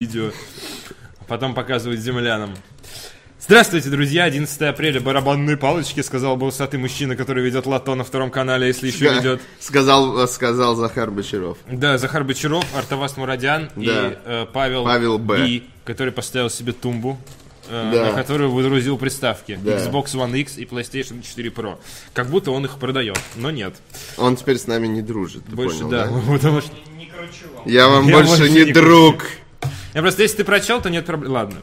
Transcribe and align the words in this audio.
видео, 0.00 0.30
потом 1.26 1.54
показывать 1.56 1.98
землянам. 1.98 2.54
Здравствуйте, 3.40 3.88
друзья! 3.90 4.22
11 4.24 4.62
апреля, 4.62 5.00
барабанные 5.00 5.56
палочки, 5.56 6.02
сказал 6.02 6.36
бы 6.36 6.46
усатый 6.46 6.78
мужчина, 6.78 7.16
который 7.16 7.42
ведет 7.42 7.66
лото 7.66 7.96
на 7.96 8.04
втором 8.04 8.30
канале, 8.30 8.68
если 8.68 8.86
еще 8.86 9.12
ведет. 9.12 9.40
Сказал, 9.58 10.28
сказал 10.28 10.76
Захар 10.76 11.10
Бочаров. 11.10 11.58
Да, 11.68 11.98
Захар 11.98 12.22
Бочаров, 12.22 12.64
Артавас 12.76 13.16
Мурадян 13.16 13.70
Да. 13.74 13.82
и 13.82 14.18
э, 14.24 14.46
Павел, 14.52 14.84
Павел 14.84 15.18
Б. 15.18 15.44
Би, 15.44 15.64
который 15.84 16.12
поставил 16.12 16.48
себе 16.48 16.72
тумбу, 16.74 17.18
э, 17.68 17.90
Да. 17.92 18.04
на 18.04 18.12
которую 18.12 18.52
выдрузил 18.52 18.98
приставки 18.98 19.58
Да. 19.60 19.78
Xbox 19.78 20.14
One 20.14 20.38
X 20.38 20.58
и 20.58 20.64
PlayStation 20.64 21.24
4 21.26 21.50
Pro. 21.50 21.76
Как 22.14 22.28
будто 22.28 22.52
он 22.52 22.64
их 22.66 22.78
продает, 22.78 23.18
но 23.34 23.50
нет. 23.50 23.74
Он 24.16 24.36
теперь 24.36 24.58
с 24.58 24.68
нами 24.68 24.86
не 24.86 25.02
дружит, 25.02 25.44
ты 25.44 25.56
Больше, 25.56 25.78
понял, 25.78 25.90
да, 25.90 26.06
да? 26.06 26.20
потому 26.32 26.60
что... 26.60 26.70
Я 27.66 27.88
вам 27.88 28.06
Я 28.06 28.14
больше 28.18 28.28
больше 28.38 28.48
не 28.52 28.64
не 28.66 28.72
друг. 28.72 29.24
Я 29.98 30.02
просто, 30.02 30.22
если 30.22 30.36
ты 30.36 30.44
прочел, 30.44 30.80
то 30.80 30.90
нет 30.90 31.06
проблем. 31.06 31.32
Ладно. 31.32 31.60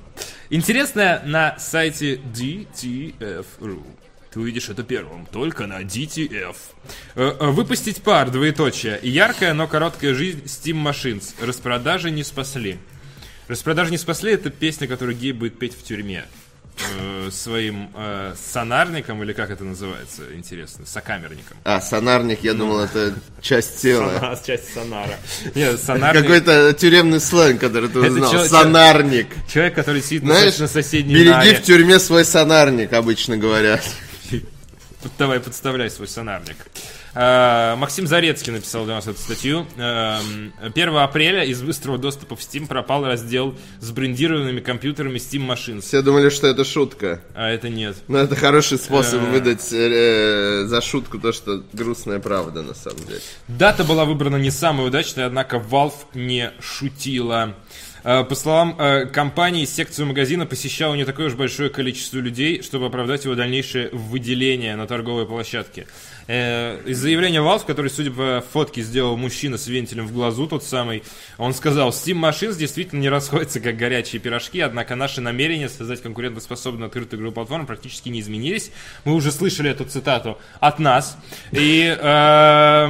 Интересно, 0.49 1.21
на 1.23 1.57
сайте 1.57 2.15
DTF.ru. 2.15 3.81
Ты 4.29 4.39
увидишь 4.41 4.67
это 4.67 4.83
первым, 4.83 5.25
только 5.25 5.67
на 5.67 5.81
DTF. 5.83 6.57
Э, 7.15 7.33
э, 7.39 7.45
Выпустить 7.51 8.03
пар, 8.03 8.29
двоеточие. 8.31 8.99
Яркая, 9.03 9.53
но 9.53 9.67
короткая 9.67 10.13
жизнь 10.13 10.43
Steam 10.47 10.83
Machines. 10.83 11.33
Распродажи 11.39 12.11
не 12.11 12.25
спасли. 12.25 12.77
Распродажи 13.47 13.91
не 13.91 13.97
спасли, 13.97 14.33
это 14.33 14.49
песня, 14.49 14.85
которую 14.89 15.15
гей 15.15 15.31
будет 15.31 15.57
петь 15.57 15.73
в 15.73 15.81
тюрьме. 15.83 16.25
Э, 16.77 17.29
Своим 17.31 17.89
э, 17.95 18.33
сонарником, 18.51 19.23
или 19.23 19.33
как 19.33 19.49
это 19.49 19.63
называется, 19.63 20.23
интересно, 20.35 20.85
сокамерником. 20.85 21.57
А, 21.63 21.79
сонарник, 21.81 22.43
я 22.43 22.53
думал, 22.53 22.81
это 22.81 23.15
часть 23.41 23.81
тела. 23.81 24.37
Часть 24.45 24.73
сонара. 24.73 25.17
Нет, 25.55 25.81
сонарник. 25.81 26.21
Какой-то 26.21 26.73
тюремный 26.73 27.19
сленг, 27.19 27.61
который 27.61 27.89
ты 27.89 27.99
узнал. 27.99 28.45
Сонарник. 28.47 29.27
Человек, 29.51 29.75
который 29.75 30.01
сидит 30.01 30.23
на, 30.23 30.33
Знаешь, 30.35 30.57
на 30.57 30.67
соседней 30.67 31.15
береги 31.15 31.29
наре. 31.29 31.55
в 31.55 31.63
тюрьме 31.63 31.99
свой 31.99 32.25
сонарник, 32.25 32.93
обычно 32.93 33.37
говорят. 33.37 33.81
Давай, 35.17 35.39
подставляй 35.39 35.89
свой 35.89 36.07
сонарник. 36.07 36.57
А, 37.17 37.75
Максим 37.77 38.07
Зарецкий 38.07 38.51
написал 38.51 38.83
для 38.85 38.95
нас 38.95 39.07
эту 39.07 39.19
статью. 39.19 39.65
Эм, 39.77 40.53
1 40.61 40.97
апреля 40.97 41.43
из 41.45 41.61
быстрого 41.61 41.97
доступа 41.97 42.35
в 42.35 42.39
Steam 42.39 42.67
пропал 42.67 43.05
раздел 43.05 43.55
с 43.79 43.89
брендированными 43.91 44.59
компьютерами 44.59 45.17
Steam 45.17 45.47
Machines. 45.47 45.81
Все 45.81 46.01
думали, 46.01 46.29
что 46.29 46.47
это 46.47 46.65
шутка. 46.65 47.21
А 47.33 47.49
это 47.49 47.69
нет. 47.69 47.95
Но 48.09 48.17
это 48.17 48.35
хороший 48.35 48.77
способ 48.77 49.21
Э. 49.21 49.31
выдать 49.31 49.69
э, 49.71 50.65
за 50.65 50.81
шутку 50.81 51.17
то, 51.17 51.31
что 51.31 51.63
грустная 51.71 52.19
правда, 52.19 52.61
на 52.63 52.73
самом 52.73 53.05
деле. 53.05 53.21
Дата 53.47 53.85
была 53.85 54.03
выбрана 54.03 54.35
не 54.35 54.51
самая 54.51 54.87
удачная, 54.87 55.25
однако 55.27 55.55
Valve 55.57 55.93
не 56.13 56.51
шутила. 56.59 57.55
Э, 58.05 58.23
По 58.23 58.35
словам 58.35 58.75
э, 58.77 59.07
компании, 59.07 59.65
секцию 59.65 60.05
магазина 60.05 60.45
посещало 60.45 60.93
не 60.93 61.05
такое 61.05 61.27
уж 61.27 61.33
большое 61.33 61.71
количество 61.71 62.19
людей, 62.19 62.61
чтобы 62.61 62.85
оправдать 62.85 63.25
его 63.25 63.33
дальнейшее 63.33 63.89
выделение 63.91 64.75
на 64.75 64.85
торговой 64.85 65.25
площадке. 65.25 65.87
Э, 66.27 66.79
Из 66.85 66.99
заявления 66.99 67.39
Valve, 67.39 67.65
который, 67.65 67.89
судя 67.89 68.11
по 68.11 68.45
фотке, 68.53 68.83
сделал 68.83 69.17
мужчина 69.17 69.57
с 69.57 69.65
вентилем 69.65 70.05
в 70.05 70.13
глазу, 70.13 70.45
тот 70.45 70.63
самый, 70.63 71.01
он 71.39 71.55
сказал, 71.55 71.89
Steam 71.89 72.19
Machines 72.19 72.57
действительно 72.57 72.99
не 72.99 73.09
расходятся 73.09 73.59
как 73.59 73.75
горячие 73.75 74.21
пирожки, 74.21 74.59
однако 74.59 74.95
наши 74.95 75.19
намерения 75.19 75.67
создать 75.67 76.03
конкурентоспособную 76.03 76.87
открытую 76.87 77.17
игровую 77.17 77.33
платформу 77.33 77.65
практически 77.65 78.09
не 78.09 78.21
изменились. 78.21 78.69
Мы 79.03 79.15
уже 79.15 79.31
слышали 79.31 79.71
эту 79.71 79.83
цитату 79.85 80.37
от 80.59 80.77
нас. 80.77 81.17
И... 81.51 81.97
Э, 81.99 82.89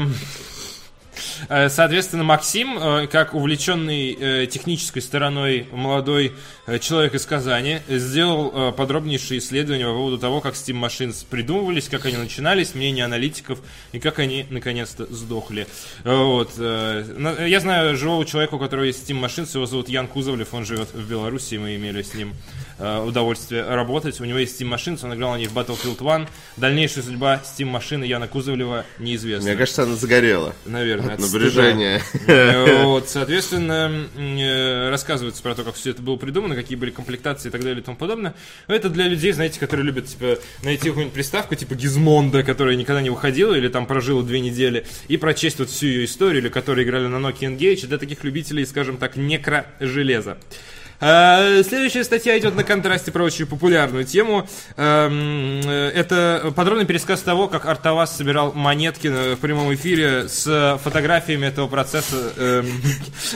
Соответственно, 1.47 2.23
Максим, 2.23 2.77
э, 2.77 3.08
как 3.08 3.33
увлеченный 3.33 4.17
э, 4.19 4.47
технической 4.47 5.02
стороной 5.02 5.67
молодой 5.72 6.33
э, 6.64 6.64
человек 6.80 7.13
из 7.13 7.25
Казани, 7.25 7.80
э, 7.88 7.97
сделал 7.97 8.52
э, 8.53 8.71
подробнейшие 8.71 9.38
исследования 9.39 9.85
по 9.85 9.94
поводу 9.94 10.17
того, 10.17 10.41
как 10.41 10.55
Steam 10.55 10.83
Machines 10.83 11.25
придумывались, 11.30 11.88
как 11.89 12.05
они 12.05 12.17
начинались, 12.17 12.73
мнение 12.75 13.05
аналитиков 13.05 13.59
и 13.91 14.00
как 14.00 14.19
они 14.19 14.45
наконец-то 14.50 15.06
сдохли. 15.13 15.67
Э, 16.03 16.16
Вот. 16.16 16.53
э, 16.57 17.45
Я 17.47 17.59
знаю 17.59 17.95
живого 17.95 18.25
человека, 18.25 18.56
у 18.56 18.59
которого 18.59 18.84
есть 18.85 19.07
Steam 19.09 19.23
Machines, 19.23 19.50
его 19.53 19.66
зовут 19.66 19.89
Ян 19.89 20.07
Кузовлев, 20.07 20.53
он 20.53 20.66
живет 20.66 20.88
в 20.94 21.07
Беларуси, 21.09 21.56
мы 21.56 21.75
имели 21.75 22.01
с 22.01 22.13
ним 22.16 22.34
э, 22.79 23.00
удовольствие 23.06 23.63
работать. 23.63 24.19
У 24.19 24.25
него 24.25 24.39
есть 24.39 24.59
Steam 24.59 24.73
Machines, 24.73 25.00
он 25.03 25.13
играл 25.13 25.34
на 25.34 25.38
них 25.38 25.51
в 25.51 25.57
Battlefield 25.57 25.97
1. 26.16 26.28
Дальнейшая 26.57 27.03
судьба 27.03 27.41
Steam 27.45 27.66
машины 27.66 28.06
Яна 28.06 28.28
Кузовлева 28.28 28.85
неизвестна. 28.97 29.50
Мне 29.50 29.57
кажется, 29.57 29.84
она 29.84 29.95
загорела. 29.95 30.56
Наверное, 30.66 31.13
От 31.13 31.19
от 31.22 31.31
напряжения. 31.31 32.00
стыда. 32.00 32.34
Э, 32.34 32.84
Вот, 32.85 33.07
соответственно, 33.09 34.07
э, 34.18 34.89
рассказывается 34.89 35.44
про 35.44 35.53
то, 35.53 35.63
как 35.63 35.75
все 35.75 35.91
это 35.91 36.01
было 36.01 36.16
придумано, 36.16 36.54
какие 36.55 36.77
были 36.77 36.91
комплектации 36.91 37.49
и 37.49 37.51
так 37.51 37.61
далее 37.61 37.81
и 37.81 37.83
тому 37.83 37.97
подобное. 37.97 38.33
Но 38.67 38.75
это 38.75 38.89
для 38.89 39.07
людей, 39.07 39.31
знаете, 39.31 39.59
которые 39.59 39.85
любят, 39.85 40.07
типа, 40.07 40.39
найти 40.63 40.88
какую-нибудь 40.88 41.13
приставку, 41.13 41.55
типа 41.55 41.75
Гизмонда, 41.75 42.43
которая 42.43 42.75
никогда 42.75 43.01
не 43.01 43.09
выходила 43.09 43.53
или 43.53 43.67
там 43.67 43.85
прожила 43.85 44.23
две 44.23 44.39
недели, 44.39 44.85
и 45.07 45.17
прочесть 45.17 45.59
вот 45.59 45.69
всю 45.69 45.88
ее 45.88 46.05
историю, 46.05 46.41
или 46.41 46.49
которые 46.49 46.85
играли 46.85 47.07
на 47.07 47.17
Nokia 47.17 47.55
Engage, 47.55 47.88
для 47.88 47.97
таких 47.97 48.23
любителей, 48.23 48.65
скажем 48.65 48.97
так, 48.97 49.15
некро-железа. 49.15 50.31
Э, 50.31 50.84
Следующая 51.00 52.03
статья 52.03 52.38
идет 52.39 52.56
на 52.56 52.63
контрасте 52.63 53.11
про 53.11 53.23
очень 53.23 53.45
популярную 53.45 54.06
тему. 54.06 54.47
Эм, 54.78 55.61
э, 55.66 55.91
Это 55.94 56.53
подробный 56.56 56.85
пересказ 56.85 57.22
того, 57.22 57.47
как 57.47 57.66
Артавас 57.66 58.16
собирал 58.16 58.53
монетки 58.53 59.07
э, 59.07 59.35
в 59.35 59.39
прямом 59.39 59.73
эфире 59.75 60.28
с 60.29 60.79
фотографиями 60.83 61.47
этого 61.47 61.67
процесса. 61.67 62.16
Эм, 62.38 62.81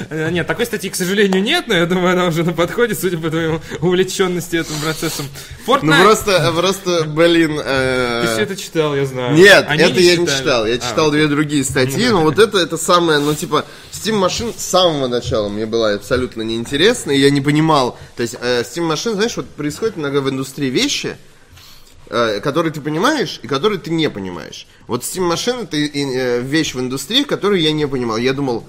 э, 0.10 0.30
Нет, 0.32 0.48
такой 0.48 0.66
статьи, 0.66 0.90
к 0.90 0.96
сожалению, 0.96 1.44
нет, 1.44 1.66
но 1.68 1.76
я 1.76 1.86
думаю, 1.86 2.14
она 2.14 2.26
уже 2.26 2.44
на 2.44 2.54
подходе, 2.54 2.96
судя 2.96 3.18
по 3.18 3.30
твоему 3.30 3.60
увлеченности 3.82 4.56
этим 4.56 4.80
процессом. 4.82 5.26
Ну 5.68 5.74
Fortnite... 5.76 6.04
просто, 6.04 6.54
просто, 6.56 7.04
блин... 7.06 7.60
э, 7.64 8.22
Ты 8.26 8.34
все 8.34 8.42
это 8.44 8.56
читал, 8.56 8.96
я 8.96 9.06
знаю. 9.06 9.36
Нет, 9.36 9.66
Они 9.68 9.84
это 9.84 10.00
я 10.00 10.16
не 10.16 10.28
читал. 10.28 10.66
Я 10.66 10.76
А, 10.76 10.78
читал 10.78 11.12
две 11.12 11.28
другие 11.28 11.64
статьи, 11.64 12.08
но 12.10 12.22
вот 12.22 12.40
это, 12.40 12.58
это 12.58 12.78
самое, 12.78 13.20
ну, 13.20 13.36
типа, 13.36 13.66
Steam 13.92 14.24
Machine 14.24 14.54
с 14.58 14.64
самого 14.64 15.08
начала 15.08 15.50
мне 15.50 15.66
была 15.66 15.94
абсолютно 15.94 16.42
неинтересна, 16.42 17.12
и 17.12 17.20
я 17.20 17.30
не 17.30 17.42
понимал. 17.50 17.98
То 18.16 18.22
есть, 18.22 18.36
э, 18.40 18.62
Steam 18.62 18.88
Machine, 18.88 19.14
знаешь, 19.14 19.36
вот 19.36 19.48
происходит 19.50 19.98
иногда 19.98 20.22
в 20.22 20.30
индустрии 20.30 20.70
вещи, 20.70 21.18
э, 22.08 22.40
которые 22.42 22.72
ты 22.72 22.80
понимаешь 22.80 23.40
и 23.42 23.48
которые 23.48 23.80
ты 23.80 23.90
не 23.90 24.08
понимаешь. 24.10 24.68
Вот 24.86 25.02
Steam 25.02 25.28
Machine 25.34 25.64
это 25.64 25.76
э, 25.76 26.42
вещь 26.42 26.76
в 26.76 26.80
индустрии, 26.80 27.24
которую 27.24 27.60
я 27.60 27.72
не 27.72 27.88
понимал. 27.88 28.18
Я 28.18 28.34
думал, 28.34 28.68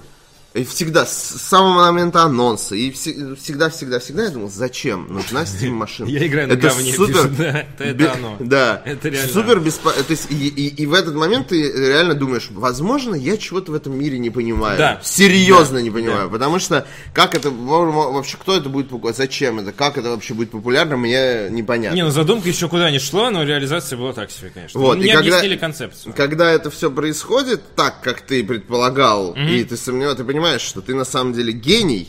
и 0.53 0.65
всегда, 0.65 1.05
с 1.05 1.13
самого 1.13 1.85
момента 1.85 2.23
анонса, 2.23 2.75
и 2.75 2.91
все- 2.91 3.35
всегда, 3.35 3.69
всегда, 3.69 3.99
всегда 3.99 4.23
я 4.25 4.29
думал, 4.31 4.49
зачем 4.49 5.07
нужна 5.09 5.43
Steam 5.43 5.79
Machine? 5.81 6.09
Я 6.09 6.27
играю 6.27 6.49
на 6.49 6.53
это 6.53 6.67
говне, 6.67 6.91
супер, 6.93 7.29
да, 7.29 7.59
это- 7.61 7.83
это 7.85 8.13
оно. 8.13 8.37
Да, 8.41 8.81
Это 8.85 9.07
реально 9.07 9.31
супер 9.31 9.59
беспо... 9.61 9.91
То 9.91 10.03
есть, 10.09 10.27
и, 10.29 10.47
и- 10.49 10.67
и 10.83 10.85
в 10.85 10.93
этот 10.93 11.15
момент 11.15 11.47
ты 11.47 11.71
реально 11.71 12.15
думаешь, 12.15 12.49
возможно, 12.51 13.15
я 13.15 13.37
чего-то 13.37 13.71
в 13.71 13.75
этом 13.75 13.97
мире 13.97 14.19
не 14.19 14.29
понимаю. 14.29 14.77
Да. 14.77 14.99
Серьезно 15.01 15.77
Да. 15.77 15.81
не 15.83 15.89
понимаю. 15.89 16.29
Потому 16.29 16.59
что 16.59 16.85
как 17.13 17.33
это 17.33 17.49
вообще 17.49 18.35
кто 18.35 18.57
это 18.57 18.67
будет 18.67 18.89
покупать, 18.89 19.15
зачем 19.15 19.59
это, 19.59 19.71
как 19.71 19.97
это 19.97 20.09
вообще 20.09 20.33
будет 20.33 20.51
популярно, 20.51 20.97
мне 20.97 21.47
непонятно. 21.49 21.95
Не, 21.95 22.03
ну 22.03 22.11
задумка 22.11 22.49
еще 22.49 22.67
куда 22.67 22.91
не 22.91 22.99
шла, 22.99 23.29
но 23.31 23.43
реализация 23.43 23.97
была 23.97 24.11
так 24.11 24.29
себе, 24.31 24.51
конечно. 24.53 24.79
Вот, 24.81 24.97
не 24.97 25.05
и 25.05 25.11
когда- 25.13 25.19
объяснили 25.37 25.55
концепцию. 25.55 26.13
Когда 26.13 26.51
это 26.51 26.69
все 26.69 26.91
происходит 26.91 27.61
так, 27.75 28.01
как 28.01 28.19
ты 28.19 28.43
предполагал, 28.43 29.33
и 29.33 29.63
ты 29.63 29.77
сомневаешься, 29.77 30.17
ты 30.17 30.23
понимаешь, 30.25 30.40
что 30.61 30.81
ты 30.81 30.93
на 30.95 31.05
самом 31.05 31.33
деле 31.33 31.51
гений, 31.53 32.07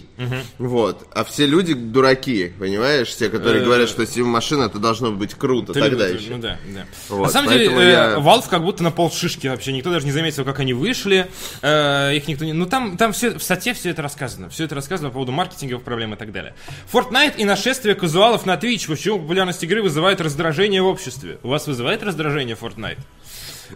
вот, 0.58 1.06
а 1.14 1.24
все 1.24 1.46
люди 1.46 1.74
дураки, 1.74 2.52
понимаешь, 2.58 3.14
те, 3.14 3.28
которые 3.28 3.62
Э, 3.62 3.64
говорят, 3.64 3.88
что 3.88 4.02
Steam 4.02 4.24
машина 4.24 4.64
это 4.64 4.78
должно 4.78 5.10
быть 5.12 5.34
круто, 5.34 5.72
Ты 5.72 5.80
тогда 5.80 6.06
любишь, 6.08 6.22
еще. 6.22 6.36
Ну 6.36 6.38
да, 6.42 6.58
да. 6.74 6.86
Вот, 7.08 7.24
на 7.24 7.28
самом 7.28 7.50
деле, 7.50 7.66
э, 7.66 7.90
я- 7.90 8.14
Valve 8.18 8.48
как 8.48 8.62
будто 8.62 8.82
на 8.82 8.90
полшишки 8.90 9.46
вообще. 9.48 9.72
Никто 9.72 9.90
даже 9.90 10.06
не 10.06 10.12
заметил, 10.12 10.44
как 10.44 10.60
они 10.60 10.72
вышли. 10.74 11.28
Э, 11.60 12.14
их 12.14 12.28
никто 12.28 12.44
не... 12.44 12.52
Ну 12.52 12.66
там, 12.66 12.96
там 12.96 13.12
все, 13.12 13.36
в 13.38 13.42
статье 13.42 13.74
все 13.74 13.90
это 13.90 14.02
рассказано. 14.02 14.48
Все 14.48 14.64
это 14.64 14.74
рассказано 14.74 15.08
по 15.10 15.14
поводу 15.14 15.32
маркетинговых 15.32 15.82
проблем 15.84 16.14
и 16.14 16.16
так 16.16 16.30
далее. 16.32 16.54
Fortnite 16.92 17.36
и 17.38 17.44
нашествие 17.44 17.94
казуалов 17.94 18.46
на 18.46 18.54
Twitch. 18.54 18.86
Почему 18.88 19.18
популярность 19.18 19.62
игры 19.64 19.82
вызывает 19.82 20.20
раздражение 20.20 20.82
в 20.82 20.86
обществе? 20.86 21.38
У 21.42 21.48
вас 21.48 21.66
вызывает 21.66 22.02
раздражение 22.02 22.56
Fortnite? 22.60 22.98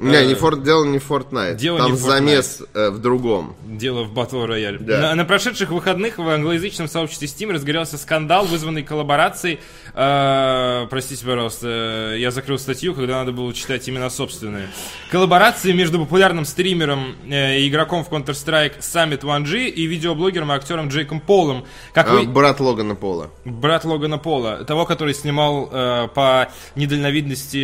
Не, 0.01 0.27
не 0.27 0.35
Форт, 0.35 0.63
дело 0.63 0.85
не 0.85 0.99
Fortnite. 0.99 1.53
Э, 1.53 1.55
дело 1.57 1.79
Там 1.79 1.93
не 1.93 1.97
замес 1.99 2.63
э, 2.75 2.91
в 2.91 2.99
другом. 2.99 3.55
Дело 3.65 4.05
в 4.05 4.13
Battle 4.13 4.47
Royale. 4.47 4.79
Да. 4.81 5.01
На, 5.01 5.15
на 5.15 5.25
прошедших 5.25 5.71
выходных 5.71 6.19
в 6.19 6.29
англоязычном 6.29 6.89
сообществе 6.89 7.29
Steam 7.29 7.53
разгорелся 7.53 7.99
скандал, 7.99 8.47
вызванный 8.47 8.83
коллаборацией. 8.83 9.61
э, 9.95 10.87
простите, 10.91 11.25
пожалуйста, 11.25 12.15
я 12.17 12.31
закрыл 12.31 12.59
статью, 12.59 12.95
когда 12.95 13.17
надо 13.17 13.33
было 13.33 13.53
читать 13.53 13.87
именно 13.89 14.11
собственные. 14.11 14.69
Коллаборации 15.11 15.73
между 15.73 15.99
популярным 15.99 16.45
стримером 16.45 17.17
э, 17.29 17.59
и 17.61 17.69
игроком 17.69 18.05
в 18.05 18.11
Counter-Strike 18.11 18.81
Summit 18.81 19.21
1G 19.21 19.69
и 19.69 19.87
видеоблогером 19.87 20.53
и 20.53 20.55
актером 20.55 20.89
Джейком 20.89 21.21
Полом. 21.21 21.65
Как 21.93 22.09
А, 22.09 22.13
вы... 22.15 22.27
брат 22.27 22.61
Логана 22.61 22.95
Пола. 22.95 23.31
Брат 23.45 23.85
Логана 23.85 24.19
Пола, 24.19 24.65
того, 24.65 24.85
который 24.87 25.15
снимал 25.15 25.69
э, 25.73 26.09
по 26.15 26.49
недальновидности 26.75 27.57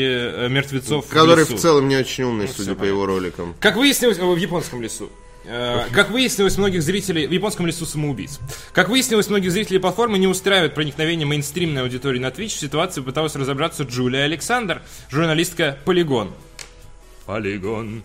э, 0.44 0.48
мертвецов 0.48 1.06
в 1.06 1.08
Который 1.08 1.40
лесу. 1.40 1.56
в 1.56 1.60
целом 1.60 1.88
не 1.88 1.96
очень 1.96 2.21
умный, 2.24 2.46
Ну, 2.46 2.52
судя 2.54 2.74
по 2.74 2.84
его 2.84 3.06
роликам. 3.06 3.54
Как 3.60 3.76
выяснилось, 3.76 4.18
э, 4.18 4.22
в 4.24 4.36
японском 4.36 4.82
лесу. 4.82 5.10
Э, 5.44 5.86
Как 5.92 6.10
выяснилось, 6.10 6.56
многих 6.56 6.82
зрителей 6.82 7.26
в 7.26 7.32
японском 7.32 7.66
лесу 7.66 7.84
самоубийц. 7.84 8.38
Как 8.72 8.88
выяснилось, 8.88 9.28
многих 9.28 9.50
зрителей 9.50 9.80
платформы 9.80 10.18
не 10.18 10.28
устраивает 10.28 10.74
проникновение 10.74 11.26
мейнстримной 11.26 11.82
аудитории 11.82 12.18
на 12.20 12.28
Twitch. 12.28 12.48
В 12.56 12.60
ситуации 12.60 13.00
пыталась 13.00 13.34
разобраться 13.34 13.82
Джулия 13.82 14.24
Александр, 14.24 14.82
журналистка 15.10 15.78
Полигон. 15.84 16.30
Полигон. 17.26 18.02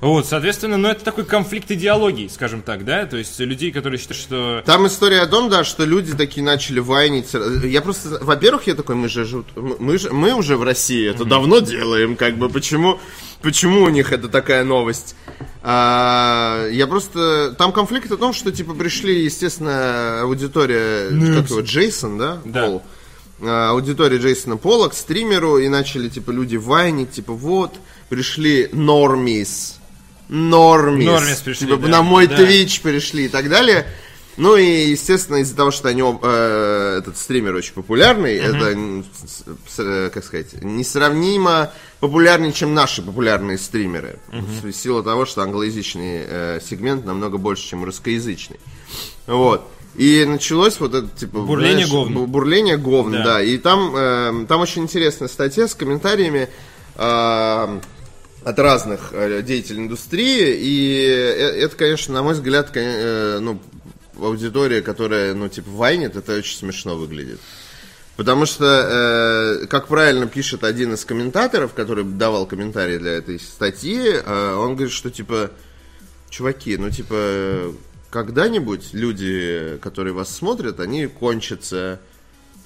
Вот, 0.00 0.26
соответственно, 0.26 0.76
ну 0.76 0.88
это 0.88 1.04
такой 1.04 1.24
конфликт 1.24 1.70
идеологий, 1.70 2.28
скажем 2.28 2.62
так, 2.62 2.84
да? 2.84 3.04
То 3.06 3.16
есть 3.16 3.38
людей, 3.38 3.70
которые 3.70 3.98
считают, 3.98 4.20
что... 4.22 4.62
Там 4.64 4.86
история 4.86 5.20
о 5.20 5.26
том, 5.26 5.50
да, 5.50 5.62
что 5.64 5.84
люди 5.84 6.14
такие 6.14 6.42
начали 6.42 6.80
вайнить. 6.80 7.34
Я 7.64 7.82
просто, 7.82 8.18
во-первых, 8.22 8.66
я 8.66 8.74
такой, 8.74 8.94
мы 8.94 9.08
же, 9.08 9.24
жу- 9.24 9.44
мы 9.78 9.98
же, 9.98 10.10
мы 10.10 10.32
уже 10.32 10.56
в 10.56 10.62
России 10.62 11.08
это 11.08 11.24
давно 11.24 11.58
делаем, 11.58 12.16
как 12.16 12.36
бы, 12.36 12.48
почему, 12.48 12.98
почему 13.42 13.82
у 13.82 13.88
них 13.88 14.12
это 14.12 14.28
такая 14.28 14.64
новость? 14.64 15.16
А, 15.62 16.66
я 16.68 16.86
просто, 16.86 17.54
там 17.58 17.72
конфликт 17.72 18.10
о 18.10 18.16
том, 18.16 18.32
что, 18.32 18.50
типа, 18.52 18.74
пришли, 18.74 19.24
естественно, 19.24 20.22
аудитория, 20.22 21.08
как 21.08 21.50
его, 21.50 21.60
Джейсон, 21.60 22.18
да? 22.18 22.38
Да. 22.44 22.66
Пол? 22.66 22.82
А, 23.42 23.70
аудитория 23.70 24.18
Джейсона 24.18 24.56
Пола 24.56 24.88
к 24.88 24.94
стримеру, 24.94 25.58
и 25.58 25.68
начали, 25.68 26.08
типа, 26.08 26.30
люди 26.30 26.56
вайнить, 26.56 27.12
типа, 27.12 27.34
вот, 27.34 27.74
пришли 28.08 28.70
нормис, 28.72 29.79
нормис, 30.30 31.04
Нормис 31.06 31.36
пришли, 31.44 31.66
типа, 31.66 31.78
да, 31.82 31.88
на 31.88 32.02
мой 32.02 32.26
да. 32.26 32.36
твич 32.36 32.80
пришли 32.80 33.24
и 33.24 33.28
так 33.28 33.48
далее. 33.48 33.86
Ну 34.36 34.56
и, 34.56 34.90
естественно, 34.90 35.36
из-за 35.38 35.54
того, 35.56 35.70
что 35.70 35.88
они, 35.88 36.02
э, 36.02 36.96
этот 37.00 37.18
стример 37.18 37.54
очень 37.56 37.74
популярный, 37.74 38.36
это, 38.36 38.70
с- 39.26 39.44
с- 39.74 39.78
э, 39.78 40.10
как 40.14 40.24
сказать, 40.24 40.54
несравнимо 40.62 41.72
популярнее, 41.98 42.52
чем 42.52 42.72
наши 42.72 43.02
популярные 43.02 43.58
стримеры. 43.58 44.18
В 44.28 44.72
силу 44.72 45.02
того, 45.02 45.26
что 45.26 45.42
англоязычный 45.42 46.22
э, 46.26 46.60
сегмент 46.66 47.04
намного 47.04 47.36
больше, 47.36 47.68
чем 47.68 47.84
русскоязычный. 47.84 48.60
Вот. 49.26 49.68
И 49.96 50.24
началось 50.24 50.78
вот 50.80 50.94
это, 50.94 51.08
типа... 51.08 51.40
Бурление 51.40 51.86
знаешь, 51.86 51.90
говн. 51.90 52.16
бу- 52.18 52.26
Бурление 52.26 52.76
говн, 52.78 53.12
Да. 53.12 53.24
да. 53.24 53.42
И 53.42 53.58
там, 53.58 53.92
э, 53.94 54.46
там 54.48 54.60
очень 54.60 54.82
интересная 54.84 55.28
статья 55.28 55.66
с 55.68 55.74
комментариями 55.74 56.48
э, 56.94 57.80
от 58.44 58.58
разных 58.58 59.12
э, 59.12 59.42
деятелей 59.42 59.80
индустрии. 59.80 60.56
И 60.58 61.06
э- 61.06 61.62
это, 61.62 61.76
конечно, 61.76 62.14
на 62.14 62.22
мой 62.22 62.34
взгляд, 62.34 62.70
э, 62.74 63.38
ну, 63.40 63.60
аудитория, 64.18 64.82
которая, 64.82 65.34
ну, 65.34 65.48
типа, 65.48 65.70
вайнит, 65.70 66.16
это 66.16 66.36
очень 66.36 66.56
смешно 66.56 66.96
выглядит. 66.96 67.40
Потому 68.16 68.44
что, 68.44 68.64
э, 69.62 69.66
как 69.66 69.88
правильно 69.88 70.26
пишет 70.26 70.64
один 70.64 70.92
из 70.92 71.04
комментаторов, 71.04 71.72
который 71.72 72.04
давал 72.04 72.46
комментарий 72.46 72.98
для 72.98 73.12
этой 73.12 73.40
статьи, 73.40 73.98
э, 73.98 74.54
он 74.54 74.74
говорит, 74.74 74.92
что 74.92 75.10
типа, 75.10 75.50
чуваки, 76.28 76.76
ну 76.76 76.90
типа, 76.90 77.74
когда-нибудь 78.10 78.92
люди, 78.92 79.78
которые 79.80 80.12
вас 80.12 80.34
смотрят, 80.34 80.80
они 80.80 81.06
кончатся, 81.06 82.00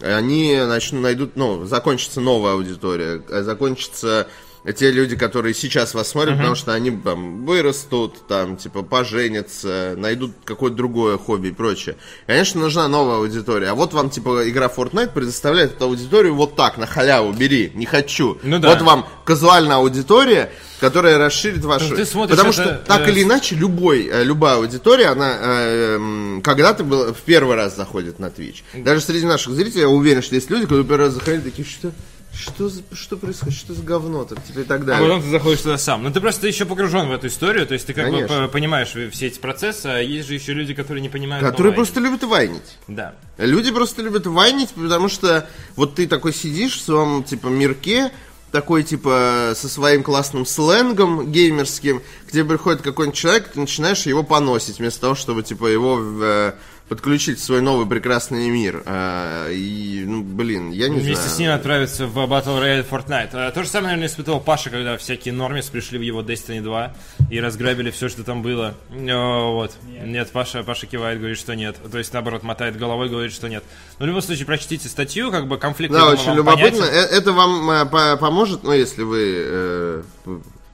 они 0.01 0.57
начнут, 0.57 1.03
найдут, 1.03 1.37
ну, 1.37 1.65
закончится 1.67 2.21
новая 2.21 2.55
аудитория, 2.55 3.23
закончится 3.43 4.27
те 4.73 4.91
люди, 4.91 5.15
которые 5.17 5.55
сейчас 5.55 5.93
вас 5.95 6.09
смотрят, 6.09 6.39
потому 6.39 6.55
что 6.55 6.73
они 6.73 6.91
там 6.91 7.45
вырастут, 7.45 8.27
там, 8.27 8.57
типа, 8.57 8.83
поженятся, 8.83 9.95
найдут 9.97 10.33
какое-то 10.45 10.77
другое 10.77 11.19
хобби 11.19 11.49
и 11.49 11.53
прочее. 11.53 11.97
Конечно, 12.27 12.61
нужна 12.61 12.89
новая 12.89 13.17
аудитория. 13.17 13.69
А 13.69 13.75
вот 13.75 13.93
вам, 13.93 14.09
типа, 14.09 14.49
игра 14.49 14.71
Fortnite 14.75 15.13
предоставляет 15.13 15.75
эту 15.75 15.85
аудиторию 15.85 16.35
вот 16.35 16.57
так, 16.57 16.79
на 16.79 16.87
халяву, 16.87 17.33
бери, 17.33 17.73
не 17.75 17.85
хочу. 17.85 18.39
Ну 18.43 18.59
да. 18.59 18.71
Вот 18.71 18.83
вам 18.83 19.07
казуальная 19.25 19.77
аудитория, 19.77 20.51
которая 20.81 21.19
расширит 21.19 21.65
вашу... 21.65 21.91
Ну, 21.91 21.97
ты 21.97 22.07
смотришь 22.07 22.37
Потому 22.37 22.53
это, 22.53 22.63
что 22.63 22.75
так 22.87 23.09
э, 23.09 23.11
или 23.11 23.23
иначе, 23.23 23.55
любой, 23.55 24.07
э, 24.07 24.25
любая 24.25 24.57
аудитория, 24.57 25.09
она 25.09 25.37
э, 25.41 26.41
когда-то 26.43 26.85
был, 26.85 27.13
в 27.13 27.21
первый 27.21 27.57
раз 27.57 27.77
заходит 27.77 28.19
на 28.19 28.27
Twitch. 28.27 28.63
Даже 28.75 29.01
среди 29.01 29.27
наших 29.27 29.53
зрителей, 29.53 29.83
я 29.83 29.89
уверен, 29.89 30.23
что 30.23 30.35
есть 30.35 30.51
люди, 30.51 30.63
которые 30.63 30.85
первый 30.85 31.07
раз 31.07 31.15
заходили, 31.15 31.43
такие, 31.43 31.67
что... 31.67 31.93
Что, 32.37 32.69
за- 32.69 32.83
что 32.93 33.17
происходит? 33.17 33.55
Что 33.57 33.75
за 33.75 33.83
говно 33.83 34.25
там, 34.25 34.39
типа, 34.43 34.61
и 34.61 34.65
так 34.65 34.81
А 34.83 34.85
далее. 34.85 35.07
потом 35.09 35.23
ты 35.23 35.29
заходишь 35.31 35.61
туда 35.61 35.79
сам. 35.79 36.03
Но 36.03 36.11
ты 36.11 36.21
просто 36.21 36.47
еще 36.47 36.65
погружен 36.65 37.09
в 37.09 37.13
эту 37.13 37.29
историю, 37.29 37.67
то 37.67 37.75
есть 37.75 37.87
ты 37.87 37.93
как 37.95 38.07
бы 38.07 38.13
Конечно. 38.17 38.47
по- 38.47 38.49
понимаешь 38.53 38.89
все 39.13 39.27
эти 39.27 39.39
процессы, 39.39 39.87
а 39.87 39.99
есть 40.01 40.29
же 40.29 40.35
еще 40.35 40.53
люди, 40.53 40.75
которые 40.75 41.01
не 41.03 41.09
понимают. 41.09 41.45
Которые 41.47 41.73
просто 41.73 42.01
любят 42.01 42.23
вайнить. 42.25 42.79
Да. 42.89 43.15
Люди 43.39 43.71
просто 43.71 44.03
любят 44.03 44.27
вайнить, 44.27 44.71
потому 44.71 45.09
что 45.09 45.49
вот 45.77 45.95
ты 45.95 46.07
такой 46.07 46.33
сидишь 46.35 46.77
в 46.79 46.83
своем, 46.83 47.23
типа, 47.25 47.47
мирке, 47.47 48.11
такой, 48.53 48.85
типа, 48.85 49.53
со 49.57 49.69
своим 49.69 50.03
классным 50.05 50.47
сленгом 50.47 51.33
геймерским, 51.33 52.03
тебе 52.31 52.45
приходит 52.45 52.83
какой-нибудь 52.83 53.19
человек, 53.19 53.49
ты 53.49 53.59
начинаешь 53.61 54.07
его 54.07 54.23
поносить, 54.23 54.79
вместо 54.79 55.01
того, 55.01 55.15
чтобы, 55.17 55.43
типа, 55.43 55.67
его 55.67 56.01
э, 56.01 56.53
подключить 56.89 57.39
в 57.39 57.43
свой 57.45 57.63
новый 57.63 57.87
прекрасный 57.87 58.49
мир. 58.51 58.83
А, 58.85 59.49
и, 59.51 60.05
ну, 60.07 60.23
блин, 60.23 60.71
я 60.71 60.89
не 60.89 60.97
Вместе 61.01 61.15
знаю. 61.15 61.31
с 61.31 61.39
ним 61.39 61.51
отправиться 61.53 62.07
в 62.07 62.17
Battle 62.19 62.61
Royale 62.63 62.87
Fortnite. 62.89 63.31
А, 63.33 63.51
То 63.53 63.63
же 63.63 63.69
самое, 63.69 63.95
наверное, 63.95 64.09
испытывал 64.09 64.41
Паша, 64.41 64.69
когда 64.71 64.97
всякие 64.99 65.33
нормис 65.33 65.67
пришли 65.67 65.99
в 65.99 66.03
его 66.03 66.21
Destiny 66.23 66.61
2 66.61 66.95
и 67.31 67.41
разграбили 67.41 67.91
все, 67.91 68.09
что 68.09 68.23
там 68.23 68.43
было. 68.43 68.75
О, 68.91 69.53
вот. 69.55 69.73
Нет, 70.05 70.31
Паша, 70.31 70.63
Паша 70.63 70.87
кивает, 70.87 71.19
говорит, 71.19 71.39
что 71.39 71.55
нет. 71.57 71.77
То 71.91 71.99
есть, 71.99 72.13
наоборот, 72.13 72.43
мотает 72.43 72.77
головой, 72.77 73.09
говорит, 73.09 73.33
что 73.33 73.49
нет. 73.49 73.65
Но 73.99 74.05
в 74.05 74.09
любом 74.09 74.21
случае, 74.23 74.45
прочтите 74.47 74.89
статью, 74.89 75.31
как 75.31 75.49
бы 75.49 75.57
конфликт. 75.57 75.93
Да, 75.95 76.09
очень 76.11 76.27
вам 76.27 76.37
любопытно. 76.37 76.81
понятен. 76.81 76.85
Э, 76.85 77.17
Это 77.17 77.33
вам 77.33 77.71
э, 77.71 77.87
по- 77.87 78.17
поможет, 78.19 78.63
ну, 78.63 78.73
если 78.73 79.03
вы 79.05 79.23
э, 79.37 80.03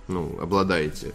ну, 0.08 0.36
обладаете 0.42 1.12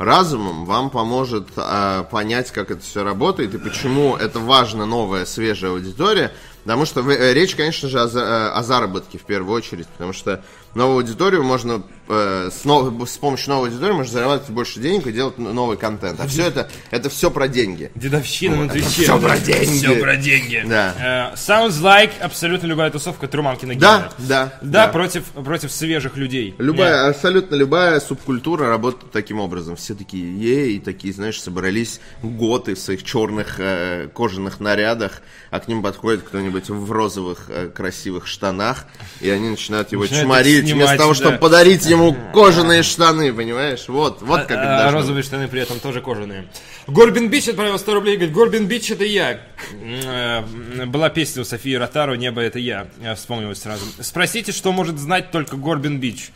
разумом, 0.00 0.64
вам 0.64 0.88
поможет 0.88 1.48
э, 1.56 2.04
понять, 2.10 2.50
как 2.50 2.70
это 2.70 2.80
все 2.80 3.04
работает 3.04 3.54
и 3.54 3.58
почему 3.58 4.16
это 4.16 4.38
важна 4.40 4.86
новая, 4.86 5.26
свежая 5.26 5.72
аудитория. 5.72 6.32
Потому 6.64 6.84
что 6.86 7.02
вы- 7.02 7.14
э, 7.14 7.32
речь, 7.34 7.54
конечно 7.54 7.88
же, 7.88 8.00
о, 8.00 8.06
за- 8.08 8.20
э, 8.20 8.48
о 8.58 8.62
заработке 8.62 9.18
в 9.18 9.22
первую 9.22 9.54
очередь. 9.56 9.86
Потому 9.88 10.12
что 10.12 10.42
новую 10.74 10.98
аудиторию 10.98 11.42
можно 11.42 11.82
э, 12.12 12.50
с, 12.52 12.64
нов- 12.64 13.08
с 13.08 13.16
помощью 13.18 13.50
новой 13.50 13.68
аудитории 13.68 13.92
можно 13.92 14.12
зарабатывать 14.12 14.50
больше 14.50 14.80
денег 14.80 15.06
и 15.06 15.12
делать 15.12 15.38
новый 15.38 15.76
контент. 15.76 16.18
А 16.20 16.26
все 16.26 16.42
это, 16.46 16.68
это 16.90 17.08
все 17.08 17.30
про 17.30 17.46
деньги. 17.48 17.90
Дедовщина 17.94 18.56
на 18.64 18.68
Твиче. 18.68 18.88
всё 19.04 19.18
про 19.20 19.38
деньги. 19.38 19.78
Все 19.78 19.94
про 19.94 20.16
деньги. 20.16 20.64
Да. 20.66 21.32
Э, 21.32 21.36
Sounds 21.36 21.80
like 21.80 22.10
абсолютно 22.20 22.66
любая 22.66 22.90
тусовка 22.90 23.28
Труманки 23.28 23.64
на 23.64 23.74
Да, 23.76 24.10
да, 24.18 24.52
Да, 24.60 24.86
да. 24.86 24.88
против, 24.88 25.24
против 25.26 25.70
свежих 25.70 26.16
людей. 26.16 26.54
Любая, 26.58 27.08
абсолютно 27.10 27.54
любая 27.54 28.00
субкультура 28.00 28.66
работает 28.68 29.12
таким 29.12 29.38
образом. 29.38 29.76
Все 29.76 29.94
такие, 29.94 30.36
ей, 30.36 30.80
такие, 30.80 31.14
знаешь, 31.14 31.40
собрались 31.40 32.00
готы 32.22 32.74
в 32.74 32.78
своих 32.80 33.04
черных 33.04 33.60
э, 33.60 34.08
кожаных 34.12 34.58
нарядах, 34.58 35.22
а 35.52 35.60
к 35.60 35.68
ним 35.68 35.80
подходит 35.82 36.22
кто-нибудь 36.22 36.49
в 36.50 36.92
розовых 36.92 37.46
э, 37.48 37.68
красивых 37.68 38.26
штанах, 38.26 38.86
и 39.20 39.30
они 39.30 39.50
начинают 39.50 39.92
его 39.92 40.02
Начинают 40.02 40.26
чморить, 40.26 40.64
снимать, 40.64 40.74
вместо 40.74 40.96
того, 40.96 41.10
да. 41.10 41.14
чтобы 41.14 41.38
подарить 41.38 41.86
ему 41.86 42.16
кожаные 42.32 42.82
штаны, 42.82 43.32
понимаешь? 43.32 43.84
Вот, 43.88 44.22
вот 44.22 44.42
как 44.42 44.50
А, 44.50 44.54
это 44.54 44.76
а 44.76 44.78
должно 44.82 44.98
розовые 45.00 45.22
штаны 45.22 45.48
при 45.48 45.60
этом 45.60 45.80
тоже 45.80 46.00
кожаные. 46.00 46.48
Горбин 46.86 47.28
Бич 47.28 47.48
отправил 47.48 47.78
100 47.78 47.94
рублей, 47.94 48.16
говорит, 48.16 48.34
Горбин 48.34 48.66
Бич 48.66 48.90
это 48.90 49.04
я. 49.04 49.40
Э, 49.80 50.42
Была 50.86 51.08
песня 51.10 51.42
у 51.42 51.44
Софии 51.44 51.74
Ротару 51.74 52.14
«Небо 52.14 52.40
это 52.40 52.58
я», 52.58 52.88
Я 53.00 53.14
вспомнилось 53.14 53.60
сразу. 53.60 53.84
Спросите, 54.00 54.52
что 54.52 54.72
может 54.72 54.98
знать 54.98 55.30
только 55.30 55.56
Горбин 55.56 56.00
Бич. 56.00 56.30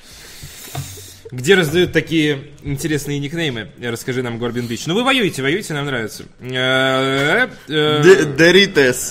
Где 1.35 1.57
раздают 1.57 1.93
такие 1.93 2.45
интересные 2.63 3.19
никнеймы? 3.19 3.69
Расскажи 3.83 4.23
нам, 4.23 4.39
Горбин 4.39 4.69
Бич. 4.69 4.87
Ну 4.87 4.95
вы 4.95 5.03
воюете, 5.03 5.43
воюете, 5.43 5.75
нам 5.75 5.87
нравится. 5.87 6.27
Э, 6.41 7.49
э. 7.69 8.03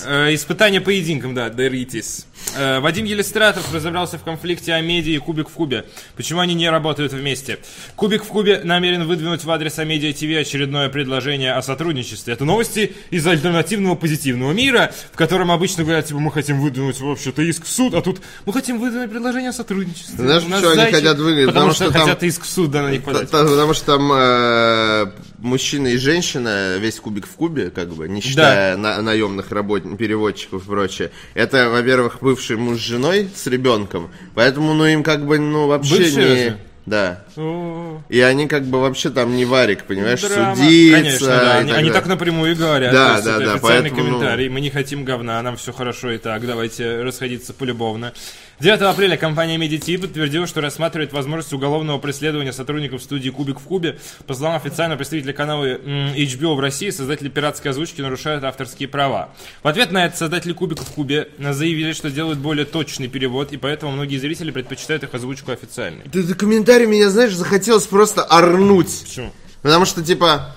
Э, 0.06 0.34
Испытание 0.34 0.80
поединком, 0.80 1.34
да, 1.34 1.50
Доритис. 1.50 2.26
Э, 2.56 2.80
Вадим 2.80 3.04
Елистратов 3.04 3.72
разобрался 3.74 4.18
в 4.18 4.22
конфликте 4.22 4.72
Амедиа 4.74 5.14
и 5.16 5.18
Кубик 5.18 5.48
в 5.48 5.52
Кубе. 5.52 5.84
Почему 6.16 6.40
они 6.40 6.54
не 6.54 6.68
работают 6.70 7.12
вместе? 7.12 7.58
Кубик 7.96 8.22
в 8.24 8.28
Кубе 8.28 8.60
намерен 8.62 9.06
выдвинуть 9.06 9.44
в 9.44 9.50
адрес 9.50 9.78
Амедиа 9.78 10.12
ТВ 10.12 10.40
очередное 10.40 10.88
предложение 10.88 11.54
о 11.54 11.62
сотрудничестве. 11.62 12.32
Это 12.32 12.44
новости 12.44 12.94
из 13.10 13.26
альтернативного 13.26 13.94
позитивного 13.96 14.52
мира, 14.52 14.92
в 15.12 15.16
котором 15.16 15.50
обычно 15.50 15.82
говорят, 15.84 16.06
типа, 16.06 16.20
мы 16.20 16.30
хотим 16.30 16.60
выдвинуть 16.60 17.00
вообще-то 17.00 17.42
иск 17.42 17.64
в 17.64 17.70
суд, 17.70 17.94
а 17.94 18.02
тут 18.02 18.20
мы 18.46 18.52
хотим 18.52 18.78
выдвинуть 18.78 19.10
предложение 19.10 19.50
о 19.50 19.52
сотрудничестве. 19.52 20.16
Знаешь, 20.16 20.42
почему 20.42 20.66
они 20.68 20.74
зайчик. 20.76 20.94
хотят 20.96 21.18
выиграть? 21.18 21.46
Потому, 21.46 21.70
Потому 21.70 21.74
что, 21.74 21.84
что 21.84 21.92
там- 21.92 22.02
хотят 22.02 22.22
иск 22.22 22.42
в 22.44 22.48
суд, 22.48 22.70
да, 22.70 22.82
на 22.82 22.90
них 22.90 23.02
подать. 23.02 23.30
Потому 23.30 23.74
что 23.74 23.86
там 23.86 24.12
э, 24.12 25.06
мужчина 25.38 25.88
и 25.88 25.96
женщина, 25.96 26.76
весь 26.78 27.00
кубик 27.00 27.26
в 27.26 27.32
кубе, 27.32 27.70
как 27.70 27.88
бы, 27.94 28.08
не 28.08 28.20
считая 28.20 28.76
на- 28.76 29.00
наемных 29.02 29.50
работ... 29.50 29.82
переводчиков 29.98 30.62
и 30.64 30.66
прочее. 30.66 31.10
Это, 31.34 31.70
во-первых, 31.70 32.18
бывший 32.34 32.56
муж 32.56 32.78
с 32.78 32.80
женой 32.80 33.28
с 33.34 33.46
ребенком. 33.46 34.10
Поэтому, 34.34 34.74
ну, 34.74 34.84
им 34.86 35.02
как 35.02 35.24
бы, 35.24 35.38
ну, 35.38 35.66
вообще 35.68 35.98
Бывшие 35.98 36.16
не... 36.16 36.30
разве? 36.30 36.58
Да. 36.86 37.24
О, 37.36 38.02
И 38.10 38.20
они 38.20 38.46
как 38.46 38.64
бы 38.64 38.78
вообще 38.78 39.08
там 39.08 39.34
не 39.36 39.46
варик, 39.46 39.84
понимаешь, 39.84 40.20
драма. 40.20 40.54
судиться. 40.54 40.92
Конечно, 40.98 41.26
да. 41.28 41.56
Они, 41.58 41.70
так 41.70 41.78
они 41.78 41.90
так 41.90 42.06
напрямую 42.06 42.52
и 42.52 42.54
говорят. 42.54 42.92
Да, 42.92 43.22
да, 43.22 43.38
да, 43.38 43.54
официальный 43.54 43.90
поэтому, 43.90 44.02
ну- 44.02 44.18
комментарий. 44.18 44.48
Мы 44.50 44.60
не 44.60 44.68
хотим 44.68 45.04
говна, 45.04 45.40
нам 45.40 45.56
все 45.56 45.72
хорошо 45.72 46.10
и 46.10 46.18
так. 46.18 46.44
Давайте 46.46 47.00
расходиться 47.02 47.54
полюбовно. 47.54 48.12
9 48.60 48.80
апреля 48.82 49.16
компания 49.16 49.56
MediaTV 49.56 50.02
подтвердила, 50.02 50.46
что 50.46 50.60
рассматривает 50.60 51.12
возможность 51.12 51.52
уголовного 51.52 51.98
преследования 51.98 52.52
сотрудников 52.52 53.02
студии 53.02 53.30
«Кубик 53.30 53.58
в 53.58 53.64
кубе». 53.64 53.98
По 54.26 54.34
словам 54.34 54.56
официального 54.56 54.96
представителя 54.96 55.32
канала 55.32 55.64
HBO 55.66 56.54
в 56.54 56.60
России, 56.60 56.90
создатели 56.90 57.28
пиратской 57.28 57.72
озвучки 57.72 58.00
нарушают 58.00 58.44
авторские 58.44 58.88
права. 58.88 59.30
В 59.62 59.68
ответ 59.68 59.90
на 59.90 60.06
это 60.06 60.16
создатели 60.16 60.52
«Кубика 60.52 60.84
в 60.84 60.90
кубе» 60.90 61.28
заявили, 61.38 61.92
что 61.92 62.10
делают 62.10 62.38
более 62.38 62.64
точный 62.64 63.08
перевод, 63.08 63.52
и 63.52 63.56
поэтому 63.56 63.92
многие 63.92 64.18
зрители 64.18 64.52
предпочитают 64.52 65.02
их 65.02 65.12
озвучку 65.12 65.50
официальной. 65.50 66.04
Ты, 66.04 66.22
ты 66.22 66.34
комментарий 66.34 66.86
меня, 66.86 67.10
знаешь, 67.10 67.34
захотелось 67.34 67.86
просто 67.86 68.22
орнуть. 68.22 69.02
Почему? 69.04 69.32
Потому 69.62 69.84
что, 69.84 70.02
типа, 70.02 70.54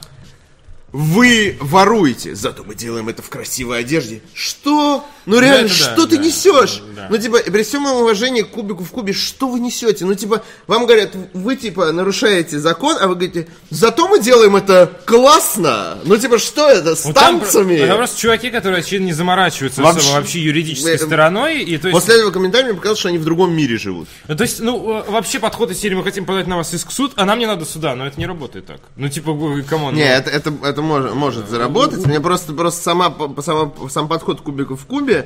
вы 0.91 1.57
воруете, 1.59 2.35
зато 2.35 2.63
мы 2.63 2.75
делаем 2.75 3.09
это 3.09 3.21
в 3.21 3.29
красивой 3.29 3.79
одежде. 3.79 4.21
Что? 4.33 5.05
Ну 5.27 5.39
реально, 5.39 5.67
да, 5.67 5.73
что 5.73 6.07
ты 6.07 6.17
да, 6.17 6.23
несешь? 6.23 6.81
да. 6.95 7.07
Ну 7.09 7.17
типа, 7.17 7.39
при 7.45 7.63
всем 7.63 7.83
моем 7.83 7.97
уважении 7.97 8.41
к 8.41 8.49
кубику 8.49 8.83
в 8.83 8.91
кубе, 8.91 9.13
что 9.13 9.47
вы 9.49 9.59
несете? 9.59 10.05
Ну 10.05 10.15
типа, 10.15 10.41
вам 10.67 10.85
говорят, 10.85 11.11
вы 11.33 11.55
типа 11.55 11.91
нарушаете 11.91 12.59
закон, 12.59 12.95
а 12.99 13.07
вы 13.07 13.15
говорите, 13.15 13.47
зато 13.69 14.07
мы 14.07 14.19
делаем 14.21 14.55
это 14.55 14.89
классно. 15.05 15.97
Ну 16.05 16.17
типа, 16.17 16.37
что 16.39 16.69
это, 16.69 16.95
с 16.95 17.01
там 17.03 17.13
танцами? 17.41 17.77
про- 17.77 17.85
Это 17.85 17.95
просто 17.97 18.19
чуваки, 18.19 18.49
которые, 18.49 18.79
очевидно, 18.79 19.05
не 19.07 19.13
заморачиваются 19.13 19.81
Вообще- 19.81 20.13
вообще 20.13 20.39
юридической 20.39 20.95
Э, 20.95 20.97
стороной. 20.97 21.59
И, 21.63 21.77
то 21.77 21.89
есть, 21.89 21.99
После 21.99 22.15
этого 22.15 22.31
комментария 22.31 22.67
мне 22.67 22.75
показалось, 22.75 22.99
что 22.99 23.09
они 23.09 23.17
в 23.17 23.25
другом 23.25 23.53
мире 23.53 23.77
живут. 23.77 24.07
Ну, 24.27 24.35
то 24.35 24.43
есть, 24.43 24.59
ну, 24.61 25.03
вообще 25.09 25.39
подход 25.39 25.71
из 25.71 25.79
серии 25.79 25.95
мы 25.95 26.03
хотим 26.03 26.25
подать 26.25 26.47
на 26.47 26.55
вас 26.57 26.73
иск 26.73 26.89
в 26.89 26.93
суд, 26.93 27.11
а 27.17 27.25
нам 27.25 27.37
не 27.39 27.45
надо 27.45 27.65
суда, 27.65 27.95
но 27.95 28.07
это 28.07 28.17
не 28.19 28.25
работает 28.25 28.65
так. 28.65 28.79
Ну, 28.95 29.09
типа, 29.09 29.31
come 29.67 29.82
on. 29.82 29.93
Не, 29.93 30.03
ну. 30.05 30.09
это, 30.09 30.29
это, 30.29 30.53
это 30.63 30.81
может, 30.81 31.13
может 31.13 31.49
заработать. 31.49 32.05
Мне 32.05 32.21
просто, 32.21 32.53
просто 32.53 32.81
сама, 32.81 33.13
сама, 33.43 33.71
сам 33.89 34.07
подход 34.07 34.39
к 34.41 34.43
кубику 34.43 34.75
в 34.77 34.85
кубе 34.85 35.16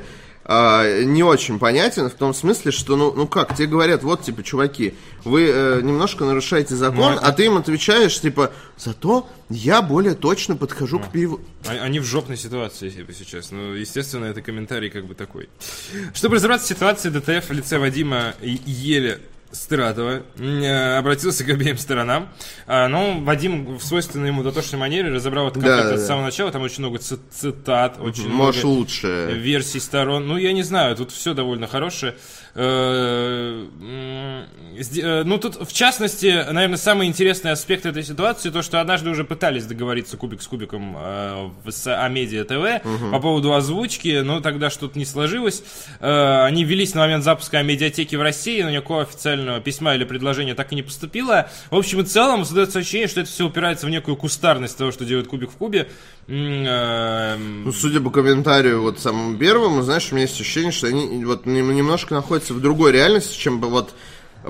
а, 0.44 1.02
не 1.02 1.22
очень 1.22 1.58
понятен, 1.58 2.10
в 2.10 2.14
том 2.14 2.34
смысле, 2.34 2.72
что, 2.72 2.96
ну, 2.96 3.12
ну 3.12 3.28
как, 3.28 3.54
тебе 3.54 3.68
говорят, 3.68 4.02
вот, 4.02 4.22
типа, 4.22 4.42
чуваки, 4.42 4.94
вы 5.24 5.48
э, 5.48 5.80
немножко 5.82 6.24
нарушаете 6.24 6.74
закон, 6.74 7.14
Ну, 7.14 7.18
а 7.22 7.32
ты 7.32 7.44
им 7.44 7.56
отвечаешь, 7.56 8.20
типа, 8.20 8.52
зато 8.76 9.28
я 9.48 9.82
более 9.82 10.14
точно 10.14 10.56
подхожу 10.56 10.98
к 10.98 11.12
пиву. 11.12 11.40
А- 11.66 11.84
Они 11.84 12.00
в 12.00 12.04
жопной 12.04 12.36
ситуации 12.36 12.90
типа, 12.90 13.12
сейчас. 13.12 13.52
Ну, 13.52 13.74
естественно, 13.74 14.24
это 14.24 14.42
комментарий 14.42 14.90
как 14.90 15.06
бы 15.06 15.14
такой. 15.14 15.48
Чтобы 16.12 16.36
разобраться 16.36 16.66
в 16.66 16.76
ситуации, 16.76 17.10
ДТФ 17.10 17.48
в 17.48 17.52
лице 17.52 17.78
Вадима 17.78 18.34
Еле 18.42 19.20
Стратова 19.52 20.22
э, 20.38 20.96
обратился 20.98 21.44
к 21.44 21.48
обеим 21.50 21.76
сторонам. 21.78 22.28
А, 22.66 22.88
ну, 22.88 23.22
Вадим 23.22 23.76
в 23.76 23.84
свойственной 23.84 24.28
ему 24.28 24.42
дотошной 24.42 24.80
манере 24.80 25.10
разобрал 25.10 25.48
этот 25.48 25.62
конфликт 25.62 25.88
Да, 25.88 25.94
от 25.94 26.00
да. 26.00 26.06
самого 26.06 26.24
начала. 26.24 26.50
Там 26.50 26.62
очень 26.62 26.80
много 26.80 26.98
ци- 26.98 27.18
цитат, 27.30 27.98
очень 28.00 28.28
Можешь 28.28 28.62
много 28.64 28.74
лучше. 28.78 29.28
версий 29.34 29.78
сторон. 29.80 30.26
Ну, 30.26 30.36
я 30.36 30.52
не 30.52 30.62
знаю, 30.62 30.96
тут 30.96 31.10
все 31.12 31.34
довольно 31.34 31.66
хорошее. 31.66 32.14
Э, 32.54 33.66
э, 33.80 35.22
Ну, 35.24 35.38
тут, 35.38 35.56
в 35.68 35.72
частности, 35.72 36.44
наверное, 36.50 36.76
самый 36.78 37.06
интересный 37.06 37.50
аспект 37.52 37.86
этой 37.86 38.02
ситуации, 38.04 38.50
то, 38.50 38.62
что 38.62 38.80
однажды 38.80 39.10
уже 39.10 39.24
пытались 39.24 39.64
договориться 39.66 40.16
кубик 40.16 40.42
с 40.42 40.46
кубиком 40.48 40.94
в 40.94 41.70
с 41.70 41.86
Амедиа 41.86 42.44
ТВ 42.44 42.82
по 43.10 43.20
поводу 43.20 43.54
озвучки, 43.54 44.20
но 44.22 44.40
тогда 44.40 44.70
что-то 44.70 44.98
не 44.98 45.04
сложилось. 45.04 45.62
Они 46.00 46.64
велись 46.64 46.94
на 46.94 47.02
момент 47.02 47.24
запуска 47.24 47.58
Амедиатеки 47.58 48.16
в 48.16 48.22
России, 48.22 48.62
но 48.62 48.70
никакого 48.70 49.02
официального 49.02 49.41
письма 49.64 49.94
или 49.94 50.04
предложения 50.04 50.54
так 50.54 50.72
и 50.72 50.74
не 50.74 50.82
поступило. 50.82 51.48
В 51.70 51.76
общем 51.76 52.00
и 52.00 52.04
целом, 52.04 52.44
создается 52.44 52.78
ощущение, 52.78 53.08
что 53.08 53.20
это 53.20 53.30
все 53.30 53.46
упирается 53.46 53.86
в 53.86 53.90
некую 53.90 54.16
кустарность 54.16 54.76
того, 54.78 54.92
что 54.92 55.04
делает 55.04 55.26
кубик 55.28 55.50
в 55.50 55.56
кубе. 55.56 55.88
М, 56.28 56.64
э, 56.66 57.36
Ну, 57.36 57.72
судя 57.72 58.00
по 58.00 58.10
комментарию 58.10 58.82
вот 58.82 58.98
самому 59.00 59.36
первому, 59.36 59.82
знаешь, 59.82 60.08
у 60.10 60.14
меня 60.14 60.22
есть 60.26 60.40
ощущение, 60.40 60.72
что 60.72 60.86
они 60.86 61.24
вот 61.24 61.46
нем- 61.46 61.74
немножко 61.74 62.14
находятся 62.14 62.54
в 62.54 62.60
другой 62.60 62.92
реальности, 62.92 63.36
чем 63.38 63.60
бы 63.60 63.68
вот 63.68 63.94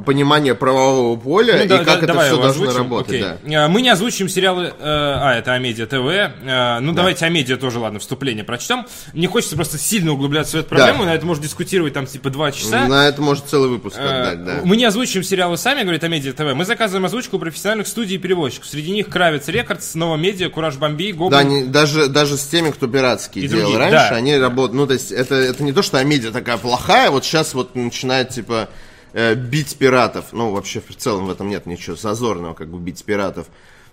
понимание 0.06 0.54
правового 0.54 1.18
поля 1.18 1.56
Ну 1.58 1.64
и 1.64 1.68
да, 1.68 1.78
как 1.78 1.86
да, 1.86 1.96
это 1.98 2.06
давай 2.06 2.26
все 2.28 2.36
должно 2.40 2.62
озвучим. 2.64 2.78
работать. 2.78 3.08
Окей. 3.10 3.22
Да. 3.44 3.64
А, 3.64 3.68
Мы 3.68 3.82
не 3.82 3.90
озвучим 3.90 4.28
сериалы... 4.28 4.66
э, 4.66 4.72
а, 4.80 5.34
это 5.38 5.52
Амедиа 5.52 5.86
ТВ. 5.86 5.96
Э, 6.44 6.78
ну, 6.80 6.92
давайте 6.92 7.26
Амедиа 7.26 7.56
тоже, 7.56 7.78
ладно, 7.78 7.98
вступление 7.98 8.42
прочтем. 8.44 8.86
Не 9.12 9.26
хочется 9.26 9.54
просто 9.56 9.76
сильно 9.78 10.12
углубляться 10.12 10.56
в 10.56 10.60
эту 10.60 10.68
проблему. 10.70 11.04
На 11.04 11.14
это 11.14 11.26
можно 11.26 11.42
дискутировать 11.44 11.92
там 11.92 12.06
типа 12.06 12.30
два 12.30 12.52
часа. 12.52 12.86
На 12.86 13.06
это 13.08 13.20
может 13.20 13.46
целый 13.46 13.68
выпуск 13.68 13.96
Э, 13.98 14.20
отдать, 14.22 14.44
да. 14.44 14.60
Мы 14.64 14.76
не 14.76 14.84
озвучим 14.84 15.22
сериалы 15.22 15.56
сами, 15.58 15.82
говорит 15.82 16.02
Амедиа 16.04 16.32
ТВ. 16.32 16.54
Мы 16.54 16.64
заказываем 16.64 17.04
озвучку 17.04 17.36
у 17.36 17.38
профессиональных 17.38 17.86
студий 17.86 18.16
и 18.16 18.18
переводчиков. 18.18 18.66
Среди 18.68 18.90
них 18.92 19.08
Kravec 19.08 19.46
Records, 19.48 19.94
Нова 19.94 20.16
Медиа, 20.16 20.48
Кураж 20.48 20.76
Бомби, 20.76 21.12
Гоблин. 21.12 21.30
Да, 21.38 21.42
не- 21.44 21.64
даже, 21.64 22.06
даже 22.08 22.36
с 22.38 22.46
теми, 22.46 22.70
кто 22.70 22.86
пиратские 22.86 23.44
И 23.44 23.48
делал 23.48 23.72
другие, 23.72 23.78
раньше, 23.78 24.08
да. 24.10 24.16
они 24.16 24.36
работают. 24.38 24.74
Ну, 24.74 24.86
то 24.86 24.94
есть, 24.94 25.12
это, 25.12 25.34
это 25.34 25.62
не 25.62 25.72
то, 25.72 25.82
что 25.82 25.98
Амедиа 25.98 26.30
такая 26.30 26.56
плохая, 26.56 27.10
вот 27.10 27.24
сейчас 27.24 27.52
вот 27.54 27.74
начинает, 27.74 28.30
типа, 28.30 28.68
э, 29.12 29.34
бить 29.34 29.76
пиратов. 29.76 30.26
Ну, 30.32 30.50
вообще, 30.52 30.80
в 30.80 30.96
целом 30.96 31.26
в 31.26 31.30
этом 31.30 31.48
нет 31.48 31.66
ничего 31.66 31.96
зазорного, 31.96 32.54
как 32.54 32.68
бы 32.68 32.78
бить 32.78 33.04
пиратов. 33.04 33.46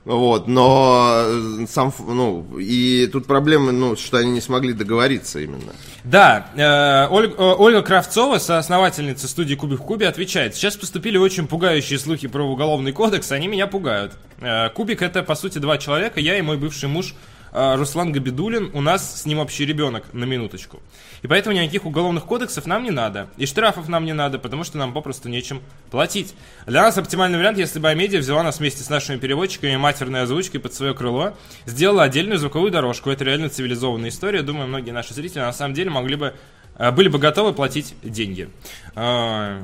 Вот, 0.05 0.47
но 0.47 1.23
э, 1.25 1.65
сам, 1.69 1.93
ну, 1.99 2.57
и 2.57 3.05
тут 3.11 3.27
проблема, 3.27 3.73
ну, 3.73 3.97
что 3.97 4.17
они 4.17 4.31
не 4.31 4.41
смогли 4.41 4.73
договориться 4.73 5.39
именно. 5.41 5.73
Да, 6.05 6.47
э, 6.55 7.13
Оль- 7.13 7.35
э, 7.37 7.55
Ольга 7.57 7.81
Кравцова, 7.81 8.37
соосновательница 8.37 9.27
студии 9.27 9.55
Кубик 9.55 9.81
в 9.81 9.83
Кубе, 9.83 10.07
отвечает. 10.07 10.55
Сейчас 10.55 10.77
поступили 10.77 11.17
очень 11.17 11.47
пугающие 11.47 11.99
слухи 11.99 12.27
про 12.29 12.43
уголовный 12.43 12.93
кодекс, 12.93 13.31
они 13.33 13.47
меня 13.47 13.67
пугают. 13.67 14.13
Э, 14.39 14.69
Кубик 14.69 15.01
это, 15.01 15.21
по 15.21 15.35
сути, 15.35 15.57
два 15.57 15.77
человека, 15.77 16.21
я 16.21 16.37
и 16.37 16.41
мой 16.41 16.57
бывший 16.57 16.87
муж 16.87 17.13
Руслан 17.51 18.11
Габидулин, 18.11 18.71
у 18.73 18.81
нас 18.81 19.21
с 19.21 19.25
ним 19.25 19.39
общий 19.39 19.65
ребенок, 19.65 20.05
на 20.13 20.25
минуточку. 20.25 20.79
И 21.21 21.27
поэтому 21.27 21.55
никаких 21.55 21.85
уголовных 21.85 22.25
кодексов 22.25 22.65
нам 22.65 22.83
не 22.83 22.91
надо. 22.91 23.29
И 23.37 23.45
штрафов 23.45 23.87
нам 23.87 24.05
не 24.05 24.13
надо, 24.13 24.39
потому 24.39 24.63
что 24.63 24.77
нам 24.77 24.93
попросту 24.93 25.29
нечем 25.29 25.61
платить. 25.91 26.35
Для 26.65 26.81
нас 26.81 26.97
оптимальный 26.97 27.37
вариант, 27.37 27.57
если 27.57 27.79
бы 27.79 27.89
Амедиа 27.89 28.19
взяла 28.19 28.43
нас 28.43 28.59
вместе 28.59 28.83
с 28.83 28.89
нашими 28.89 29.17
переводчиками 29.17 29.73
и 29.73 29.77
матерной 29.77 30.21
озвучкой 30.21 30.59
под 30.59 30.73
свое 30.73 30.93
крыло, 30.93 31.35
сделала 31.65 32.03
отдельную 32.03 32.39
звуковую 32.39 32.71
дорожку. 32.71 33.09
Это 33.09 33.23
реально 33.23 33.49
цивилизованная 33.49 34.09
история. 34.09 34.41
Думаю, 34.41 34.67
многие 34.67 34.91
наши 34.91 35.13
зрители 35.13 35.39
на 35.39 35.53
самом 35.53 35.73
деле 35.73 35.89
могли 35.89 36.15
бы 36.15 36.35
э, 36.77 36.91
были 36.91 37.09
бы 37.09 37.19
готовы 37.19 37.53
платить 37.53 37.95
деньги. 38.03 38.49
А, 38.95 39.61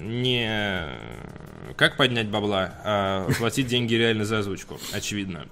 Не 0.00 0.84
как 1.76 1.96
поднять 1.96 2.28
бабла, 2.28 2.72
а 2.84 3.28
платить 3.38 3.66
деньги 3.66 3.94
реально 3.94 4.24
за 4.24 4.38
озвучку, 4.40 4.80
очевидно. 4.92 5.46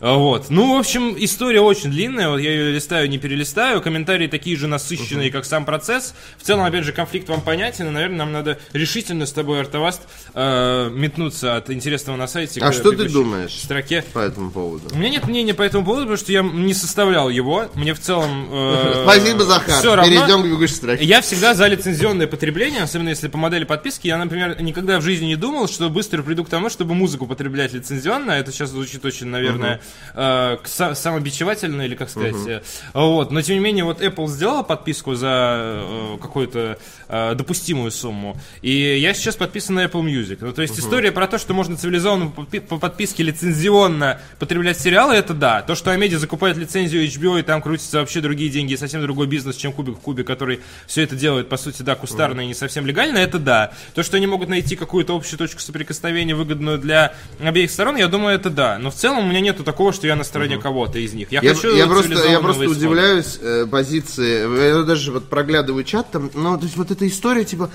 А, 0.00 0.14
Вот. 0.16 0.50
Ну, 0.50 0.76
в 0.76 0.78
общем, 0.78 1.14
история 1.18 1.60
очень 1.60 1.90
длинная. 1.90 2.28
Вот 2.28 2.38
я 2.38 2.50
ее 2.50 2.72
листаю, 2.72 3.08
не 3.08 3.18
перелистаю. 3.18 3.80
Комментарии 3.80 4.26
такие 4.26 4.56
же 4.56 4.66
насыщенные, 4.66 5.30
как 5.30 5.44
сам 5.44 5.64
процесс. 5.64 6.14
В 6.38 6.42
целом, 6.42 6.64
опять 6.64 6.84
же, 6.84 6.92
конфликт 6.92 7.28
вам 7.28 7.40
понятен. 7.40 7.88
И, 7.88 7.90
наверное, 7.90 8.18
нам 8.18 8.32
надо 8.32 8.58
решительно 8.72 9.26
с 9.26 9.32
тобой, 9.32 9.60
Артоваст, 9.60 10.02
э, 10.34 10.90
метнуться 10.92 11.56
от 11.56 11.70
интересного 11.70 12.16
на 12.16 12.26
сайте 12.28 12.60
А 12.60 12.72
что 12.72 12.92
ты 12.92 13.08
думаешь? 13.08 13.52
строке. 13.52 14.04
По 14.12 14.20
этому 14.20 14.50
поводу. 14.50 14.94
У 14.94 14.98
меня 14.98 15.10
нет 15.10 15.26
мнения 15.26 15.54
по 15.54 15.62
этому 15.62 15.84
поводу, 15.84 16.02
потому 16.02 16.16
что 16.18 16.32
я 16.32 16.42
не 16.42 16.74
составлял 16.74 17.28
его. 17.28 17.66
Мне 17.74 17.94
в 17.94 18.00
целом... 18.00 18.48
э, 18.50 19.00
Спасибо, 19.04 19.44
Захар. 19.44 19.74
всё 19.78 19.96
равно. 19.96 20.10
Перейдем 20.12 20.42
к 20.42 20.46
бегущей 20.46 20.74
строке. 20.76 21.04
Я 21.04 21.20
всегда 21.20 21.54
за 21.54 21.66
лицензионное 21.66 22.26
потребление, 22.26 22.82
особенно 22.82 23.08
если 23.08 23.28
по 23.28 23.38
модели 23.38 23.64
подписки. 23.64 24.06
Я, 24.06 24.18
например, 24.18 24.60
никогда 24.62 24.98
в 24.98 25.02
жизни 25.02 25.26
не 25.26 25.36
думал, 25.36 25.57
что 25.66 25.90
быстро 25.90 26.22
приду 26.22 26.44
к 26.44 26.48
тому, 26.48 26.68
чтобы 26.70 26.94
музыку 26.94 27.26
потреблять 27.26 27.72
лицензионно. 27.72 28.30
Это 28.32 28.52
сейчас 28.52 28.70
звучит 28.70 29.04
очень, 29.04 29.26
наверное, 29.26 29.80
э, 30.14 30.56
к- 30.62 30.66
са- 30.66 30.94
самобичевательно 30.94 31.82
или 31.82 31.94
как 31.94 32.10
сказать. 32.10 32.34
э, 32.46 32.62
Вот. 32.94 33.30
Но 33.32 33.42
тем 33.42 33.56
не 33.56 33.60
менее, 33.60 33.84
вот 33.84 34.00
Apple 34.00 34.28
сделала 34.28 34.62
подписку 34.62 35.14
за 35.14 35.82
э, 35.84 36.18
какую-то 36.20 36.78
э, 37.08 37.34
допустимую 37.34 37.90
сумму. 37.90 38.36
И 38.62 38.98
я 38.98 39.14
сейчас 39.14 39.36
подписан 39.36 39.76
на 39.76 39.84
Apple 39.84 40.02
Music. 40.02 40.38
Ну, 40.40 40.52
то 40.52 40.62
есть 40.62 40.78
история 40.78 41.12
про 41.12 41.26
то, 41.26 41.38
что 41.38 41.54
можно 41.54 41.76
цивилизованно 41.76 42.30
по 42.30 42.42
подпи- 42.42 42.60
по 42.60 42.78
подписке 42.78 43.22
лицензионно 43.22 44.20
потреблять 44.38 44.78
сериалы, 44.78 45.14
это 45.14 45.34
да. 45.34 45.62
То, 45.62 45.74
что 45.74 45.90
Амеди 45.90 46.14
закупает 46.16 46.56
лицензию 46.56 47.04
HBO 47.06 47.40
и 47.40 47.42
там 47.42 47.62
крутятся 47.62 47.98
вообще 48.00 48.20
другие 48.20 48.50
деньги, 48.50 48.74
совсем 48.76 49.02
другой 49.02 49.26
бизнес, 49.26 49.56
чем 49.56 49.72
Кубик 49.72 49.96
в 49.96 50.00
Кубе, 50.00 50.24
который 50.24 50.60
все 50.86 51.02
это 51.02 51.16
делает, 51.16 51.48
по 51.48 51.56
сути, 51.56 51.82
да, 51.82 51.94
кустарно 51.94 52.40
и 52.42 52.46
не 52.46 52.54
совсем 52.54 52.86
легально, 52.86 53.18
это 53.18 53.38
да. 53.38 53.72
То, 53.94 54.02
что 54.02 54.16
они 54.16 54.26
могут 54.26 54.48
найти 54.48 54.76
какую-то 54.76 55.14
общую 55.16 55.38
точку 55.38 55.60
соприкосновения, 55.60 56.34
выгодную 56.34 56.78
для 56.78 57.14
обеих 57.40 57.70
сторон, 57.70 57.96
я 57.96 58.08
думаю, 58.08 58.34
это 58.34 58.50
да. 58.50 58.78
Но 58.78 58.90
в 58.90 58.94
целом 58.94 59.24
у 59.24 59.28
меня 59.28 59.40
нету 59.40 59.64
такого, 59.64 59.92
что 59.92 60.06
я 60.06 60.16
на 60.16 60.24
стороне 60.24 60.58
кого-то 60.58 60.98
из 60.98 61.12
них. 61.14 61.32
Я, 61.32 61.40
Я, 61.42 61.54
хочу 61.54 61.74
я 61.74 61.86
просто, 61.86 62.14
я 62.28 62.40
просто 62.40 62.64
исхода. 62.64 62.78
удивляюсь 62.78 63.38
э, 63.40 63.66
позиции. 63.70 64.78
Я 64.78 64.82
даже 64.84 65.12
вот 65.12 65.28
проглядываю 65.28 65.84
чат 65.84 66.10
там, 66.10 66.30
ну, 66.34 66.56
то 66.58 66.64
есть 66.64 66.76
вот 66.76 66.90
эта 66.98 67.08
история, 67.08 67.44
типа, 67.44 67.70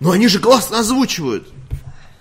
ну 0.00 0.10
они 0.10 0.28
же 0.28 0.40
классно 0.40 0.80
озвучивают. 0.80 1.48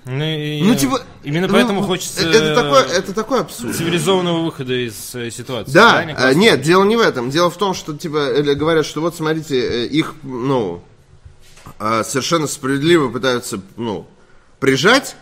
Ну, 0.06 0.24
и, 0.24 0.62
Ну, 0.62 0.74
э, 0.74 0.76
типа. 0.76 1.02
Именно 1.24 1.48
ну, 1.48 1.54
поэтому 1.54 1.82
ну, 1.82 1.88
хочется 1.88 2.28
Это 2.28 2.54
такой, 2.56 2.82
это 2.94 3.14
такой 3.14 3.40
абсурд. 3.42 3.76
цивилизованного 3.76 4.44
выхода 4.44 4.74
из 4.74 5.16
э, 5.16 5.32
ситуации. 5.32 5.72
Да, 5.72 5.92
правильно, 5.92 6.12
э, 6.12 6.16
Класс? 6.16 6.36
нет, 6.36 6.62
дело 6.62 6.84
не 6.84 6.98
в 6.98 7.00
этом. 7.00 7.30
Дело 7.30 7.50
в 7.50 7.58
том, 7.58 7.74
что 7.74 7.94
типа 7.98 8.18
э, 8.18 8.54
говорят, 8.56 8.86
что 8.86 9.00
вот 9.02 9.16
смотрите, 9.16 9.58
э, 9.58 9.86
их, 9.88 10.14
ну, 10.24 10.84
э, 11.80 12.04
совершенно 12.06 12.48
справедливо 12.48 13.10
пытаются, 13.10 13.62
ну, 13.78 14.06
прижать 14.60 15.16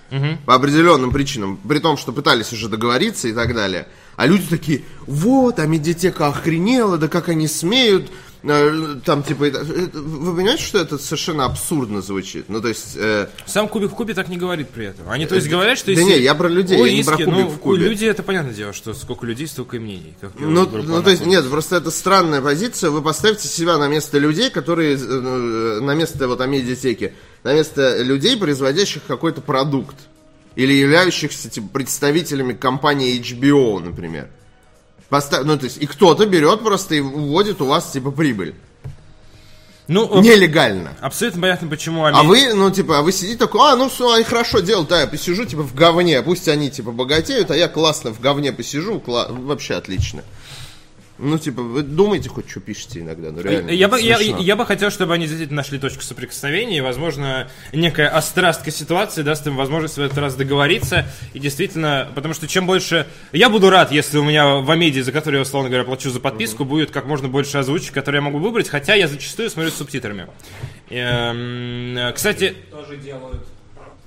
по 0.45 0.53
определенным 0.53 1.11
причинам, 1.11 1.57
при 1.57 1.79
том, 1.79 1.97
что 1.97 2.11
пытались 2.11 2.53
уже 2.53 2.67
договориться 2.69 3.27
и 3.27 3.33
так 3.33 3.55
далее. 3.55 3.87
А 4.15 4.27
люди 4.27 4.45
такие, 4.47 4.83
вот, 5.07 5.57
а 5.57 5.65
медиатека 5.65 6.27
охренела, 6.27 6.97
да 6.99 7.07
как 7.07 7.29
они 7.29 7.47
смеют, 7.47 8.07
э, 8.07 8.30
там, 8.43 9.23
типа, 9.23 9.45
это- 9.45 9.63
вы 9.63 10.35
понимаете, 10.35 10.63
что 10.63 10.79
это 10.79 10.97
совершенно 10.97 11.45
абсурдно 11.45 12.01
звучит? 12.01 12.45
Ну, 12.49 12.59
то 12.59 12.69
есть, 12.69 12.95
э, 12.95 13.27
Сам 13.45 13.67
Кубик 13.67 13.91
в 13.91 13.93
Кубе 13.93 14.15
так 14.15 14.29
не 14.29 14.37
говорит 14.37 14.69
при 14.69 14.87
этом. 14.87 15.09
Они 15.09 15.27
то 15.27 15.35
есть 15.35 15.47
говорят, 15.47 15.77
что 15.77 15.87
да 15.87 16.01
если... 16.01 16.03
не, 16.03 16.19
я 16.19 16.33
про 16.33 16.47
людей, 16.47 16.79
Ой, 16.79 16.89
я 16.89 16.97
не 16.97 17.03
про 17.03 17.17
Кубик 17.17 17.29
ну, 17.29 17.47
в 17.49 17.59
Кубе. 17.59 17.83
Люди, 17.83 18.05
это 18.05 18.23
понятное 18.23 18.53
дело, 18.53 18.73
что 18.73 18.93
сколько 18.95 19.27
людей, 19.27 19.47
столько 19.47 19.77
и 19.77 19.79
мнений. 19.79 20.15
как 20.19 20.31
Ну, 20.39 20.67
ну, 20.67 21.03
то 21.03 21.11
есть, 21.11 21.25
нет, 21.25 21.47
просто 21.49 21.75
это 21.75 21.91
странная 21.91 22.41
позиция. 22.41 22.89
Вы 22.89 23.03
поставьте 23.03 23.47
себя 23.47 23.77
на 23.77 23.87
место 23.87 24.17
людей, 24.17 24.49
которые, 24.49 24.97
э, 24.97 25.79
на 25.81 25.93
место 25.93 26.27
вот 26.27 26.45
медиатеки, 26.47 27.13
на 27.43 27.53
место 27.53 28.01
людей, 28.01 28.37
производящих 28.37 29.03
какой-то 29.07 29.41
продукт. 29.41 29.95
Или 30.55 30.73
являющихся 30.73 31.49
типа, 31.49 31.69
представителями 31.71 32.53
компании 32.53 33.17
HBO, 33.21 33.79
например. 33.79 34.29
Поста- 35.11 35.43
ну, 35.43 35.57
то 35.57 35.65
есть, 35.65 35.75
и 35.77 35.87
кто-то 35.87 36.25
берет 36.25 36.61
просто 36.61 36.95
и 36.95 37.01
вводит 37.01 37.61
у 37.61 37.65
вас, 37.65 37.91
типа, 37.91 38.11
прибыль. 38.11 38.55
Ну, 39.89 40.09
э, 40.09 40.21
Нелегально. 40.21 40.93
абсолютно 41.01 41.41
понятно, 41.41 41.67
почему 41.67 42.05
А 42.05 42.07
Америка... 42.07 42.25
вы, 42.27 42.53
ну, 42.53 42.71
типа, 42.71 42.99
а 42.99 43.01
вы 43.01 43.11
сидите 43.11 43.37
такой, 43.37 43.59
а, 43.59 43.75
ну, 43.75 43.89
все, 43.89 44.09
они 44.13 44.23
хорошо 44.23 44.61
делают, 44.61 44.87
да, 44.87 45.01
я 45.01 45.07
посижу, 45.07 45.43
типа, 45.43 45.63
в 45.63 45.75
говне, 45.75 46.21
пусть 46.21 46.47
они, 46.47 46.71
типа, 46.71 46.91
богатеют, 46.91 47.51
а 47.51 47.57
я 47.57 47.67
классно 47.67 48.13
в 48.13 48.21
говне 48.21 48.53
посижу, 48.53 49.03
кла- 49.05 49.27
вообще 49.29 49.73
отлично. 49.73 50.23
Ну, 51.21 51.37
типа, 51.37 51.61
вы 51.61 51.83
думаете 51.83 52.29
хоть, 52.29 52.49
что 52.49 52.59
пишете 52.59 53.01
иногда, 53.01 53.31
ну, 53.31 53.41
реально. 53.41 53.69
Я 53.69 53.87
бы, 53.87 54.01
я, 54.01 54.17
я 54.19 54.55
бы 54.55 54.65
хотел, 54.65 54.89
чтобы 54.89 55.13
они 55.13 55.27
действительно 55.27 55.57
нашли 55.57 55.77
точку 55.77 56.01
соприкосновения, 56.01 56.79
и, 56.79 56.81
возможно, 56.81 57.47
некая 57.71 58.07
острастка 58.07 58.71
ситуации 58.71 59.21
даст 59.21 59.45
им 59.45 59.55
возможность 59.55 59.97
в 59.97 60.01
этот 60.01 60.17
раз 60.17 60.35
договориться, 60.35 61.05
и 61.33 61.39
действительно, 61.39 62.09
потому 62.15 62.33
что 62.33 62.47
чем 62.47 62.65
больше... 62.65 63.05
Я 63.33 63.49
буду 63.49 63.69
рад, 63.69 63.91
если 63.91 64.17
у 64.17 64.23
меня 64.23 64.55
в 64.55 64.71
Амедии, 64.71 65.01
за 65.01 65.11
которую 65.11 65.39
я, 65.39 65.43
условно 65.43 65.69
говоря, 65.69 65.85
плачу 65.85 66.09
за 66.09 66.19
подписку, 66.19 66.65
будет 66.65 66.89
как 66.89 67.05
можно 67.05 67.27
больше 67.27 67.59
озвучек, 67.59 67.93
которые 67.93 68.19
я 68.19 68.23
могу 68.23 68.39
выбрать, 68.39 68.67
хотя 68.67 68.95
я 68.95 69.07
зачастую 69.07 69.51
смотрю 69.51 69.69
с 69.71 69.75
субтитрами. 69.75 70.27
Эм, 70.89 71.97
э, 71.97 72.11
Кстати, 72.13 72.55
тоже 72.71 72.97
делают. 72.97 73.45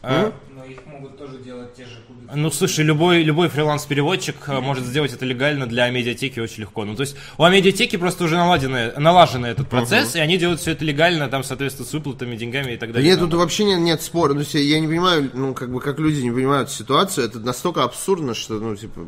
А? 0.03 0.33
Но 0.65 0.71
их 0.73 0.87
могут 0.87 1.19
тоже 1.19 1.39
делать 1.39 1.75
те 1.75 1.85
же 1.85 1.97
кубики. 2.07 2.31
Ну, 2.35 2.51
слушай, 2.51 2.85
любой, 2.85 3.23
любой 3.23 3.49
фриланс-переводчик 3.49 4.37
э, 4.47 4.61
может 4.61 4.85
сделать 4.87 5.13
это 5.13 5.25
легально 5.27 5.67
для 5.67 5.91
медиатеки 5.91 6.41
очень 6.41 6.63
легко. 6.63 6.85
Ну, 6.85 6.95
то 6.97 7.03
есть 7.03 7.17
у 7.37 7.47
медиатеки 7.47 7.97
просто 7.97 8.25
уже 8.25 8.37
наладено, 8.37 8.93
налажен 8.97 9.45
этот 9.45 9.69
процесс, 9.69 10.15
и 10.17 10.21
они 10.21 10.39
делают 10.39 10.61
все 10.61 10.73
это 10.73 10.85
легально, 10.85 11.29
там, 11.29 11.45
соответственно, 11.45 11.87
с 11.87 11.93
выплатами, 11.93 12.37
деньгами 12.37 12.73
и 12.73 12.77
так 12.77 12.91
Да 12.91 12.95
далее. 12.95 13.11
нет, 13.11 13.21
тут 13.21 13.35
вообще 13.35 13.65
нет, 13.65 13.79
нет 13.81 14.03
спора. 14.03 14.33
Ну, 14.33 14.37
то 14.37 14.41
есть, 14.41 14.55
я 14.55 14.81
не 14.81 14.87
понимаю, 14.87 15.31
ну, 15.35 15.55
как 15.55 15.71
бы, 15.71 15.81
как 15.81 15.99
люди 15.99 16.21
не 16.23 16.31
понимают 16.31 16.71
ситуацию. 16.71 17.27
Это 17.27 17.41
настолько 17.41 17.85
абсурдно, 17.85 18.35
что, 18.35 18.55
ну, 18.55 18.75
типа... 18.75 19.07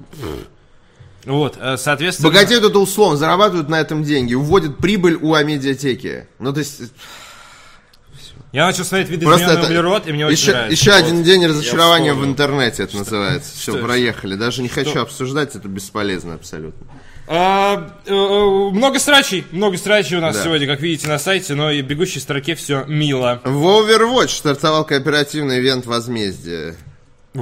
Вот, 1.24 1.56
э, 1.58 1.76
соответственно... 1.76 2.28
Богатеют 2.28 2.64
это 2.64 2.78
условно, 2.78 3.16
зарабатывают 3.16 3.68
на 3.68 3.80
этом 3.80 4.04
деньги, 4.04 4.34
уводят 4.34 4.78
прибыль 4.78 5.18
у 5.20 5.34
Амедиатеки. 5.34 6.28
Ну, 6.38 6.52
то 6.52 6.60
есть... 6.60 6.82
Я 8.52 8.66
начал 8.66 8.84
смотреть 8.84 9.08
Просто 9.08 9.24
видоизмененный 9.26 9.54
это 9.58 9.66
углерод, 9.66 10.06
и 10.08 10.12
мне 10.12 10.26
очень 10.26 10.36
еще, 10.38 10.52
нравится. 10.52 10.72
еще 10.72 10.92
один 10.92 11.22
день 11.22 11.46
разочарования 11.46 12.14
в 12.14 12.24
интернете 12.24 12.84
это 12.84 12.96
называется. 12.96 13.52
Все, 13.56 13.72
что- 13.72 13.82
проехали. 13.82 14.34
Даже 14.34 14.62
не 14.62 14.68
хочу 14.68 15.00
обсуждать, 15.00 15.54
это 15.54 15.68
бесполезно 15.68 16.34
абсолютно. 16.34 16.86
А, 17.28 17.98
э, 18.06 18.12
э, 18.12 18.70
много 18.70 18.98
страчей, 19.00 19.44
много 19.50 19.76
страчей 19.76 20.16
у 20.16 20.20
нас 20.20 20.36
Да. 20.36 20.44
сегодня, 20.44 20.66
как 20.68 20.80
видите 20.80 21.08
на 21.08 21.18
сайте, 21.18 21.54
но 21.56 21.70
и 21.72 21.82
в 21.82 21.86
бегущей 21.86 22.20
строке 22.20 22.54
все 22.54 22.84
мило. 22.86 23.40
В 23.44 23.64
Overwatch 23.64 24.28
стартовал 24.28 24.84
кооперативный 24.84 25.58
ивент 25.58 25.86
возмездия. 25.86 26.76
Ты 27.32 27.40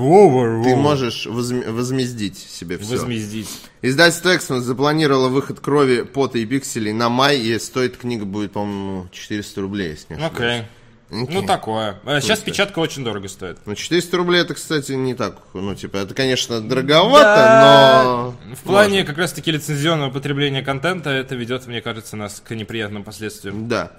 можешь 0.76 1.26
возм- 1.26 1.70
возмездить 1.70 2.36
себе 2.38 2.78
все. 2.78 2.92
возмездить. 2.96 3.48
Издательство 3.82 4.34
Эксмон 4.34 4.62
запланировало 4.62 5.28
выход 5.28 5.60
крови, 5.60 6.02
пота 6.02 6.38
и 6.38 6.46
пикселей 6.46 6.92
на 6.92 7.08
май, 7.08 7.38
и 7.38 7.56
стоит 7.60 7.96
книга 7.96 8.24
будет, 8.24 8.52
по-моему, 8.52 9.06
400 9.12 9.60
рублей, 9.60 9.90
если 9.90 10.14
не 10.14 10.20
ошибаюсь. 10.24 10.64
Окей. 11.11 11.26
Ну, 11.34 11.42
такое. 11.46 11.96
Э, 12.06 12.20
Сейчас 12.20 12.40
печатка 12.40 12.78
очень 12.80 13.04
дорого 13.04 13.28
стоит. 13.28 13.58
Ну, 13.66 13.75
400 13.75 14.16
рублей 14.16 14.40
это, 14.40 14.54
кстати, 14.54 14.92
не 14.92 15.14
так, 15.14 15.37
ну, 15.52 15.75
типа, 15.75 15.99
это, 15.99 16.14
конечно, 16.14 16.61
дороговато, 16.61 18.34
но... 18.46 18.54
В 18.54 18.61
плане 18.64 19.04
как 19.04 19.18
раз-таки 19.18 19.50
лицензионного 19.52 20.11
потребления 20.11 20.62
контента 20.62 21.11
это 21.11 21.34
ведет, 21.34 21.66
мне 21.66 21.80
кажется, 21.82 22.16
нас 22.16 22.42
к 22.44 22.54
неприятным 22.54 23.04
последствиям. 23.04 23.68
Да. 23.68 23.92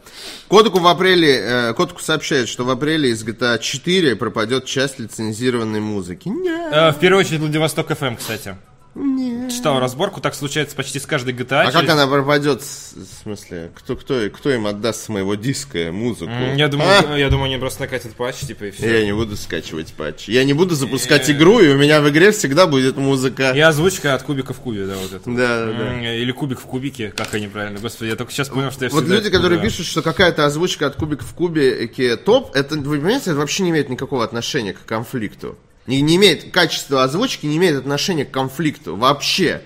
Кодеку 0.48 0.80
в 0.80 0.88
апреле, 0.88 1.40
э, 1.40 1.74
Кодеку 1.74 2.02
сообщает, 2.02 2.50
что 2.50 2.66
в 2.66 2.70
апреле 2.70 3.10
из 3.12 3.24
GTA 3.24 3.60
4 3.60 4.16
пропадет 4.16 4.66
часть 4.66 5.00
лицензированной 5.00 5.80
музыки. 5.80 6.30
Э, 6.72 6.92
В 6.92 7.00
первую 7.00 7.22
очередь 7.22 7.40
Владивосток 7.40 7.92
FM, 7.92 8.18
кстати. 8.18 8.56
Читал 8.96 9.80
разборку, 9.80 10.22
так 10.22 10.34
случается 10.36 10.74
почти 10.76 11.00
с 11.00 11.06
каждой 11.06 11.34
GTA. 11.34 11.64
А 11.64 11.72
как 11.72 11.82
через- 11.82 11.90
она 11.94 12.08
пропадет, 12.08 12.62
в 12.62 13.24
смысле, 13.24 13.72
кто, 13.76 13.98
кто, 13.98 14.30
кто 14.34 14.52
им 14.52 14.68
отдаст 14.68 15.04
с 15.04 15.10
моего 15.10 15.36
диска 15.36 15.92
музыку? 15.92 16.32
М, 16.32 16.56
Я 16.56 16.70
думаю, 16.70 16.90
А? 17.12 17.18
я 17.18 17.30
думаю, 17.30 17.48
они 17.48 17.58
просто 17.58 17.82
накатят 17.82 18.14
патч, 18.14 18.38
типа, 18.40 18.66
и 18.66 18.72
все. 18.72 19.00
Я 19.00 19.06
не 19.06 19.14
буду 19.14 19.36
скачивать 19.36 19.94
патчи. 19.94 20.32
Я 20.32 20.46
не 20.46 20.54
буду 20.54 20.76
запускать 20.76 21.30
игру, 21.30 21.60
и 21.60 21.68
у 21.70 21.78
меня 21.78 22.00
в 22.00 22.10
игре 22.10 22.32
всегда 22.32 22.68
будет 22.68 22.96
музыка. 22.96 23.52
И 23.52 23.60
озвучка 23.60 24.14
от 24.14 24.24
кубика 24.24 24.54
в 24.54 24.60
кубе, 24.60 24.86
да, 24.86 24.96
вот 24.96 25.12
это. 25.12 25.30
Да, 25.30 25.66
да, 25.66 25.74
да. 25.74 26.16
Или 26.16 26.32
кубик 26.32 26.60
в 26.62 26.64
кубике, 26.66 27.12
как 27.16 27.34
они 27.34 27.48
правильно. 27.50 27.80
Господи, 27.80 28.10
я 28.10 28.16
только 28.16 28.32
сейчас 28.32 28.48
понял, 28.48 28.72
что 28.72 28.86
я 28.86 28.92
Вот 28.92 29.04
люди, 29.06 29.30
которые 29.30 29.60
путаю. 29.60 29.72
пишут, 29.72 29.88
что 29.88 30.02
какая-то 30.04 30.46
озвучка 30.46 30.88
от 30.88 30.96
кубик 30.96 31.22
в 31.22 31.34
кубе 31.34 31.86
топ, 32.18 32.56
это, 32.56 32.76
вы 32.76 32.96
понимаете, 32.98 33.32
это 33.32 33.40
вообще 33.40 33.64
не 33.64 33.72
имеет 33.72 33.90
никакого 33.90 34.24
отношения 34.24 34.72
к 34.74 34.86
конфликту. 34.86 35.58
Не, 35.88 36.02
не 36.02 36.16
имеет, 36.16 36.52
качество 36.52 37.04
озвучки 37.04 37.46
не 37.46 37.58
имеет 37.58 37.78
отношения 37.78 38.26
к 38.26 38.32
конфликту 38.32 38.96
вообще. 38.96 39.62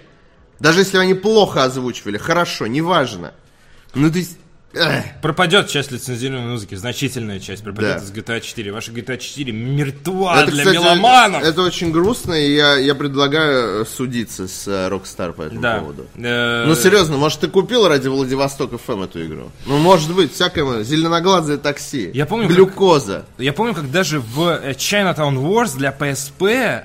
Даже 0.59 0.79
если 0.79 0.97
они 0.97 1.13
плохо 1.13 1.63
озвучивали, 1.63 2.17
хорошо, 2.17 2.67
неважно. 2.67 3.33
Ну, 3.93 4.11
то 4.11 4.17
есть... 4.17 4.37
Пропадет 5.21 5.67
часть 5.67 5.91
лицензированной 5.91 6.51
музыки, 6.51 6.75
значительная 6.75 7.39
часть 7.39 7.63
пропадет 7.63 7.97
Да. 7.97 8.03
из 8.03 8.11
GTA 8.11 8.39
4. 8.39 8.71
Ваша 8.71 8.91
GTA 8.91 9.17
4 9.17 9.51
мертва 9.51 10.41
Это, 10.43 10.51
для 10.51 10.63
кстати, 10.63 10.77
меломанов. 10.77 11.43
это 11.43 11.61
очень 11.63 11.91
грустно, 11.91 12.33
и 12.33 12.53
я, 12.55 12.75
я 12.77 12.93
предлагаю 12.93 13.81
э, 13.81 13.85
судиться 13.85 14.47
с 14.47 14.67
э, 14.67 14.89
Rockstar 14.89 15.33
по 15.33 15.41
этому 15.41 15.61
Да. 15.61 15.79
поводу. 15.79 16.05
Э, 16.15 16.65
Ну, 16.67 16.75
серьезно, 16.75 17.17
может, 17.17 17.39
ты 17.39 17.47
купил 17.47 17.87
ради 17.87 18.07
Владивостока 18.07 18.77
ФМ 18.77 19.03
эту 19.03 19.25
игру? 19.25 19.51
Ну, 19.65 19.77
может 19.79 20.13
быть, 20.13 20.33
всякое, 20.33 20.83
зеленоглазое 20.83 21.57
такси. 21.57 22.11
Я 22.13 22.25
помню, 22.27 22.47
как- 22.47 22.55
Глюкоза. 22.55 23.25
Я 23.39 23.53
помню, 23.53 23.73
как 23.73 23.89
даже 23.91 24.19
в 24.19 24.47
э, 24.61 24.73
Chinatown 24.73 25.35
Wars 25.37 25.75
для 25.77 25.91
PSP 25.91 26.83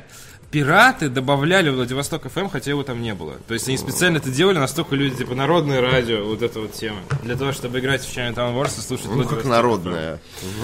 пираты 0.54 1.08
добавляли 1.08 1.68
Владивосток 1.70 2.26
FM, 2.26 2.48
хотя 2.48 2.70
его 2.70 2.84
там 2.84 3.02
не 3.02 3.12
было. 3.12 3.34
То 3.48 3.54
есть 3.54 3.66
они 3.66 3.76
специально 3.76 4.18
это 4.18 4.30
делали, 4.30 4.58
настолько 4.58 4.94
люди, 4.94 5.16
типа, 5.16 5.34
народное 5.34 5.80
радио, 5.80 6.22
вот 6.24 6.42
эта 6.42 6.60
вот 6.60 6.72
тема. 6.74 6.98
Для 7.24 7.34
того, 7.34 7.50
чтобы 7.50 7.80
играть 7.80 8.04
в 8.04 8.16
Chinatown 8.16 8.54
Wars 8.54 8.78
и 8.78 8.82
слушать 8.82 9.06
Ну, 9.10 9.24
как 9.24 9.44
народная. 9.44 10.20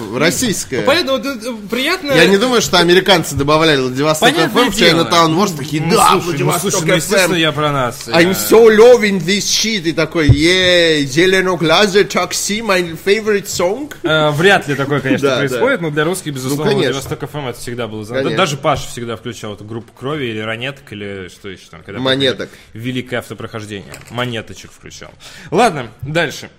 В- 0.09 0.17
Российская. 0.17 0.83
Понятно, 0.83 1.11
вот 1.17 1.25
это 1.25 1.53
приятно... 1.69 2.13
Я 2.13 2.25
не 2.27 2.37
думаю, 2.37 2.61
что 2.61 2.79
американцы 2.79 3.35
добавляли 3.35 3.81
Владивосток 3.81 4.29
Понятное 4.31 4.63
FM 4.63 4.69
в 4.71 4.75
дело. 4.77 5.03
Chinatown 5.03 5.35
Wars, 5.37 5.57
такие, 5.57 5.81
Ну, 5.83 5.91
да, 5.93 6.07
слушай, 6.11 6.15
ну, 6.15 6.21
Владивосток 6.31 6.71
слушай, 6.71 6.85
ну, 6.87 6.95
естественно, 6.95 7.33
FM. 7.35 7.39
я 7.39 7.51
про 7.51 7.71
нас. 7.73 8.07
I'm 8.07 8.29
Э, 8.29 8.31
so 8.31 8.67
loving 8.77 9.19
this 9.19 9.39
shit. 9.39 9.81
И 9.81 9.91
такой, 9.91 10.29
ей, 10.29 11.05
зеленоглазое 11.05 12.05
такси, 12.05 12.61
my 12.61 12.97
favorite 13.05 13.45
song. 13.47 13.91
э, 14.03 14.29
Вряд 14.31 14.69
ли 14.69 14.75
такое, 14.75 15.01
конечно, 15.01 15.27
Да, 15.31 15.37
происходит, 15.39 15.81
но 15.81 15.89
для 15.89 16.05
русских, 16.05 16.33
безусловно, 16.33 16.71
конечно. 16.71 16.93
Владивосток 16.93 17.23
FM 17.23 17.49
это 17.49 17.59
всегда 17.59 17.87
было. 17.87 18.05
Конечно. 18.05 18.37
Даже 18.37 18.55
Паша 18.57 18.87
всегда 18.87 19.17
включал 19.17 19.53
эту 19.55 19.65
группу 19.65 19.80
крови 19.97 20.25
или 20.25 20.39
ранеток, 20.39 20.91
или 20.93 21.29
что 21.29 21.49
еще 21.49 21.67
там. 21.69 21.83
Когда 21.83 21.99
Монеток. 21.99 22.49
Великое 22.73 23.17
автопрохождение. 23.19 23.93
Монеточек 24.09 24.71
включал. 24.71 25.11
Ладно, 25.51 25.91
дальше. 26.01 26.49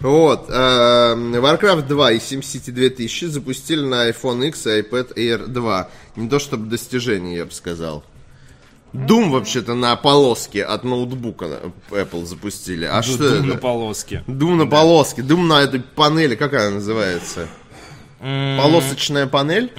Вот, 0.00 0.50
эм, 0.50 1.34
Warcraft 1.34 1.86
2 1.86 2.12
и 2.12 2.18
SimCity 2.18 2.72
2000 2.72 3.26
запустили 3.26 3.80
на 3.80 4.10
iPhone 4.10 4.46
X 4.48 4.66
и 4.66 4.80
iPad 4.82 5.14
Air 5.14 5.46
2. 5.46 5.90
Не 6.16 6.28
то 6.28 6.38
чтобы 6.38 6.68
достижение, 6.68 7.36
я 7.38 7.44
бы 7.46 7.52
сказал. 7.52 8.04
Doom 8.92 9.30
вообще-то 9.30 9.74
на 9.74 9.96
полоске 9.96 10.62
от 10.62 10.84
ноутбука 10.84 11.72
Apple 11.90 12.24
запустили. 12.26 12.84
А 12.84 13.02
что 13.02 13.18
Дум 13.36 13.48
на 13.48 13.52
это? 13.52 13.58
полоске. 13.60 14.22
Doom 14.28 14.54
на 14.54 14.66
полоске. 14.66 15.22
Doom 15.22 15.46
на 15.46 15.62
этой 15.62 15.80
панели, 15.80 16.36
как 16.36 16.52
она 16.54 16.70
называется? 16.70 17.48
Полосочная 18.20 19.26
панель? 19.26 19.70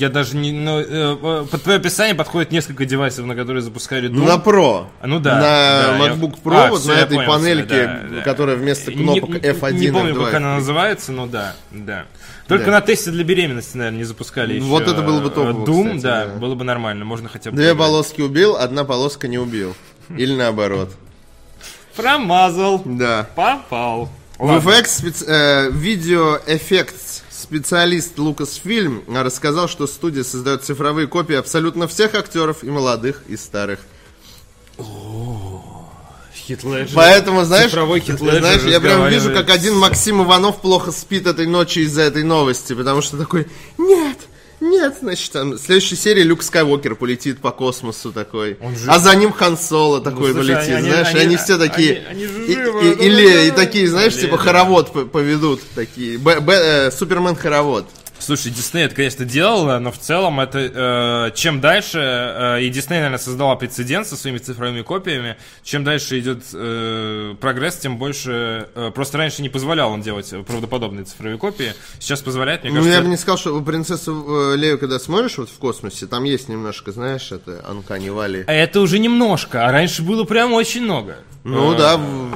Я 0.00 0.08
даже 0.10 0.36
не... 0.36 0.52
Ну, 0.52 0.78
э, 0.78 0.84
э, 1.20 1.46
под 1.50 1.62
твое 1.62 1.78
описание 1.78 2.14
подходит 2.14 2.52
несколько 2.52 2.84
девайсов, 2.84 3.26
на 3.26 3.34
которые 3.34 3.62
запускали 3.62 4.08
Doom. 4.08 4.12
Ну, 4.12 4.24
на 4.26 4.36
Pro. 4.36 4.86
А, 5.00 5.06
ну 5.06 5.18
да, 5.18 5.34
На 5.36 5.40
да, 5.40 5.98
MacBook 5.98 6.36
я- 6.44 6.50
Pro, 6.50 6.66
А, 6.66 6.70
вот 6.70 6.84
на 6.86 6.92
этой 6.92 7.16
понял 7.16 7.28
панельке, 7.32 7.86
да, 7.86 8.00
да. 8.16 8.20
которая 8.22 8.56
вместо 8.56 8.92
кнопок 8.92 9.30
не, 9.30 9.36
F1 9.38 9.72
Не 9.72 9.90
помню, 9.92 10.14
F2, 10.14 10.24
как 10.24 10.34
она 10.34 10.48
F3. 10.48 10.54
называется, 10.56 11.12
но 11.12 11.26
да, 11.26 11.56
да. 11.72 12.04
Только 12.46 12.66
Да. 12.66 12.70
на 12.72 12.80
тесте 12.80 13.10
для 13.10 13.24
беременности, 13.24 13.76
наверное, 13.76 13.98
не 13.98 14.04
запускали 14.04 14.54
еще. 14.54 14.64
Вот 14.66 14.82
это 14.86 15.02
было 15.02 15.20
бы 15.20 15.26
э, 15.26 15.30
топово, 15.30 15.64
Doom, 15.66 15.84
кстати, 15.96 16.02
да, 16.02 16.26
да. 16.26 16.34
было 16.34 16.54
бы 16.54 16.64
нормально, 16.64 17.04
можно 17.04 17.28
хотя 17.28 17.50
бы... 17.50 17.56
Две 17.56 17.70
поиграть. 17.70 17.86
полоски 17.88 18.20
убил, 18.20 18.56
одна 18.56 18.84
полоска 18.84 19.26
не 19.26 19.38
убил. 19.38 19.74
Или 20.16 20.34
наоборот. 20.36 20.92
Промазал. 21.96 22.82
Да. 22.84 23.28
Попал. 23.34 24.08
VFX 24.38 24.84
спец- 24.84 25.24
э, 25.28 25.70
видеоэффект 25.72 26.94
специалист 27.50 28.16
Lucasfilm 28.16 29.02
рассказал, 29.20 29.66
что 29.66 29.88
студия 29.88 30.22
создает 30.22 30.62
цифровые 30.62 31.08
копии 31.08 31.34
абсолютно 31.34 31.88
всех 31.88 32.14
актеров, 32.14 32.62
и 32.62 32.70
молодых, 32.70 33.24
и 33.26 33.36
старых. 33.36 33.80
Хит 36.32 36.62
Леджер. 36.62 36.94
Поэтому, 36.94 37.42
знаешь, 37.44 37.72
Цифровой 37.72 38.00
знаешь, 38.02 38.62
я 38.62 38.80
прям 38.80 39.08
вижу, 39.08 39.32
как 39.32 39.50
один 39.50 39.76
Максим 39.76 40.22
Иванов 40.22 40.60
плохо 40.60 40.92
спит 40.92 41.26
этой 41.26 41.46
ночью 41.46 41.82
из-за 41.82 42.02
этой 42.02 42.22
новости, 42.22 42.72
потому 42.72 43.02
что 43.02 43.18
такой, 43.18 43.48
нет, 43.78 44.18
нет, 44.60 44.94
значит, 45.00 45.32
там, 45.32 45.52
в 45.52 45.58
следующей 45.58 45.96
серии 45.96 46.22
Люк 46.22 46.42
Скайуокер 46.42 46.94
полетит 46.94 47.40
по 47.40 47.50
космосу 47.50 48.12
такой, 48.12 48.58
а 48.86 48.98
за 48.98 49.14
ним 49.16 49.32
Хан 49.32 49.56
Соло 49.56 50.00
такой 50.00 50.32
слушай, 50.32 50.54
полетит, 50.56 50.74
они- 50.74 50.88
знаешь, 50.90 51.08
и 51.08 51.10
они- 51.12 51.20
они 51.20 51.36
все 51.36 51.58
такие, 51.58 52.06
они- 52.08 52.24
они 52.24 52.44
и, 52.44 52.54
живы, 52.54 52.80
и- 52.80 52.94
да, 52.94 53.04
и 53.04 53.10
да, 53.10 53.16
ле- 53.16 53.48
и 53.48 53.50
такие, 53.52 53.88
знаешь, 53.88 54.12
Блин. 54.14 54.26
типа 54.26 54.38
хоровод 54.38 55.10
поведут, 55.10 55.60
такие, 55.74 56.18
Б- 56.18 56.40
Б- 56.40 56.52
э, 56.52 56.90
Супермен-хоровод. 56.90 57.86
Слушай, 58.30 58.52
Дисней 58.52 58.84
это, 58.84 58.94
конечно, 58.94 59.24
делала, 59.24 59.80
но 59.80 59.90
в 59.90 59.98
целом 59.98 60.38
это 60.38 61.30
э, 61.32 61.36
чем 61.36 61.60
дальше, 61.60 61.98
э, 61.98 62.62
и 62.62 62.68
Дисней, 62.70 62.98
наверное, 63.00 63.18
создала 63.18 63.56
прецедент 63.56 64.06
со 64.06 64.16
своими 64.16 64.38
цифровыми 64.38 64.82
копиями, 64.82 65.36
чем 65.64 65.82
дальше 65.82 66.16
идет 66.20 66.44
э, 66.54 67.34
прогресс, 67.40 67.78
тем 67.78 67.98
больше... 67.98 68.68
э, 68.72 68.92
просто 68.94 69.18
раньше 69.18 69.42
не 69.42 69.48
позволял 69.48 69.90
он 69.90 70.00
делать 70.00 70.32
правдоподобные 70.46 71.06
цифровые 71.06 71.38
копии, 71.38 71.74
сейчас 71.98 72.20
позволяет, 72.20 72.62
мне 72.62 72.70
Ну, 72.70 72.76
кажется... 72.76 72.96
я 72.98 73.02
бы 73.02 73.08
не 73.08 73.16
сказал, 73.16 73.36
что 73.36 73.52
у 73.56 73.62
принцессу 73.62 74.52
э, 74.52 74.56
Лею, 74.56 74.78
когда 74.78 75.00
смотришь 75.00 75.36
вот 75.36 75.50
в 75.50 75.58
космосе, 75.58 76.06
там 76.06 76.22
есть 76.22 76.48
немножко, 76.48 76.92
знаешь, 76.92 77.32
это 77.32 77.64
Анкани 77.68 78.10
Вали. 78.10 78.44
А 78.46 78.52
это 78.52 78.78
уже 78.80 79.00
немножко, 79.00 79.66
а 79.66 79.72
раньше 79.72 80.02
было 80.02 80.22
прям 80.22 80.52
очень 80.52 80.82
много. 80.82 81.16
Ну 81.42 81.74
Э, 81.74 81.76
да, 81.76 81.96
в- 81.96 82.30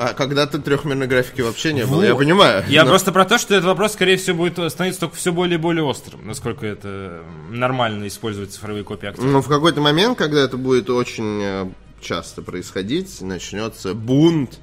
а 0.00 0.14
когда-то 0.14 0.58
трехмерной 0.58 1.06
графики 1.06 1.42
вообще 1.42 1.74
не 1.74 1.84
было, 1.84 1.96
Вот. 1.96 2.04
я 2.04 2.14
понимаю. 2.14 2.64
Я 2.68 2.84
Но- 2.84 2.88
просто 2.90 3.12
про 3.12 3.26
то, 3.26 3.36
что 3.36 3.54
этот 3.54 3.66
вопрос, 3.66 3.92
скорее 3.92 4.16
всего, 4.16 4.38
будет 4.38 4.72
становиться 4.72 5.00
только 5.00 5.16
все 5.16 5.30
более 5.30 5.56
и 5.56 5.60
более 5.60 5.84
острым, 5.84 6.26
насколько 6.26 6.64
это 6.64 7.22
нормально 7.50 8.06
использовать 8.08 8.50
цифровые 8.50 8.82
копии 8.82 9.08
актеров. 9.10 9.30
Но 9.30 9.42
в 9.42 9.48
какой-то 9.48 9.82
момент, 9.82 10.16
когда 10.16 10.40
это 10.40 10.56
будет 10.56 10.88
очень 10.88 11.40
э, 11.42 11.66
часто 12.00 12.40
происходить, 12.40 13.20
начнется 13.20 13.92
бунт, 13.92 14.58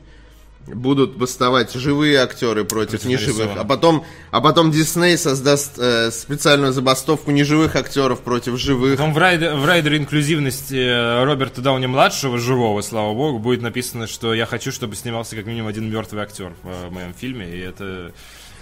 будут 0.67 1.15
бастовать 1.17 1.73
живые 1.73 2.19
актеры 2.19 2.63
против, 2.63 3.01
Против 3.01 3.05
неживых, 3.05 3.51
а 3.55 3.63
потом, 3.63 4.05
а 4.31 4.41
потом 4.41 4.71
Дисней 4.71 5.17
создаст 5.17 5.77
э, 5.77 6.11
специальную 6.11 6.73
забастовку 6.73 7.31
неживых 7.31 7.75
актеров 7.75 8.21
против 8.21 8.57
живых. 8.57 8.97
Потом 8.97 9.13
в, 9.13 9.17
райдер, 9.17 9.55
в 9.55 9.65
райдере 9.65 9.97
инклюзивности 9.97 10.75
э, 10.75 11.23
Роберта 11.23 11.61
Дауни-младшего, 11.61 12.37
живого, 12.37 12.81
слава 12.81 13.13
богу, 13.13 13.39
будет 13.39 13.61
написано, 13.61 14.07
что 14.07 14.33
я 14.33 14.45
хочу, 14.45 14.71
чтобы 14.71 14.95
снимался 14.95 15.35
как 15.35 15.45
минимум 15.45 15.69
один 15.69 15.89
мертвый 15.89 16.21
актер 16.21 16.53
в 16.63 16.69
э, 16.69 16.89
моем 16.89 17.13
фильме, 17.13 17.49
и 17.49 17.59
это... 17.59 18.11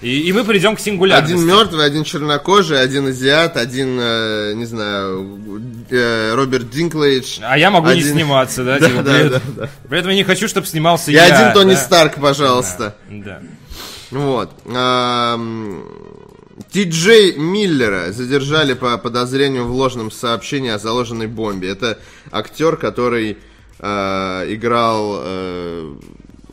И, 0.02 0.28
и 0.28 0.34
мы 0.34 0.44
придем 0.44 0.76
к 0.76 0.80
сингулярности. 0.80 1.34
Один 1.36 1.48
мертвый, 1.48 1.86
один 1.86 2.04
чернокожий, 2.04 2.80
один 2.80 3.08
азиат, 3.08 3.56
один, 3.58 3.98
э, 4.00 4.54
не 4.54 4.66
знаю, 4.66 5.40
э, 5.90 6.34
Роберт 6.36 6.70
Динклейдж. 6.70 7.40
А 7.42 7.58
я 7.58 7.72
могу 7.72 7.88
не 7.88 7.94
Один- 8.02 8.12
сниматься, 8.14 8.64
да? 8.64 8.78
Да, 8.80 8.88
типа, 8.90 9.04
да, 9.04 9.14
при, 9.20 9.30
да, 9.30 9.42
да. 9.56 9.70
при 9.90 10.00
этом 10.00 10.12
я 10.12 10.18
не 10.18 10.24
хочу, 10.24 10.48
чтобы 10.48 10.68
снимался 10.68 11.12
И 11.12 11.14
я. 11.16 11.24
один 11.26 11.54
Тони 11.54 11.74
да? 11.76 11.80
Старк, 11.80 12.16
пожалуйста. 12.16 12.96
Да. 13.10 13.42
Вот. 14.12 14.52
Ам, 14.74 15.84
Ти-Джей 16.72 17.38
Миллера 17.38 18.12
задержали 18.12 18.74
по 18.74 18.98
подозрению 18.98 19.66
в 19.66 19.72
ложном 19.72 20.12
сообщении 20.12 20.70
о 20.72 20.78
заложенной 20.78 21.28
бомбе. 21.28 21.70
Это 21.70 22.00
актер, 22.32 22.76
который 22.76 23.38
э, 23.80 24.46
играл... 24.50 25.22
э, 25.24 25.96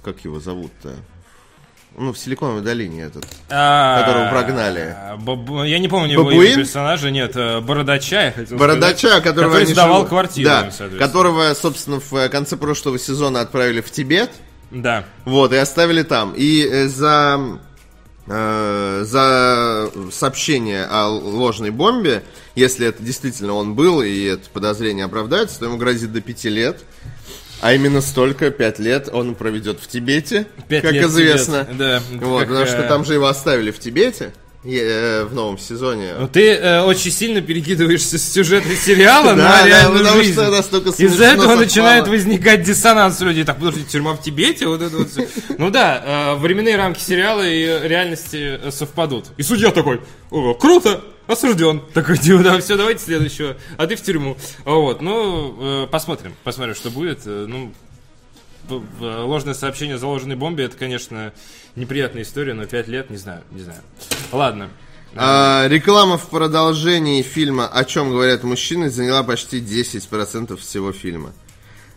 как 0.05 0.25
его 0.25 0.41
зовут-то? 0.41 0.95
Ну, 1.97 2.13
в 2.13 2.19
Силиконовой 2.19 2.63
долине 2.63 3.03
этот. 3.03 3.27
А, 3.51 4.01
Которого 4.01 4.31
прогнали. 4.31 4.97
Бабу- 5.19 5.65
Я 5.65 5.79
не 5.79 5.89
помню 5.89 6.13
его 6.13 6.31
персонажа, 6.31 7.11
нет, 7.11 7.33
э, 7.37 7.61
Бородача, 7.61 8.27
я 8.27 8.33
хотел 8.33 8.57
Бородача, 8.57 9.21
которого 9.21 9.53
который 9.53 9.67
сдавал 9.67 10.07
квартиру, 10.07 10.49
Да, 10.49 10.71
которого, 10.99 11.53
собственно, 11.55 12.01
в 12.01 12.13
э, 12.15 12.29
конце 12.31 12.57
прошлого 12.57 12.99
сезона 12.99 13.41
отправили 13.43 13.83
в 13.83 13.91
Тибет. 13.91 14.31
Да. 14.71 15.05
Вот, 15.27 15.53
и 15.53 15.57
оставили 15.57 16.03
там. 16.03 16.33
И 16.35 16.67
э, 16.67 16.89
за, 16.89 17.59
за 18.27 19.91
сообщение 20.11 20.87
о 20.87 21.09
ложной 21.09 21.71
бомбе, 21.71 22.23
если 22.55 22.87
это 22.87 23.03
действительно 23.03 23.53
он 23.53 23.75
был, 23.75 24.01
и 24.01 24.25
это 24.25 24.49
подозрение 24.51 25.05
оправдается, 25.05 25.59
то 25.59 25.67
ему 25.67 25.77
грозит 25.77 26.13
до 26.13 26.21
пяти 26.23 26.49
лет. 26.49 26.83
А 27.63 27.75
именно 27.75 28.01
столько, 28.01 28.51
пять 28.51 28.81
лет, 28.81 29.09
он 29.13 29.37
проведет 29.37 29.79
в 29.81 29.87
Тибете, 29.87 30.47
Пять 30.69 30.83
как 30.83 30.93
лет 30.93 31.05
известно. 31.07 31.65
Тибет, 31.65 31.77
да. 31.77 32.03
Вот, 32.21 32.41
Как, 32.41 32.49
потому 32.49 32.67
что 32.67 32.83
э, 32.83 32.89
там 32.89 33.05
же 33.05 33.15
его 33.15 33.27
оставили 33.27 33.71
в 33.71 33.79
Тибете 33.79 34.33
э, 34.65 35.23
в 35.23 35.33
новом 35.33 35.59
сезоне. 35.59 36.15
Ну, 36.19 36.27
ты 36.27 36.55
э, 36.55 36.83
очень 36.83 37.13
сильно 37.13 37.41
перекидываешься 37.41 38.19
с 38.19 38.33
сюжета 38.33 38.67
сериала 38.75 39.35
на 39.35 39.65
реальную 39.65 40.05
жизнь. 40.07 40.41
Из-за 40.99 41.25
этого 41.25 41.55
начинает 41.55 42.09
возникать 42.09 42.65
диссонанс 42.65 43.21
у 43.23 43.27
людей. 43.27 43.45
Так, 43.45 43.59
подожди, 43.59 43.85
тюрьма 43.85 44.15
в 44.15 44.23
Тибете? 44.23 44.67
Вот 44.67 44.83
это 44.83 44.97
вот. 44.97 45.09
Ну 45.57 45.71
да, 45.71 46.35
э, 46.35 46.35
временные 46.41 46.75
рамки 46.75 47.01
сериала 47.01 47.49
и 47.49 47.87
реальности 47.87 48.59
э, 48.61 48.71
совпадут. 48.73 49.27
И 49.37 49.45
судья 49.45 49.71
такой, 49.71 50.01
«О, 50.31 50.55
круто, 50.55 51.01
осужден. 51.27 51.83
Такой, 51.95 52.19
типа, 52.19 52.43
да, 52.43 52.59
все, 52.61 52.77
давайте 52.77 53.05
следующего. 53.05 53.57
А 53.77 53.87
ты 53.87 53.97
в 53.97 54.03
тюрьму. 54.03 54.37
Вот, 54.65 55.01
ну, 55.01 55.85
э, 55.85 55.87
посмотрим, 55.89 56.35
посмотрим, 56.45 56.75
что 56.75 56.91
будет. 56.91 57.21
Э, 57.27 57.47
Ну, 57.49 57.73
ложное 59.01 59.55
сообщение 59.55 59.97
о 59.97 59.99
заложенной 59.99 60.37
бомбе, 60.37 60.65
это, 60.65 60.77
конечно, 60.77 61.33
неприятная 61.75 62.23
история, 62.23 62.55
но 62.55 62.65
пять 62.67 62.87
лет, 62.89 63.11
не 63.11 63.17
знаю, 63.17 63.43
не 63.51 63.61
знаю. 63.63 63.81
Ладно. 64.31 64.71
А, 65.15 65.67
реклама 65.69 66.17
в 66.17 66.29
продолжении 66.31 67.21
фильма 67.23 67.67
«О 67.69 67.85
чем 67.85 68.11
говорят 68.11 68.45
мужчины» 68.45 68.89
заняла 68.89 69.23
почти 69.25 69.61
10% 69.61 70.57
всего 70.57 70.93
фильма. 70.93 71.33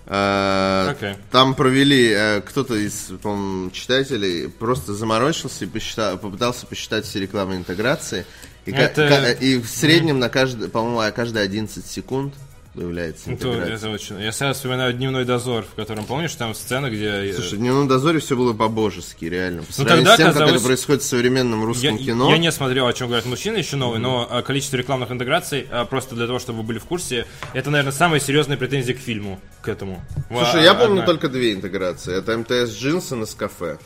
А, 0.07 0.89
Окей. 0.91 1.15
Там 1.31 1.55
провели 1.55 2.09
э, 2.11 2.41
кто-то 2.41 2.75
из, 2.75 3.11
по 3.21 3.69
читателей 3.71 4.49
просто 4.49 4.93
заморочился 4.93 5.65
и 5.65 5.67
посчитал- 5.67 6.17
попытался 6.17 6.65
посчитать 6.67 7.05
все 7.05 7.19
рекламные 7.21 7.59
интеграции. 7.59 8.25
И, 8.65 8.71
Это- 8.71 9.31
и 9.31 9.57
в 9.59 9.67
среднем 9.67 10.19
на 10.19 10.29
каждый, 10.29 10.69
по-моему, 10.69 11.01
каждые 11.15 11.43
11 11.43 11.85
секунд 11.85 12.33
появляется 12.73 13.29
Ну, 13.29 13.33
интеграция. 13.35 13.75
это 13.75 13.89
очень... 13.89 14.19
Я 14.19 14.33
сразу 14.33 14.55
вспоминаю 14.55 14.91
«Дневной 14.91 15.23
дозор», 15.23 15.63
в 15.63 15.75
котором, 15.75 16.03
помнишь, 16.05 16.35
там 16.35 16.53
сцена, 16.53 16.89
где... 16.89 17.05
э, 17.05 17.33
Слушай, 17.33 17.53
в 17.53 17.57
«Дневном 17.59 17.87
дозоре» 17.87 18.19
все 18.19 18.35
было 18.35 18.51
по-божески, 18.51 19.23
реально. 19.25 19.61
По 19.61 19.67
Ну, 19.77 19.85
тогда 19.85 20.13
с 20.15 20.17
тем, 20.17 20.27
казалось- 20.27 20.49
которое 20.51 20.59
происходит 20.65 21.01
в 21.03 21.05
современном 21.05 21.61
Я, 21.61 21.65
русском 21.67 21.97
кино. 21.97 22.29
я 22.31 22.37
не 22.37 22.51
смотрел, 22.51 22.87
о 22.87 22.91
чем 22.93 23.07
говорят 23.07 23.25
мужчины, 23.27 23.57
еще 23.57 23.77
новый, 23.77 23.99
но 23.99 24.27
а, 24.29 24.41
количество 24.41 24.75
рекламных 24.75 25.09
интеграций, 25.09 25.65
а, 25.71 25.85
просто 25.85 26.15
для 26.15 26.27
того, 26.27 26.39
чтобы 26.39 26.59
вы 26.59 26.63
были 26.65 26.79
в 26.79 26.83
курсе, 26.85 27.25
это, 27.53 27.69
наверное, 27.69 27.93
самая 27.93 28.19
серьезная 28.19 28.57
претензия 28.57 28.93
к 28.93 28.99
фильму, 28.99 29.39
к 29.61 29.69
этому. 29.69 30.03
Слушай, 30.27 30.55
Ва- 30.55 30.63
я 30.63 30.73
помню 30.73 30.93
одна. 31.01 31.05
только 31.05 31.29
две 31.29 31.53
интеграции. 31.53 32.17
Это 32.17 32.37
МТС 32.37 32.75
Джинсон 32.75 33.23
и 33.23 33.25
с 33.25 33.35
кафе. 33.35 33.77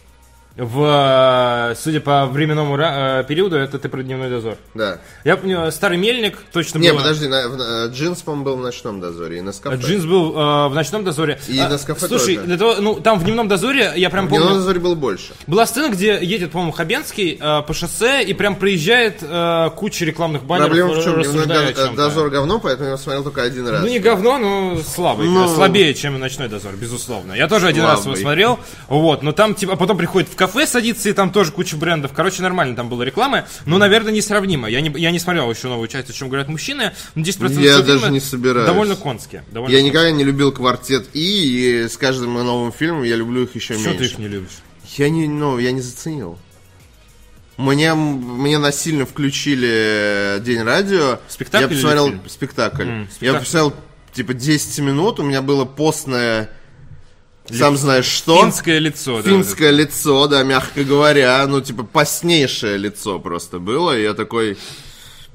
В, 0.58 1.74
судя 1.80 2.02
по 2.02 2.26
временному 2.26 2.76
а, 2.78 3.24
периоду, 3.24 3.56
это 3.56 3.80
ты 3.80 3.88
про 3.88 4.04
дневной 4.04 4.30
дозор. 4.30 4.58
Да. 4.74 4.98
Я 5.24 5.38
помню, 5.38 5.72
старый 5.72 5.98
мельник 5.98 6.38
точно 6.52 6.80
Не, 6.80 6.90
было. 6.92 7.00
подожди, 7.00 7.28
на- 7.28 7.48
в- 7.48 7.56
на- 7.56 7.86
Джинс, 7.86 8.22
по-моему, 8.24 8.44
был 8.46 8.56
в 8.58 8.62
ночном 8.62 9.00
дозоре 9.00 9.38
и 9.38 9.42
на 9.42 9.52
А, 9.52 9.54
кафе. 9.54 9.78
Джинс 9.78 10.04
был 10.04 10.34
а, 10.36 10.68
в 10.68 10.76
ночном 10.76 11.06
дозоре. 11.06 11.40
И 11.48 11.58
А, 11.60 11.70
на 11.70 11.78
Скафе 11.78 12.08
Слушай, 12.08 12.36
тоже. 12.36 12.48
для 12.48 12.58
того, 12.58 12.76
ну 12.82 12.96
там 13.00 13.20
в 13.20 13.24
дневном 13.24 13.48
дозоре 13.48 13.94
я 13.96 14.10
прям 14.10 14.26
В 14.26 14.30
дневном 14.30 14.50
помню. 14.50 14.62
дозоре 14.62 14.80
было 14.82 14.96
больше. 14.96 15.34
Была 15.48 15.66
сцена, 15.66 15.94
где 15.94 16.20
едет, 16.22 16.52
по-моему, 16.52 16.74
Хабенский 16.74 17.38
э, 17.40 17.62
по 17.62 17.74
шоссе 17.74 18.24
и 18.24 18.34
прям 18.34 18.56
проезжает 18.58 19.20
э, 19.22 19.70
куча 19.78 20.04
рекламных 20.04 20.44
баннеров, 20.44 20.68
Проблема 20.72 20.90
в 20.94 21.04
чем? 21.04 21.14
Дневной 21.14 21.24
рассуждая 21.24 21.60
о 21.70 21.74
до- 21.74 21.74
чём-то. 21.74 21.96
дозор 21.96 22.30
говно, 22.32 22.60
поэтому 22.60 22.90
я 22.90 22.98
смотрел 22.98 23.24
только 23.24 23.44
один 23.44 23.66
раз. 23.68 23.82
Ну 23.82 23.88
не 23.88 24.00
говно, 24.00 24.38
но 24.38 24.78
слабый, 24.82 25.28
Ну. 25.30 25.48
слабее, 25.48 25.94
чем 25.94 26.20
ночной 26.20 26.50
дозор, 26.50 26.74
безусловно. 26.76 27.32
Я 27.34 27.48
тоже 27.48 27.68
один 27.68 27.84
раз 27.86 28.04
его 28.06 28.16
смотрел, 28.18 28.60
вот, 28.90 29.24
но 29.24 29.32
там 29.32 29.56
типа, 29.56 29.74
а 29.74 29.76
потом 29.78 29.98
приходит 29.98 30.28
в 30.30 30.36
кафе 30.39 30.65
садится 30.65 31.10
и 31.10 31.13
там 31.13 31.32
тоже 31.34 31.52
куча 31.52 31.75
брендов. 31.75 32.13
Короче, 32.13 32.41
нормально 32.41 32.73
там 32.73 32.88
была 32.88 33.04
реклама, 33.04 33.45
но, 33.65 33.78
наверное, 33.78 34.13
несравнимо. 34.13 34.69
Я 34.69 34.80
не, 34.80 34.89
я 34.97 35.12
не 35.12 35.19
смотрел 35.19 35.52
еще 35.52 35.67
новую 35.67 35.89
часть, 35.89 36.10
о 36.10 36.13
чем 36.13 36.30
говорят 36.30 36.47
мужчины, 36.47 36.93
но 37.13 37.21
10% 37.23 37.62
Я 37.62 37.80
даже 37.82 38.10
не 38.10 38.21
собираюсь. 38.21 38.65
Довольно 38.65 38.95
конские. 38.95 39.43
Довольно 39.52 39.75
Я 39.75 39.84
никогда 39.84 40.12
не 40.12 40.23
любил 40.23 40.54
квартет 40.54 41.10
И, 41.13 41.84
и 41.84 41.88
с 41.89 41.97
каждым 41.97 42.34
новым 42.36 42.71
фильмом 42.71 43.04
я 43.04 43.17
люблю 43.17 43.43
их 43.43 43.54
еще 43.54 43.73
Что 43.73 43.89
меньше. 43.89 43.97
ты 43.97 44.06
их 44.06 44.17
не 44.17 44.28
любишь? 44.30 44.60
Я 44.97 45.10
не, 45.10 45.28
ну, 45.28 45.60
я 45.60 45.71
не 45.73 45.82
заценил. 45.82 46.39
Мне, 47.58 47.93
мне 47.93 48.58
насильно 48.58 49.06
включили 49.06 50.39
День 50.39 50.63
радио. 50.63 51.19
Спектакль 51.28 51.65
Я 51.65 51.69
посмотрел 51.69 52.06
фильм? 52.08 52.21
спектакль. 52.30 52.88
Я 52.88 53.06
спектакль. 53.12 53.39
посмотрел, 53.39 53.73
типа, 54.13 54.34
10 54.34 54.80
минут. 54.80 55.19
У 55.19 55.23
меня 55.23 55.41
было 55.41 55.65
постное... 55.65 56.49
Сам 57.52 57.78
знаешь 57.78 58.06
что. 58.06 58.44
Финское 58.44 58.80
лицо, 58.80 59.22
да. 59.22 59.30
Финское 59.30 59.72
лицо, 59.72 60.28
да, 60.28 60.44
мягко 60.44 60.84
говоря. 60.84 61.46
Ну, 61.48 61.62
типа, 61.62 61.84
постнейшее 61.84 62.78
лицо 62.78 63.20
просто 63.20 63.60
было. 63.60 63.98
И 63.98 64.04
я 64.04 64.14
такой... 64.14 64.58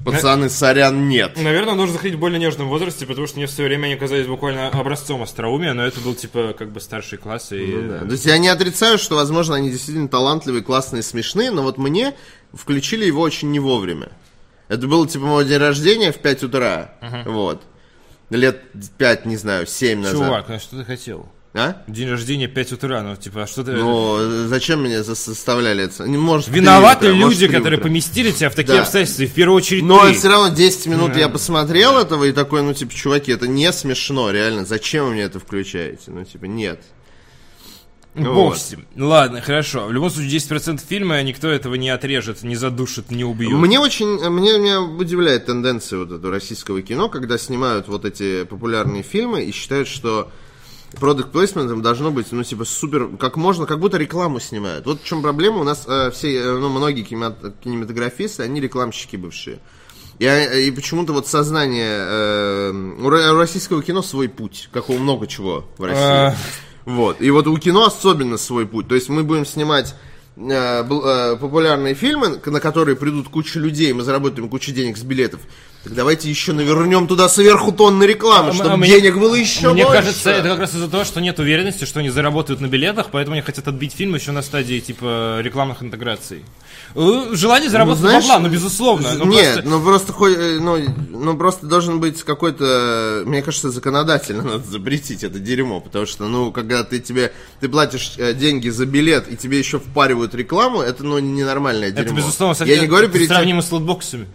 Пацаны, 0.03 0.49
сорян, 0.49 1.07
нет. 1.07 1.37
Наверное, 1.37 1.73
нужно 1.73 1.93
заходить 1.93 2.17
в 2.17 2.19
более 2.19 2.37
нежном 2.37 2.67
возрасте, 2.67 3.05
потому 3.05 3.27
что 3.27 3.37
мне 3.37 3.47
в 3.47 3.49
свое 3.49 3.69
время 3.69 3.87
они 3.87 3.95
казались 3.95 4.27
буквально 4.27 4.67
образцом 4.67 5.23
остроумия, 5.23 5.73
но 5.73 5.83
это 5.85 6.01
был 6.01 6.13
типа 6.13 6.53
как 6.55 6.71
бы 6.71 6.81
старший 6.81 7.17
класс 7.17 7.53
и 7.53 7.65
Ну 7.65 7.89
Да. 7.89 7.99
То 7.99 8.11
есть 8.11 8.25
я 8.25 8.37
не 8.37 8.49
отрицаю, 8.49 8.97
что, 8.97 9.15
возможно, 9.15 9.55
они 9.55 9.71
действительно 9.71 10.09
талантливые, 10.09 10.63
классные, 10.63 11.01
смешные, 11.01 11.49
но 11.49 11.63
вот 11.63 11.77
мне 11.77 12.13
включили 12.53 13.05
его 13.05 13.21
очень 13.21 13.51
не 13.51 13.59
вовремя. 13.59 14.09
Это 14.67 14.85
было 14.85 15.07
типа 15.07 15.25
мой 15.25 15.45
день 15.45 15.57
рождения 15.57 16.11
в 16.11 16.17
5 16.17 16.43
утра. 16.43 16.95
Вот. 17.25 17.63
Лет 18.29 18.63
5, 18.97 19.25
не 19.25 19.37
знаю, 19.37 19.65
7 19.65 20.01
назад. 20.01 20.27
Чувак, 20.27 20.49
а 20.49 20.59
что 20.59 20.77
ты 20.77 20.83
хотел? 20.83 21.29
А? 21.57 21.81
День 21.87 22.09
рождения 22.09 22.47
5 22.49 22.73
утра, 22.73 23.01
ну, 23.01 23.15
типа, 23.15 23.43
а 23.43 23.47
что 23.47 23.63
ты... 23.63 23.71
Ну, 23.71 24.47
зачем 24.47 24.83
меня 24.83 25.03
за- 25.03 25.15
заставляли 25.15 25.85
это? 25.85 26.03
Может, 26.05 26.49
Виноваты 26.49 27.07
утра, 27.07 27.15
может, 27.15 27.39
люди, 27.39 27.47
три 27.47 27.55
которые 27.55 27.77
утра. 27.79 27.87
поместили 27.87 28.31
тебя 28.31 28.49
в 28.49 28.55
такие 28.55 28.75
Да. 28.75 28.81
обстоятельства, 28.81 29.23
и 29.23 29.27
в 29.27 29.31
первую 29.33 29.55
очередь 29.55 29.83
Но 29.83 30.05
ты. 30.05 30.13
все 30.15 30.27
равно 30.27 30.53
10 30.53 30.87
минут 30.87 31.15
я 31.15 31.29
посмотрел 31.29 31.97
этого 31.97 32.25
и 32.25 32.33
такой, 32.33 32.61
ну, 32.61 32.73
типа, 32.73 32.93
чуваки, 32.93 33.31
это 33.31 33.47
не 33.47 33.71
смешно, 33.71 34.31
реально. 34.31 34.65
Зачем 34.65 35.05
вы 35.05 35.11
мне 35.13 35.21
это 35.21 35.39
включаете? 35.39 36.11
Ну, 36.11 36.25
типа, 36.25 36.43
нет. 36.43 36.81
Бог 38.15 38.33
Вот. 38.51 38.57
с 38.59 38.71
ним. 38.71 38.85
Ладно, 38.97 39.39
хорошо. 39.41 39.87
В 39.87 39.93
любом 39.93 40.09
случае, 40.09 40.31
10% 40.31 40.81
фильма 40.87 41.21
никто 41.23 41.49
этого 41.49 41.75
не 41.75 41.89
отрежет, 41.89 42.43
не 42.43 42.55
задушит, 42.57 43.11
не 43.11 43.23
убьет. 43.25 43.51
Мне 43.53 43.79
очень, 43.79 44.07
мне, 44.29 44.57
меня 44.57 44.81
удивляет 44.81 45.45
тенденция 45.47 45.99
вот 45.99 46.11
этого 46.11 46.31
российского 46.33 46.81
кино, 46.81 47.07
когда 47.09 47.37
снимают 47.37 47.87
вот 47.89 48.03
эти 48.05 48.43
популярные 48.45 49.03
фильмы 49.03 49.43
и 49.43 49.51
считают, 49.51 49.87
что 49.89 50.31
продукт 50.99 51.31
плейсментом 51.31 51.81
должно 51.81 52.11
быть, 52.11 52.27
ну, 52.31 52.43
типа, 52.43 52.65
супер, 52.65 53.09
как 53.19 53.35
можно, 53.37 53.65
как 53.65 53.79
будто 53.79 53.97
рекламу 53.97 54.39
снимают. 54.39 54.85
Вот 54.85 55.01
в 55.01 55.05
чем 55.05 55.21
проблема, 55.21 55.59
у 55.59 55.63
нас 55.63 55.83
э, 55.87 56.11
все, 56.11 56.35
э, 56.35 56.57
ну, 56.57 56.69
многие 56.69 57.03
кинемат- 57.03 57.53
кинематографисты, 57.63 58.43
они 58.43 58.59
рекламщики 58.61 59.15
бывшие. 59.15 59.59
И, 60.19 60.25
а- 60.25 60.53
и 60.53 60.71
почему-то 60.71 61.13
вот 61.13 61.27
сознание 61.27 61.97
э, 61.99 62.69
у 62.71 63.09
ро- 63.09 63.31
у 63.31 63.37
российского 63.37 63.83
кино 63.83 64.01
свой 64.01 64.29
путь, 64.29 64.69
как 64.71 64.89
у 64.89 64.97
много 64.97 65.27
чего 65.27 65.65
в 65.77 65.83
России. 65.83 66.01
А. 66.01 66.35
Вот. 66.85 67.21
И 67.21 67.29
вот 67.31 67.47
у 67.47 67.57
кино 67.57 67.85
особенно 67.85 68.37
свой 68.37 68.65
путь. 68.65 68.87
То 68.87 68.95
есть 68.95 69.09
мы 69.09 69.23
будем 69.23 69.45
снимать 69.45 69.95
э, 70.37 70.41
э, 70.83 71.35
популярные 71.37 71.95
фильмы, 71.95 72.39
на 72.45 72.59
которые 72.59 72.95
придут 72.95 73.27
куча 73.29 73.59
людей, 73.59 73.91
мы 73.93 74.03
заработаем 74.03 74.49
кучу 74.49 74.71
денег 74.71 74.97
с 74.97 75.03
билетов. 75.03 75.41
Так 75.85 75.93
давайте 75.93 76.27
еще 76.31 76.51
навернем 76.51 77.05
туда 77.07 77.29
сверху 77.29 77.71
тонны 77.71 78.05
рекламы, 78.05 78.49
А, 78.49 78.53
чтобы 78.53 78.71
а 78.71 78.75
мне- 78.77 78.89
денег 78.89 79.17
было 79.19 79.35
еще 79.35 79.71
Мне 79.71 79.83
больше. 79.85 80.01
кажется, 80.01 80.31
это 80.31 80.49
как 80.49 80.59
раз 80.59 80.73
из-за 80.73 80.89
того, 80.89 81.03
что 81.03 81.21
нет 81.21 81.37
уверенности, 81.37 81.85
что 81.85 81.99
они 81.99 82.09
заработают 82.09 82.59
на 82.59 82.65
билетах, 82.65 83.09
поэтому 83.11 83.33
они 83.35 83.43
хотят 83.43 83.67
отбить 83.67 83.93
фильм 83.93 84.15
еще 84.15 84.31
на 84.31 84.41
стадии 84.41 84.79
типа 84.79 85.41
рекламных 85.41 85.83
интеграций. 85.83 86.43
Э, 86.95 87.29
Желание 87.33 87.69
заработать 87.69 88.01
Ну, 88.01 88.07
знаешь, 88.09 88.23
бабла, 88.23 88.39
ну 88.39 88.49
безусловно. 88.49 89.13
но 89.13 89.25
Нет, 89.25 89.53
просто- 89.53 89.69
ну 89.69 89.81
просто 89.83 90.13
э, 90.27 90.59
ну, 90.59 90.77
ну 91.11 91.37
просто 91.37 91.67
должен 91.67 91.99
быть 91.99 92.23
какой-то, 92.23 93.21
мне 93.27 93.43
кажется, 93.43 93.69
законодательно 93.69 94.41
надо 94.53 94.63
запретить 94.67 95.23
это 95.23 95.37
дерьмо, 95.37 95.81
потому 95.81 96.07
что, 96.07 96.25
ну, 96.25 96.51
когда 96.51 96.83
ты 96.83 96.99
тебе, 96.99 97.31
ты 97.59 97.69
платишь 97.69 98.13
э, 98.17 98.33
деньги 98.33 98.69
за 98.69 98.87
билет 98.87 99.31
и 99.31 99.37
тебе 99.37 99.59
еще 99.59 99.77
впаривают 99.77 100.33
рекламу, 100.33 100.81
это, 100.81 101.03
ну, 101.03 101.19
ненормальное 101.19 101.91
дерьмо. 101.91 102.05
это 102.05 102.13
безусловно 102.15 102.55
Я 102.65 102.79
не 102.79 102.87
говорю 102.87 103.07
тем, 103.09 103.27
сравнимо 103.27 103.61
с 103.61 103.71
лутбоксами. 103.71 104.27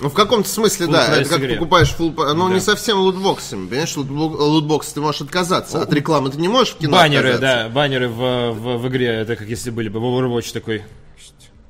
Ну, 0.00 0.08
в 0.08 0.12
каком-то 0.14 0.48
смысле, 0.48 0.88
да. 0.88 1.16
Это 1.16 1.28
как 1.30 1.38
игре. 1.40 1.54
покупаешь 1.56 1.94
full... 1.96 2.12
Ну, 2.34 2.48
Да. 2.48 2.54
не 2.54 2.60
совсем 2.60 2.98
лутбоксами. 2.98 3.68
Понимаешь, 3.68 3.96
лутбок- 3.96 4.38
лутбокс 4.40 4.88
ты 4.92 5.00
можешь 5.00 5.20
отказаться. 5.22 5.80
От 5.82 5.92
рекламы 5.92 6.30
ты 6.30 6.38
не 6.38 6.48
можешь 6.48 6.74
в 6.74 6.78
кино 6.78 6.96
Баннеры, 6.96 7.34
отказаться. 7.34 7.64
да, 7.64 7.68
баннеры 7.74 8.08
в, 8.08 8.52
в, 8.52 8.76
в 8.78 8.88
игре, 8.88 9.06
это 9.06 9.36
как 9.36 9.46
если 9.48 9.70
были 9.70 9.88
бы 9.88 10.00
в 10.00 10.04
Overwatch 10.04 10.52
такой, 10.52 10.82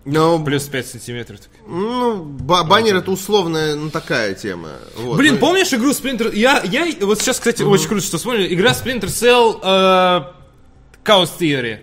Но, 0.07 0.39
плюс 0.43 0.65
5 0.65 0.87
сантиметров. 0.87 1.41
ну, 1.67 2.17
ба- 2.25 2.65
баннер 2.65 2.97
это 2.97 3.11
условная, 3.11 3.75
ну, 3.77 3.91
такая 3.91 4.35
тема. 4.35 4.71
Вот. 4.97 5.17
Блин, 5.19 5.35
Ну, 5.35 5.41
помнишь 5.41 5.73
игру 5.75 5.91
Splinter... 5.91 6.35
Я, 6.35 6.63
я 6.65 6.87
вот 7.03 7.21
сейчас, 7.21 7.39
кстати, 7.39 7.63
очень 7.63 7.89
круто, 7.89 8.05
что 8.07 8.17
вспомнил. 8.19 8.45
Игра 8.47 8.71
Splinter 8.73 9.05
Cell 9.07 9.61
э, 9.63 10.23
Chaos 11.05 11.31
Theory. 11.39 11.79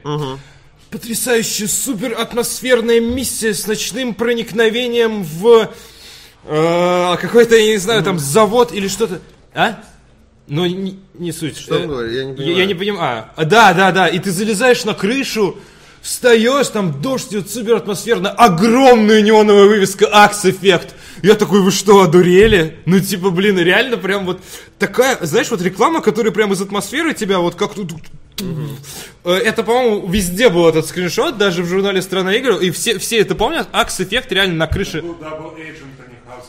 Потрясающая, 0.89 1.67
супер 1.67 2.19
атмосферная 2.19 2.99
миссия 2.99 3.53
с 3.53 3.65
ночным 3.65 4.13
проникновением 4.13 5.23
в 5.23 5.69
какой-то, 6.45 7.55
я 7.55 7.73
не 7.73 7.77
знаю, 7.77 8.03
там 8.03 8.19
завод 8.19 8.71
или 8.73 8.87
что-то. 8.87 9.19
А? 9.53 9.81
Ну, 10.47 10.65
не, 10.65 10.99
не 11.13 11.31
суть. 11.31 11.57
Что 11.57 11.75
он 11.75 11.83
Э, 11.83 11.87
говорит? 11.87 12.13
Я 12.13 12.23
не 12.25 12.29
Я, 12.31 12.35
понимаю. 12.35 12.57
я 12.57 12.65
не 12.65 12.73
понимаю. 12.73 13.25
А, 13.35 13.45
да, 13.45 13.73
да, 13.73 13.91
да. 13.91 14.07
И 14.07 14.19
ты 14.19 14.31
залезаешь 14.31 14.83
на 14.85 14.93
крышу, 14.93 15.57
встаешь, 16.01 16.67
там 16.67 17.01
дождь 17.01 17.31
идет 17.31 17.49
супер 17.49 17.75
атмосферно, 17.75 18.31
огромная 18.31 19.21
неоновая 19.21 19.65
вывеска 19.67 20.05
Axe 20.05 20.51
Effect. 20.51 20.89
Я 21.21 21.35
такой, 21.35 21.61
вы 21.61 21.71
что, 21.71 22.01
одурели? 22.01 22.77
Ну, 22.85 22.99
типа, 22.99 23.29
блин, 23.29 23.59
реально 23.59 23.97
прям 23.97 24.25
вот 24.25 24.41
такая, 24.79 25.17
знаешь, 25.21 25.49
вот 25.51 25.61
реклама, 25.61 26.01
которая 26.01 26.33
прям 26.33 26.51
из 26.53 26.61
атмосферы 26.61 27.13
тебя 27.13 27.39
вот 27.39 27.55
как 27.55 27.75
тут... 27.75 27.91
Э, 29.23 29.33
Это, 29.33 29.61
по-моему, 29.63 30.07
везде 30.07 30.49
был 30.49 30.67
этот 30.67 30.87
скриншот, 30.87 31.37
даже 31.37 31.61
в 31.61 31.67
журнале 31.67 32.01
«Страна 32.01 32.33
игр», 32.35 32.57
и 32.57 32.71
все, 32.71 32.97
все 32.97 33.19
это 33.19 33.35
помнят. 33.35 33.67
Axe 33.71 33.99
Effect 34.09 34.25
реально 34.31 34.55
на 34.55 34.67
крыше... 34.67 35.01
был 35.03 35.11
Double 35.13 35.55
Agent, 35.55 35.85
а 35.99 36.00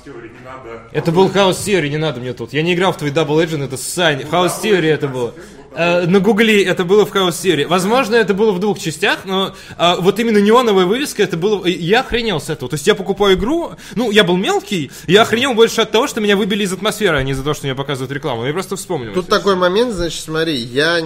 Theory, 0.04 0.32
не 0.32 0.44
надо. 0.44 0.82
Это 0.92 1.12
был 1.12 1.28
House 1.28 1.58
Theory, 1.64 1.88
не 1.88 1.96
надо 1.96 2.20
мне 2.20 2.32
тут. 2.32 2.52
Я 2.52 2.62
не 2.62 2.74
играл 2.74 2.92
в 2.92 2.98
твой 2.98 3.10
Double 3.10 3.44
Agent, 3.44 3.64
это 3.64 3.76
Сань. 3.76 4.22
House 4.22 4.60
Theory 4.62 4.88
это 4.88 5.08
было. 5.08 5.34
Э, 5.74 6.06
на 6.06 6.20
гугле 6.20 6.62
это 6.64 6.84
было 6.84 7.06
в 7.06 7.14
House 7.14 7.30
Theory. 7.30 7.66
Возможно, 7.66 8.14
это 8.16 8.34
было 8.34 8.52
в 8.52 8.58
двух 8.58 8.78
частях, 8.78 9.24
но 9.24 9.54
э, 9.78 9.94
вот 10.00 10.18
именно 10.18 10.38
неоновая 10.38 10.86
вывеска, 10.86 11.22
это 11.22 11.36
было... 11.36 11.64
и 11.64 11.72
Я 11.72 12.00
охренел 12.00 12.40
с 12.40 12.50
этого. 12.50 12.68
То 12.68 12.74
есть 12.74 12.86
я 12.86 12.94
покупаю 12.94 13.36
игру, 13.36 13.72
ну, 13.94 14.10
я 14.10 14.24
был 14.24 14.36
мелкий, 14.36 14.90
я 15.06 15.22
охренел 15.22 15.54
больше 15.54 15.80
от 15.80 15.90
того, 15.90 16.06
что 16.06 16.20
меня 16.20 16.36
выбили 16.36 16.64
из 16.64 16.72
атмосферы, 16.72 17.18
а 17.18 17.22
не 17.22 17.32
из-за 17.32 17.42
того, 17.42 17.54
что 17.54 17.66
мне 17.66 17.74
показывают 17.74 18.12
рекламу. 18.12 18.44
Я 18.44 18.52
просто 18.52 18.76
вспомнил. 18.76 19.12
Тут 19.14 19.28
такой 19.28 19.56
момент, 19.56 19.94
значит, 19.94 20.22
смотри, 20.22 20.56
я 20.56 20.98
э, 20.98 21.04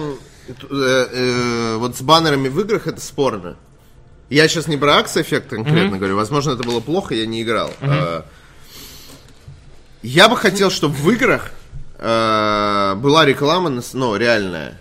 э, 0.69 1.75
вот 1.77 1.95
с 1.95 2.01
баннерами 2.01 2.49
в 2.49 2.59
играх 2.59 2.87
это 2.87 2.99
спорно. 2.99 3.55
Я 4.29 4.47
сейчас 4.49 4.67
не 4.67 4.75
про 4.75 4.99
Axe 4.99 5.21
эффект 5.21 5.49
конкретно 5.49 5.97
говорю, 5.97 6.17
возможно, 6.17 6.51
это 6.51 6.63
было 6.63 6.81
плохо, 6.81 7.15
я 7.15 7.25
не 7.25 7.41
играл. 7.43 7.71
А, 7.81 8.25
Я 10.03 10.29
бы 10.29 10.37
хотел, 10.37 10.69
чтобы 10.69 10.95
в 10.95 11.09
играх 11.11 11.51
э, 11.99 12.93
была 12.97 13.25
реклама, 13.25 13.81
с- 13.81 13.93
ну, 13.93 14.15
реальная. 14.15 14.79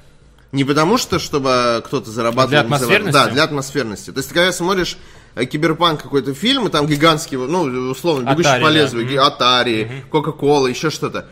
Не 0.52 0.64
потому 0.64 0.96
что, 0.98 1.18
чтобы 1.18 1.83
кто-то 1.85 2.11
зарабатывал... 2.11 2.48
Для 2.48 2.59
зарабатывал. 2.61 2.85
атмосферности? 2.92 3.12
Да, 3.12 3.31
для 3.33 3.42
атмосферности. 3.44 4.11
То 4.12 4.18
есть, 4.18 4.33
когда 4.33 4.52
смотришь 4.52 4.96
э, 5.35 5.44
киберпанк 5.44 6.02
какой-то 6.02 6.35
фильм, 6.35 6.66
и 6.66 6.70
там 6.70 6.87
гигантский, 6.87 7.37
ну, 7.37 7.62
условно, 7.90 8.31
бегущий 8.31 8.48
Atari, 8.48 8.61
по 8.61 8.66
да. 8.66 8.70
лезвию, 8.70 9.07
ги- 9.09 9.16
Atari, 9.16 10.02
Кока-Кола, 10.11 10.66
еще 10.68 10.90
что-то. 10.90 11.26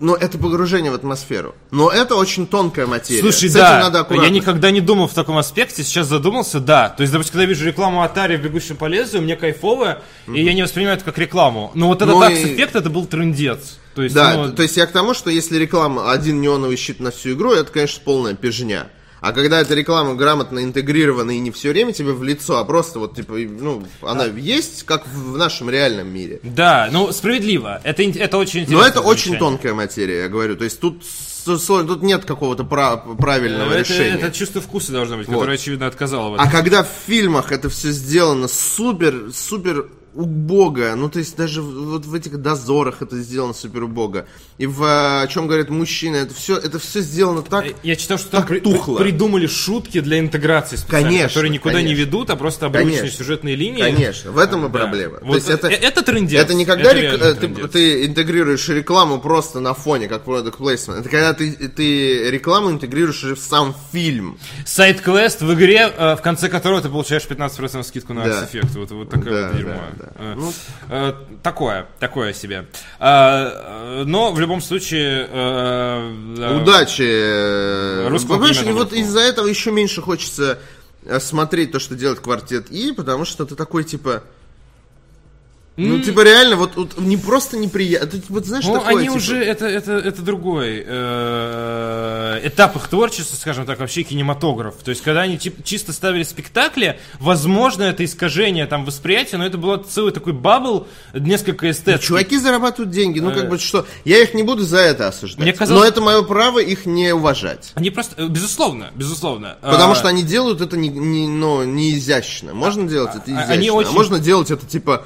Но 0.00 0.16
это 0.16 0.38
погружение 0.38 0.90
в 0.90 0.94
атмосферу. 0.96 1.54
Но 1.70 1.88
это 1.90 2.16
очень 2.16 2.48
тонкая 2.48 2.86
материя. 2.88 3.20
Слушай, 3.20 3.48
С 3.48 3.52
да, 3.54 3.78
надо 3.80 4.00
аккуратно. 4.00 4.24
я 4.24 4.30
никогда 4.30 4.72
не 4.72 4.80
думал 4.80 5.06
в 5.06 5.14
таком 5.14 5.38
аспекте, 5.38 5.84
сейчас 5.84 6.08
задумался, 6.08 6.58
да. 6.58 6.88
То 6.88 7.02
есть, 7.02 7.12
допустим, 7.12 7.32
когда 7.34 7.42
я 7.44 7.48
вижу 7.48 7.64
рекламу 7.64 8.02
Atari 8.02 8.38
в 8.38 8.42
«Бегущем 8.42 8.76
по 8.76 8.86
лезвию», 8.86 9.22
мне 9.22 9.36
кайфово, 9.36 10.02
и 10.26 10.42
я 10.42 10.52
не 10.52 10.62
воспринимаю 10.62 10.96
это 10.96 11.04
как 11.04 11.16
рекламу. 11.18 11.70
Но 11.74 11.86
вот 11.86 12.02
этот 12.02 12.14
Ну 12.14 12.22
Axe 12.22 12.56
и- 12.56 12.60
это 12.60 12.80
был 12.90 13.06
трендец. 13.06 13.78
То 13.94 14.02
есть, 14.02 14.14
Да, 14.14 14.34
ну, 14.34 14.52
то 14.52 14.62
есть 14.62 14.76
я 14.76 14.86
к 14.86 14.92
тому, 14.92 15.14
что 15.14 15.30
если 15.30 15.56
реклама 15.56 16.10
один 16.10 16.40
неоновый 16.40 16.76
щит 16.76 16.98
на 16.98 17.10
всю 17.12 17.34
игру, 17.34 17.52
это, 17.52 17.70
конечно, 17.72 18.00
полная 18.04 18.34
пижня. 18.34 18.88
А 19.20 19.32
когда 19.32 19.60
эта 19.60 19.74
реклама 19.74 20.14
грамотно 20.14 20.62
интегрирована 20.62 21.32
и 21.32 21.38
не 21.38 21.50
все 21.50 21.70
время 21.70 21.92
тебе 21.92 22.12
в 22.12 22.22
лицо, 22.22 22.58
а 22.58 22.64
просто 22.64 22.98
вот, 22.98 23.16
типа, 23.16 23.34
ну, 23.34 23.82
она 24.02 24.26
есть, 24.26 24.84
как 24.84 25.06
в 25.06 25.36
нашем 25.36 25.70
реальном 25.70 26.08
мире. 26.08 26.40
Да, 26.42 26.88
ну 26.92 27.12
справедливо. 27.12 27.80
Это, 27.84 28.02
это 28.02 28.38
очень 28.38 28.60
интересно. 28.60 28.82
Но 28.82 28.88
это 28.88 29.00
очень 29.00 29.36
тонкая 29.38 29.74
материя, 29.74 30.22
я 30.22 30.28
говорю. 30.28 30.56
То 30.56 30.64
есть 30.64 30.78
тут, 30.80 31.02
тут 31.44 32.02
нет 32.02 32.24
какого-то 32.24 32.64
пра- 32.64 32.96
правильного 32.96 33.70
Это, 33.72 33.78
решения. 33.80 34.14
это 34.20 34.30
чувство 34.30 34.60
вкуса 34.60 34.92
должно 34.92 35.16
быть, 35.16 35.26
Вот. 35.28 35.34
которое, 35.34 35.54
очевидно, 35.54 35.86
отказало. 35.86 36.36
А 36.38 36.50
когда 36.50 36.84
в 36.84 36.88
фильмах 37.06 37.50
это 37.52 37.68
все 37.68 37.90
сделано 37.90 38.48
супер, 38.48 39.30
супер 39.34 39.88
убого, 40.14 40.94
ну 40.96 41.08
то 41.08 41.18
есть 41.18 41.36
даже 41.36 41.62
вот 41.62 42.04
в 42.06 42.14
этих 42.14 42.38
дозорах 42.40 43.02
это 43.02 43.16
сделано 43.18 43.52
супер 43.54 43.84
убого. 43.84 44.26
И 44.58 44.66
в 44.66 44.82
э, 44.82 45.22
о 45.22 45.26
чем 45.28 45.46
говорят 45.46 45.68
мужчины, 45.70 46.16
это 46.16 46.34
все, 46.34 46.56
это 46.56 46.78
все 46.78 47.00
сделано 47.00 47.42
так. 47.42 47.66
Я 47.82 47.96
читал, 47.96 48.18
что 48.18 48.30
там 48.30 48.40
так 48.40 48.48
при- 48.48 48.60
тухло. 48.60 48.96
при- 48.98 49.04
придумали 49.10 49.46
шутки 49.46 50.00
для 50.00 50.18
интеграции 50.18 50.76
специально, 50.76 51.08
Конечно, 51.08 51.28
которые 51.28 51.50
никуда 51.50 51.74
не 51.80 51.88
конечно. 51.88 52.00
ведут, 52.00 52.30
а 52.30 52.36
просто 52.36 52.66
обрывочные 52.66 52.98
Конечно. 53.00 53.18
сюжетные 53.18 53.54
линии. 53.56 53.80
Конечно, 53.80 54.30
в 54.32 54.38
этом 54.38 54.60
и 54.66 54.68
Да. 54.70 54.78
проблема. 54.78 55.18
Вот 55.22 55.30
То 55.30 55.34
есть 55.36 55.48
это, 55.50 55.68
э- 55.68 55.74
это 55.74 56.02
трендец. 56.02 56.40
это 56.40 56.54
не 56.54 56.64
когда 56.64 56.90
Это 56.90 56.98
рек- 57.00 57.22
э, 57.22 57.34
ты, 57.34 57.68
ты 57.68 58.06
интегрируешь 58.06 58.68
рекламу 58.68 59.20
просто 59.20 59.60
на 59.60 59.74
фоне, 59.74 60.08
как 60.08 60.24
product 60.26 60.56
placement. 60.58 61.00
Это 61.00 61.08
когда 61.08 61.34
ты, 61.34 61.52
ты 61.68 62.30
рекламу 62.30 62.70
интегрируешь 62.70 63.22
в 63.22 63.36
сам 63.38 63.74
фильм. 63.92 64.38
Сайт-квест 64.66 65.42
в 65.42 65.54
игре, 65.54 65.88
в 65.88 66.20
конце 66.22 66.48
которого 66.48 66.80
ты 66.80 66.88
получаешь 66.88 67.24
15% 67.26 67.82
скидку 67.86 68.14
на 68.14 68.24
Да. 68.24 68.30
Axe 68.42 68.52
Effect. 68.60 68.78
Вот, 68.78 68.90
вот 68.90 69.10
такое 69.10 69.42
Да, 69.42 69.48
вот 69.48 69.56
дерьмо. 69.56 69.80
да, 69.97 69.97
да. 69.98 70.08
Э, 70.14 70.34
Ну. 70.36 70.52
э, 70.88 71.12
такое, 71.42 71.86
такое 71.98 72.32
себе. 72.32 72.66
А, 72.98 74.00
э, 74.00 74.04
но 74.04 74.32
в 74.32 74.40
любом 74.40 74.60
случае... 74.60 75.26
э, 75.30 76.34
э, 76.38 76.62
Удачи. 76.62 77.02
э, 77.02 78.08
Русского 78.08 78.34
Понимаешь, 78.34 78.62
и 78.62 78.70
вот 78.72 78.92
из-за 78.92 79.20
этого 79.20 79.46
еще 79.46 79.70
меньше 79.70 80.00
хочется 80.02 80.58
э, 81.04 81.20
смотреть 81.20 81.72
то, 81.72 81.78
что 81.78 81.94
делает 81.94 82.20
квартет 82.20 82.70
И, 82.70 82.92
потому 82.92 83.24
что 83.24 83.44
ты 83.44 83.54
такой, 83.54 83.84
типа... 83.84 84.22
Ну, 85.80 86.00
типа, 86.00 86.24
реально, 86.24 86.56
вот, 86.56 86.74
вот 86.74 86.98
не 86.98 87.16
просто 87.16 87.56
неприятно. 87.56 88.06
Это, 88.16 88.20
вот, 88.30 88.46
знаешь, 88.46 88.64
Ну, 88.64 88.74
такое, 88.74 88.90
они 88.96 89.04
типа, 89.04 89.16
уже, 89.16 89.36
это, 89.44 89.64
это, 89.66 89.92
это 89.92 90.22
другой 90.22 90.84
э, 91.42 92.40
этап 92.44 92.74
их 92.76 92.88
творчества, 92.88 93.36
скажем 93.36 93.64
так, 93.64 93.78
вообще 93.78 94.02
кинематограф. 94.02 94.74
То 94.82 94.90
есть, 94.90 95.02
когда 95.02 95.20
они 95.22 95.38
тип- 95.38 95.62
чисто 95.62 95.92
ставили 95.92 96.24
спектакли, 96.24 96.98
возможно, 97.20 97.84
это 97.84 98.04
искажение 98.04 98.66
там 98.66 98.84
восприятия, 98.84 99.36
но 99.36 99.46
это 99.46 99.56
был 99.56 99.76
целый 99.76 100.12
такой 100.12 100.32
бабл, 100.32 100.88
несколько 101.14 101.70
эстетов. 101.70 102.02
Чуваки 102.02 102.38
зарабатывают 102.38 102.90
деньги, 102.90 103.20
ну, 103.20 103.30
Э. 103.30 103.34
как 103.34 103.48
бы, 103.48 103.58
что, 103.58 103.86
я 104.04 104.20
их 104.22 104.34
не 104.34 104.42
буду 104.42 104.64
за 104.64 104.78
это 104.78 105.08
осуждать. 105.08 105.38
Мне 105.38 105.52
казалось- 105.52 105.80
Но 105.82 105.86
это 105.86 106.00
мое 106.00 106.22
право 106.22 106.58
их 106.58 106.86
не 106.86 107.12
уважать. 107.14 107.70
Они 107.76 107.90
просто, 107.90 108.20
э, 108.20 108.26
безусловно, 108.26 108.90
безусловно. 108.96 109.58
Потому 109.60 109.92
А, 109.92 109.94
что 109.96 110.08
они 110.08 110.22
делают 110.22 110.60
это 110.60 110.76
не, 110.76 110.88
не, 110.88 111.28
ну, 111.28 111.62
не 111.62 111.94
изящно. 111.96 112.52
Можно 112.54 112.88
делать 112.88 113.14
это 113.14 113.22
а- 113.26 113.30
изящно, 113.30 113.52
они 113.52 113.68
а 113.68 113.72
очень- 113.74 113.92
можно 113.92 114.18
делать 114.18 114.50
это 114.50 114.66
типа... 114.66 115.04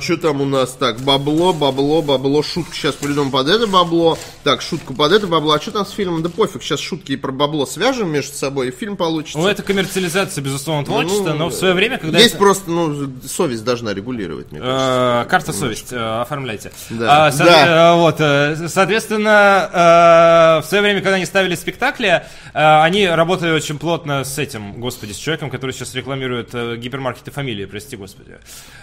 что 0.00 0.16
там 0.20 0.40
у 0.40 0.44
нас 0.44 0.72
так? 0.72 0.98
Бабло, 1.00 1.52
бабло, 1.52 2.02
бабло, 2.02 2.42
шутку 2.42 2.72
сейчас 2.74 2.94
придумаем 2.96 3.30
под 3.30 3.48
это 3.48 3.66
бабло. 3.66 4.18
Так, 4.42 4.62
шутку 4.62 4.94
под 4.94 5.12
это 5.12 5.26
бабло. 5.26 5.52
А 5.54 5.60
что 5.60 5.70
там 5.70 5.86
с 5.86 5.90
фильмом? 5.90 6.22
Да 6.22 6.28
пофиг, 6.28 6.62
сейчас 6.62 6.80
шутки 6.80 7.12
и 7.12 7.16
про 7.16 7.30
бабло 7.30 7.64
свяжем 7.66 8.10
между 8.10 8.34
собой, 8.34 8.68
и 8.68 8.70
фильм 8.70 8.96
получится. 8.96 9.38
Ну, 9.38 9.46
это 9.46 9.62
коммерциализация, 9.62 10.42
безусловно, 10.42 10.84
творчества, 10.84 11.30
Ну, 11.30 11.34
но 11.38 11.48
в 11.50 11.54
свое 11.54 11.74
время, 11.74 11.98
когда 11.98 12.18
Есть 12.18 12.30
это- 12.30 12.38
просто, 12.38 12.70
ну, 12.70 13.12
совесть 13.26 13.64
должна 13.64 13.94
регулировать, 13.94 14.50
мне 14.50 14.60
кажется. 14.60 15.22
Э, 15.26 15.30
Карта 15.30 15.52
совесть, 15.52 15.92
э, 15.92 16.20
оформляйте. 16.20 16.72
Да. 16.90 17.26
А, 17.26 17.32
со- 17.32 17.44
Да. 17.44 17.92
э, 17.94 17.96
вот, 17.96 18.16
э, 18.20 18.68
соответственно, 18.68 20.58
э, 20.60 20.62
в 20.64 20.68
свое 20.68 20.82
время, 20.82 21.00
когда 21.00 21.16
они 21.16 21.26
ставили 21.26 21.54
спектакли, 21.54 22.08
э, 22.54 22.82
они 22.82 23.06
работали 23.06 23.52
очень 23.52 23.78
плотно 23.78 24.24
с 24.24 24.38
этим, 24.38 24.80
господи, 24.80 25.12
с 25.12 25.16
человеком, 25.16 25.50
который 25.50 25.72
сейчас 25.72 25.94
рекламирует 25.94 26.50
э, 26.54 26.76
гипермаркеты 26.76 27.30
фамилии, 27.30 27.64
прости 27.66 27.96
господи, 27.96 28.38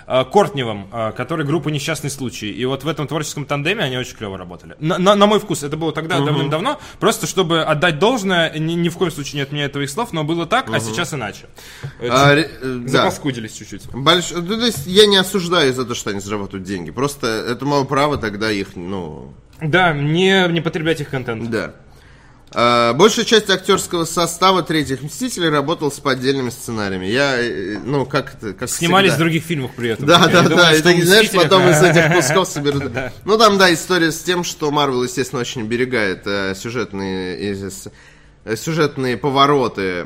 э, 0.07 0.23
Кортневым, 0.31 0.44
э, 0.53 1.11
который 1.15 1.45
группа 1.45 1.69
«Несчастный 1.69 2.09
случай». 2.09 2.51
И 2.51 2.65
вот 2.65 2.83
в 2.83 2.87
этом 2.87 3.07
творческом 3.07 3.45
тандеме 3.45 3.83
они 3.83 3.97
очень 3.97 4.15
клево 4.15 4.37
работали. 4.37 4.75
На, 4.79 4.97
на- 4.97 5.15
на 5.15 5.25
мой 5.25 5.39
вкус, 5.39 5.63
это 5.63 5.77
было 5.77 5.91
тогда 5.91 6.19
давным-давно, 6.19 6.79
просто 6.99 7.27
чтобы 7.27 7.63
отдать 7.63 7.99
должное, 7.99 8.57
ни, 8.57 8.73
ни 8.73 8.89
в 8.89 8.97
коем 8.97 9.11
случае 9.11 9.35
не 9.37 9.41
отменяю 9.43 9.69
твоих 9.69 9.89
слов, 9.89 10.13
но 10.13 10.23
было 10.23 10.45
так, 10.45 10.69
а 10.73 10.79
сейчас 10.79 11.13
иначе. 11.13 11.47
Э, 11.99 12.07
А, 12.11 12.33
э, 12.35 12.47
да. 12.61 12.87
Запаскудились 12.89 13.53
чуть-чуть. 13.53 13.87
Больш... 13.93 14.31
ну, 14.31 14.45
то 14.59 14.65
есть 14.65 14.85
я 14.87 15.05
не 15.07 15.17
осуждаю 15.17 15.73
за 15.73 15.85
то, 15.85 15.95
что 15.95 16.09
они 16.11 16.19
зарабатывают 16.19 16.67
деньги. 16.67 16.91
Просто 16.91 17.27
это 17.27 17.65
мое 17.65 17.83
право 17.85 18.17
тогда 18.17 18.51
их, 18.51 18.75
ну, 18.75 19.33
Да, 19.61 19.93
не, 19.93 20.47
не 20.49 20.61
потреблять 20.61 21.01
их 21.01 21.09
контент. 21.09 21.49
да. 21.49 21.73
А, 22.57 22.93
большая 22.93 23.25
часть 23.25 23.49
актерского 23.49 24.05
состава 24.05 24.63
третьих 24.63 25.01
Мстителей 25.01 25.49
работал 25.49 25.91
с 25.91 25.99
поддельными 25.99 26.49
сценариями. 26.49 27.05
Я, 27.05 27.37
э, 27.37 27.77
ну, 27.83 28.05
как 28.05 28.35
это, 28.35 28.53
как 28.53 28.69
Снимались 28.69 29.09
в 29.09 29.13
всегда. 29.15 29.25
других 29.25 29.43
фильмах 29.43 29.71
при 29.75 29.89
этом. 29.89 30.05
Да, 30.05 30.25
да, 30.29 30.41
да, 30.43 30.73
и 30.73 30.81
ты, 30.81 31.05
знаешь, 31.05 31.29
потом 31.31 31.63
из 31.69 31.83
этих 31.83 32.15
кусков 32.15 32.47
соберут. 32.47 32.83
Ну, 33.25 33.37
там, 33.37 33.57
да, 33.57 33.73
история 33.73 34.09
с 34.13 34.21
тем, 34.21 34.45
что 34.45 34.71
Марвел, 34.71 35.03
естественно, 35.03 35.41
очень 35.41 35.63
берегает 35.63 36.21
э, 36.25 36.55
сюжетные, 36.55 37.57
э, 38.45 38.55
сюжетные 38.55 39.17
повороты 39.17 40.05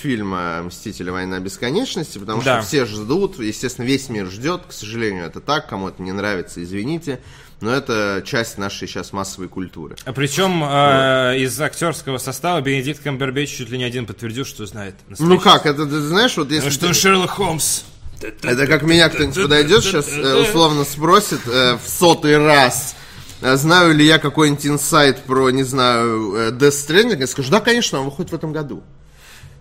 фильма 0.00 0.62
«Мстители. 0.62 1.10
Война 1.10 1.40
бесконечности», 1.40 2.16
потому 2.16 2.40
Да. 2.42 2.62
что 2.62 2.68
все 2.68 2.86
ждут, 2.86 3.38
естественно, 3.38 3.84
весь 3.84 4.08
мир 4.08 4.26
ждет, 4.30 4.62
к 4.68 4.72
сожалению, 4.72 5.26
это 5.26 5.40
так, 5.40 5.68
кому 5.68 5.88
это 5.88 6.00
не 6.00 6.12
нравится, 6.12 6.62
извините, 6.62 7.20
но 7.60 7.72
это 7.72 8.22
часть 8.24 8.58
нашей 8.58 8.86
сейчас 8.86 9.12
массовой 9.12 9.48
культуры. 9.48 9.96
А 10.04 10.12
Причем 10.12 10.62
э, 10.62 11.38
из 11.38 11.58
актерского 11.60 12.18
состава 12.18 12.60
Бенедикт 12.60 13.02
Камбербэтч 13.02 13.56
чуть 13.56 13.70
ли 13.70 13.78
не 13.78 13.84
один 13.84 14.06
подтвердил, 14.06 14.44
что 14.44 14.66
знает. 14.66 14.94
Ну 15.18 15.38
как, 15.40 15.66
это 15.66 15.86
ты 15.86 16.00
знаешь, 16.00 16.36
вот 16.36 16.50
если... 16.50 16.66
Ну 16.66 16.72
что 16.72 16.88
ты- 16.88 16.94
Шерлок 16.94 17.30
Холмс. 17.30 17.82
Это 18.20 18.66
как 18.66 18.82
меня 18.82 19.08
кто-нибудь 19.08 19.42
подойдет 19.42 19.84
сейчас, 19.84 20.08
э, 20.08 20.42
условно 20.42 20.84
спросит 20.84 21.40
э, 21.46 21.76
в 21.76 21.88
сотый 21.88 22.38
раз, 22.38 22.96
э, 23.42 23.56
знаю 23.56 23.94
ли 23.94 24.06
я 24.06 24.18
какой-нибудь 24.18 24.66
инсайт 24.66 25.22
про, 25.24 25.50
не 25.50 25.62
знаю, 25.64 26.34
э, 26.34 26.50
Death 26.50 26.70
Stranding, 26.88 27.18
я 27.20 27.26
скажу, 27.26 27.50
да, 27.50 27.60
конечно, 27.60 27.98
он 28.00 28.06
выходит 28.06 28.32
в 28.32 28.34
этом 28.34 28.52
году. 28.52 28.82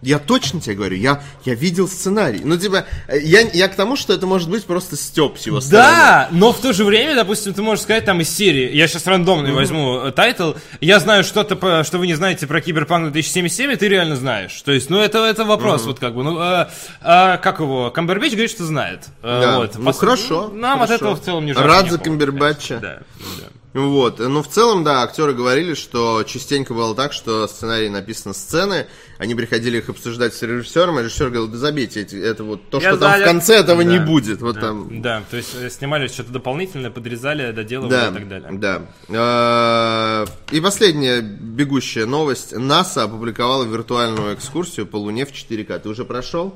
Я 0.02 0.20
точно 0.20 0.62
тебе 0.62 0.76
говорю, 0.76 0.98
я, 0.98 1.22
я 1.46 1.56
видел 1.56 1.88
сценарий. 1.88 2.42
Ну, 2.44 2.58
типа, 2.58 2.86
э, 3.08 3.20
я, 3.20 3.42
я 3.42 3.68
к 3.68 3.76
тому, 3.76 3.96
что 3.96 4.14
это 4.14 4.28
может 4.28 4.50
быть 4.50 4.64
просто 4.66 4.96
стёб 4.96 5.38
с 5.38 5.46
его 5.46 5.62
стороны. 5.62 5.88
Да, 5.88 6.28
но 6.32 6.54
в 6.54 6.60
то 6.60 6.74
же 6.74 6.84
время, 6.84 7.16
допустим, 7.16 7.54
ты 7.54 7.62
можешь 7.62 7.84
сказать 7.84 8.06
там 8.06 8.22
из 8.22 8.30
серии, 8.30 8.76
я 8.76 8.88
сейчас 8.88 9.08
рандомный 9.08 9.52
возьму 9.54 10.00
э, 10.00 10.12
title, 10.12 10.54
я 10.82 11.00
знаю 11.00 11.24
что-то, 11.24 11.84
что 11.84 11.98
вы 11.98 12.08
не 12.08 12.14
знаете 12.14 12.46
про 12.48 12.62
Киберпанк 12.62 13.12
2077, 13.12 13.72
и 13.72 13.76
ты 13.76 13.88
реально 13.88 14.16
знаешь. 14.16 14.62
То 14.62 14.72
есть, 14.72 14.90
ну 14.90 15.00
это, 15.00 15.26
это 15.26 15.44
вопрос, 15.46 15.86
вот 15.86 16.00
как 16.00 16.14
бы, 16.16 16.24
ну, 16.24 16.38
а, 16.40 16.70
а, 17.02 17.38
как 17.38 17.60
его, 17.60 17.90
Камбербэтч 17.90 18.34
говорит, 18.34 18.52
что 18.52 18.66
знает. 18.66 19.06
Да. 19.22 19.58
вот. 19.58 19.76
Ну, 19.78 19.90
Пос- 19.90 19.98
хорошо, 19.98 20.50
Нам 20.54 20.82
от 20.82 20.88
хорошо. 20.88 20.96
этого 20.96 21.16
в 21.16 21.22
целом 21.24 21.46
не 21.46 21.54
жалко. 21.54 21.68
Рад 21.68 21.90
за 21.90 21.98
Камбербэтча. 21.98 22.80
Да, 22.80 23.00
да. 23.20 23.48
Вот, 23.76 24.20
ну 24.20 24.42
в 24.42 24.48
целом, 24.48 24.86
да, 24.86 25.02
актеры 25.04 25.34
говорили, 25.34 25.74
что 25.74 26.24
частенько 26.24 26.74
было 26.74 26.96
так, 26.96 27.12
что 27.12 27.46
сценарий 27.46 27.90
написаны 27.90 28.34
сцены, 28.34 28.88
они 29.18 29.36
приходили 29.36 29.80
их 29.80 29.90
обсуждать 29.90 30.34
с 30.34 30.42
режиссером, 30.44 30.98
а 30.98 31.02
режиссер 31.02 31.26
говорил, 31.26 31.50
да 31.50 31.58
забейте, 31.58 32.02
это 32.04 32.46
вот 32.46 32.70
то, 32.70 32.80
Я 32.80 32.92
что 32.92 33.00
там 33.00 33.10
в 33.10 33.12
занят». 33.16 33.28
конце 33.28 33.56
этого 33.58 33.82
не 33.82 34.00
Да. 34.00 34.06
будет, 34.06 34.42
вот 34.42 34.58
там. 34.62 35.02
Да, 35.02 35.24
то 35.30 35.36
есть 35.36 35.54
э, 35.56 35.70
снимали 35.70 36.08
что-то 36.08 36.32
дополнительное, 36.32 36.90
подрезали, 36.90 37.52
доделывали 37.52 37.92
Да, 37.92 38.08
и 38.08 38.14
так 38.14 38.30
далее. 38.30 38.50
да. 38.54 38.82
Э, 39.10 40.26
И 40.52 40.62
последняя 40.62 41.20
бегущая 41.22 42.06
новость. 42.06 42.54
НАСА 42.56 43.04
опубликовала 43.04 43.66
виртуальную 43.66 44.36
экскурсию 44.36 44.86
по 44.88 44.96
Луне 44.96 45.26
в 45.26 45.34
4К. 45.34 45.80
Ты 45.80 45.90
уже 45.90 46.06
прошел? 46.06 46.56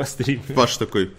По 0.00 0.06
стриме. 0.06 0.42
Паш 0.54 0.78
такой. 0.78 1.10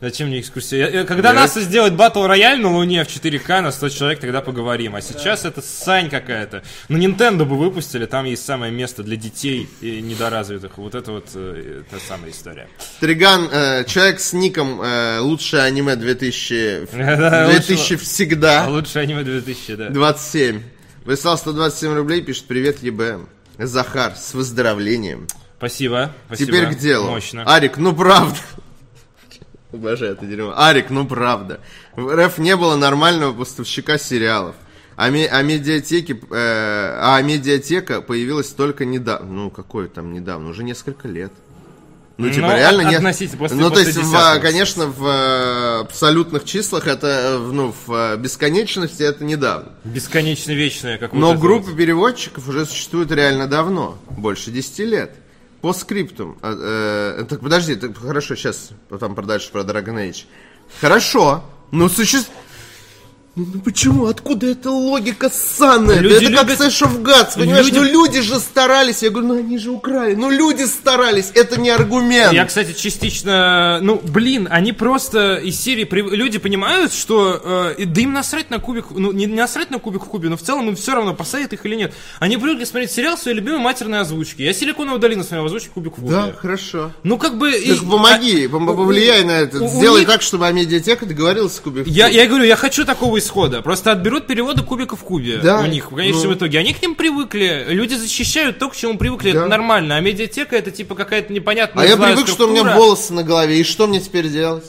Зачем 0.00 0.28
мне 0.28 0.38
экскурсия? 0.40 1.04
Когда 1.04 1.30
Я- 1.30 1.34
НАСА 1.34 1.60
сделает 1.62 1.96
батл 1.96 2.24
рояль 2.26 2.60
на 2.60 2.70
Луне 2.72 3.02
в 3.04 3.08
4К 3.08 3.60
на 3.60 3.72
100 3.72 3.88
человек, 3.88 4.20
тогда 4.20 4.40
поговорим. 4.40 4.94
А 4.94 5.00
сейчас 5.00 5.44
это 5.44 5.60
сань 5.62 6.08
какая-то. 6.10 6.62
Ну, 6.88 6.96
Nintendo 6.98 7.44
бы 7.44 7.56
выпустили, 7.58 8.06
там 8.06 8.24
есть 8.26 8.44
самое 8.44 8.70
место 8.70 9.02
для 9.02 9.16
детей 9.16 9.68
и 9.80 10.00
недоразвитых. 10.00 10.78
Вот 10.78 10.94
это 10.94 11.10
вот 11.10 11.28
э, 11.34 11.82
та 11.90 11.96
самая 11.98 12.30
история. 12.30 12.68
Триган, 13.00 13.48
э, 13.50 13.84
человек 13.84 14.20
с 14.20 14.32
ником 14.32 14.80
э, 14.80 15.18
лучшее 15.18 15.62
аниме 15.64 15.96
2000, 15.96 16.86
Да, 16.96 17.48
2000 17.50 17.94
А 17.94 17.98
всегда. 17.98 18.68
лучше 18.68 19.00
аниме 19.00 19.24
2000, 19.24 19.74
да. 19.74 19.88
27. 19.90 20.62
Прислал 21.04 21.36
127 21.36 21.94
рублей, 21.94 22.22
пишет 22.22 22.44
привет 22.46 22.80
ЕБМ. 22.82 23.28
Захар, 23.58 24.14
с 24.16 24.34
выздоровлением. 24.34 25.26
Спасибо, 25.58 26.12
спасибо. 26.26 26.50
Теперь 26.52 26.66
к 26.74 26.78
делу. 26.78 27.10
Мощно. 27.10 27.44
Арик, 27.44 27.76
ну 27.78 27.94
правда. 27.94 28.36
Обожаю 29.72 30.12
это 30.12 30.26
дерьмо. 30.26 30.52
Арик, 30.56 30.90
ну 30.90 31.06
правда. 31.06 31.60
В 31.96 32.14
РФ 32.14 32.38
не 32.38 32.54
было 32.56 32.76
нормального 32.76 33.32
поставщика 33.32 33.98
сериалов. 33.98 34.54
А, 34.96 35.10
ме- 35.10 35.26
а 35.26 35.42
медиатеки, 35.42 36.12
э, 36.12 36.96
а 37.00 37.20
медиатека 37.22 38.00
появилась 38.00 38.50
только 38.50 38.84
недавно. 38.84 39.32
Ну, 39.32 39.50
какое 39.50 39.88
там 39.88 40.12
недавно? 40.12 40.50
Уже 40.50 40.62
несколько 40.62 41.08
лет. 41.08 41.32
Ну, 42.16 42.30
типа, 42.30 42.46
Ну, 42.46 42.54
реально 42.56 42.82
от- 42.84 42.88
не... 42.90 42.94
относительно, 42.94 43.38
после- 43.38 43.56
ну, 43.56 43.64
то 43.70 43.70
после 43.70 43.86
есть, 43.86 43.98
в, 43.98 44.14
10-го. 44.14 44.40
конечно, 44.40 44.86
в 44.86 45.04
э, 45.08 45.80
абсолютных 45.80 46.44
числах 46.44 46.86
это, 46.86 47.06
э, 47.08 47.38
в, 47.38 47.52
ну, 47.52 47.74
в 47.86 47.92
э, 47.92 48.16
бесконечности 48.18 49.02
это 49.02 49.24
недавно. 49.24 49.72
Бесконечно 49.82 50.52
вечное, 50.52 50.96
как 50.98 51.12
вот 51.12 51.18
Но 51.18 51.34
группа 51.34 51.72
переводчиков 51.72 52.46
уже 52.46 52.64
существует 52.66 53.10
реально 53.10 53.48
давно, 53.48 53.98
больше 54.10 54.52
10 54.52 54.78
лет. 54.84 55.16
По 55.64 55.72
скриптум. 55.72 56.36
а, 56.42 57.16
э, 57.20 57.24
так, 57.24 57.40
подожди, 57.40 57.74
так, 57.74 57.96
хорошо, 57.96 58.36
сейчас 58.36 58.72
потом 58.90 59.14
продальше 59.14 59.50
про 59.50 59.62
Dragon 59.62 59.94
Age. 59.94 60.26
Хорошо, 60.78 61.42
но 61.70 61.88
существует... 61.88 62.38
Ну, 63.36 63.46
ну 63.54 63.60
почему? 63.60 64.06
Откуда 64.06 64.46
эта 64.46 64.70
логика 64.70 65.28
ссаная? 65.28 65.98
Люди 65.98 66.26
это 66.26 66.36
как 66.36 66.48
любят- 66.50 66.60
Sash 66.60 66.86
of 66.86 67.02
Gods, 67.02 67.34
понимаешь? 67.36 67.66
Люди- 67.66 67.78
Ну 67.78 67.84
люди 67.84 68.20
же 68.20 68.38
старались. 68.38 69.02
Я 69.02 69.10
говорю, 69.10 69.26
ну 69.28 69.38
они 69.38 69.58
же 69.58 69.70
украли. 69.70 70.14
Ну 70.14 70.30
люди 70.30 70.62
старались, 70.66 71.32
это 71.34 71.58
не 71.60 71.70
аргумент. 71.70 72.32
Я, 72.32 72.44
кстати, 72.44 72.72
частично, 72.78 73.80
ну, 73.82 74.00
блин, 74.02 74.46
они 74.50 74.72
просто 74.72 75.34
из 75.36 75.60
серии, 75.60 75.84
люди 76.14 76.38
понимают, 76.38 76.92
что, 76.92 77.72
э, 77.76 77.82
и- 77.82 77.84
да 77.86 78.00
им 78.02 78.12
насрать 78.12 78.50
на 78.50 78.60
кубик, 78.60 78.86
ну, 78.90 79.10
не 79.10 79.26
насрать 79.26 79.70
на 79.72 79.80
кубик 79.80 80.02
в 80.04 80.08
кубе, 80.08 80.28
но 80.28 80.36
в 80.36 80.42
целом 80.42 80.68
им 80.68 80.76
все 80.76 80.94
равно, 80.94 81.12
посадят 81.12 81.52
их 81.52 81.66
или 81.66 81.74
нет. 81.74 81.92
Они 82.20 82.36
привыкли 82.36 82.64
смотреть 82.64 82.92
сериал 82.92 83.18
своей 83.18 83.36
любимой 83.36 83.58
матерной 83.60 83.98
озвучки. 84.00 84.42
Я 84.42 84.52
Силиконовую 84.54 85.00
долину 85.00 85.22
смотрел 85.24 85.46
озвучки 85.46 85.70
кубик 85.74 85.94
в 85.98 86.02
кубе. 86.02 86.10
Да, 86.10 86.32
хорошо. 86.36 86.92
Ну, 87.02 87.18
как 87.18 87.36
бы... 87.36 87.50
и- 87.50 87.72
Так 87.72 87.80
помоги, 87.90 88.46
а- 88.46 88.48
повлияй 88.48 89.24
на 89.24 89.32
это. 89.32 89.60
у- 89.60 89.64
у 89.66 89.68
Сделай 89.68 90.00
них- 90.00 90.08
так, 90.08 90.22
чтобы 90.22 90.46
Амедиатека 90.46 91.04
договорилась 91.04 91.54
с 91.56 91.58
Кубик. 91.60 91.86
Я, 91.88 92.06
я 92.08 92.26
говорю, 92.26 92.44
я 92.44 92.54
хочу 92.56 92.84
такого 92.84 93.18
исхода. 93.24 93.62
Просто 93.62 93.92
отберут 93.92 94.26
переводы 94.26 94.62
кубика 94.62 94.96
в 94.96 95.00
кубе 95.00 95.38
Да, 95.38 95.60
у 95.60 95.66
них 95.66 95.90
в 95.90 95.94
конечном 95.96 96.28
ну. 96.28 96.34
итоге. 96.34 96.58
Они 96.58 96.72
к 96.74 96.80
ним 96.82 96.94
привыкли. 96.94 97.66
Люди 97.68 97.94
защищают 97.94 98.58
то, 98.58 98.68
к 98.68 98.76
чему 98.76 98.96
привыкли. 98.98 99.32
Да. 99.32 99.40
Это 99.40 99.48
нормально. 99.48 99.96
А 99.96 100.00
медиатека 100.00 100.56
это 100.56 100.70
типа 100.70 100.94
какая-то 100.94 101.32
непонятная 101.32 101.84
А 101.84 101.86
я 101.88 101.96
привык, 101.96 102.28
что 102.28 102.44
у 102.46 102.50
меня 102.50 102.60
структура. 102.60 102.82
волосы 102.82 103.12
на 103.12 103.22
голове, 103.22 103.58
и 103.60 103.64
что 103.64 103.86
мне 103.86 104.00
теперь 104.00 104.28
делать? 104.28 104.64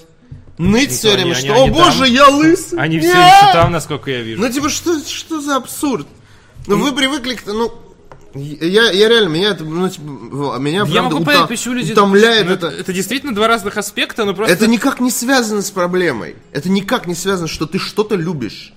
Ныть 0.57 0.91
все 0.91 1.09
они- 1.09 1.17
время, 1.17 1.33
они- 1.35 1.45
что, 1.45 1.53
они 1.53 1.69
о 1.69 1.73
боже, 1.73 1.99
там. 2.05 2.13
я 2.13 2.27
лысый. 2.29 2.79
Они 2.79 2.99
все 2.99 3.09
Нет!» 3.09 3.17
еще 3.43 3.51
там, 3.53 3.71
насколько 3.73 4.09
я 4.09 4.21
вижу. 4.21 4.41
Ну, 4.41 4.49
типа, 4.49 4.69
что, 4.69 4.99
что 5.05 5.41
за 5.41 5.57
абсурд? 5.57 6.07
Ну, 6.67 6.77
вы 6.77 6.93
привыкли 6.93 7.35
к... 7.35 7.45
Ну, 7.45 7.71
Я, 8.35 8.91
я 8.91 9.07
реально, 9.09 9.29
меня 9.29 9.49
это, 9.51 9.63
ну, 9.63 9.87
типа, 9.89 10.57
меня 10.59 10.79
Я 10.79 10.85
правда 10.85 11.01
могу 11.03 11.17
ута- 11.19 11.25
понять, 11.25 11.47
почему 11.47 11.73
люди... 11.75 11.93
утомляет 11.93 12.47
Ну, 12.47 12.53
это. 12.53 12.67
это 12.67 12.91
действительно 12.91 13.33
два 13.33 13.47
разных 13.47 13.77
аспекта, 13.77 14.25
но 14.25 14.33
просто... 14.33 14.53
Это 14.53 14.67
никак 14.67 14.99
не 14.99 15.09
связано 15.09 15.61
с 15.61 15.71
проблемой. 15.71 16.35
Это 16.51 16.69
никак 16.69 17.07
не 17.07 17.15
связано, 17.15 17.47
что 17.47 17.65
ты 17.65 17.79
что-то 17.79 18.15
любишь. 18.15 18.73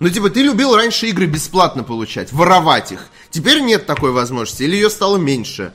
Ну, 0.00 0.08
типа, 0.08 0.30
ты 0.30 0.42
любил 0.42 0.74
раньше 0.74 1.06
игры 1.06 1.26
бесплатно 1.26 1.84
получать, 1.84 2.32
воровать 2.32 2.90
их. 2.90 3.06
Теперь 3.30 3.60
нет 3.60 3.86
такой 3.86 4.10
возможности, 4.10 4.64
или 4.64 4.74
ее 4.74 4.90
стало 4.90 5.16
меньше. 5.16 5.72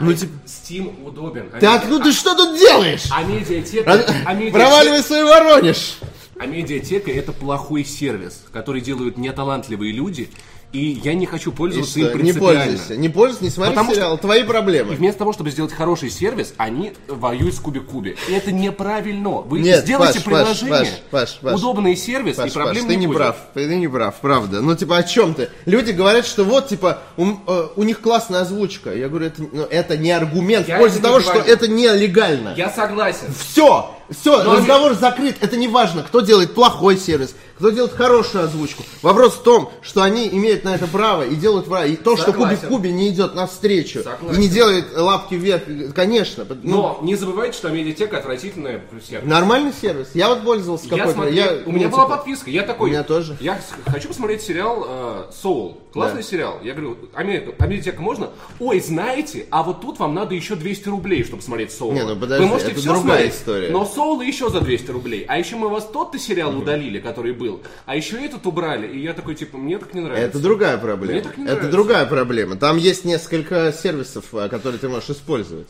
Ну, 0.00 0.12
типа, 0.12 0.32
Steam 0.46 1.06
удобен. 1.06 1.50
так, 1.60 1.84
ну 1.88 2.00
ты 2.00 2.12
что 2.12 2.34
тут 2.34 2.58
делаешь? 2.58 3.04
А 3.10 3.22
медиатека, 3.22 3.92
а 4.26 4.34
медиатека- 4.34 4.52
Проваливай 4.52 5.02
свой 5.02 5.24
Воронеж. 5.24 5.98
а 6.40 6.46
медиатека 6.46 7.10
это 7.10 7.32
плохой 7.32 7.84
сервис, 7.84 8.42
который 8.52 8.80
делают 8.80 9.16
неталантливые 9.16 9.92
люди, 9.92 10.30
и 10.72 11.00
я 11.02 11.14
не 11.14 11.24
хочу 11.24 11.50
И 11.50 11.54
пользоваться 11.54 11.90
что, 11.92 12.00
им 12.00 12.06
не 12.08 12.12
принципиально. 12.12 12.64
пользуйся, 12.66 12.96
не 12.96 13.08
пользуйся, 13.08 13.44
не 13.44 13.50
смотри 13.50 13.70
Потому 13.72 13.90
что- 13.90 13.94
сериал, 13.96 14.18
твои 14.18 14.40
И 14.42 14.44
проблемы. 14.44 14.94
вместо 14.94 15.20
того, 15.20 15.32
чтобы 15.32 15.50
сделать 15.50 15.72
хороший 15.72 16.10
сервис, 16.10 16.52
они 16.58 16.92
воюют 17.08 17.54
с 17.54 17.58
Куби-Куби. 17.58 18.16
И 18.28 18.32
это 18.32 18.52
неправильно. 18.52 19.30
Вы 19.40 19.60
Нет, 19.60 19.80
сделайте 19.84 20.20
Паш, 20.20 20.24
приложение. 20.24 20.78
Паш, 20.78 20.88
Паш, 21.10 21.38
Паш. 21.40 21.54
Удобный 21.54 21.96
сервис, 21.96 22.36
Паш, 22.36 22.50
и 22.50 22.54
проблем 22.54 22.84
Паш, 22.84 22.92
ты 22.92 22.96
не 22.96 23.06
будет. 23.06 23.16
прав, 23.16 23.36
ты 23.54 23.76
не 23.76 23.88
прав, 23.88 24.14
правда. 24.20 24.60
Ну, 24.60 24.76
типа, 24.76 24.98
о 24.98 25.02
чем 25.02 25.34
ты? 25.34 25.48
Люди 25.64 25.92
говорят, 25.92 26.26
что 26.26 26.44
вот, 26.44 26.68
типа, 26.68 26.98
у, 27.16 27.26
э, 27.46 27.68
у 27.76 27.82
них 27.82 28.00
классная 28.00 28.42
озвучка. 28.42 28.94
Я 28.94 29.08
говорю, 29.08 29.26
это, 29.26 29.42
ну, 29.50 29.62
это 29.64 29.96
не 29.96 30.10
аргумент 30.10 30.68
Я 30.68 30.76
в 30.76 30.80
пользу 30.80 30.96
не 30.96 31.02
того, 31.02 31.20
что 31.20 31.38
это 31.38 31.66
нелегально. 31.68 32.54
Я 32.56 32.70
согласен. 32.70 33.28
Все, 33.38 33.90
все, 34.10 34.42
Но 34.44 34.56
разговор 34.56 34.94
закрыт. 34.94 35.36
Это 35.40 35.56
не 35.56 35.68
важно, 35.68 36.02
кто 36.02 36.20
делает 36.20 36.54
плохой 36.54 36.96
сервис, 36.98 37.34
кто 37.58 37.70
делает 37.70 37.92
хорошую 37.92 38.44
озвучку. 38.44 38.84
Вопрос 39.02 39.34
в 39.34 39.42
том, 39.42 39.70
что 39.82 40.02
они 40.02 40.28
имеют 40.28 40.64
на 40.64 40.74
это 40.74 40.86
право 40.86 41.22
и 41.22 41.34
делают 41.34 41.66
право. 41.66 41.86
И 41.86 41.96
то, 41.96 42.16
что 42.16 42.32
Куби 42.32 42.38
Согласен. 42.56 42.68
Куби 42.68 42.92
не 42.92 43.08
идет 43.08 43.34
навстречу 43.34 44.02
Согласен. 44.02 44.36
и 44.36 44.40
не 44.40 44.48
делает 44.48 44.86
лапки 44.96 45.34
вверх, 45.34 45.62
конечно. 45.94 46.46
ну, 46.48 46.58
Но 46.62 46.98
не 47.02 47.16
забывайте, 47.16 47.56
что 47.56 47.68
медиатека 47.68 48.18
отвратительная 48.18 48.82
сервис. 49.06 49.28
Нормальный 49.28 49.72
сервис. 49.72 50.10
Я 50.14 50.28
вот 50.28 50.42
пользовался 50.44 50.84
Я 50.84 50.90
какой-то. 50.90 51.12
смотрел, 51.12 51.34
я, 51.34 51.58
у 51.66 51.72
меня 51.72 51.86
ну, 51.88 51.92
была 51.92 52.06
подписка, 52.06 52.50
я 52.50 52.62
такой... 52.62 52.88
У 52.90 52.92
меня 52.92 53.02
тоже. 53.02 53.36
Я 53.40 53.60
хочу 53.86 54.08
посмотреть 54.08 54.42
сериал 54.42 54.84
э, 54.88 55.24
Soul. 55.42 55.76
Классный 55.92 56.22
Да. 56.22 56.28
сериал. 56.28 56.60
Я 56.62 56.74
говорю, 56.74 56.96
а 57.14 57.22
медиатека, 57.24 57.54
а 57.58 57.66
медиатека 57.66 58.02
можно? 58.02 58.30
Ой, 58.60 58.78
знаете, 58.80 59.46
а 59.50 59.62
вот 59.62 59.80
тут 59.80 59.98
вам 59.98 60.14
надо 60.14 60.34
еще 60.34 60.54
200 60.54 60.88
рублей, 60.88 61.24
чтобы 61.24 61.42
смотреть 61.42 61.70
Soul. 61.70 61.92
Не, 61.94 62.04
ну 62.04 62.14
подожди, 62.14 62.44
Вы 62.44 62.50
можете 62.50 62.70
это 62.72 62.80
все 62.80 62.88
другая 62.90 63.16
смотреть, 63.16 63.34
история. 63.34 63.70
но 63.70 63.82
Soul 63.82 64.24
еще 64.24 64.50
за 64.50 64.60
200 64.60 64.90
рублей. 64.90 65.24
А 65.26 65.38
еще 65.38 65.56
мы 65.56 65.68
вас 65.68 65.86
тот-то 65.86 66.18
сериал 66.18 66.56
удалили, 66.56 67.00
который 67.00 67.32
был, 67.32 67.47
а 67.86 67.96
еще 67.96 68.16
этот 68.24 68.46
убрали. 68.46 68.86
И 68.86 69.00
я 69.02 69.12
такой, 69.14 69.34
типа, 69.34 69.56
мне 69.58 69.78
так 69.78 69.94
не 69.94 70.00
нравится. 70.00 70.26
Это 70.28 70.38
другая 70.38 70.78
проблема. 70.78 71.12
Мне 71.14 71.22
так 71.22 71.36
не 71.36 71.44
Это 71.44 71.52
нравится. 71.54 71.72
другая 71.72 72.06
проблема. 72.06 72.56
Там 72.56 72.76
есть 72.76 73.04
несколько 73.04 73.72
сервисов, 73.72 74.24
а, 74.32 74.48
которые 74.48 74.78
ты 74.78 74.88
можешь 74.88 75.10
использовать. 75.10 75.68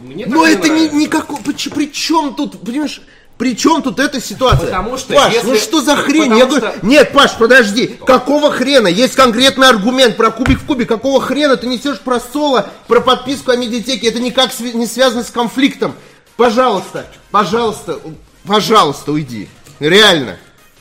Мне 0.00 0.26
Но 0.26 0.46
это 0.46 0.68
не, 0.68 0.74
нравится. 0.88 0.96
никакой. 0.96 1.38
При, 1.74 1.90
чем 1.92 2.34
тут, 2.34 2.60
понимаешь? 2.64 3.00
При 3.38 3.56
чем 3.56 3.82
тут 3.82 4.00
эта 4.00 4.20
ситуация? 4.20 4.66
Потому 4.66 4.98
что 4.98 5.14
Паш, 5.14 5.32
если- 5.32 5.46
ну 5.46 5.56
что 5.56 5.80
за 5.80 5.94
хрень? 5.94 6.22
Потому 6.30 6.38
Я 6.40 6.46
говорю, 6.46 6.66
что- 6.66 6.86
нет, 6.86 7.12
Паш, 7.12 7.36
подожди. 7.38 7.86
Какого 8.04 8.50
хрена? 8.50 8.88
Есть 8.88 9.14
конкретный 9.14 9.68
аргумент 9.68 10.16
про 10.16 10.30
кубик 10.32 10.58
в 10.60 10.66
кубе. 10.66 10.86
Какого 10.86 11.20
хрена 11.20 11.56
ты 11.56 11.68
несешь 11.68 12.00
про 12.00 12.18
соло, 12.20 12.68
про 12.88 13.00
подписку 13.00 13.52
о 13.52 13.56
медиатеке? 13.56 14.08
Это 14.08 14.18
никак 14.20 14.50
не 14.60 14.86
связано 14.86 15.22
с 15.22 15.30
конфликтом. 15.30 15.94
Пожалуйста, 16.36 17.06
пожалуйста, 17.30 17.98
пожалуйста, 18.46 19.12
уйди. 19.12 19.48
Реально. 19.80 20.38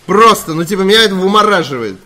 Просто, 0.08 0.53
ну 0.53 0.64
типа 0.64 0.82
меня 0.82 1.03
это 1.03 1.16
вымораживает. 1.16 1.99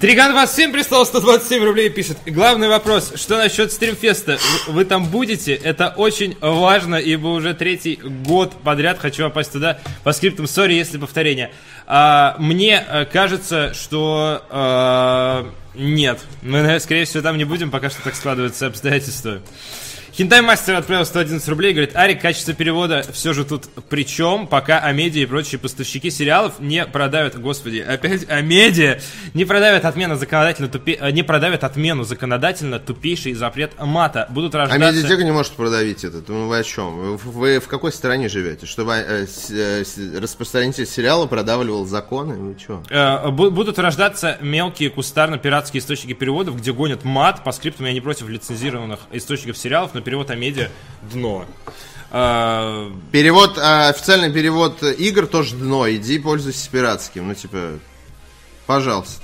Триган 0.00 0.32
27 0.32 0.72
прислал 0.72 1.06
127 1.06 1.64
рублей 1.64 1.86
и 1.86 1.90
пишет. 1.90 2.18
Главный 2.26 2.68
вопрос, 2.68 3.12
что 3.14 3.38
насчет 3.38 3.72
стримфеста? 3.72 4.38
Вы, 4.66 4.84
там 4.84 5.06
будете? 5.06 5.54
Это 5.54 5.88
очень 5.88 6.36
важно, 6.40 6.96
ибо 6.96 7.28
уже 7.28 7.54
третий 7.54 7.98
год 8.02 8.52
подряд 8.62 8.98
хочу 8.98 9.22
попасть 9.22 9.52
туда. 9.52 9.78
По 10.04 10.12
скриптам, 10.12 10.46
сори, 10.48 10.74
если 10.74 10.98
повторение. 10.98 11.50
А, 11.86 12.36
мне 12.38 12.84
э, 12.86 13.06
кажется, 13.06 13.72
что 13.72 14.42
э, 14.50 15.50
нет. 15.76 16.20
Мы, 16.42 16.78
скорее 16.80 17.06
всего, 17.06 17.22
там 17.22 17.38
не 17.38 17.44
будем, 17.44 17.70
пока 17.70 17.88
что 17.88 18.02
так 18.02 18.16
складываются 18.16 18.66
обстоятельства. 18.66 19.40
Хинтай 20.16 20.40
Мастер 20.40 20.74
отправил 20.76 21.04
111 21.04 21.46
рублей, 21.50 21.72
говорит, 21.74 21.94
Арик, 21.94 22.22
качество 22.22 22.54
перевода 22.54 23.04
все 23.12 23.34
же 23.34 23.44
тут 23.44 23.66
причем, 23.90 24.46
пока 24.46 24.78
Амедиа 24.78 25.24
и 25.24 25.26
прочие 25.26 25.58
поставщики 25.58 26.10
сериалов 26.10 26.54
не 26.58 26.86
продавят, 26.86 27.38
господи, 27.38 27.80
опять 27.86 28.26
Амедиа, 28.30 28.98
не 29.34 29.44
продавят 29.44 29.84
отмену 29.84 30.16
законодательно 30.16 30.68
тупе, 30.68 30.92
э, 30.98 31.10
не 31.10 31.22
продавят 31.22 31.64
отмену 31.64 32.04
законодательно 32.04 32.78
тупейший 32.78 33.34
запрет 33.34 33.72
мата. 33.78 34.26
Будут 34.30 34.54
А 34.54 34.58
рождаться... 34.60 34.90
медиатека 34.90 35.22
не 35.22 35.32
может 35.32 35.52
продавить 35.52 36.02
это. 36.02 36.22
Ну, 36.28 36.48
Вы 36.48 36.60
о 36.60 36.62
чем? 36.64 36.96
Вы, 36.96 37.16
вы 37.18 37.60
в 37.60 37.68
какой 37.68 37.92
стране 37.92 38.30
живете? 38.30 38.64
Чтобы 38.64 38.94
э, 38.94 39.26
с- 39.26 39.50
э, 39.50 39.84
с- 39.84 39.98
распространитель 40.18 40.86
сериала 40.86 41.26
продавливал 41.26 41.84
законы? 41.84 42.36
Вы 42.36 42.58
что? 42.58 42.82
Э, 42.88 43.28
бу- 43.28 43.50
будут 43.50 43.78
рождаться 43.78 44.38
мелкие 44.40 44.88
кустарно-пиратские 44.88 45.80
источники 45.80 46.14
переводов, 46.14 46.56
где 46.56 46.72
гонят 46.72 47.04
мат. 47.04 47.44
По 47.44 47.52
скриптам 47.52 47.84
я 47.84 47.92
не 47.92 48.00
против 48.00 48.30
лицензированных 48.30 49.00
источников 49.12 49.58
сериалов, 49.58 49.90
но 49.92 50.00
перевод 50.06 50.30
Амедиа 50.30 50.70
дно. 51.02 51.46
Э, 52.12 52.90
Перевод, 53.10 53.58
а, 53.58 53.88
официальный 53.88 54.32
перевод 54.32 54.80
игр 54.82 55.26
тоже 55.26 55.56
дно. 55.56 55.90
Иди 55.90 56.20
пользуйся 56.20 56.70
пиратским. 56.70 57.26
Ну, 57.26 57.34
типа, 57.34 57.80
пожалуйста. 58.66 59.20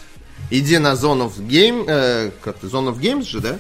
Иди 0.51 0.79
на 0.79 0.95
Zone 0.95 1.29
of 1.29 1.39
Game, 1.39 1.85
э, 1.87 2.33
как 2.43 2.57
Zone 2.63 2.93
of 2.93 2.99
Games 2.99 3.25
же, 3.27 3.41
да? 3.41 3.59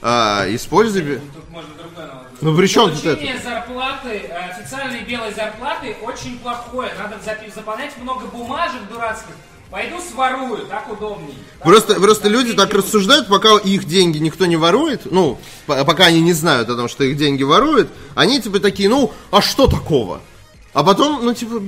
А, 0.00 0.46
используй... 0.48 1.18
Тут 1.18 1.50
можно 1.50 1.74
другое. 1.74 2.10
Ну, 2.40 2.56
при 2.56 2.66
чем 2.66 2.90
тут 2.90 3.04
это? 3.04 3.42
Зарплаты, 3.42 4.22
э, 4.26 4.50
официальной 4.50 5.02
белой 5.02 5.34
зарплаты 5.34 5.96
очень 6.00 6.38
плохое. 6.38 6.92
Надо 6.98 7.18
заполнять 7.54 7.96
много 7.98 8.26
бумажек 8.26 8.88
дурацких. 8.90 9.34
Пойду 9.74 9.96
сворую, 10.00 10.66
так 10.68 10.88
удобней. 10.88 11.34
Так 11.58 11.64
Просто, 11.64 11.94
просто 11.96 12.28
люди 12.28 12.52
так 12.52 12.72
рассуждают, 12.72 13.26
пока 13.26 13.56
их 13.58 13.86
деньги 13.86 14.18
никто 14.18 14.46
не 14.46 14.54
ворует, 14.54 15.10
ну, 15.10 15.36
пока 15.66 16.04
они 16.04 16.20
не 16.20 16.32
знают 16.32 16.68
о 16.68 16.76
том, 16.76 16.86
что 16.88 17.02
их 17.02 17.16
деньги 17.16 17.42
воруют, 17.42 17.88
они 18.14 18.40
типа 18.40 18.60
такие, 18.60 18.88
ну, 18.88 19.12
а 19.32 19.42
что 19.42 19.66
такого? 19.66 20.20
А 20.74 20.84
потом, 20.84 21.24
ну, 21.24 21.34
типа, 21.34 21.60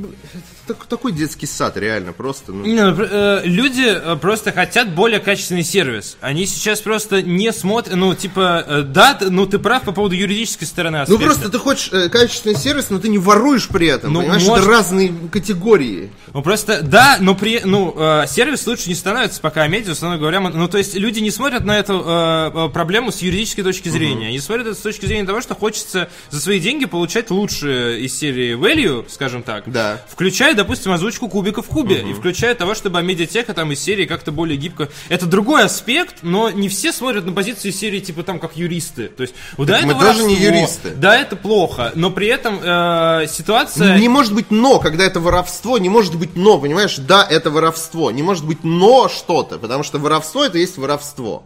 так- 0.67 0.85
такой 0.87 1.13
детский 1.13 1.47
сад, 1.47 1.77
реально, 1.77 2.13
просто, 2.13 2.53
ну. 2.53 2.65
Не, 2.65 2.85
ну, 2.91 2.97
э, 3.03 3.41
люди 3.45 3.85
э, 3.87 4.17
просто 4.17 4.53
хотят 4.53 4.91
более 4.95 5.21
качественный 5.21 5.63
сервис. 5.65 6.17
Они 6.21 6.47
сейчас 6.47 6.81
просто 6.81 7.23
не 7.23 7.53
смотрят, 7.53 7.97
ну, 7.97 8.15
типа, 8.15 8.65
э, 8.67 8.83
да, 8.83 9.19
ну, 9.21 9.47
ты 9.47 9.59
прав 9.59 9.83
по 9.83 9.93
поводу 9.93 10.15
юридической 10.15 10.65
стороны 10.67 10.99
Ну 10.99 11.03
аспекта. 11.05 11.25
просто 11.25 11.49
ты 11.49 11.59
хочешь 11.59 11.91
э, 11.93 12.09
качественный 12.09 12.57
сервис, 12.57 12.91
но 12.91 12.99
ты 12.99 13.09
не 13.09 13.19
воруешь 13.19 13.69
при 13.69 13.87
этом, 13.89 14.13
Ну, 14.13 14.21
понимаешь? 14.21 14.43
может- 14.45 14.65
Это 14.65 14.71
разные 14.73 15.13
категории. 15.33 16.11
Ну, 16.35 16.43
просто, 16.43 16.83
да, 16.83 17.19
но 17.21 17.35
при, 17.35 17.61
ну, 17.65 17.95
э, 17.97 18.25
сервис 18.29 18.67
лучше 18.67 18.89
не 18.89 18.95
становится, 18.95 19.41
пока 19.41 19.67
медиа, 19.69 19.93
условно 19.93 20.19
говоря, 20.19 20.41
ну, 20.41 20.69
то 20.69 20.79
есть 20.79 20.95
люди 20.95 21.21
не 21.21 21.31
смотрят 21.31 21.65
на 21.65 21.79
эту 21.79 22.03
э, 22.07 22.51
э, 22.55 22.69
проблему 22.73 23.13
с 23.13 23.19
юридической 23.23 23.63
точки 23.63 23.89
зрения. 23.89 24.29
Они 24.29 24.39
смотрят 24.41 24.67
это 24.67 24.77
с 24.77 24.83
точки 24.83 25.07
зрения 25.07 25.25
того, 25.27 25.41
что 25.41 25.55
хочется 25.55 26.09
за 26.31 26.41
свои 26.41 26.59
деньги 26.61 26.85
получать 26.87 27.31
лучше 27.31 27.99
из 28.01 28.19
серии 28.19 28.55
value, 28.57 29.05
скажем 29.09 29.43
так. 29.43 29.65
Да. 29.67 30.03
Включая, 30.09 30.55
допустим, 30.57 30.93
озвучку 30.93 31.29
кубика 31.29 31.63
в 31.63 31.67
кубе. 31.67 32.01
И 32.01 32.13
включая 32.13 32.55
того, 32.55 32.75
чтобы 32.75 33.03
медиатека 33.03 33.55
там 33.55 33.71
из 33.73 33.81
серии 33.81 34.07
как-то 34.07 34.33
более 34.33 34.57
гибко. 34.57 34.89
Это 35.09 35.27
другой 35.27 35.65
аспект, 35.65 36.23
но 36.23 36.51
не 36.51 36.69
все 36.69 36.93
смотрят 36.93 37.25
на 37.25 37.33
позиции 37.33 37.71
серии, 37.71 38.01
типа, 38.01 38.23
там, 38.23 38.41
как 38.41 38.57
юристы. 38.57 39.09
То 39.09 39.23
есть, 39.23 39.35
да, 39.57 39.81
мы 39.83 39.93
это 39.93 40.01
тоже 40.01 40.25
не 40.25 40.35
воровство, 40.35 40.45
юристы. 40.45 40.91
Да, 40.97 41.17
это 41.17 41.37
плохо. 41.37 41.93
Но 41.95 42.11
при 42.11 42.27
этом 42.27 42.61
э, 42.63 43.27
ситуация... 43.29 43.99
Не 43.99 44.09
может 44.09 44.35
быть 44.35 44.51
но, 44.51 44.81
когда 44.81 45.05
это 45.05 45.21
воровство, 45.21 45.79
не 45.79 45.89
может 45.89 46.17
быть 46.17 46.37
но, 46.37 46.59
понимаешь? 46.59 46.97
Да, 46.97 47.27
это 47.29 47.51
воровство. 47.51 48.11
Не 48.11 48.23
может 48.23 48.45
быть 48.45 48.65
но 48.65 49.09
что-то, 49.09 49.59
потому 49.59 49.83
что 49.83 49.99
воровство 49.99 50.45
это 50.45 50.59
есть 50.59 50.79
воровство. 50.79 51.45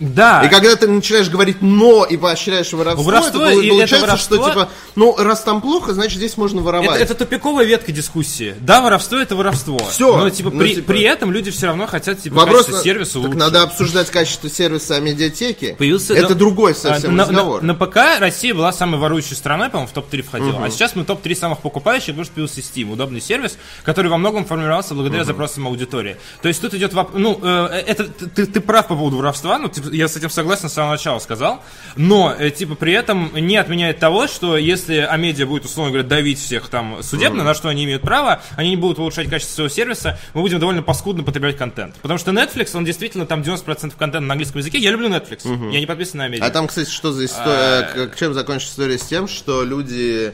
Да. 0.00 0.42
И 0.44 0.48
когда 0.48 0.74
ты 0.76 0.88
начинаешь 0.88 1.28
говорить 1.28 1.58
но 1.60 2.04
и 2.04 2.16
поощряешь 2.16 2.72
воровство, 2.72 3.04
Воровство 3.04 3.42
это 3.44 3.52
и 3.60 3.66
это 3.66 3.68
получается, 3.68 4.06
воровство- 4.06 4.36
что 4.36 4.48
типа, 4.50 4.68
ну 4.96 5.14
раз 5.16 5.42
там 5.42 5.60
плохо, 5.60 5.92
значит 5.92 6.16
здесь 6.16 6.36
можно 6.36 6.62
воровать. 6.62 7.00
Это, 7.02 7.12
это 7.12 7.14
тупиковая 7.26 7.66
ветка 7.66 7.92
дискуссии. 7.92 8.54
Да, 8.60 8.80
воровство 8.80 9.18
это 9.18 9.36
воровство. 9.36 9.78
Всё. 9.90 10.16
Но 10.16 10.30
типа, 10.30 10.50
Ну, 10.50 10.58
при, 10.60 10.74
типа- 10.76 10.86
при 10.92 11.02
этом 11.02 11.30
люди 11.30 11.50
все 11.50 11.66
равно 11.66 11.86
хотят 11.86 12.20
типа, 12.20 12.36
Вопрос 12.36 12.60
качество 12.66 12.76
на- 12.78 12.82
сервиса 12.82 13.12
так 13.14 13.22
лучше. 13.24 13.38
надо 13.38 13.62
обсуждать 13.62 14.10
качество 14.10 14.48
сервиса 14.48 14.96
о 14.96 15.00
медиатеке. 15.00 15.74
Появился, 15.78 16.14
это 16.14 16.28
да, 16.28 16.34
другой 16.34 16.72
а, 16.72 16.74
совсем 16.74 17.14
на, 17.14 17.24
разговор. 17.24 17.62
На, 17.62 17.74
на 17.74 17.86
ПК 17.86 17.96
Россия 18.18 18.54
была 18.54 18.72
самой 18.72 18.98
ворующей 18.98 19.36
страной, 19.36 19.68
по-моему, 19.68 19.88
в 19.88 19.92
топ-3 19.92 20.22
входила. 20.22 20.64
А 20.64 20.70
сейчас 20.70 20.96
мы 20.96 21.04
топ-3 21.04 21.34
самых 21.34 21.58
покупающих, 21.58 22.08
потому 22.08 22.24
что 22.24 22.34
появился 22.34 22.60
Steam, 22.60 22.90
удобный 22.92 23.20
сервис, 23.20 23.58
который 23.84 24.10
во 24.10 24.16
многом 24.16 24.46
формировался 24.46 24.94
благодаря 24.94 25.24
запросам 25.24 25.66
аудитории. 25.66 26.16
То 26.40 26.48
есть 26.48 26.60
тут 26.60 26.72
идет 26.74 26.94
воп- 26.94 27.10
ну, 27.14 27.38
э, 27.42 27.82
это 27.86 28.04
ты, 28.04 28.46
ты 28.46 28.60
прав 28.60 28.88
по 28.88 28.94
поводу 28.96 29.18
воровства, 29.18 29.58
ну, 29.58 29.68
типа, 29.68 29.89
я 29.92 30.08
с 30.08 30.16
этим 30.16 30.30
согласен 30.30 30.68
с 30.68 30.72
самого 30.72 30.92
начала 30.92 31.18
сказал, 31.18 31.62
но, 31.96 32.34
э, 32.38 32.50
типа, 32.50 32.74
при 32.74 32.92
этом 32.92 33.30
не 33.34 33.56
отменяет 33.56 33.98
того, 33.98 34.26
что 34.26 34.56
если 34.56 34.96
Амедиа 34.96 35.46
будет, 35.46 35.64
условно 35.64 35.92
говоря, 35.92 36.08
давить 36.08 36.38
всех 36.38 36.68
там 36.68 37.02
судебно, 37.02 37.44
на 37.44 37.54
что 37.54 37.68
они 37.68 37.84
имеют 37.84 38.02
право, 38.02 38.42
они 38.56 38.70
не 38.70 38.76
будут 38.76 38.98
улучшать 38.98 39.28
качество 39.28 39.54
своего 39.54 39.68
сервиса, 39.68 40.18
мы 40.34 40.42
будем 40.42 40.58
довольно 40.58 40.82
паскудно 40.82 41.22
потреблять 41.22 41.56
контент. 41.56 41.94
Потому 42.02 42.18
что 42.18 42.30
Netflix, 42.30 42.76
он 42.76 42.84
действительно 42.84 43.26
там 43.26 43.42
90% 43.42 43.92
контента 43.98 44.20
на 44.20 44.32
английском 44.32 44.58
языке. 44.60 44.78
Я 44.78 44.90
люблю 44.90 45.08
Netflix. 45.08 45.72
Я 45.72 45.80
не 45.80 45.86
подписан 45.86 46.18
на 46.18 46.24
Амедиа. 46.24 46.46
А 46.46 46.50
там, 46.50 46.68
кстати, 46.68 46.90
что 46.90 47.12
за 47.12 47.24
история? 47.24 48.08
К 48.08 48.16
чем 48.16 48.34
закончится 48.34 48.72
история 48.72 48.98
с 48.98 49.02
тем, 49.02 49.28
что 49.28 49.64
люди 49.64 50.32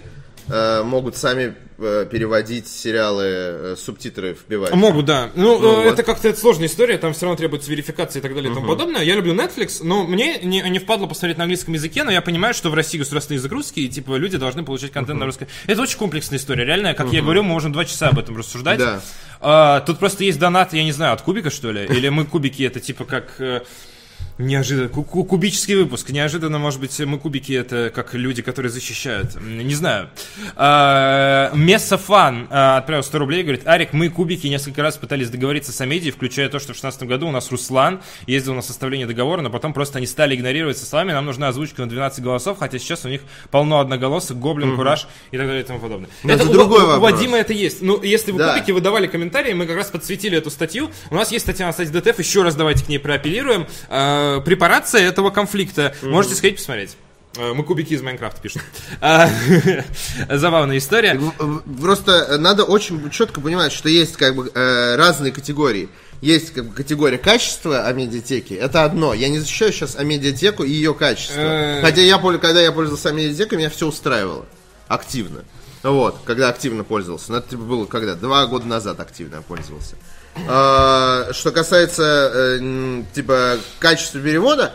э, 0.49 0.83
могут 0.83 1.17
сами 1.17 1.55
переводить 1.77 2.69
сериалы, 2.69 3.25
э, 3.27 3.77
субтитры 3.77 4.35
вбивать? 4.35 4.75
Могут, 4.75 5.05
да. 5.05 5.31
Ну, 5.35 5.59
Ну 5.59 5.73
э, 5.73 5.85
вот. 5.85 5.93
это 5.93 6.03
как-то 6.03 6.29
это 6.29 6.39
сложная 6.39 6.67
история, 6.67 6.99
там 6.99 7.13
все 7.13 7.27
равно 7.27 7.37
требуется 7.37 7.71
верификация 7.71 8.21
и 8.21 8.23
так 8.23 8.35
далее 8.35 8.51
и 8.51 8.55
тому 8.55 8.67
подобное. 8.67 9.03
Я 9.03 9.15
люблю 9.15 9.35
Netflix, 9.35 9.79
но 9.83 10.05
мне 10.05 10.39
не, 10.39 10.63
не 10.63 10.79
впадло 10.79 11.07
посмотреть 11.07 11.39
на 11.39 11.45
английском 11.45 11.75
языке, 11.75 12.05
но 12.05 12.11
я 12.11 12.23
понимаю, 12.23 12.55
что 12.55 12.71
в 12.71 12.75
России 12.75 12.99
государственный 12.99 13.37
язык 13.37 13.53
русский, 13.53 13.87
и 13.87 13.89
типа 13.89 14.17
люди 14.17 14.39
должны 14.39 14.65
получать 14.65 14.93
контент 14.93 15.21
на 15.21 15.27
русском. 15.27 15.49
Это 15.67 15.83
очень 15.83 15.99
комплексная 15.99 16.39
история, 16.39 16.65
реально, 16.65 16.95
как 16.95 17.13
я 17.13 17.23
говорю, 17.23 17.43
мы 17.43 17.51
можем 17.51 17.73
два 17.73 17.85
часа 17.85 18.09
об 18.09 18.19
этом 18.19 18.37
рассуждать. 18.37 18.79
Да. 18.79 19.03
А, 19.41 19.81
тут 19.81 19.99
просто 19.99 20.25
есть 20.25 20.39
донат, 20.39 20.73
я 20.73 20.83
не 20.83 20.93
знаю, 20.93 21.13
от 21.13 21.23
Кубика, 21.23 21.51
что 21.51 21.71
ли? 21.71 21.85
Или 21.85 22.09
мы 22.09 22.25
кубики, 22.25 22.63
это 22.63 22.81
типа 22.81 23.05
как... 23.05 23.41
Неожиданно. 24.39 24.89
Ку- 24.89 25.03
ку- 25.03 25.25
Кубический 25.25 25.75
выпуск. 25.77 26.11
Неожиданно, 26.11 26.59
может 26.59 26.79
быть, 26.79 26.99
мы 27.01 27.19
кубики 27.19 27.53
это 27.53 27.91
как 27.95 28.13
люди, 28.15 28.43
которые 28.43 28.71
защищают. 28.71 29.41
Не 29.41 29.75
знаю. 29.75 30.11
А, 30.57 31.51
Месса 31.55 31.97
Фан 31.97 32.47
а, 32.51 32.77
отправил 32.77 33.03
100 33.03 33.19
рублей, 33.19 33.43
говорит, 33.43 33.67
Арик, 33.67 33.93
мы 33.93 34.11
кубики 34.11 34.47
несколько 34.47 34.83
раз 34.83 34.97
пытались 34.99 35.31
договориться 35.31 35.73
с 35.73 35.81
Амедией, 35.81 36.13
включая 36.13 36.49
то, 36.49 36.59
что 36.59 36.73
в 36.73 36.77
16 36.77 37.05
году 37.05 37.29
у 37.29 37.31
нас 37.31 37.51
Руслан 37.51 38.01
ездил 38.27 38.55
на 38.55 38.63
составление 38.63 39.07
договора, 39.07 39.41
но 39.41 39.49
потом 39.51 39.73
просто 39.73 39.99
они 39.99 40.07
стали 40.07 40.35
игнорировать 40.35 40.77
со 40.77 40.85
словами, 40.85 41.13
нам 41.13 41.25
нужна 41.25 41.49
озвучка 41.49 41.83
на 41.83 41.89
12 41.89 42.23
голосов, 42.23 42.59
хотя 42.59 42.79
сейчас 42.79 43.05
у 43.05 43.09
них 43.09 43.23
полно 43.51 43.81
одноголосых, 43.81 44.37
Гоблин, 44.39 44.77
Кураж 44.77 45.07
и 45.31 45.39
так 45.39 45.47
далее 45.47 45.63
и 45.63 45.67
тому 45.67 45.79
подобное. 45.81 46.11
Но 46.25 46.33
это 46.35 46.45
у- 46.45 46.53
другой 46.53 46.83
у, 46.83 46.85
у 46.85 46.87
вопрос. 46.89 47.13
Вадима 47.13 47.39
это 47.39 47.53
есть. 47.53 47.81
Ну, 47.83 48.03
если 48.03 48.33
вы 48.33 48.39
Да. 48.41 48.53
кубики 48.55 48.71
выдавали 48.71 49.07
комментарии, 49.07 49.53
мы 49.55 49.67
как 49.67 49.77
раз 49.77 49.91
подсветили 49.91 50.37
эту 50.37 50.51
статью. 50.51 50.91
У 51.11 51.15
нас 51.15 51.33
есть 51.33 51.45
статья 51.45 51.67
на 51.67 51.73
сайте 51.73 51.91
ДТФ, 51.93 52.19
еще 52.19 52.43
раз 52.43 52.55
давайте 52.55 52.85
к 52.85 52.89
ней 52.89 52.99
проапеллируем. 52.99 53.67
Э, 54.27 54.41
препарация 54.41 55.03
этого 55.03 55.31
конфликта. 55.31 55.95
Можете 56.03 56.35
сходить 56.35 56.57
посмотреть. 56.57 56.97
Э, 57.37 57.53
Мы 57.53 57.65
кубики 57.65 57.95
из 57.95 58.03
Майнкрафта 58.03 58.41
пишем. 58.41 58.63
А, 59.01 59.29
Забавная 60.31 60.79
история. 60.79 61.21
Просто 61.81 62.39
надо 62.39 62.65
очень 62.65 63.11
четко 63.11 63.41
понимать, 63.41 63.73
что 63.73 63.89
есть 63.89 64.17
как 64.17 64.35
бы 64.35 64.51
э, 64.53 64.97
разные 64.97 65.33
категории. 65.33 65.89
Есть 66.23 66.53
как 66.55 66.67
бы, 66.67 66.75
категория 66.75 67.19
качества 67.19 67.87
о 67.87 67.93
медиатеке. 67.93 68.55
Это 68.55 68.85
одно. 68.85 69.13
Я 69.13 69.29
не 69.29 69.39
защищаю 69.39 69.73
сейчас 69.73 69.97
о 69.97 70.05
медиатеку 70.05 70.65
и 70.65 70.71
ее 70.71 70.95
качество. 70.95 71.41
Э. 71.41 71.81
Хотя 71.83 72.01
я, 72.01 72.19
когда 72.19 72.61
я 72.61 72.73
пользовался 72.73 73.13
медиатекой, 73.13 73.59
меня 73.59 73.71
все 73.71 73.87
устраивало. 73.87 74.47
Активно. 74.89 75.45
Вот, 75.83 76.19
когда 76.25 76.49
активно 76.49 76.85
пользовался. 76.85 77.33
Ну, 77.33 77.39
это 77.39 77.51
типа, 77.51 77.63
было 77.63 77.85
когда? 77.85 78.15
Два 78.15 78.47
года 78.47 78.67
назад 78.67 78.99
активно 78.99 79.37
я 79.37 79.41
пользовался. 79.43 79.97
А, 80.49 81.29
что 81.33 81.51
касается, 81.51 82.31
э, 82.33 83.03
типа, 83.15 83.59
качества 83.79 84.21
перевода, 84.21 84.75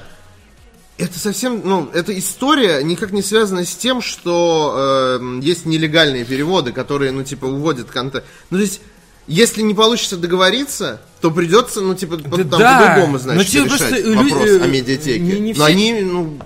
это 0.97 1.17
совсем, 1.19 1.61
ну, 1.63 1.89
эта 1.93 2.17
история 2.17 2.83
никак 2.83 3.11
не 3.11 3.21
связана 3.21 3.65
с 3.65 3.75
тем, 3.75 4.01
что 4.01 5.17
э, 5.19 5.39
есть 5.41 5.65
нелегальные 5.65 6.25
переводы, 6.25 6.71
которые, 6.71 7.11
ну, 7.11 7.23
типа, 7.23 7.45
уводят 7.45 7.89
контент. 7.89 8.23
Ну, 8.49 8.57
то 8.57 8.61
есть, 8.63 8.81
если 9.27 9.61
не 9.61 9.73
получится 9.73 10.17
договориться, 10.17 11.01
то 11.21 11.31
придется, 11.31 11.81
ну, 11.81 11.95
типа, 11.95 12.17
там 12.17 12.47
да. 12.47 12.79
по-другому, 12.79 13.17
значит, 13.19 13.51
типа, 13.51 13.73
решать 13.73 14.05
вопрос 14.05 14.47
э, 14.49 14.61
о 14.61 14.67
медиатеке. 14.67 15.19
не- 15.19 15.39
не 15.39 15.53
Но 15.53 15.65
все- 15.65 15.73
они, 15.73 16.01
ну, 16.01 16.39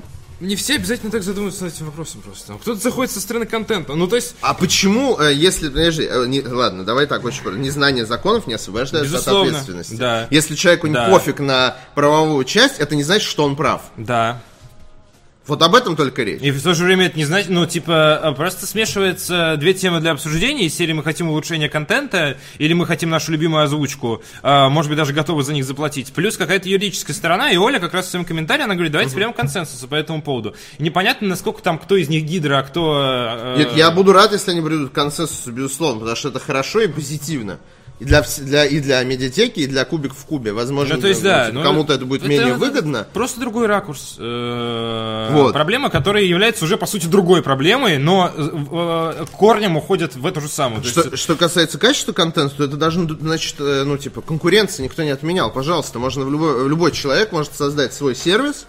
Не 0.45 0.55
все 0.55 0.75
обязательно 0.75 1.11
так 1.11 1.23
задумываются 1.23 1.63
над 1.63 1.73
этим 1.73 1.87
вопросом 1.87 2.21
просто. 2.21 2.53
Кто-то 2.61 2.79
заходит 2.79 3.11
со 3.11 3.19
стороны 3.19 3.45
контента. 3.45 3.93
Ну, 3.95 4.07
то 4.07 4.15
есть, 4.15 4.35
а 4.41 4.53
почему, 4.53 5.19
э, 5.19 5.33
если, 5.33 5.69
подожди, 5.69 6.03
э, 6.09 6.25
не- 6.27 6.41
ладно, 6.41 6.83
давай 6.83 7.07
так, 7.07 7.23
очень 7.25 7.41
просто, 7.41 7.59
незнание 7.59 8.05
законов 8.05 8.45
не 8.47 8.53
освобождает 8.53 9.05
от 9.07 9.11
Безусловно, 9.11 9.47
ответственности. 9.49 9.95
да. 9.95 10.27
Если 10.29 10.55
человеку 10.55 10.87
Да. 10.87 11.05
не 11.07 11.11
пофиг 11.11 11.39
на 11.39 11.75
правовую 11.95 12.43
часть, 12.45 12.79
это 12.79 12.95
не 12.95 13.03
значит, 13.03 13.27
что 13.27 13.43
он 13.43 13.55
прав. 13.55 13.81
да. 13.97 14.41
Вот 15.47 15.61
об 15.61 15.75
этом 15.75 15.95
только 15.95 16.23
речь. 16.23 16.41
И 16.41 16.49
в 16.49 16.61
то 16.61 16.73
же 16.73 16.85
время 16.85 17.05
это 17.05 17.17
не 17.17 17.25
значит, 17.25 17.49
ну, 17.49 17.65
типа, 17.67 18.15
а, 18.17 18.31
просто 18.31 18.65
смешивается 18.65 19.57
две 19.57 19.75
темы 19.75 19.99
для 19.99 20.11
обсуждения. 20.11 20.65
Из 20.65 20.75
серии 20.75 20.93
мы 20.93 21.03
хотим 21.03 21.29
улучшения 21.29 21.69
контента, 21.69 22.37
или 22.57 22.73
мы 22.73 22.87
хотим 22.87 23.11
нашу 23.11 23.31
любимую 23.31 23.63
озвучку, 23.63 24.23
а, 24.41 24.69
может 24.69 24.89
быть, 24.89 24.97
даже 24.97 25.13
готовы 25.13 25.43
за 25.43 25.53
них 25.53 25.63
заплатить. 25.63 26.11
Плюс 26.13 26.35
какая-то 26.37 26.67
юридическая 26.67 27.15
сторона, 27.15 27.51
и 27.51 27.57
Оля 27.57 27.79
как 27.79 27.93
раз 27.93 28.07
в 28.07 28.09
своем 28.09 28.25
комментарии, 28.25 28.63
она 28.63 28.73
говорит, 28.73 28.91
давайте 28.91 29.15
прям 29.15 29.33
консенсуса 29.33 29.87
по 29.87 29.95
этому 29.95 30.23
поводу. 30.23 30.55
И 30.79 30.83
непонятно, 30.83 31.27
насколько 31.27 31.61
там, 31.61 31.77
кто 31.77 31.95
из 31.95 32.09
них 32.09 32.23
гидра, 32.23 32.59
а 32.59 32.63
кто... 32.63 33.55
э, 33.55 33.57
Нет, 33.59 33.71
я 33.75 33.91
буду 33.91 34.13
рад, 34.13 34.31
если 34.31 34.51
они 34.51 34.61
придут 34.61 34.89
к 34.89 34.93
консенсусу, 34.93 35.51
безусловно, 35.51 35.99
потому 35.99 36.15
что 36.15 36.29
это 36.29 36.39
хорошо 36.39 36.79
и 36.81 36.87
позитивно. 36.87 37.59
И 37.97 38.03
для, 38.03 38.23
для, 38.39 38.65
и 38.65 38.81
для 38.81 39.01
медиатеки, 39.03 39.61
и 39.61 39.67
для 39.67 39.85
кубик 39.85 40.13
в 40.13 40.25
кубе. 40.25 40.51
Возможно, 40.51 40.95
Ну, 40.95 41.01
то 41.01 41.07
есть, 41.07 41.23
да. 41.23 41.45
типа, 41.45 41.59
ну, 41.59 41.63
кому-то 41.63 41.93
это 41.93 42.05
будет 42.05 42.23
менее 42.27 42.49
это 42.49 42.57
выгодно. 42.57 43.07
Просто 43.13 43.39
другой 43.39 43.67
ракурс. 43.67 44.15
э, 44.19 45.29
Вот. 45.31 45.53
Проблема, 45.53 45.89
которая 45.89 46.23
является 46.23 46.65
уже, 46.65 46.75
по 46.75 46.87
сути, 46.87 47.05
другой 47.05 47.41
проблемой, 47.41 47.97
но 47.97 48.31
э, 48.35 48.49
э, 49.21 49.25
корнем 49.31 49.77
уходит 49.77 50.15
в 50.15 50.25
эту 50.25 50.41
же 50.41 50.49
самую. 50.49 50.81
То 50.81 50.89
Что, 50.89 51.01
есть, 51.03 51.17
что 51.19 51.35
касается 51.37 51.77
качества 51.77 52.11
контента, 52.11 52.55
то 52.57 52.63
это 52.65 52.75
должно, 52.75 53.07
значит, 53.17 53.55
ну, 53.59 53.97
типа, 53.97 54.21
конкуренции 54.21 54.83
никто 54.83 55.01
не 55.03 55.11
отменял. 55.11 55.49
Пожалуйста, 55.51 55.97
можно 55.97 56.25
в 56.25 56.31
любой, 56.31 56.67
любой 56.67 56.91
человек 56.91 57.31
может 57.31 57.55
создать 57.55 57.93
свой 57.93 58.13
сервис, 58.15 58.65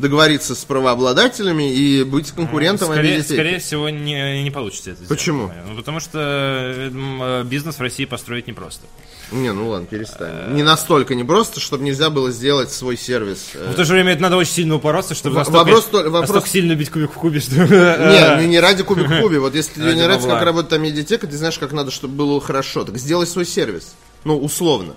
договориться 0.00 0.54
с 0.54 0.64
правообладателями 0.64 1.72
и 1.72 2.02
быть 2.04 2.30
конкурентом 2.32 2.88
Скорее, 2.88 3.10
медиатеки. 3.12 3.32
скорее 3.34 3.58
всего, 3.58 3.88
не, 3.90 4.42
не 4.42 4.50
получится 4.50 4.90
это 4.90 5.04
сделать. 5.04 5.08
Почему? 5.08 5.50
Ну, 5.68 5.76
потому 5.76 6.00
что 6.00 6.18
э, 6.18 6.90
э, 6.92 7.44
бизнес 7.44 7.76
в 7.76 7.80
России 7.80 8.04
построить 8.06 8.46
непросто. 8.46 8.86
Не, 9.32 9.52
ну 9.52 9.68
ладно, 9.68 9.86
перестань. 9.86 10.54
Не 10.54 10.62
настолько 10.62 11.14
непросто, 11.14 11.60
чтобы 11.60 11.84
нельзя 11.84 12.10
было 12.10 12.30
сделать 12.32 12.72
свой 12.72 12.96
сервис. 12.96 13.50
э, 13.54 13.70
В 13.72 13.76
то 13.76 13.84
же 13.84 13.92
время 13.92 14.12
это 14.14 14.22
надо 14.22 14.36
очень 14.36 14.52
сильно 14.52 14.74
упороться, 14.74 15.14
чтобы 15.14 15.34
Во- 15.36 15.40
настолько, 15.40 15.58
вопрос 15.58 15.84
то- 15.84 15.98
вопрос- 16.10 16.20
настолько 16.22 16.48
сильно 16.48 16.74
бить 16.74 16.90
кубик 16.90 17.10
в 17.12 17.14
кубе, 17.14 17.38
что... 17.40 17.54
Не, 17.54 18.36
ну 18.42 18.48
не 18.48 18.58
ради 18.58 18.82
кубик 18.82 19.08
в 19.08 19.20
кубе. 19.20 19.38
Вот 19.38 19.54
если 19.54 19.74
тебе 19.74 19.94
не 19.94 20.02
нравится, 20.02 20.28
как 20.28 20.42
работает 20.42 20.70
там 20.70 20.82
медиатека, 20.82 21.26
ты 21.26 21.36
знаешь, 21.36 21.58
как 21.58 21.72
надо, 21.72 21.90
чтобы 21.90 22.14
было 22.14 22.40
хорошо. 22.40 22.84
Так 22.84 22.96
сделай 22.98 23.26
свой 23.26 23.46
сервис. 23.46 23.94
Ну, 24.24 24.36
условно. 24.38 24.94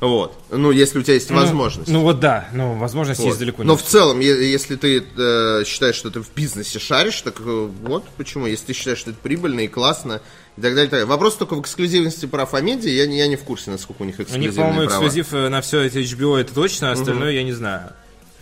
Вот. 0.00 0.38
Ну, 0.50 0.70
если 0.72 0.98
у 0.98 1.02
тебя 1.02 1.14
есть 1.14 1.30
возможность. 1.30 1.88
Ну 1.90 2.02
вот 2.02 2.20
да, 2.20 2.48
ну 2.52 2.74
возможность 2.74 3.20
Вот. 3.20 3.28
есть 3.28 3.38
далеко 3.38 3.62
не 3.62 3.66
Но 3.68 3.76
в 3.76 3.82
целом, 3.82 4.20
если 4.20 4.76
ты 4.76 5.02
э, 5.16 5.64
считаешь, 5.66 5.94
что 5.94 6.10
ты 6.10 6.20
в 6.20 6.30
бизнесе 6.34 6.78
шаришь, 6.78 7.20
так 7.22 7.40
э, 7.40 7.68
вот 7.82 8.04
почему. 8.18 8.46
Если 8.46 8.66
ты 8.66 8.72
считаешь, 8.74 8.98
что 8.98 9.10
это 9.10 9.18
прибыльно 9.22 9.60
и 9.60 9.68
классно, 9.68 10.20
и 10.56 10.60
так 10.60 10.72
далее, 10.74 10.84
и 10.84 10.88
так 10.88 10.90
далее. 10.90 11.06
Вопрос 11.06 11.36
только 11.36 11.54
в 11.54 11.60
эксклюзивности 11.62 12.26
прав 12.26 12.52
о 12.52 12.60
медиа. 12.60 12.90
Я, 12.90 13.06
не- 13.06 13.16
я 13.18 13.26
не 13.26 13.36
в 13.36 13.42
курсе, 13.44 13.70
насколько 13.70 14.02
у 14.02 14.04
них 14.04 14.16
У 14.16 14.18
них, 14.18 14.28
эксклюзивные 14.28 14.54
по-моему, 14.68 14.86
права. 14.90 15.06
эксклюзив 15.06 15.32
э, 15.32 15.48
на 15.48 15.60
все 15.62 15.80
это 15.80 15.98
HBO, 16.00 16.36
это 16.38 16.52
точно, 16.54 16.90
а 16.90 16.92
остальное 16.92 17.30
я 17.32 17.42
не 17.42 17.52
знаю. 17.52 17.92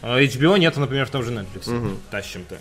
А 0.03 0.21
HBO 0.21 0.59
нет, 0.59 0.77
например, 0.77 1.07
в 1.07 1.11
том 1.11 1.23
же 1.23 1.31
Netflix. 1.31 1.97
Тащим-то. 2.11 2.59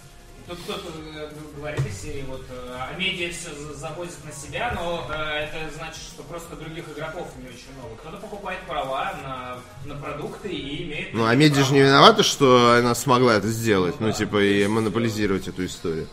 Тут 0.48 0.60
кто-то 0.60 0.90
э, 1.16 1.30
говорит 1.56 1.86
из 1.86 2.02
серии, 2.02 2.26
вот, 2.28 2.42
э, 2.50 2.76
а 2.78 2.94
медиа 2.98 3.32
все 3.32 3.50
завозит 3.76 4.26
на 4.26 4.32
себя, 4.34 4.74
но 4.76 5.08
э, 5.10 5.46
это 5.46 5.74
значит, 5.74 6.02
что 6.02 6.22
просто 6.24 6.58
других 6.58 6.84
игроков 6.94 7.30
не 7.38 7.48
очень 7.48 7.74
много. 7.78 7.96
Кто-то 7.96 8.18
покупает 8.18 8.60
права 8.68 9.14
на, 9.24 9.58
на 9.86 10.00
продукты 10.00 10.50
и 10.50 10.84
имеет... 10.84 11.14
Ну, 11.14 11.26
а 11.26 11.34
медиа 11.36 11.64
же 11.64 11.74
не 11.74 11.82
виновата, 11.82 12.24
что 12.24 12.76
она 12.78 12.94
смогла 12.94 13.36
это 13.36 13.48
сделать. 13.48 14.02
Ну, 14.02 14.12
типа, 14.12 14.44
и 14.44 14.68
монополизировать 14.68 15.48
эту 15.48 15.66
историю. 15.66 16.10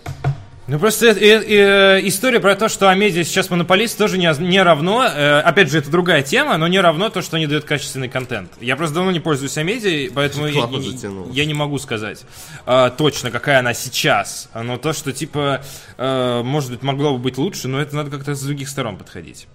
Ну 0.71 0.79
просто 0.79 1.07
э, 1.07 1.14
э, 1.16 2.01
история 2.07 2.39
про 2.39 2.55
то, 2.55 2.68
что 2.68 2.89
Амедиа 2.89 3.25
сейчас 3.25 3.51
монополист, 3.51 3.99
тоже 3.99 4.18
не, 4.18 4.33
не 4.39 4.62
равно, 4.62 5.05
э, 5.05 5.41
опять 5.41 5.68
же, 5.68 5.79
это 5.79 5.91
другая 5.91 6.23
тема, 6.23 6.57
но 6.59 6.68
не 6.68 6.79
равно 6.79 7.09
то, 7.09 7.23
что 7.23 7.39
они 7.39 7.49
дают 7.49 7.64
качественный 7.64 8.09
контент. 8.09 8.53
Я 8.61 8.77
просто 8.77 8.95
давно 8.95 9.11
не 9.11 9.18
пользуюсь 9.18 9.59
Амедией, 9.59 10.12
поэтому 10.14 10.47
я, 10.47 10.53
не- 10.79 10.87
я 11.33 11.45
не 11.45 11.55
могу 11.55 11.77
сказать 11.81 12.23
э, 12.66 12.91
точно, 12.97 13.33
какая 13.33 13.59
она 13.59 13.75
сейчас. 13.75 14.49
Но 14.55 14.77
то, 14.79 14.93
что 14.93 15.12
типа, 15.12 15.61
э, 15.99 16.43
может 16.45 16.71
быть, 16.71 16.85
могло 16.85 17.14
бы 17.14 17.18
быть 17.18 17.37
лучше, 17.37 17.66
но 17.66 17.81
это 17.81 17.97
надо 17.97 18.12
как-то 18.12 18.37
с 18.37 18.41
других 18.41 18.68
сторон 18.68 18.97
подходить. 18.97 19.49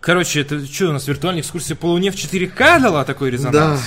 Короче, 0.00 0.42
это 0.42 0.62
что 0.66 0.88
у 0.90 0.92
нас 0.92 1.08
виртуальная 1.08 1.40
экскурсия 1.40 1.76
по 1.76 1.86
Луне 1.86 2.10
в 2.10 2.14
4К 2.14 2.78
дала 2.78 3.04
такой 3.06 3.30
резонанс? 3.30 3.80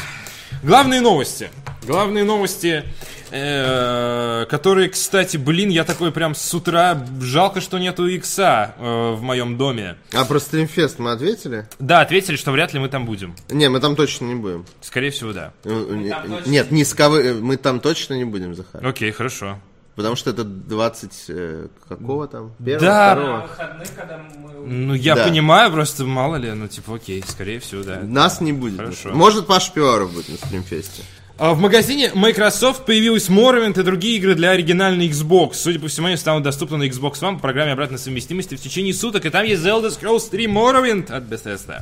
Главные 0.64 1.02
новости. 1.02 1.52
Главные 1.86 2.24
новости, 2.24 2.84
э, 3.32 4.46
которые, 4.50 4.90
кстати, 4.90 5.38
блин, 5.38 5.70
я 5.70 5.84
такой 5.84 6.12
прям 6.12 6.34
с 6.34 6.54
утра, 6.54 7.06
жалко, 7.22 7.62
что 7.62 7.78
нету 7.78 8.08
икса 8.08 8.74
э, 8.78 9.12
в 9.14 9.22
моем 9.22 9.58
доме. 9.58 9.98
А 10.14 10.26
про 10.26 10.40
стримфест 10.40 10.98
мы 11.00 11.12
ответили? 11.12 11.68
Да, 11.80 12.02
ответили, 12.02 12.36
что 12.38 12.52
вряд 12.52 12.74
ли 12.74 12.80
мы 12.80 12.90
там 12.90 13.06
будем. 13.06 13.36
Не, 13.50 13.70
мы 13.70 13.80
там 13.80 13.96
точно 13.96 14.26
не 14.26 14.36
будем. 14.36 14.66
Скорее 14.82 15.12
всего, 15.12 15.32
да. 15.34 15.54
Точно 15.64 16.42
Нет, 16.46 16.72
не 16.72 16.84
сковы... 16.84 17.36
мы 17.42 17.58
там 17.58 17.80
точно 17.80 18.16
не 18.16 18.26
будем, 18.26 18.56
Захар. 18.56 18.86
Окей, 18.86 19.12
хорошо. 19.12 19.60
Потому 19.96 20.18
что 20.18 20.32
это 20.32 20.44
20... 20.44 21.12
э, 21.30 21.68
какого 21.88 22.28
там? 22.28 22.52
Первого, 22.64 22.82
Да. 22.82 23.16
На 23.16 23.22
второго? 23.22 23.42
выходных, 23.44 23.96
когда 23.96 24.18
мы... 24.18 24.68
Ну, 24.68 24.94
я 24.94 25.16
Да. 25.16 25.24
понимаю, 25.26 25.72
просто 25.72 26.04
мало 26.04 26.36
ли, 26.36 26.52
ну, 26.52 26.68
типа, 26.68 26.96
окей, 26.96 27.24
скорее 27.26 27.60
всего, 27.60 27.84
да. 27.84 28.00
Нас 28.04 28.42
не 28.42 28.52
будет. 28.52 28.78
Хорошо. 28.78 29.12
Может, 29.14 29.48
Паш 29.48 29.72
Пиваров 29.72 30.12
будет 30.14 30.28
на 30.30 30.38
стримфесте. 30.38 31.04
А 31.38 31.54
В 31.54 31.60
магазине 31.60 32.12
Microsoft 32.16 32.86
появилась 32.86 33.28
Morrowind 33.28 33.78
и 33.78 33.84
другие 33.84 34.16
игры 34.16 34.36
для 34.36 34.52
оригинальной 34.52 35.10
Xbox. 35.10 35.56
Судя 35.56 35.80
по 35.80 35.90
всему, 35.90 36.08
они 36.08 36.16
станут 36.16 36.44
доступны 36.44 36.78
на 36.78 36.84
Xbox 36.84 37.16
One 37.20 37.36
по 37.36 37.42
программе 37.42 37.74
обратной 37.74 38.00
совместимости 38.00 38.56
в 38.56 38.62
течение 38.62 38.94
суток. 38.94 39.26
И 39.26 39.30
там 39.30 39.44
есть 39.44 39.62
Zelda 39.62 39.90
Scrolls 39.90 40.30
3 40.30 40.46
Morrowind 40.46 41.12
от 41.12 41.24
Bethesda. 41.24 41.82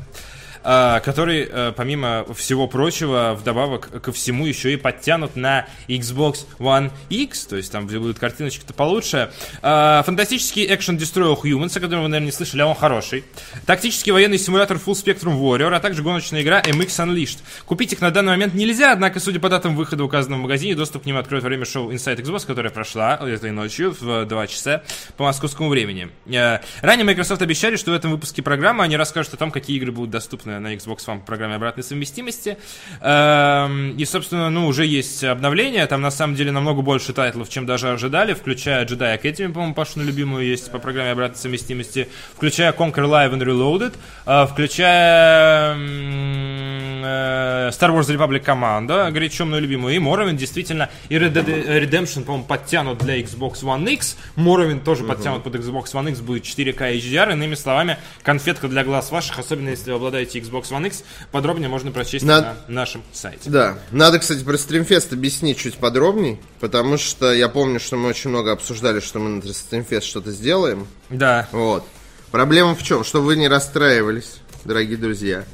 А, 0.63 0.99
который, 1.01 1.47
э, 1.49 1.73
помимо 1.75 2.25
всего 2.33 2.67
прочего, 2.67 3.37
вдобавок 3.39 4.01
ко 4.01 4.11
всему 4.11 4.45
еще 4.45 4.73
и 4.73 4.77
подтянут 4.77 5.35
на 5.35 5.67
Xbox 5.87 6.45
One 6.59 6.91
X, 7.09 7.45
то 7.47 7.55
есть 7.57 7.71
там 7.71 7.87
где 7.87 7.99
будут 7.99 8.19
картиночки-то 8.19 8.73
получше. 8.73 9.31
А, 9.61 10.03
Фантастический 10.03 10.65
экшен 10.73 10.97
Destroy 10.97 11.35
All 11.35 11.41
Humans, 11.41 11.77
о 11.77 11.81
котором 11.81 12.03
вы, 12.03 12.07
наверное, 12.09 12.27
не 12.27 12.31
слышали, 12.31 12.61
а 12.61 12.67
он 12.67 12.75
хороший. 12.75 13.23
Тактический 13.65 14.11
военный 14.11 14.37
симулятор 14.37 14.77
Full 14.77 14.93
Spectrum 14.93 15.39
Warrior, 15.39 15.73
а 15.73 15.79
также 15.79 16.01
гоночная 16.01 16.41
игра 16.41 16.61
MX 16.61 16.87
Unleashed. 17.07 17.39
Купить 17.65 17.93
их 17.93 18.01
на 18.01 18.11
данный 18.11 18.31
момент 18.31 18.53
нельзя, 18.53 18.93
однако, 18.93 19.19
судя 19.19 19.39
по 19.39 19.49
датам 19.49 19.75
выхода 19.75 20.03
указанного 20.03 20.39
в 20.39 20.43
магазине, 20.43 20.75
доступ 20.75 21.03
к 21.03 21.05
ним 21.05 21.17
откроет 21.17 21.43
время 21.43 21.65
шоу 21.65 21.91
Inside 21.91 22.21
Xbox, 22.21 22.45
которое 22.45 22.69
прошла 22.69 23.15
этой 23.15 23.51
ночью 23.51 23.95
в 23.99 24.25
2 24.25 24.47
часа 24.47 24.83
по 25.17 25.25
московскому 25.25 25.69
времени. 25.69 26.09
Э, 26.27 26.59
Ранее 26.81 27.05
Microsoft 27.05 27.41
обещали, 27.41 27.75
что 27.75 27.91
в 27.91 27.93
этом 27.93 28.11
выпуске 28.11 28.41
программы 28.41 28.83
они 28.83 28.97
расскажут 28.97 29.33
о 29.33 29.37
том, 29.37 29.51
какие 29.51 29.77
игры 29.77 29.91
будут 29.91 30.11
доступны 30.11 30.52
на 30.59 30.73
Xbox 30.73 30.97
One 31.07 31.19
по 31.19 31.25
программе 31.25 31.55
обратной 31.55 31.83
совместимости. 31.83 32.57
Эм, 33.01 33.95
И, 33.97 34.05
собственно, 34.05 34.49
ну, 34.49 34.67
уже 34.67 34.85
есть 34.85 35.23
обновление. 35.23 35.85
Там, 35.87 36.01
на 36.01 36.11
самом 36.11 36.35
деле, 36.35 36.51
намного 36.51 36.81
больше 36.81 37.13
тайтлов, 37.13 37.49
чем 37.49 37.65
даже 37.65 37.91
ожидали, 37.91 38.33
включая 38.33 38.85
Jedi 38.85 39.21
Academy, 39.21 39.51
по-моему, 39.51 39.73
Пашину 39.73 40.05
любимую 40.05 40.45
есть 40.45 40.71
по 40.71 40.79
программе 40.79 41.11
обратной 41.11 41.37
совместимости, 41.37 42.07
включая 42.35 42.71
Conquer 42.73 43.05
Live 43.05 43.33
and 43.33 43.43
Reloaded, 43.43 43.93
э, 44.25 44.47
включая 44.47 45.75
э, 45.75 47.69
Star 47.71 47.91
Wars 47.91 48.07
Republic 48.09 48.43
Commando, 48.43 49.11
горячо 49.11 49.45
мою 49.45 49.61
любимую, 49.61 49.95
и 49.95 49.99
Morrowind, 49.99 50.35
действительно, 50.35 50.89
и 51.09 51.15
Red 51.15 51.33
Dead 51.33 51.83
Redemption, 51.83 52.23
по-моему, 52.23 52.45
подтянут 52.45 52.99
для 52.99 53.19
Xbox 53.19 53.63
One 53.63 53.89
X, 53.93 54.17
Morrowind 54.35 54.83
тоже 54.83 55.03
подтянут 55.03 55.43
под 55.43 55.55
Xbox 55.55 55.93
One 55.93 56.09
X, 56.09 56.19
будет 56.21 56.43
4K 56.43 56.97
HDR, 56.97 57.33
иными 57.33 57.55
словами, 57.55 57.97
конфетка 58.23 58.67
для 58.67 58.83
глаз 58.83 59.11
ваших, 59.11 59.39
особенно 59.39 59.69
если 59.69 59.91
вы 59.91 59.97
обладаете 59.97 60.39
Xbox 60.43 60.69
One 60.71 60.87
X, 60.87 61.03
подробнее 61.31 61.69
можно 61.69 61.91
прочесть 61.91 62.25
На- 62.25 62.41
на 62.41 62.55
нашем 62.67 63.03
сайте. 63.11 63.49
Да. 63.49 63.77
Надо, 63.91 64.19
кстати, 64.19 64.43
про 64.43 64.57
стримфест 64.57 65.13
объяснить 65.13 65.57
чуть 65.57 65.75
подробней, 65.75 66.39
потому 66.59 66.97
что 66.97 67.33
я 67.33 67.49
помню, 67.49 67.79
что 67.79 67.97
мы 67.97 68.09
очень 68.09 68.29
много 68.29 68.51
обсуждали, 68.51 68.99
что 68.99 69.19
мы 69.19 69.41
на 69.41 69.53
стримфест 69.53 70.05
что-то 70.05 70.31
сделаем. 70.31 70.87
Да. 71.09 71.47
Вот. 71.51 71.85
Проблема 72.31 72.75
в 72.75 72.83
чем? 72.83 73.03
Чтобы 73.03 73.25
вы 73.27 73.35
не 73.35 73.47
расстраивались, 73.47 74.37
дорогие 74.65 74.97
друзья. 74.97 75.45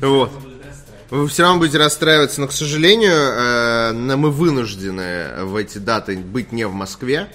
Вот. 0.00 0.30
Вы 1.10 1.28
все 1.28 1.44
равно 1.44 1.58
будете 1.60 1.78
расстраиваться, 1.78 2.40
но, 2.40 2.48
к 2.48 2.52
сожалению, 2.52 3.12
э, 3.12 3.92
мы 3.92 4.30
вынуждены 4.30 5.44
в 5.44 5.54
эти 5.54 5.78
даты 5.78 6.16
быть 6.16 6.50
не 6.52 6.66
в 6.66 6.72
Москве. 6.72 7.28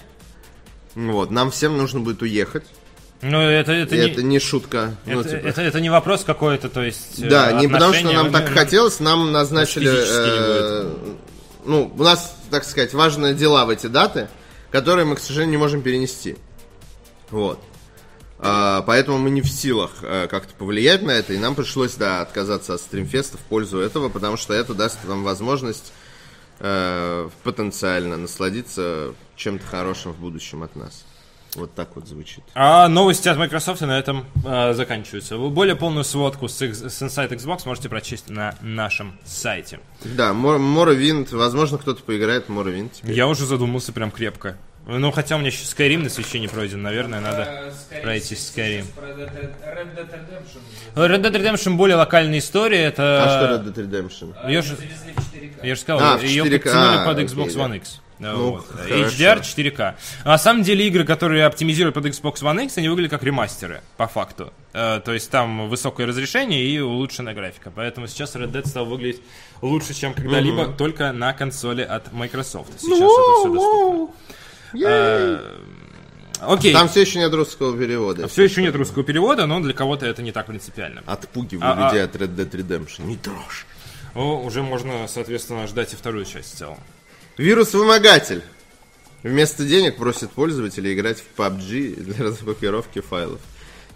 Вот. 0.95 1.31
Нам 1.31 1.51
всем 1.51 1.77
нужно 1.77 2.01
будет 2.01 2.21
уехать. 2.21 2.65
Ну, 3.21 3.39
это, 3.39 3.71
это, 3.71 3.95
И 3.95 3.99
не, 3.99 4.11
это 4.11 4.23
не 4.23 4.39
шутка. 4.39 4.95
ну, 5.05 5.21
это, 5.21 5.29
типа. 5.29 5.47
это, 5.47 5.61
это 5.61 5.79
не 5.79 5.89
вопрос 5.89 6.23
какой-то, 6.23 6.69
то 6.69 6.81
есть... 6.81 7.19
э, 7.19 7.29
Да, 7.29 7.51
не 7.51 7.67
потому 7.67 7.93
что 7.93 8.11
нам 8.11 8.27
ну, 8.27 8.31
так 8.31 8.49
ну, 8.49 8.55
хотелось, 8.55 8.99
нам 8.99 9.31
назначили, 9.31 9.91
э, 9.91 10.93
ну, 11.65 11.93
у 11.95 12.03
нас, 12.03 12.35
так 12.49 12.63
сказать, 12.63 12.93
важные 12.93 13.35
дела 13.35 13.65
в 13.65 13.69
эти 13.69 13.87
даты, 13.87 14.27
которые 14.71 15.05
мы, 15.05 15.15
к 15.15 15.19
сожалению, 15.19 15.51
не 15.51 15.57
можем 15.57 15.81
перенести. 15.83 16.35
Вот. 17.29 17.59
А, 18.43 18.81
поэтому 18.81 19.19
мы 19.19 19.29
не 19.29 19.41
в 19.41 19.47
силах 19.47 19.91
э, 20.01 20.27
как-то 20.27 20.55
повлиять 20.55 21.03
на 21.03 21.11
это, 21.11 21.33
и 21.33 21.37
нам 21.37 21.53
пришлось, 21.53 21.93
да, 21.93 22.21
отказаться 22.21 22.73
от 22.73 22.81
стримфеста 22.81 23.37
в 23.37 23.41
пользу 23.41 23.77
этого, 23.77 24.09
потому 24.09 24.35
что 24.35 24.55
это 24.55 24.73
даст 24.73 24.97
нам 25.03 25.23
возможность 25.23 25.93
э, 26.59 27.29
потенциально 27.43 28.17
насладиться 28.17 29.13
чем-то 29.35 29.63
хорошим 29.67 30.13
в 30.13 30.17
будущем 30.17 30.63
от 30.63 30.75
нас. 30.75 31.05
Вот 31.55 31.73
так 31.75 31.95
вот 31.95 32.07
звучит. 32.07 32.43
А 32.55 32.87
новости 32.87 33.27
от 33.27 33.37
Microsoft 33.37 33.81
на 33.81 33.99
этом 33.99 34.25
э, 34.45 34.73
заканчиваются. 34.73 35.37
Вы 35.37 35.49
более 35.49 35.75
полную 35.75 36.05
сводку 36.05 36.47
с, 36.47 36.61
с 36.61 37.01
Inside 37.01 37.29
Xbox 37.31 37.63
можете 37.65 37.89
прочесть 37.89 38.29
на 38.29 38.55
нашем 38.61 39.19
сайте. 39.25 39.79
Да, 40.05 40.33
Моровинт, 40.33 41.31
возможно, 41.33 41.77
кто-то 41.77 42.03
поиграет 42.03 42.45
в 42.45 42.49
Моровинт 42.49 42.93
теперь. 42.93 43.11
Я 43.15 43.27
уже 43.27 43.45
задумался 43.45 43.91
прям 43.91 44.11
крепко. 44.11 44.55
Ну, 44.87 45.11
хотя 45.11 45.35
у 45.35 45.39
меня 45.39 45.49
еще 45.49 45.63
Skyrim 45.63 45.99
на 45.99 46.09
свече 46.09 46.39
не 46.39 46.47
пройден, 46.47 46.81
наверное, 46.81 47.19
надо 47.21 47.43
Э, 47.47 47.71
скорее 47.71 48.01
пройти 48.01 48.33
Skyrim. 48.35 48.85
Red 48.97 49.17
Dead 49.17 49.53
Red 49.61 49.95
Dead 49.95 50.09
Redemption. 50.09 50.61
Red 50.95 51.21
Dead 51.21 51.33
Redemption 51.33 51.75
более 51.75 51.97
локальная 51.97 52.39
история, 52.39 52.85
это... 52.85 53.23
А 53.23 53.29
что 53.29 53.69
Red 53.69 53.73
Dead 53.75 53.89
Redemption? 53.89 54.51
Я 54.51 54.61
же, 54.63 54.75
Завезли 54.75 55.13
в 55.13 55.33
4К. 55.61 55.67
я 55.67 55.75
же 55.75 55.81
сказал, 55.81 56.15
А, 56.15 56.19
ее 56.19 56.43
4К, 56.45 56.49
подтянули 56.63 57.05
под 57.05 57.17
окей, 57.19 57.25
Xbox 57.27 57.53
да. 57.53 57.59
One 57.59 57.77
X. 57.77 58.00
Да, 58.21 58.33
Ну, 58.33 58.51
вот. 58.51 58.67
хорошо. 58.67 58.93
HDR 58.93 59.41
4К. 59.41 59.95
А 60.23 60.29
на 60.29 60.37
самом 60.37 60.61
деле 60.61 60.87
игры, 60.87 61.03
которые 61.05 61.43
оптимизируют 61.45 61.95
под 61.95 62.05
Xbox 62.05 62.35
One 62.43 62.65
X, 62.65 62.77
они 62.77 62.87
выглядят 62.87 63.11
как 63.11 63.23
ремастеры, 63.23 63.81
по 63.97 64.07
факту. 64.07 64.53
Э, 64.73 65.01
то 65.03 65.11
есть 65.11 65.31
там 65.31 65.67
высокое 65.69 66.05
разрешение 66.05 66.63
и 66.63 66.79
улучшенная 66.79 67.33
графика. 67.33 67.71
Поэтому 67.75 68.07
сейчас 68.07 68.35
Red 68.35 68.51
Dead 68.51 68.67
стал 68.67 68.85
выглядеть 68.85 69.21
лучше, 69.63 69.95
чем 69.95 70.13
когда-либо, 70.13 70.67
только 70.67 71.11
на 71.11 71.33
консоли 71.33 71.81
от 71.81 72.13
Microsoft. 72.13 72.79
Сейчас 72.79 72.97
это 72.99 73.07
все 73.07 73.53
доступно. 73.53 74.13
Э, 74.87 75.57
Окей. 76.41 76.73
Там 76.73 76.87
все 76.89 77.01
еще 77.01 77.19
нет 77.19 77.33
русского 77.33 77.77
перевода. 77.77 78.27
Все 78.27 78.43
еще 78.43 78.61
нет 78.61 78.75
русского 78.75 79.03
перевода, 79.03 79.45
но 79.47 79.59
для 79.59 79.73
кого-то 79.73 80.05
это 80.05 80.21
не 80.21 80.31
так 80.31 80.45
принципиально. 80.45 81.01
Отпугиваю 81.05 81.71
А, 81.71 81.73
а. 81.73 81.85
людей 81.87 82.03
от 82.03 82.15
Red 82.15 82.35
Dead 82.35 82.49
Redemption. 82.51 83.05
Не 83.05 83.15
трожь. 83.17 83.65
Ну, 84.13 84.43
уже 84.43 84.61
можно, 84.61 85.07
соответственно, 85.07 85.67
ждать 85.67 85.93
и 85.93 85.95
вторую 85.95 86.25
часть 86.25 86.53
в 86.53 86.57
целом. 86.57 86.77
Вирус-вымогатель. 87.41 88.43
Вместо 89.23 89.65
денег 89.65 89.97
просит 89.97 90.29
пользователей 90.29 90.93
играть 90.93 91.17
в 91.19 91.39
PUBG 91.39 91.99
для 91.99 92.25
разблокировки 92.25 93.01
файлов. 93.01 93.39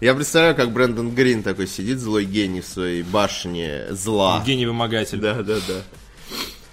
Я 0.00 0.14
представляю, 0.14 0.56
как 0.56 0.72
Брэндон 0.72 1.14
Грин 1.14 1.44
такой 1.44 1.68
сидит, 1.68 2.00
злой 2.00 2.24
гений 2.24 2.60
в 2.60 2.66
своей 2.66 3.02
башне 3.02 3.86
зла. 3.90 4.42
Гений-вымогатель. 4.44 5.18
Да, 5.18 5.34
да, 5.42 5.58
да. 5.68 5.82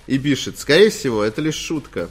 И 0.07 0.17
пишет, 0.17 0.59
скорее 0.59 0.89
всего, 0.89 1.23
это 1.23 1.41
лишь 1.41 1.55
шутка. 1.55 2.09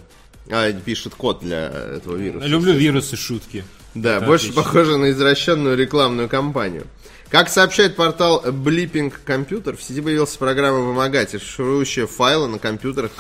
А, 0.49 0.73
пишет 0.73 1.17
код 1.17 1.41
для 1.41 1.67
этого 1.97 2.17
вируса. 2.17 2.47
Люблю 2.47 2.73
вирусы, 2.73 3.17
шутки. 3.17 3.65
Да, 3.95 4.19
Это 4.19 4.27
больше 4.27 4.47
отлично. 4.47 4.63
похоже 4.63 4.97
на 4.97 5.11
извращенную 5.11 5.77
рекламную 5.77 6.29
кампанию. 6.29 6.87
Как 7.33 7.49
сообщает 7.49 7.97
портал 7.97 8.45
Blipping 8.45 9.11
Computer, 9.27 9.75
в 9.75 9.83
сети 9.83 10.03
появилась 10.03 10.37
программа 10.37 10.81
вымогатель, 10.81 11.41
шурующая 11.41 12.07
файлы 12.07 12.47
на 12.47 12.59
компьютерах 12.59 13.11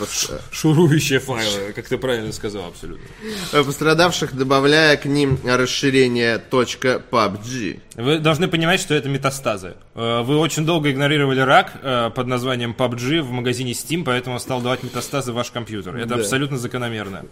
Шурующие 0.51 1.19
файлы, 1.19 1.73
как 1.73 1.89
ты 1.89 1.97
правильно 1.97 2.31
сказал, 2.35 2.67
абсолютно. 2.67 3.07
пострадавших, 3.65 4.37
добавляя 4.37 4.99
к 4.99 5.07
ним 5.07 5.39
расширение 5.43 6.39
.pubg. 6.51 7.81
Вы 7.95 8.18
должны 8.20 8.49
понимать, 8.49 8.80
что 8.80 8.95
это 8.95 9.11
метастазы. 9.11 9.74
Э, 9.95 10.22
Вы 10.22 10.38
очень 10.38 10.64
долго 10.64 10.90
игнорировали 10.90 11.40
рак 11.40 11.72
э, 11.82 12.11
под 12.14 12.26
названием 12.26 12.74
PUBG 12.76 13.20
в 13.20 13.30
магазине 13.30 13.72
Steam, 13.72 14.03
поэтому 14.05 14.36
он 14.36 14.40
стал 14.40 14.62
давать 14.62 14.82
метастазы 14.82 15.32
в 15.32 15.34
ваш 15.34 15.51
компьютер. 15.51 15.97
Это 15.97 16.09
Да. 16.09 16.14
абсолютно 16.16 16.57
закономерно. 16.57 17.26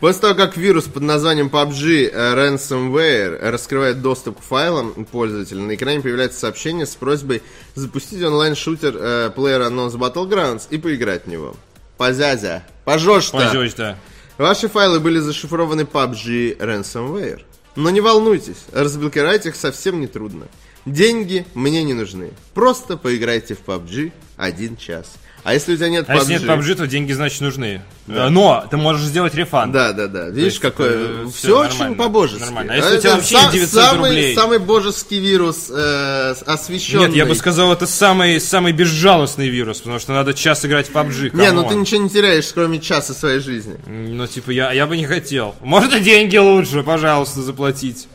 После 0.00 0.22
того, 0.22 0.34
как 0.34 0.56
вирус 0.56 0.84
под 0.84 1.02
названием 1.02 1.48
PUBG 1.48 2.10
э, 2.10 2.34
Ransomware 2.34 3.50
раскрывает 3.50 4.00
доступ 4.00 4.38
к 4.40 4.42
файлам 4.42 5.04
пользователя, 5.04 5.60
на 5.60 5.74
экране 5.74 6.00
появляется 6.00 6.38
сообщение 6.40 6.86
с 6.86 6.94
просьбой 6.94 7.42
запустить 7.74 8.22
онлайн-шутер 8.22 8.94
э, 8.96 9.30
PlayerUnknown's 9.36 9.96
Battlegrounds 9.98 10.62
и 10.70 10.78
поиграть 10.78 11.24
в 11.26 11.28
него. 11.28 11.54
Позязя. 11.98 12.62
Пожёшь-то. 12.86 13.36
Пойдёшь, 13.36 13.74
да. 13.74 13.98
Ваши 14.38 14.68
файлы 14.68 15.00
были 15.00 15.18
зашифрованы 15.18 15.82
PUBG 15.82 16.56
Ransomware. 16.58 17.42
Но 17.78 17.90
не 17.90 18.00
волнуйтесь, 18.00 18.64
разблокировать 18.72 19.46
их 19.46 19.54
совсем 19.54 20.00
не 20.00 20.08
трудно. 20.08 20.48
Деньги 20.84 21.46
мне 21.54 21.84
не 21.84 21.94
нужны. 21.94 22.32
Просто 22.52 22.96
поиграйте 22.96 23.54
в 23.54 23.64
PUBG 23.64 24.10
один 24.36 24.76
час. 24.76 25.14
А 25.44 25.54
если 25.54 25.74
у 25.74 25.76
тебя 25.76 25.88
нет 25.88 26.04
А 26.08 26.14
PUBG... 26.14 26.18
если 26.18 26.32
нет 26.34 26.42
PUBG, 26.42 26.74
то 26.74 26.86
деньги, 26.86 27.12
значит, 27.12 27.40
нужны. 27.40 27.80
Э, 28.06 28.28
Но 28.28 28.66
ты 28.70 28.76
можешь 28.76 29.02
сделать 29.06 29.34
refund. 29.34 29.72
Да, 29.72 29.92
да, 29.92 30.06
да. 30.06 30.28
Видишь, 30.28 30.58
какой... 30.60 30.88
э, 30.90 31.26
все 31.32 31.48
всё 31.48 31.60
очень 31.60 31.94
по-божески. 31.94 32.42
нормально. 32.42 32.72
А 32.72 32.76
если 32.76 32.96
у 32.96 33.00
тебя 33.00 33.14
вообще 33.16 33.36
са- 33.36 33.52
900 33.52 33.82
самый, 33.84 34.10
рублей? 34.10 34.34
Самый 34.34 34.58
божеский 34.58 35.20
вирус, 35.20 35.70
э, 35.70 36.34
освещенный. 36.46 37.06
Нет, 37.06 37.14
я 37.16 37.24
бы 37.26 37.34
сказал, 37.34 37.72
это 37.72 37.86
самый, 37.86 38.40
самый 38.40 38.72
безжалостный 38.72 39.48
вирус, 39.48 39.78
потому 39.78 39.98
что 39.98 40.12
надо 40.12 40.34
час 40.34 40.64
играть 40.64 40.88
в 40.88 40.92
PUBG. 40.92 41.30
Не, 41.34 41.50
ну 41.52 41.62
come 41.62 41.65
on. 41.65 41.68
ты 41.68 41.74
ничего 41.76 42.02
не 42.02 42.10
теряешь, 42.10 42.50
кроме 42.52 42.80
часа 42.80 43.14
своей 43.14 43.40
жизни. 43.40 43.76
Ну, 43.86 44.26
типа, 44.26 44.50
я, 44.50 44.72
я 44.72 44.86
бы 44.86 44.96
не 44.96 45.06
хотел. 45.06 45.54
Можно 45.60 46.00
деньги 46.00 46.36
лучше, 46.36 46.82
пожалуйста, 46.82 47.40
заплатить. 47.42 48.06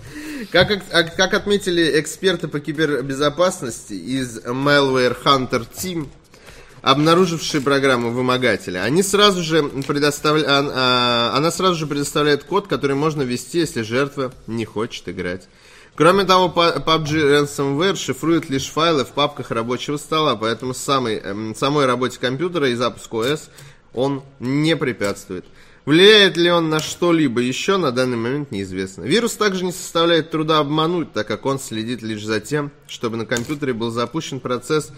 Как, 0.52 0.70
а- 0.92 1.04
как 1.04 1.34
отметили 1.34 2.00
эксперты 2.00 2.48
по 2.48 2.60
кибербезопасности 2.60 3.94
из 3.94 4.40
Malware 4.40 5.16
Hunter 5.24 5.66
Team, 5.76 6.10
обнаружившие 6.84 7.62
программу 7.62 8.12
вымогателя, 8.12 8.84
они 8.84 9.02
сразу 9.04 9.42
же 9.42 9.64
предоставля... 9.88 10.44
а- 10.46 11.32
а- 11.32 11.38
она 11.38 11.50
сразу 11.50 11.76
же 11.76 11.88
предоставляет 11.88 12.44
код, 12.44 12.68
который 12.68 12.96
можно 12.96 13.24
ввести, 13.24 13.60
если 13.60 13.82
жертва 13.82 14.34
не 14.48 14.66
хочет 14.66 15.08
играть. 15.08 15.48
Кроме 15.96 16.26
того, 16.26 16.52
Pu- 16.54 16.84
PUBG 16.84 17.46
Ransomware 17.46 17.96
шифрует 17.96 18.50
лишь 18.50 18.68
файлы 18.68 19.06
в 19.06 19.10
папках 19.10 19.52
рабочего 19.52 19.96
стола, 19.96 20.36
поэтому 20.36 20.74
самой, 20.74 21.20
эм, 21.20 21.56
самой 21.56 21.86
работе 21.86 22.20
компьютера 22.20 22.70
и 22.70 22.76
запуску 22.76 23.20
ОС 23.20 23.50
он 23.94 24.22
не 24.40 24.76
препятствует. 24.76 25.46
Влияет 25.86 26.36
ли 26.36 26.52
он 26.52 26.70
на 26.70 26.80
что-либо 26.80 27.40
еще, 27.42 27.78
на 27.78 27.92
данный 27.92 28.18
момент 28.18 28.52
неизвестно. 28.52 29.04
Вирус 29.04 29.34
также 29.34 29.64
не 29.64 29.72
составляет 29.72 30.32
труда 30.32 30.60
обмануть, 30.60 31.14
так 31.14 31.28
как 31.28 31.46
он 31.46 31.60
следит 31.60 32.02
лишь 32.02 32.26
за 32.26 32.40
тем, 32.42 32.72
чтобы 32.88 33.16
на 33.18 33.26
компьютере 33.26 33.74
был 33.74 33.92
запущен 33.92 34.40
процесс 34.40 34.92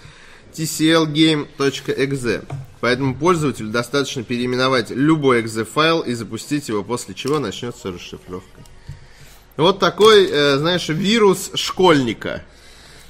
tclgame.exe. 0.56 2.46
Поэтому 2.82 3.16
пользователю 3.16 3.70
достаточно 3.70 4.24
переименовать 4.24 4.90
любой 4.92 5.42
exe 5.42 5.66
файл 5.66 6.02
и 6.02 6.14
запустить 6.14 6.70
его, 6.70 6.84
после 6.84 7.16
чего 7.16 7.40
начнется 7.40 7.92
расшифровка. 7.92 8.62
Вот 9.58 9.80
такой, 9.80 10.28
э, 10.30 10.58
знаешь, 10.58 10.90
вирус 10.90 11.52
школьника. 11.56 12.44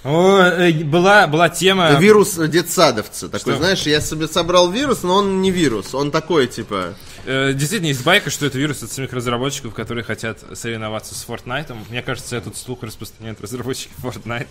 О, 0.05 0.37
э, 0.39 0.71
была, 0.83 1.25
была 1.25 1.49
тема... 1.49 1.99
Вирус 1.99 2.35
детсадовца. 2.35 3.27
Такой, 3.27 3.53
Что? 3.53 3.57
знаешь, 3.57 3.81
я 3.87 3.99
себе 3.99 4.27
собрал 4.27 4.69
вирус, 4.69 5.01
но 5.01 5.15
он 5.15 5.41
не 5.41 5.49
вирус. 5.49 5.95
Он 5.95 6.11
такой, 6.11 6.45
типа... 6.45 6.93
Э, 7.25 7.53
Действительно, 7.53 7.87
есть 7.87 8.03
байка, 8.03 8.29
что 8.29 8.45
это 8.45 8.59
вирус 8.59 8.83
от 8.83 8.91
самих 8.91 9.11
разработчиков, 9.13 9.73
которые 9.73 10.03
хотят 10.03 10.43
соревноваться 10.53 11.15
с 11.15 11.25
Fortnite. 11.27 11.75
Мне 11.89 12.03
кажется, 12.03 12.35
этот 12.35 12.55
слух 12.55 12.83
распространяет 12.83 13.41
разработчики 13.41 13.93
Fortnite 14.03 14.47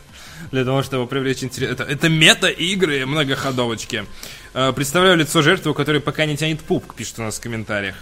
для 0.50 0.64
того, 0.64 0.82
чтобы 0.82 1.06
привлечь 1.06 1.44
интерес. 1.44 1.70
Это, 1.70 1.84
это 1.84 2.08
мета-игры, 2.08 3.06
многоходовочки. 3.06 4.06
Э, 4.54 4.72
Представляю 4.74 5.16
лицо 5.16 5.40
жертвы, 5.40 5.70
у 5.70 5.74
которой 5.74 6.00
пока 6.00 6.26
не 6.26 6.36
тянет 6.36 6.62
пупк, 6.62 6.96
пишет 6.96 7.20
у 7.20 7.22
нас 7.22 7.36
в 7.36 7.40
комментариях. 7.40 7.94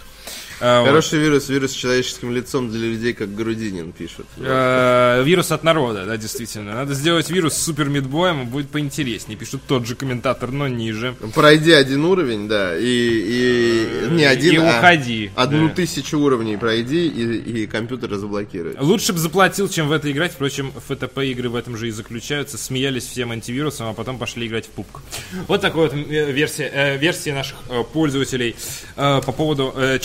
Э, 0.63 0.79
вот. 0.79 0.87
Хороший 0.87 1.19
вирус, 1.19 1.49
вирус 1.49 1.71
с 1.71 1.73
человеческим 1.73 2.31
лицом 2.31 2.71
для 2.71 2.87
людей, 2.87 3.13
как 3.13 3.35
Грудинин 3.35 3.91
пишет. 3.91 4.25
Э, 4.37 5.21
Вирус 5.25 5.51
от 5.51 5.65
народа, 5.65 6.05
да, 6.05 6.15
действительно. 6.15 6.73
Надо 6.73 6.93
сделать 6.93 7.29
вирус 7.29 7.55
с 7.55 7.63
супер 7.63 7.89
мидбоем, 7.89 8.47
будет 8.47 8.69
поинтереснее. 8.69 9.37
Пишет 9.37 9.59
тот 9.67 9.85
же 9.85 9.95
комментатор, 9.95 10.51
но 10.51 10.69
ниже. 10.69 11.15
Пройди 11.35 11.73
один 11.73 12.05
уровень, 12.05 12.47
да, 12.47 12.77
и, 12.77 12.85
и 12.85 14.11
не 14.11 14.23
один, 14.23 14.53
и 14.53 14.57
а 14.65 14.77
уходи, 14.77 15.31
одну 15.35 15.67
да. 15.67 15.73
тысячу 15.75 16.17
уровней 16.17 16.55
пройди, 16.55 17.07
и, 17.07 17.63
и 17.63 17.67
компьютер 17.67 18.11
разблокирует. 18.11 18.79
Лучше 18.79 19.11
бы 19.11 19.19
заплатил, 19.19 19.67
чем 19.67 19.89
в 19.89 19.91
это 19.91 20.09
играть. 20.09 20.31
Впрочем, 20.31 20.71
ФТП 20.87 21.19
игры 21.19 21.49
в 21.49 21.57
этом 21.57 21.75
же 21.75 21.89
и 21.89 21.91
заключаются. 21.91 22.57
Смеялись 22.57 23.05
всем 23.05 23.31
антивирусом, 23.31 23.87
а 23.89 23.93
потом 23.93 24.17
пошли 24.17 24.47
играть 24.47 24.67
в 24.67 24.69
пупк. 24.69 25.01
Вот 25.49 25.59
такая 25.59 25.89
вот 25.89 25.93
э, 25.93 26.31
версия, 26.31 26.71
э, 26.73 26.97
версия 26.97 27.33
наших 27.33 27.57
э, 27.69 27.83
пользователей 27.91 28.55
э, 28.95 29.21
по 29.25 29.31
поводу 29.33 29.73
э, 29.75 29.99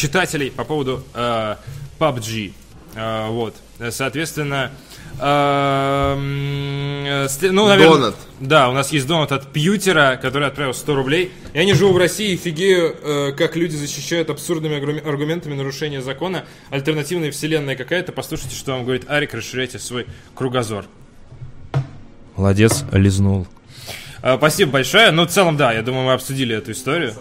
читателей 0.48 0.50
по 0.50 0.64
поводу 0.64 1.02
э, 1.14 1.56
PUBG. 1.98 2.52
Э, 2.94 3.28
вот, 3.28 3.54
Соответственно, 3.90 4.72
э, 5.20 7.26
э, 7.28 7.50
ну, 7.50 7.68
наверное, 7.68 7.94
Донат. 7.96 8.14
да, 8.40 8.68
у 8.70 8.72
нас 8.72 8.90
есть 8.92 9.06
донат 9.06 9.30
от 9.30 9.52
Пьютера, 9.52 10.18
который 10.20 10.48
отправил 10.48 10.74
100 10.74 10.94
рублей. 10.96 11.32
Я 11.54 11.64
не 11.64 11.74
живу 11.74 11.92
в 11.92 11.96
России 11.96 12.32
и 12.32 12.36
фигею, 12.36 12.96
э, 13.00 13.32
как 13.36 13.54
люди 13.56 13.76
защищают 13.76 14.30
абсурдными 14.30 14.74
аргу- 14.76 15.08
аргументами 15.08 15.54
нарушения 15.54 16.02
закона. 16.02 16.44
Альтернативная 16.70 17.30
вселенная 17.30 17.76
какая-то. 17.76 18.10
Послушайте, 18.12 18.56
что 18.56 18.72
вам 18.72 18.82
говорит 18.84 19.04
Арик, 19.08 19.34
расширяйте 19.34 19.78
свой 19.78 20.06
кругозор. 20.34 20.86
Молодец, 22.36 22.84
лизнул. 22.92 23.46
А, 24.22 24.36
Спасибо 24.38 24.72
большое. 24.72 25.10
Ну, 25.12 25.24
в 25.26 25.30
целом, 25.30 25.56
да, 25.56 25.72
я 25.72 25.82
думаю, 25.82 26.06
мы 26.06 26.12
обсудили 26.14 26.56
эту 26.56 26.72
историю. 26.72 27.14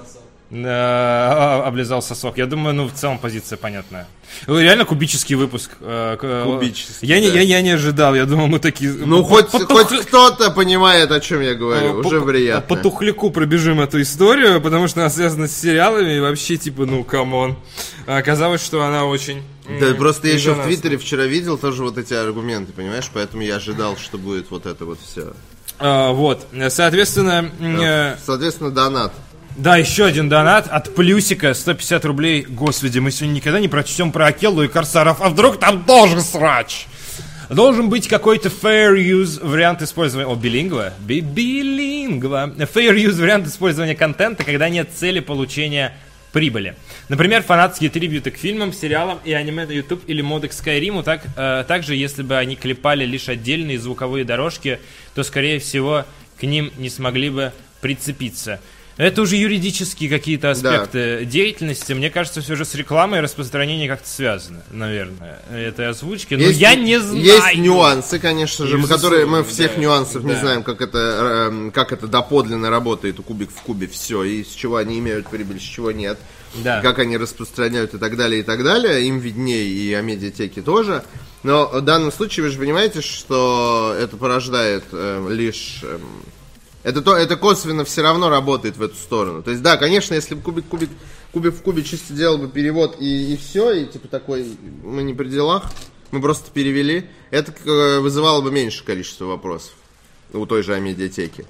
Да, 0.50 1.64
облизал 1.66 2.02
сосок. 2.02 2.38
Я 2.38 2.45
думаю, 2.45 2.74
ну, 2.74 2.88
в 2.88 2.93
целом 2.93 3.20
позиция 3.20 3.58
понятная. 3.58 4.08
Реально 4.48 4.86
кубический 4.86 5.36
выпуск. 5.36 5.72
э, 5.82 6.18
э, 6.22 6.43
Кубический, 6.45 7.08
Я, 7.08 7.20
не, 7.20 7.28
да. 7.30 7.36
я, 7.36 7.41
я 7.41 7.62
не 7.62 7.72
ожидал. 7.72 8.16
Я 8.16 8.26
думал, 8.26 8.48
мы 8.48 8.60
такие... 8.60 8.91
Ну, 8.93 9.24
хоть, 9.24 9.50
по- 9.50 9.60
хоть 9.66 10.06
кто-то 10.06 10.52
понимает, 10.52 11.12
о 11.12 11.20
чем 11.20 11.41
я 11.41 11.54
говорю, 11.54 11.88
э, 11.88 11.93
уже 12.06 12.22
приятно. 12.22 12.76
По 12.76 12.82
тухляку 12.82 13.30
пробежим 13.30 13.82
эту 13.82 14.02
историю, 14.02 14.62
потому 14.62 14.88
что 14.88 15.02
она 15.02 15.10
связана 15.10 15.48
с 15.48 15.56
сериалами, 15.58 16.16
и 16.16 16.20
вообще, 16.20 16.56
типа, 16.58 16.86
ну, 16.86 17.04
come 17.04 17.34
on. 17.34 17.58
А 18.06 18.18
Оказалось, 18.18 18.64
что 18.64 18.84
она 18.84 19.06
очень... 19.06 19.41
Да, 19.82 19.93
просто 19.95 20.28
я 20.30 20.36
еще 20.36 20.54
в. 20.54 20.64
Твиттере 20.64 20.98
вчера 20.98 21.26
видел 21.26 21.58
тоже 21.58 21.84
вот 21.84 21.98
эти 21.98 22.14
аргументы, 22.14 22.72
понимаешь? 22.72 23.10
Поэтому 23.14 23.43
я 23.43 23.58
ожидал, 23.58 23.98
что 23.98 24.18
будет 24.18 24.50
вот 24.50 24.66
это 24.66 24.86
вот 24.86 24.98
все. 25.06 25.34
А, 25.80 26.12
вот, 26.12 26.48
соответственно... 26.70 27.52
э, 27.60 28.16
Соответственно, 28.26 28.72
донат. 28.72 29.14
Да, 29.58 29.76
еще 29.76 30.05
один 30.05 30.30
донат 30.30 30.68
от 30.68 30.93
Плюсика, 30.93 31.55
150 31.55 32.05
рублей. 32.05 32.45
Господи, 32.47 32.99
мы 32.99 33.10
сегодня 33.10 33.38
никогда 33.38 33.60
не 33.60 33.68
прочтем 33.68 34.12
про 34.12 34.28
Акеллу 34.28 34.62
и 34.62 34.68
Корсаров, 34.68 35.20
а 35.20 35.30
вдруг 35.30 35.60
там 35.60 35.84
тоже 35.84 36.22
срач? 36.22 36.86
Должен 37.49 37.89
быть 37.89 38.08
какой-то 38.08 38.49
fair 38.49 38.95
use 38.95 39.43
вариант 39.43 39.82
использования... 39.82 40.30
О, 40.32 40.36
билингва? 40.36 40.93
Би- 40.99 41.22
Билингва. 41.22 42.53
Fair 42.55 42.95
use 42.95 43.20
вариант 43.20 43.47
использования 43.47 43.95
контента, 43.95 44.43
когда 44.43 44.70
нет 44.70 44.89
цели 44.93 45.22
получения 45.22 45.97
прибыли. 46.34 46.76
Например, 47.10 47.41
фанатские 47.41 47.89
трибьюты 47.89 48.30
к 48.30 48.38
фильмам, 48.38 48.72
сериалам 48.74 49.18
и 49.26 49.32
аниме 49.32 49.66
на 49.66 49.72
YouTube 49.72 50.03
или 50.05 50.22
моды 50.22 50.49
к 50.49 50.53
Скайриму. 50.53 51.01
Так, 51.01 51.24
э, 51.36 51.64
также, 51.68 51.95
если 51.95 52.22
бы 52.22 52.38
они 52.38 52.58
клепали 52.58 53.05
лишь 53.05 53.28
отдельные 53.28 53.80
звуковые 53.80 54.24
дорожки, 54.24 54.80
то, 55.16 55.24
скорее 55.24 55.58
всего, 55.60 56.05
к 56.39 56.43
ним 56.43 56.72
не 56.78 56.91
смогли 56.91 57.32
бы 57.32 57.53
прицепиться. 57.82 58.60
Это 58.98 59.22
уже 59.22 59.36
юридические 59.36 60.10
какие-то 60.10 60.50
аспекты 60.52 61.24
деятельности. 61.26 61.93
Мне 61.93 62.10
кажется, 62.10 62.41
все 62.41 62.56
же 62.56 62.66
с 62.66 62.74
рекламой 62.74 63.20
и 63.20 63.22
распространением 63.22 63.89
как-то 63.91 64.10
связано, 64.10 64.64
наверное, 64.72 65.39
этой 65.52 65.88
озвучки. 65.88 66.34
Но 66.34 66.41
Есть- 66.41 66.60
я 66.60 66.74
не 66.76 67.00
знаю. 67.00 67.24
Есть 67.24 67.56
нюансы, 67.58 68.18
конечно 68.18 68.66
же, 68.66 68.78
мы, 68.78 68.88
которые 68.88 69.28
мы 69.28 69.43
всех 69.43 69.76
да, 69.76 69.82
нюансов 69.82 70.24
не 70.24 70.34
да. 70.34 70.39
знаем, 70.39 70.64
как 70.64 70.82
это, 70.82 71.50
эм, 71.52 71.72
как 71.72 71.91
это 71.91 72.08
доподлинно 72.08 72.70
работает 72.72 73.20
у 73.20 73.24
кубик 73.24 73.52
в 73.52 73.62
кубе, 73.62 73.88
все, 73.88 74.24
и 74.24 74.43
с 74.43 74.50
чего 74.50 74.78
они 74.78 74.98
имеют 74.98 75.30
прибыль, 75.30 75.60
с 75.60 75.64
чего 75.64 75.91
нет, 75.91 76.18
Да. 76.56 76.82
как 76.82 76.98
они 76.98 77.18
распространяют 77.18 77.93
и 77.93 78.00
так 78.00 78.18
далее, 78.18 78.39
и 78.41 78.43
так 78.43 78.64
далее, 78.64 79.06
им 79.06 79.20
виднее, 79.20 79.68
и 79.68 79.93
о 79.93 80.02
медиатеке 80.02 80.62
тоже. 80.64 81.04
Но 81.43 81.68
в 81.68 81.82
данном 81.82 82.12
случае 82.12 82.45
вы 82.45 82.52
же 82.52 82.58
понимаете, 82.58 83.02
что 83.02 83.95
это 84.00 84.18
порождает 84.18 84.86
эм, 84.91 85.30
лишь... 85.30 85.82
эм, 85.84 86.02
это, 86.88 87.02
то, 87.02 87.18
это 87.18 87.36
косвенно 87.36 87.84
все 87.84 88.02
равно 88.02 88.30
работает 88.30 88.78
в 88.78 88.82
эту 88.82 88.96
сторону. 88.96 89.44
То 89.44 89.52
есть, 89.52 89.62
да, 89.62 89.76
конечно, 89.76 90.14
если 90.14 90.36
бы 90.36 90.42
кубик, 90.42 90.68
кубик, 90.68 90.90
кубик 91.34 91.54
в 91.54 91.62
кубе 91.62 91.84
чисто 91.84 92.14
делал 92.14 92.38
бы 92.38 92.48
перевод 92.48 92.96
и, 92.98 93.34
и 93.34 93.36
все, 93.36 93.74
и 93.74 93.86
типа 93.86 94.08
такой, 94.08 94.58
мы 94.86 95.04
не 95.04 95.14
при 95.14 95.28
делах, 95.28 95.66
мы 96.12 96.22
просто 96.22 96.50
перевели, 96.50 97.10
это 97.30 97.54
э, 97.66 98.00
вызывало 98.00 98.40
бы 98.42 98.52
меньше 98.52 98.86
количество 98.86 99.26
вопросов 99.26 99.74
у 100.32 100.46
той 100.46 100.64
же 100.64 100.80
медиатеки. 100.80 101.46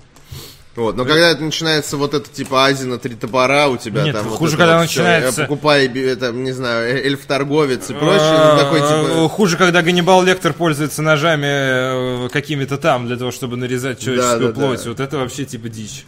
Вот, 0.78 0.96
но 0.96 1.06
когда 1.06 1.32
это 1.32 1.42
начинается 1.44 1.98
вот 1.98 2.14
это 2.14 2.30
типа 2.30 2.66
Азина 2.68 3.00
три 3.00 3.16
топора 3.16 3.68
у 3.68 3.78
тебя 3.78 4.04
Нет, 4.04 4.16
там 4.16 4.28
вот 4.28 4.38
хуже, 4.38 4.54
это 4.54 4.58
когда 4.62 4.76
вот 4.78 4.82
начинается- 4.84 5.42
э, 5.42 5.46
покупай 5.46 5.88
это 5.88 6.32
не 6.32 6.52
знаю 6.52 6.88
э, 6.88 7.02
эльф-торговец 7.04 7.90
и 7.90 7.94
прочее, 7.94 8.52
ну, 8.54 8.60
такой 8.60 8.80
А, 8.84 9.04
типа 9.04 9.28
Хуже, 9.30 9.58
когда 9.58 9.82
Ганнибал 9.82 10.22
Лектор 10.24 10.54
пользуется 10.54 11.02
ножами 11.02 12.26
э, 12.26 12.30
какими-то 12.30 12.78
там, 12.78 13.08
для 13.08 13.18
того, 13.18 13.32
чтобы 13.32 13.58
нарезать 13.58 14.00
человеческую 14.00 14.40
Да, 14.40 14.48
да, 14.48 14.54
плоть. 14.54 14.84
да. 14.84 14.90
Вот 14.92 15.00
это 15.00 15.18
вообще 15.18 15.46
типа 15.46 15.68
дичь. 15.68 16.06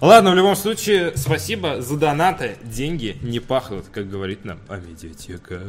Ладно, 0.00 0.30
в 0.30 0.34
любом 0.34 0.54
случае, 0.54 1.12
спасибо 1.16 1.82
за 1.82 1.96
донаты. 1.96 2.56
Деньги 2.62 3.18
не 3.20 3.40
пахнут, 3.40 3.86
как 3.90 4.08
говорит 4.08 4.44
нам 4.44 4.60
Амедиатека. 4.68 5.60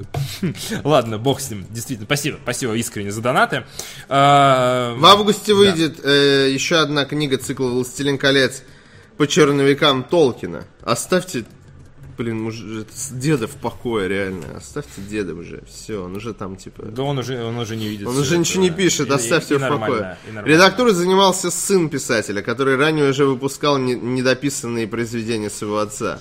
Ладно, 0.84 1.18
бог 1.18 1.40
с 1.40 1.50
ним. 1.50 1.66
Действительно, 1.72 2.06
спасибо, 2.06 2.38
спасибо 2.44 2.74
искренне 2.74 3.12
за 3.12 3.22
донаты. 3.22 3.64
А, 4.08 4.94
В 4.96 5.06
августе 5.06 5.56
выйдет 5.56 6.00
э, 6.04 6.52
еще 6.52 6.76
одна 6.78 7.06
книга 7.06 7.38
цикла 7.38 7.70
«Властелин 7.70 8.20
колец» 8.20 8.62
по 9.18 9.26
черновикам 9.26 10.04
Толкина. 10.04 10.66
Оставьте, 10.84 11.46
блин, 12.20 12.42
муж, 12.42 12.56
деда 13.12 13.48
в 13.48 13.56
покое, 13.56 14.08
реально. 14.08 14.58
Оставьте 14.58 15.02
деда 15.10 15.34
уже. 15.34 15.64
Все, 15.68 16.04
он 16.04 16.16
уже 16.16 16.34
там 16.34 16.56
типа... 16.58 16.84
Да 16.86 17.04
он 17.04 17.18
уже, 17.18 17.42
он 17.44 17.58
уже 17.58 17.76
не 17.76 17.88
видит. 17.88 18.08
Он 18.08 18.18
уже 18.18 18.38
ничего 18.38 18.62
не 18.62 18.70
пишет, 18.70 19.10
И- 19.10 19.14
оставьте 19.14 19.56
и 19.56 19.58
его 19.58 19.66
в 19.68 19.80
покое. 19.80 20.18
Редактурой 20.46 20.94
занимался 20.94 21.50
сын 21.50 21.90
писателя, 21.90 22.42
который 22.42 22.76
ранее 22.76 23.10
уже 23.10 23.26
выпускал 23.26 23.78
не- 23.78 23.96
недописанные 23.96 24.88
произведения 24.88 25.50
своего 25.50 25.80
отца. 25.80 26.20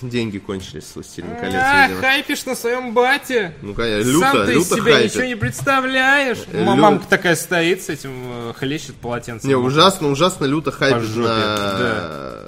Деньги 0.00 0.38
кончились 0.38 0.84
с 0.86 0.94
«Властелин 0.94 1.34
колец», 1.40 1.54
А, 1.60 1.86
видимо. 1.88 2.00
хайпишь 2.02 2.44
на 2.44 2.54
своем 2.54 2.94
бате. 2.94 3.56
Ну, 3.62 3.74
конечно, 3.74 4.10
люто, 4.10 4.26
Сам 4.32 4.46
ты 4.46 4.52
из 4.52 4.56
люто 4.58 4.74
себя 4.76 4.92
хайпит. 4.92 5.10
ничего 5.10 5.24
не 5.24 5.34
представляешь. 5.36 6.38
Лю- 6.52 6.64
Мамка 6.76 7.06
такая 7.08 7.34
стоит 7.34 7.82
с 7.82 7.88
этим, 7.88 8.10
э, 8.14 8.52
хлещет 8.56 8.94
полотенцем. 8.94 9.48
Не, 9.48 9.56
ужасно, 9.56 10.08
ужасно 10.10 10.44
люто 10.44 10.70
хайпит 10.70 11.16
на, 11.16 12.38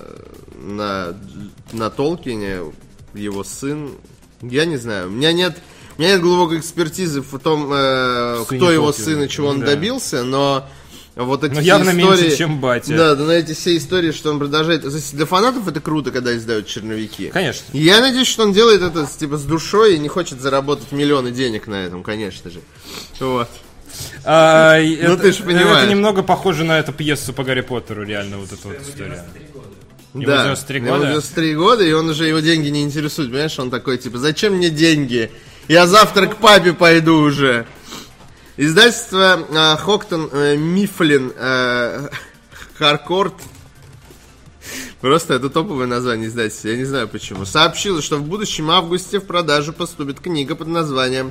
на, 0.63 1.15
на 1.75 1.91
Толкине, 1.91 2.61
его 3.15 3.45
сын. 3.45 3.91
Я 4.43 4.65
не 4.65 4.77
знаю, 4.77 5.09
у 5.09 5.11
меня 5.11 5.33
нет, 5.33 5.57
у 5.97 6.03
меня 6.03 6.13
нет 6.13 6.21
глубокой 6.23 6.59
экспертизы 6.59 7.21
в 7.23 7.39
том, 7.39 7.71
э, 7.73 8.45
кто 8.47 8.71
его 8.71 8.87
Толкина. 8.93 9.05
сын 9.07 9.23
и 9.23 9.29
чего 9.29 9.49
он 9.49 9.61
Да. 9.61 9.67
добился, 9.67 10.23
но 10.25 10.69
вот 11.17 11.45
эти 11.45 11.55
Но 11.55 11.61
все 11.61 11.67
явно 11.69 11.91
истории... 11.91 12.23
меньше, 12.23 12.37
чем 12.37 12.61
батя. 12.61 12.97
Да, 12.97 13.15
да, 13.15 13.25
на 13.25 13.31
эти 13.33 13.53
все 13.55 13.77
истории, 13.77 14.11
что 14.11 14.31
он 14.33 14.39
продолжает... 14.41 14.83
То 14.83 14.89
есть 14.89 15.15
Для 15.15 15.27
фанатов 15.27 15.69
это 15.69 15.81
круто, 15.81 16.11
когда 16.11 16.37
издают 16.37 16.67
черновики. 16.67 17.29
Конечно. 17.33 17.65
Я 17.73 18.01
надеюсь, 18.01 18.27
что 18.27 18.43
он 18.43 18.53
делает 18.53 18.83
это 18.83 19.07
с- 19.07 19.15
типа 19.17 19.37
с 19.39 19.45
душой 19.45 19.95
и 19.95 19.99
не 19.99 20.09
хочет 20.09 20.41
заработать 20.41 20.91
миллионы 20.91 21.31
денег 21.31 21.69
на 21.69 21.77
этом, 21.85 22.03
конечно 22.03 22.51
же. 22.51 22.61
Вот. 23.21 23.49
А, 24.25 24.77
Ну, 24.81 24.93
это- 24.93 25.17
ты 25.19 25.33
ж 25.33 25.37
понимаешь. 25.37 25.85
Это 25.85 25.87
немного 25.91 26.25
похоже 26.25 26.65
на 26.65 26.81
эту 26.81 26.93
пьесу 26.93 27.33
по 27.33 27.45
Гарри 27.45 27.61
Поттеру, 27.61 28.03
реально, 28.05 28.39
вот 28.39 28.53
эта 28.53 28.67
вот 28.67 28.77
история. 28.83 29.25
Ему 30.15 30.27
да, 30.27 30.45
93 30.45 30.79
ему 30.79 30.89
года. 30.89 31.07
93 31.07 31.55
года, 31.55 31.85
и 31.85 31.93
он 31.93 32.09
уже 32.09 32.27
его 32.27 32.41
деньги 32.41 32.69
не 32.69 32.83
интересуют, 32.83 33.31
понимаешь? 33.31 33.59
Он 33.59 33.71
такой, 33.71 33.99
типа, 33.99 34.19
зачем 34.19 34.55
мне 34.55 34.71
деньги? 34.71 35.31
Я 35.69 35.87
завтра 35.87 36.27
к 36.27 36.37
папе 36.37 36.73
пойду 36.73 37.17
уже. 37.17 37.67
Издательство 38.57 39.45
э, 39.51 39.77
Хоктон 39.79 40.31
э, 40.33 40.57
Мифлин 40.57 41.33
э, 41.37 42.09
Харкорт 42.79 43.35
Просто 45.05 45.35
это 45.35 45.51
топовое 45.51 45.87
название 45.87 46.29
издательства, 46.29 46.69
я 46.69 46.77
не 46.77 46.85
знаю 46.85 47.09
почему. 47.09 47.45
Сообщило, 47.45 48.01
что 48.01 48.17
в 48.17 48.23
будущем 48.23 48.71
августе 48.71 49.21
в 49.21 49.27
продажу 49.27 49.75
поступит 49.75 50.19
книга 50.19 50.55
под 50.55 50.69
названием 50.69 51.31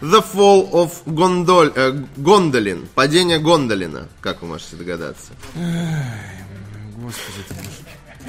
The 0.00 0.24
Fall 0.32 0.70
of 0.70 0.92
Gondol, 1.04 1.70
э, 1.74 2.02
Gondolin. 2.16 2.86
Падение 2.94 3.38
Гондолина, 3.38 4.08
как 4.22 4.40
вы 4.40 4.48
можете 4.48 4.76
догадаться. 4.76 5.32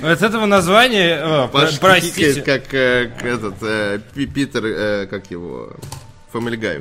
От 0.02 0.22
этого 0.22 0.46
названия... 0.46 1.20
о, 1.24 1.48
про- 1.48 1.62
Пашка 1.62 1.80
простите. 1.80 2.42
как 2.42 2.74
э, 2.74 3.12
этот 3.22 3.56
э, 3.62 4.00
Пи- 4.16 4.26
Питер, 4.26 4.66
э, 4.66 5.06
как 5.08 5.30
его, 5.30 5.74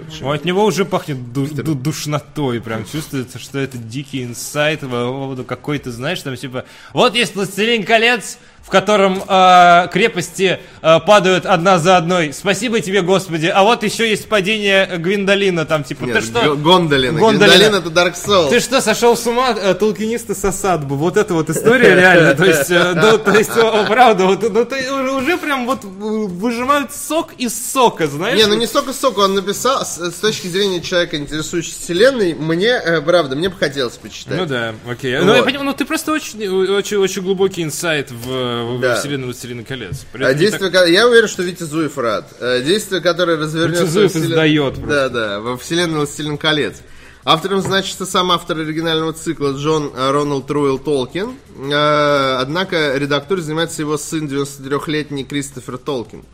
очень. 0.08 0.24
От 0.26 0.44
него 0.44 0.64
уже 0.64 0.84
пахнет 0.84 1.32
ду- 1.32 1.46
ду- 1.46 1.74
душнотой, 1.74 2.60
прям 2.60 2.84
чувствуется, 2.86 3.38
что 3.38 3.58
это 3.58 3.78
дикий 3.78 4.22
инсайт 4.24 4.80
по 4.80 4.86
поводу 4.86 5.44
какой-то, 5.44 5.90
знаешь, 5.90 6.22
там 6.22 6.36
типа, 6.36 6.64
вот 6.94 7.14
есть 7.14 7.34
«Властелин 7.34 7.84
колец», 7.84 8.38
в 8.70 8.72
котором 8.72 9.20
э, 9.26 9.88
крепости 9.92 10.60
э, 10.80 11.00
падают 11.00 11.44
одна 11.44 11.80
за 11.80 11.96
одной. 11.96 12.32
Спасибо 12.32 12.80
тебе, 12.80 13.02
Господи. 13.02 13.46
А 13.46 13.64
вот 13.64 13.82
еще 13.82 14.08
есть 14.08 14.28
падение 14.28 14.96
Гвиндолина, 14.96 15.66
там 15.66 15.82
типа, 15.82 16.04
Нет, 16.04 16.20
ты 16.20 16.24
что? 16.24 16.54
Гондолина. 16.54 17.18
Гондолина. 17.18 17.18
Гондолин 17.18 17.74
это 17.74 17.88
Dark 17.88 18.14
Souls. 18.14 18.48
Ты 18.48 18.60
что, 18.60 18.80
сошел 18.80 19.16
с 19.16 19.26
ума, 19.26 19.56
э, 19.60 19.74
толкинисты 19.74 20.36
с 20.36 20.44
осадбу? 20.44 20.94
Вот 20.94 21.16
это 21.16 21.34
вот 21.34 21.50
история 21.50 21.96
реально. 21.96 22.34
То 22.34 22.44
есть, 22.44 22.70
э, 22.70 22.92
ну, 22.94 23.18
то 23.18 23.36
есть, 23.36 23.50
правда, 23.88 24.26
вот, 24.26 24.48
ну, 24.48 24.64
ты 24.64 24.92
уже, 24.92 25.36
прям 25.36 25.66
вот 25.66 25.82
э, 25.82 25.88
выжимают 25.88 26.94
сок 26.94 27.32
из 27.38 27.72
сока, 27.72 28.06
знаешь? 28.06 28.38
Не, 28.38 28.46
ну 28.46 28.54
не 28.54 28.68
столько 28.68 28.92
сока, 28.92 29.18
он 29.18 29.34
написал, 29.34 29.84
с, 29.84 29.98
точки 30.20 30.46
зрения 30.46 30.80
человека, 30.80 31.16
интересующегося 31.16 31.80
вселенной, 31.80 32.34
мне, 32.34 32.80
правда, 33.04 33.34
мне 33.34 33.48
бы 33.48 33.56
хотелось 33.56 33.96
почитать. 33.96 34.38
Ну 34.38 34.46
да, 34.46 34.76
окей. 34.88 35.18
Ну, 35.18 35.34
я 35.34 35.42
понимаю, 35.42 35.64
ну 35.64 35.74
ты 35.74 35.84
просто 35.84 36.12
очень, 36.12 36.46
очень, 36.46 36.98
очень 36.98 37.22
глубокий 37.22 37.64
инсайт 37.64 38.12
в, 38.12 38.59
в 38.64 38.80
Да. 38.80 38.96
вселенную 38.96 39.26
«Властелина 39.26 39.64
колец. 39.64 40.04
При 40.12 40.24
А 40.24 40.34
действие, 40.34 40.70
ко- 40.70 40.84
я 40.86 41.06
уверен, 41.08 41.28
что 41.28 41.42
Витя 41.42 41.64
Зуев 41.64 41.96
рад. 41.98 42.32
Э, 42.40 42.62
Действие, 42.62 43.00
которое 43.00 43.36
развернется... 43.36 43.84
Витя 43.84 43.92
Зуев 43.92 44.14
во 44.14 44.20
вселен- 44.20 44.30
издает 44.32 44.74
просто. 44.74 44.88
Да, 44.88 45.08
да, 45.08 45.40
во 45.40 45.56
вселенной 45.56 45.98
«Властелин 45.98 46.38
колец». 46.38 46.76
Автором 47.22 47.60
значится 47.60 48.06
сам 48.06 48.30
автор 48.32 48.58
оригинального 48.58 49.12
цикла 49.12 49.52
Джон 49.52 49.92
Роналд 49.94 50.50
Руэлл 50.50 50.78
Толкин. 50.78 51.34
Э, 51.70 52.36
Однако 52.40 52.96
редактором 52.96 53.42
занимается 53.42 53.82
его 53.82 53.98
сын, 53.98 54.26
93-летний 54.26 55.24
Кристофер 55.24 55.76
Толкин. 55.76 56.24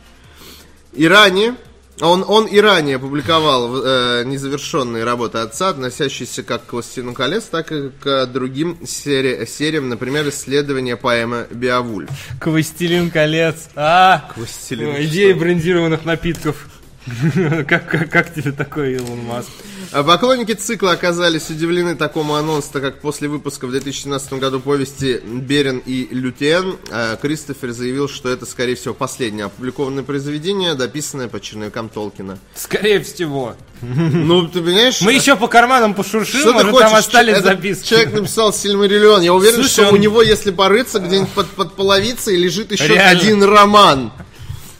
И 0.92 1.06
ранее, 1.08 1.56
он, 2.00 2.24
он 2.26 2.46
и 2.46 2.60
ранее 2.60 2.98
публиковал 2.98 3.82
э, 3.84 4.24
незавершенные 4.24 5.04
работы 5.04 5.38
отца, 5.38 5.70
относящиеся 5.70 6.42
как 6.42 6.66
к 6.66 6.72
«Властелину 6.72 7.14
колец», 7.14 7.44
так 7.44 7.72
и 7.72 7.90
к 7.90 8.26
другим 8.26 8.78
сери- 8.86 9.46
сериям, 9.46 9.88
например, 9.88 10.28
исследования 10.28 10.96
поэмы 10.96 11.46
«Беовульф». 11.50 12.10
К 12.40 12.46
«Властелин 12.48 13.10
колец». 13.10 13.68
А, 13.74 14.30
О, 14.36 15.04
идея 15.04 15.34
брендированных 15.34 16.04
напитков. 16.04 16.66
Как, 17.68 17.88
как, 17.88 18.10
как 18.10 18.34
тебе 18.34 18.50
такой 18.52 18.94
Илон 18.94 19.20
Маск? 19.24 19.48
А 19.92 20.02
Поклонники 20.02 20.52
цикла 20.52 20.92
оказались 20.92 21.48
удивлены 21.48 21.94
такому 21.94 22.34
анонсу, 22.34 22.70
так 22.72 22.82
как 22.82 23.00
после 23.00 23.28
выпуска 23.28 23.66
в 23.66 23.70
2017 23.70 24.32
году 24.34 24.58
повести 24.58 25.20
«Берен 25.24 25.78
и 25.86 26.08
Лютен» 26.10 26.76
э, 26.90 27.16
Кристофер 27.22 27.70
заявил, 27.70 28.08
что 28.08 28.28
это, 28.28 28.44
скорее 28.46 28.74
всего, 28.74 28.94
последнее 28.94 29.44
опубликованное 29.46 30.02
произведение, 30.02 30.74
дописанное 30.74 31.28
по 31.28 31.40
черновикам 31.40 31.88
Толкина. 31.88 32.38
Скорее 32.54 33.00
всего. 33.00 33.54
Ну, 33.80 34.48
ты 34.48 34.60
понимаешь? 34.60 35.00
Мы 35.02 35.12
еще 35.12 35.36
по 35.36 35.46
карманам 35.46 35.94
пошуршим, 35.94 36.40
что 36.40 36.52
может, 36.54 36.70
хочешь? 36.70 36.88
там 36.88 36.96
остались 36.96 37.34
Этот 37.34 37.44
записки. 37.44 37.88
Человек 37.88 38.12
написал 38.14 38.52
Сильмариллион. 38.52 39.22
Я 39.22 39.32
уверен, 39.34 39.56
Слушай, 39.56 39.70
что 39.70 39.88
он- 39.88 39.94
у 39.94 39.96
него, 39.98 40.22
если 40.22 40.50
порыться, 40.50 40.98
где-нибудь 40.98 41.30
под, 41.30 41.46
под 41.50 41.74
половицей 41.74 42.36
лежит 42.36 42.72
еще 42.72 42.88
Реально. 42.88 43.20
один 43.20 43.44
роман. 43.44 44.12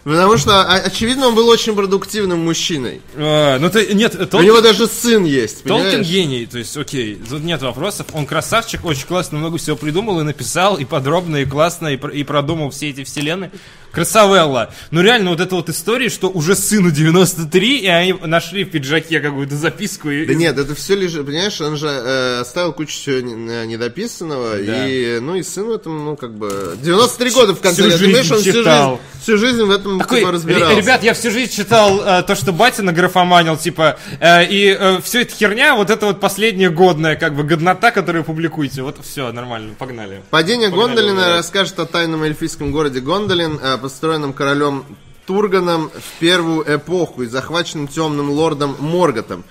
Потому 0.06 0.36
что, 0.36 0.60
а, 0.60 0.74
очевидно, 0.76 1.26
он 1.26 1.34
был 1.34 1.48
очень 1.48 1.74
продуктивным 1.74 2.38
мужчиной. 2.44 3.00
А, 3.16 3.58
ну 3.58 3.68
ты, 3.68 3.92
нет, 3.92 4.14
У 4.14 4.24
Толкин, 4.24 4.46
него 4.46 4.60
даже 4.60 4.86
сын 4.86 5.24
есть, 5.24 5.64
Толкин 5.64 5.84
понимаешь? 5.84 6.06
гений, 6.06 6.46
то 6.46 6.58
есть, 6.58 6.76
окей, 6.76 7.20
тут 7.28 7.42
нет 7.42 7.60
вопросов. 7.60 8.06
Он 8.12 8.24
красавчик, 8.24 8.84
очень 8.84 9.06
классно 9.06 9.38
много 9.38 9.58
всего 9.58 9.74
придумал 9.74 10.20
и 10.20 10.22
написал, 10.22 10.76
и 10.76 10.84
подробно, 10.84 11.38
и 11.38 11.44
классно, 11.44 11.88
и, 11.88 11.96
и 11.96 12.22
продумал 12.22 12.70
все 12.70 12.90
эти 12.90 13.02
вселенные. 13.02 13.50
Красавелла. 13.90 14.74
Ну 14.90 15.00
реально, 15.00 15.30
вот 15.30 15.40
эта 15.40 15.54
вот 15.54 15.70
история, 15.70 16.10
что 16.10 16.28
уже 16.28 16.54
сыну 16.54 16.90
93, 16.90 17.78
и 17.78 17.86
они 17.86 18.12
нашли 18.12 18.64
в 18.64 18.70
пиджаке 18.70 19.20
какую-то 19.20 19.56
записку. 19.56 20.10
И, 20.10 20.26
Да 20.26 20.34
нет, 20.34 20.58
это 20.58 20.74
все 20.74 20.94
лежит, 20.94 21.24
понимаешь, 21.24 21.58
он 21.62 21.76
же 21.78 21.88
э, 21.88 22.40
оставил 22.40 22.74
кучу 22.74 22.92
всего 22.92 23.20
не- 23.20 23.50
э, 23.50 23.64
недописанного, 23.64 24.58
Да. 24.58 24.86
и, 24.86 25.18
ну, 25.20 25.36
и 25.36 25.42
сын 25.42 25.64
в 25.64 25.70
этом, 25.72 26.04
ну, 26.04 26.14
как 26.16 26.34
бы, 26.36 26.76
93 26.82 27.30
года 27.30 27.54
в 27.54 27.60
конце, 27.60 27.82
Всю 27.82 27.90
жизнь 27.92 28.04
понимаешь, 28.04 28.30
он 28.30 28.38
всю 28.40 28.52
жизнь, 28.52 28.98
всю 29.22 29.38
жизнь 29.38 29.62
в 29.62 29.70
этом, 29.70 29.95
Такой, 29.98 30.20
типа, 30.20 30.32
разбирался. 30.32 30.74
«Ре- 30.74 30.80
ребят, 30.80 31.02
я 31.02 31.14
всю 31.14 31.30
жизнь 31.30 31.52
читал 31.52 32.00
э, 32.00 32.22
то, 32.22 32.34
что 32.34 32.52
батя 32.52 32.82
награфоманил, 32.82 33.56
типа, 33.56 33.98
э, 34.20 34.44
и 34.46 35.00
все 35.02 35.22
это 35.22 35.34
херня, 35.34 35.74
вот 35.76 35.90
это 35.90 36.06
вот 36.06 36.20
последняя 36.20 36.70
годная, 36.70 37.16
как 37.16 37.34
бы, 37.34 37.42
годнота, 37.42 37.90
которую 37.90 38.24
публикуете. 38.24 38.82
Вот 38.82 38.96
все, 39.04 39.30
нормально, 39.32 39.74
погнали. 39.78 40.22
Падение 40.30 40.68
Погнали, 40.70 40.86
Гондолина 40.88 41.14
погнали. 41.16 41.36
расскажет 41.38 41.78
о 41.80 41.86
тайном 41.86 42.22
эльфийском 42.22 42.72
городе 42.72 43.00
Гондолин, 43.00 43.58
э, 43.62 43.78
построенном 43.78 44.32
королем 44.32 44.84
Турганом 45.26 45.90
в 45.90 46.20
первую 46.20 46.64
эпоху 46.76 47.22
и 47.24 47.26
захваченном 47.26 47.88
темным 47.88 48.30
лордом 48.30 48.76
Морготом. 48.78 49.44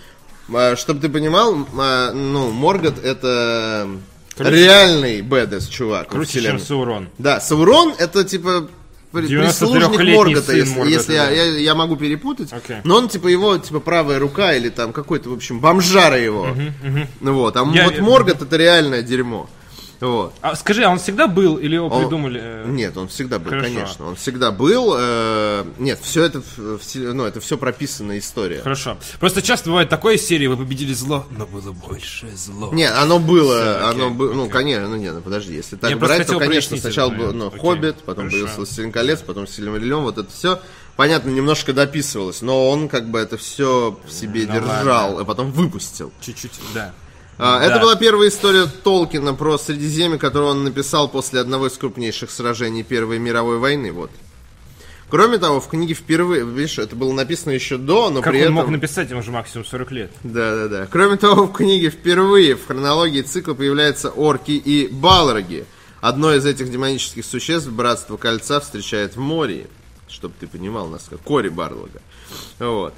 Чтобы 0.76 1.02
ты 1.02 1.10
понимал, 1.10 1.56
э, 1.78 2.12
ну, 2.14 2.52
Моргот 2.52 3.04
это 3.04 3.88
реальный 4.38 5.22
бэдэс 5.22 5.68
чувак. 5.68 6.10
Круче, 6.10 6.42
чем. 6.42 6.60
Саурон. 6.60 7.10
Да, 7.18 7.40
Саурон 7.40 7.94
это 7.98 8.24
типа 8.24 8.68
при- 8.68 8.68
93-летний 8.68 8.85
прислужник 9.22 10.16
Моргота, 10.16 10.54
если, 10.54 10.74
Моргота, 10.76 10.90
если 10.90 11.14
я, 11.14 11.26
да. 11.26 11.32
я, 11.32 11.46
я 11.58 11.76
могу 11.76 11.96
перепутать. 11.96 12.52
Окей. 12.54 12.78
Но 12.84 12.98
он 12.98 13.10
типа 13.10 13.28
его 13.28 13.58
типа 13.58 13.80
правая 13.80 14.20
рука 14.20 14.54
или 14.54 14.70
там 14.70 14.94
какой-то, 14.94 15.30
в 15.30 15.34
общем, 15.34 15.60
бомжара 15.60 16.20
его. 16.20 16.48
Ну 17.22 17.34
вот, 17.34 17.56
а 17.58 17.66
Я- 17.74 17.86
вот 17.86 18.00
Моргот 18.00 18.42
это 18.42 18.56
реальное 18.58 19.02
дерьмо. 19.02 19.50
Вот. 20.02 20.34
А 20.42 20.56
скажи, 20.56 20.84
а 20.84 20.90
он 20.90 21.00
всегда 21.00 21.28
был 21.28 21.56
или 21.58 21.76
его 21.76 21.88
Он- 21.88 22.02
придумали? 22.02 22.40
э, 22.44 22.66
Нет, 22.68 22.98
он 22.98 23.08
всегда 23.08 23.40
был, 23.40 23.50
Хорошо. 23.52 23.66
конечно. 23.74 24.08
Он 24.08 24.16
всегда 24.16 24.52
был. 24.52 24.96
э, 24.98 25.66
нет, 25.80 26.00
все 26.02 26.24
это, 26.24 26.42
в- 26.42 26.80
ну, 26.96 27.24
это 27.24 27.40
все 27.40 27.58
прописанная 27.58 28.20
история. 28.20 28.62
Хорошо. 28.62 28.98
Просто 29.20 29.42
часто 29.42 29.70
бывает 29.70 29.90
такой 29.90 30.18
серии, 30.18 30.48
вы 30.48 30.58
победили 30.58 30.94
зло, 30.94 31.26
но 31.32 31.46
было 31.46 31.72
большее 31.72 32.36
зло. 32.36 32.72
Нет, 32.74 32.94
оно 32.98 33.20
было, 33.20 33.88
окей, 33.90 33.90
оно 34.02 34.10
было, 34.10 34.34
ну, 34.34 34.50
конечно, 34.50 34.88
ну, 34.90 34.96
нет, 34.98 35.14
ну, 35.16 35.22
подожди, 35.22 35.54
если 35.56 35.76
так 35.76 35.90
Я 35.90 35.98
брать, 35.98 36.28
то, 36.28 36.40
конечно, 36.40 36.76
сначала 36.78 37.10
был, 37.12 37.34
ну, 37.34 37.48
Окей, 37.48 37.60
Хоббит, 37.60 37.96
потом 38.00 38.26
хорошо. 38.26 38.32
появился 38.32 38.58
Властелин 38.58 38.92
колец, 38.92 39.22
потом 39.22 39.48
Сильмариллион, 39.48 40.04
вот 40.04 40.18
это 40.18 40.30
все, 40.32 40.60
понятно, 40.98 41.30
немножко 41.30 41.72
дописывалось, 41.74 42.42
но 42.42 42.70
он, 42.70 42.90
как 42.90 43.10
бы, 43.10 43.20
это 43.20 43.38
все 43.38 43.98
в 44.06 44.12
себе 44.12 44.46
Ну, 44.48 44.54
держал, 44.54 45.10
ладно. 45.10 45.22
а 45.22 45.26
потом 45.26 45.52
выпустил. 45.52 46.12
Чуть-чуть, 46.22 46.52
да. 46.74 46.94
А, 47.38 47.60
Да. 47.60 47.66
Это 47.66 47.80
была 47.80 47.96
первая 47.96 48.30
история 48.30 48.66
Толкина 48.66 49.34
про 49.34 49.58
Средиземье, 49.58 50.18
которую 50.18 50.52
он 50.52 50.64
написал 50.64 51.10
после 51.10 51.40
одного 51.40 51.68
из 51.68 51.74
крупнейших 51.78 52.32
сражений 52.32 52.84
Первой 52.84 53.20
мировой 53.20 53.58
войны, 53.60 53.92
вот. 53.92 54.12
Кроме 55.10 55.38
того, 55.38 55.62
в 55.62 55.68
книге 55.68 55.94
впервые, 55.94 56.44
видишь, 56.44 56.80
это 56.80 56.96
было 56.96 57.14
написано 57.14 57.52
еще 57.52 57.78
до, 57.78 58.10
но 58.10 58.22
Как 58.22 58.32
при 58.34 58.40
он 58.40 58.44
этом... 58.44 58.56
мог 58.56 58.70
написать, 58.70 59.10
ему 59.12 59.22
же 59.22 59.32
максимум 59.32 59.66
40 59.66 59.92
лет. 59.92 60.12
Да, 60.24 60.56
да, 60.56 60.68
да. 60.68 60.88
Кроме 60.92 61.18
того, 61.18 61.46
в 61.46 61.54
книге 61.54 61.90
впервые 61.90 62.56
в 62.56 62.66
хронологии 62.66 63.22
цикла 63.22 63.54
появляются 63.54 64.10
орки 64.10 64.52
и 64.52 64.88
балроги. 64.88 65.66
Одно 66.02 66.34
из 66.34 66.46
этих 66.46 66.72
демонических 66.72 67.24
существ 67.24 67.70
Братство 67.70 68.18
Кольца 68.18 68.60
встречает 68.60 69.16
в 69.16 69.20
море. 69.20 69.68
Чтобы 70.08 70.34
ты 70.40 70.48
понимал, 70.48 70.88
насколько 70.88 71.24
Кори 71.24 71.50
Барлога. 71.50 72.02
Вот. 72.60 72.94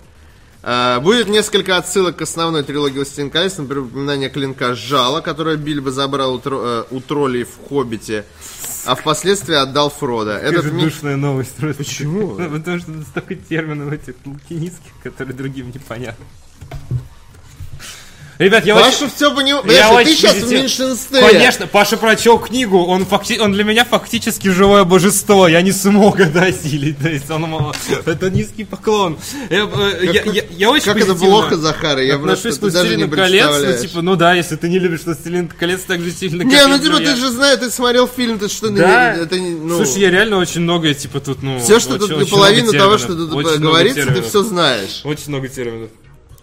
А, 0.63 0.99
Будет 0.99 1.29
несколько 1.29 1.77
отсылок 1.77 2.17
к 2.17 2.21
основной 2.23 2.63
трилогии 2.63 2.95
«Властелин 2.97 3.29
колец», 3.29 3.57
например, 3.57 3.83
упоминание 3.85 4.29
клинка 4.29 4.75
Жала, 4.75 5.21
которое 5.21 5.55
Бильбо 5.55 5.91
забрал 5.91 6.35
у, 6.35 6.39
тро- 6.39 6.85
э, 6.89 6.95
у 6.95 6.99
троллей 6.99 7.43
в 7.43 7.69
«Хоббите», 7.69 8.25
а 8.85 8.95
впоследствии 8.95 9.55
отдал 9.55 9.89
Фрода. 9.89 10.37
Этот 10.37 10.65
Это 10.65 10.73
миф... 10.73 10.85
душная 10.85 11.15
новость. 11.15 11.55
просто. 11.55 11.83
Почему? 11.83 12.35
Потому 12.51 12.79
что 12.79 12.91
столько 13.09 13.35
терминов 13.35 13.93
этих 13.93 14.15
лукинистских, 14.25 14.91
которые 15.03 15.35
другим 15.35 15.67
непонятны. 15.67 16.25
Ребят, 18.37 18.65
я 18.65 18.75
Паша 18.75 19.05
очень... 19.05 19.09
все 19.09 19.33
понимал. 19.33 19.63
Я 19.65 19.89
Понимаешь, 19.89 19.89
ты 19.89 19.95
очень 19.95 20.15
сейчас 20.15 20.35
в 20.35 20.51
меньшинстве. 20.51 21.21
Конечно, 21.21 21.67
Паша 21.67 21.97
прочел 21.97 22.37
книгу, 22.37 22.85
он, 22.85 23.05
факти... 23.05 23.39
он 23.39 23.51
для 23.51 23.63
меня 23.63 23.83
фактически 23.83 24.49
живое 24.49 24.83
божество, 24.83 25.47
я 25.47 25.61
не 25.61 25.71
смог 25.71 26.19
это 26.19 26.43
осилить, 26.43 26.99
то 26.99 27.09
есть 27.09 27.29
он, 27.31 27.73
это 28.05 28.29
низкий 28.29 28.63
поклон. 28.63 29.17
Я, 29.49 29.67
э, 29.73 30.09
я, 30.13 30.23
я, 30.23 30.43
я 30.49 30.69
очень 30.69 30.85
Как 30.85 30.97
это 30.97 31.15
плохо, 31.15 31.57
Захар, 31.57 31.97
я 31.99 32.15
отношусь 32.15 32.57
просто 32.57 32.67
к 32.67 32.69
ты 32.69 32.71
даже 32.71 32.95
не 32.95 33.05
«Властелину 33.05 33.49
колец», 33.49 33.81
ну, 33.81 33.87
типа, 33.87 34.01
ну 34.01 34.15
да, 34.15 34.33
если 34.33 34.55
ты 34.55 34.69
не 34.69 34.77
любишь 34.77 35.01
«Властелин 35.05 35.47
колец» 35.47 35.81
так 35.87 36.01
же 36.01 36.11
сильно, 36.11 36.43
как 36.43 36.53
Не, 36.53 36.67
ну 36.67 36.77
типа 36.77 36.97
ты 36.97 37.15
же 37.15 37.31
знаешь, 37.31 37.59
ты 37.59 37.71
смотрел 37.71 38.07
фильм, 38.07 38.37
ты 38.37 38.49
что, 38.49 38.69
Да. 38.69 39.15
не, 39.15 39.23
это 39.23 39.35
ну... 39.35 39.77
Слушай, 39.77 40.01
я 40.01 40.11
реально 40.11 40.37
очень 40.37 40.61
многое, 40.61 40.93
типа, 40.93 41.19
тут, 41.19 41.41
ну... 41.41 41.59
Все, 41.59 41.79
что 41.79 41.95
очень- 41.95 42.07
тут, 42.07 42.17
очень 42.17 42.31
половину 42.31 42.63
много 42.67 42.77
того, 42.77 42.97
что 42.99 43.15
тут 43.15 43.33
очень 43.33 43.59
говорится, 43.59 44.05
ты 44.05 44.21
все 44.21 44.43
знаешь. 44.43 45.01
Очень 45.03 45.29
много 45.29 45.47
терминов. 45.47 45.89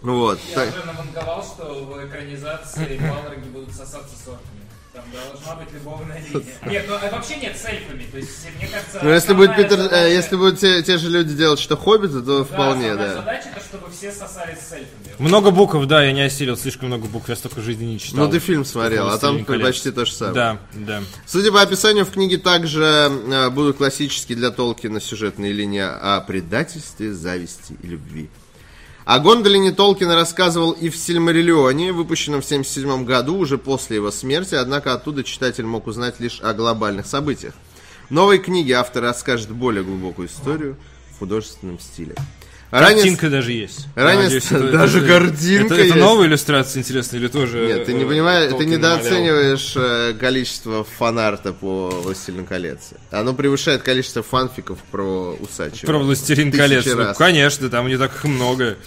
Вот. 0.05 0.39
Я 0.49 0.55
так. 0.55 0.69
уже 0.69 0.85
наванговал, 0.85 1.43
что 1.43 1.85
в 1.85 2.07
экранизации 2.07 2.97
Балроги 2.99 3.49
будут 3.49 3.71
сосаться 3.71 4.15
с 4.15 4.27
орками. 4.27 4.61
Там 4.93 5.03
должна 5.11 5.55
быть 5.55 5.73
любовная 5.73 6.21
линия. 6.21 6.45
Нет, 6.65 6.85
ну 6.87 6.95
а 6.95 7.09
вообще 7.11 7.35
нет 7.35 7.57
с 7.57 7.65
эльфами. 7.65 8.05
То 8.09 8.17
есть, 8.17 8.29
мне 8.57 8.65
кажется... 8.65 8.99
Ну, 9.03 9.09
если 9.09 9.33
будет 9.33 9.53
Питер, 9.57 9.77
э, 9.77 9.83
задача- 9.83 10.07
если 10.07 10.35
будут 10.37 10.59
те, 10.59 10.83
те 10.83 10.97
же 10.97 11.09
люди 11.09 11.33
делать, 11.33 11.59
что 11.59 11.75
Хоббиты, 11.75 12.21
то 12.21 12.39
Да, 12.39 12.43
вполне, 12.45 12.95
да. 12.95 13.15
задача, 13.15 13.49
это 13.53 13.59
чтобы 13.59 13.91
все 13.91 14.09
сосались 14.09 14.59
с 14.59 14.71
эльфами. 14.71 15.15
Много 15.19 15.51
букв, 15.51 15.85
да, 15.85 16.01
я 16.01 16.13
не 16.13 16.21
осилил, 16.21 16.55
слишком 16.55 16.87
много 16.87 17.07
букв, 17.07 17.27
я 17.27 17.35
столько 17.35 17.59
жизни 17.59 17.83
не 17.83 17.99
читал. 17.99 18.23
Ну, 18.23 18.31
ты 18.31 18.39
фильм 18.39 18.63
смотрел, 18.63 19.07
а 19.07 19.17
там 19.17 19.31
«Властелин 19.31 19.45
колец». 19.45 19.67
почти 19.67 19.91
то 19.91 20.05
же 20.05 20.13
самое. 20.13 20.33
Да, 20.35 20.57
да. 20.73 21.01
Судя 21.25 21.51
по 21.51 21.61
описанию, 21.61 22.05
в 22.05 22.11
книге 22.11 22.37
также 22.37 22.83
э, 22.85 23.49
будут 23.49 23.75
классические 23.75 24.37
для 24.37 24.51
Толкина 24.51 25.01
сюжетные 25.01 25.51
линии 25.51 25.83
о 25.83 26.21
предательстве, 26.21 27.11
зависти 27.13 27.75
и 27.83 27.87
любви. 27.87 28.29
О 29.05 29.19
Гондолине 29.19 29.71
Толкин 29.71 30.09
рассказывал 30.09 30.71
и 30.71 30.89
в 30.89 30.97
Сильмариллионе, 30.97 31.91
выпущенном 31.91 32.41
в 32.41 32.45
1977 32.45 33.05
году, 33.05 33.37
уже 33.37 33.59
после 33.59 33.97
его 33.97 34.09
смерти, 34.09 34.55
однако 34.55 34.93
оттуда 34.93 35.23
читатель 35.23 35.63
мог 35.63 35.85
узнать 35.85 36.19
лишь 36.19 36.41
о 36.41 36.55
глобальных 36.55 37.05
событиях. 37.05 37.53
В 38.09 38.11
новой 38.11 38.39
книге 38.39 38.73
автор 38.73 39.03
расскажет 39.03 39.51
более 39.51 39.83
глубокую 39.83 40.27
историю 40.27 40.75
в 41.11 41.19
художественном 41.19 41.79
стиле. 41.79 42.15
Ранее- 42.79 42.95
Картинка 43.03 43.29
даже 43.29 43.51
есть. 43.53 43.87
Ранее 43.95 44.23
надеюсь, 44.23 44.45
это- 44.51 44.71
даже 44.71 44.97
это- 44.99 45.07
картинка 45.07 45.65
Это, 45.65 45.73
это 45.75 45.83
есть. 45.83 45.95
новая 45.95 46.27
иллюстрация, 46.27 46.79
интересно, 46.81 47.15
или 47.17 47.27
тоже... 47.27 47.65
Нет, 47.65 47.85
ты 47.85 47.93
не 47.93 48.03
э, 48.03 48.07
понимаешь, 48.07 48.51
ты 48.57 48.65
недооцениваешь 48.65 49.73
э, 49.75 50.13
количество 50.19 50.83
фанарта 50.83 51.53
по 51.53 51.89
«Властелину 51.89 52.45
колец». 52.45 52.89
Оно 53.11 53.33
превышает 53.33 53.81
количество 53.83 54.23
фанфиков 54.23 54.79
про 54.91 55.37
усачева. 55.39 55.85
Про 55.85 55.99
«Властелин 55.99 56.51
колец». 56.51 56.85
Ну, 56.85 57.13
конечно, 57.15 57.69
там 57.69 57.87
не 57.87 57.97
так 57.97 58.23
много. 58.25 58.77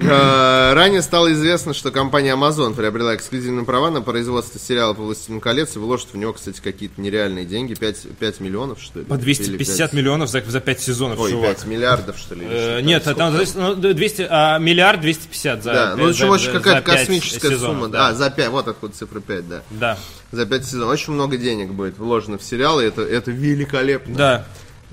Э, 0.00 0.72
Ранее 0.74 1.02
стало 1.02 1.32
известно, 1.32 1.74
что 1.74 1.90
компания 1.90 2.34
Amazon 2.34 2.74
приобрела 2.74 3.14
эксклюзивные 3.14 3.64
права 3.64 3.90
на 3.90 4.00
производство 4.00 4.58
сериала 4.58 4.94
по 4.94 5.02
«Властелину 5.02 5.40
колец» 5.40 5.76
и 5.76 5.78
вложит 5.78 6.08
в 6.12 6.16
него, 6.16 6.32
кстати, 6.32 6.60
какие-то 6.60 7.00
нереальные 7.00 7.44
деньги. 7.44 7.74
5, 7.74 8.08
5 8.18 8.40
миллионов, 8.40 8.80
что 8.80 9.00
ли? 9.00 9.04
По 9.04 9.16
250 9.16 9.48
Или 9.50 9.64
пять- 9.64 9.92
миллионов 9.92 10.30
за, 10.30 10.40
за 10.42 10.60
5 10.60 10.80
сезонов, 10.80 11.18
Ой, 11.20 11.30
чувак. 11.30 11.56
5 11.58 11.66
миллиардов, 11.66 12.16
что 12.18 12.34
ли? 12.34 12.46
Э, 12.48 12.80
нет, 12.80 13.04
там. 13.04 13.14
там 13.16 13.46
Сколько? 13.46 13.74
ну, 13.76 13.94
200, 13.94 14.26
а, 14.30 14.58
миллиард 14.58 15.00
250 15.00 15.62
за 15.62 15.72
Да, 15.72 15.96
ну, 15.96 16.06
в 16.06 16.08
общем, 16.10 16.26
за- 16.26 16.32
очень 16.32 16.52
какая-то 16.52 16.90
космическая 16.90 17.50
сезонов, 17.50 17.76
сумма. 17.76 17.88
да. 17.88 18.08
А, 18.08 18.14
за 18.14 18.30
5, 18.30 18.48
вот 18.50 18.68
откуда 18.68 18.94
цифра 18.94 19.20
5, 19.20 19.48
да. 19.48 19.62
Да, 19.70 19.98
За 20.32 20.46
5 20.46 20.64
сезонов. 20.64 20.88
Очень 20.90 21.12
много 21.12 21.36
денег 21.36 21.70
будет 21.72 21.98
вложено 21.98 22.38
в 22.38 22.42
сериал, 22.42 22.80
и 22.80 22.84
это, 22.84 23.02
это 23.02 23.30
великолепно. 23.30 24.14
да. 24.16 24.46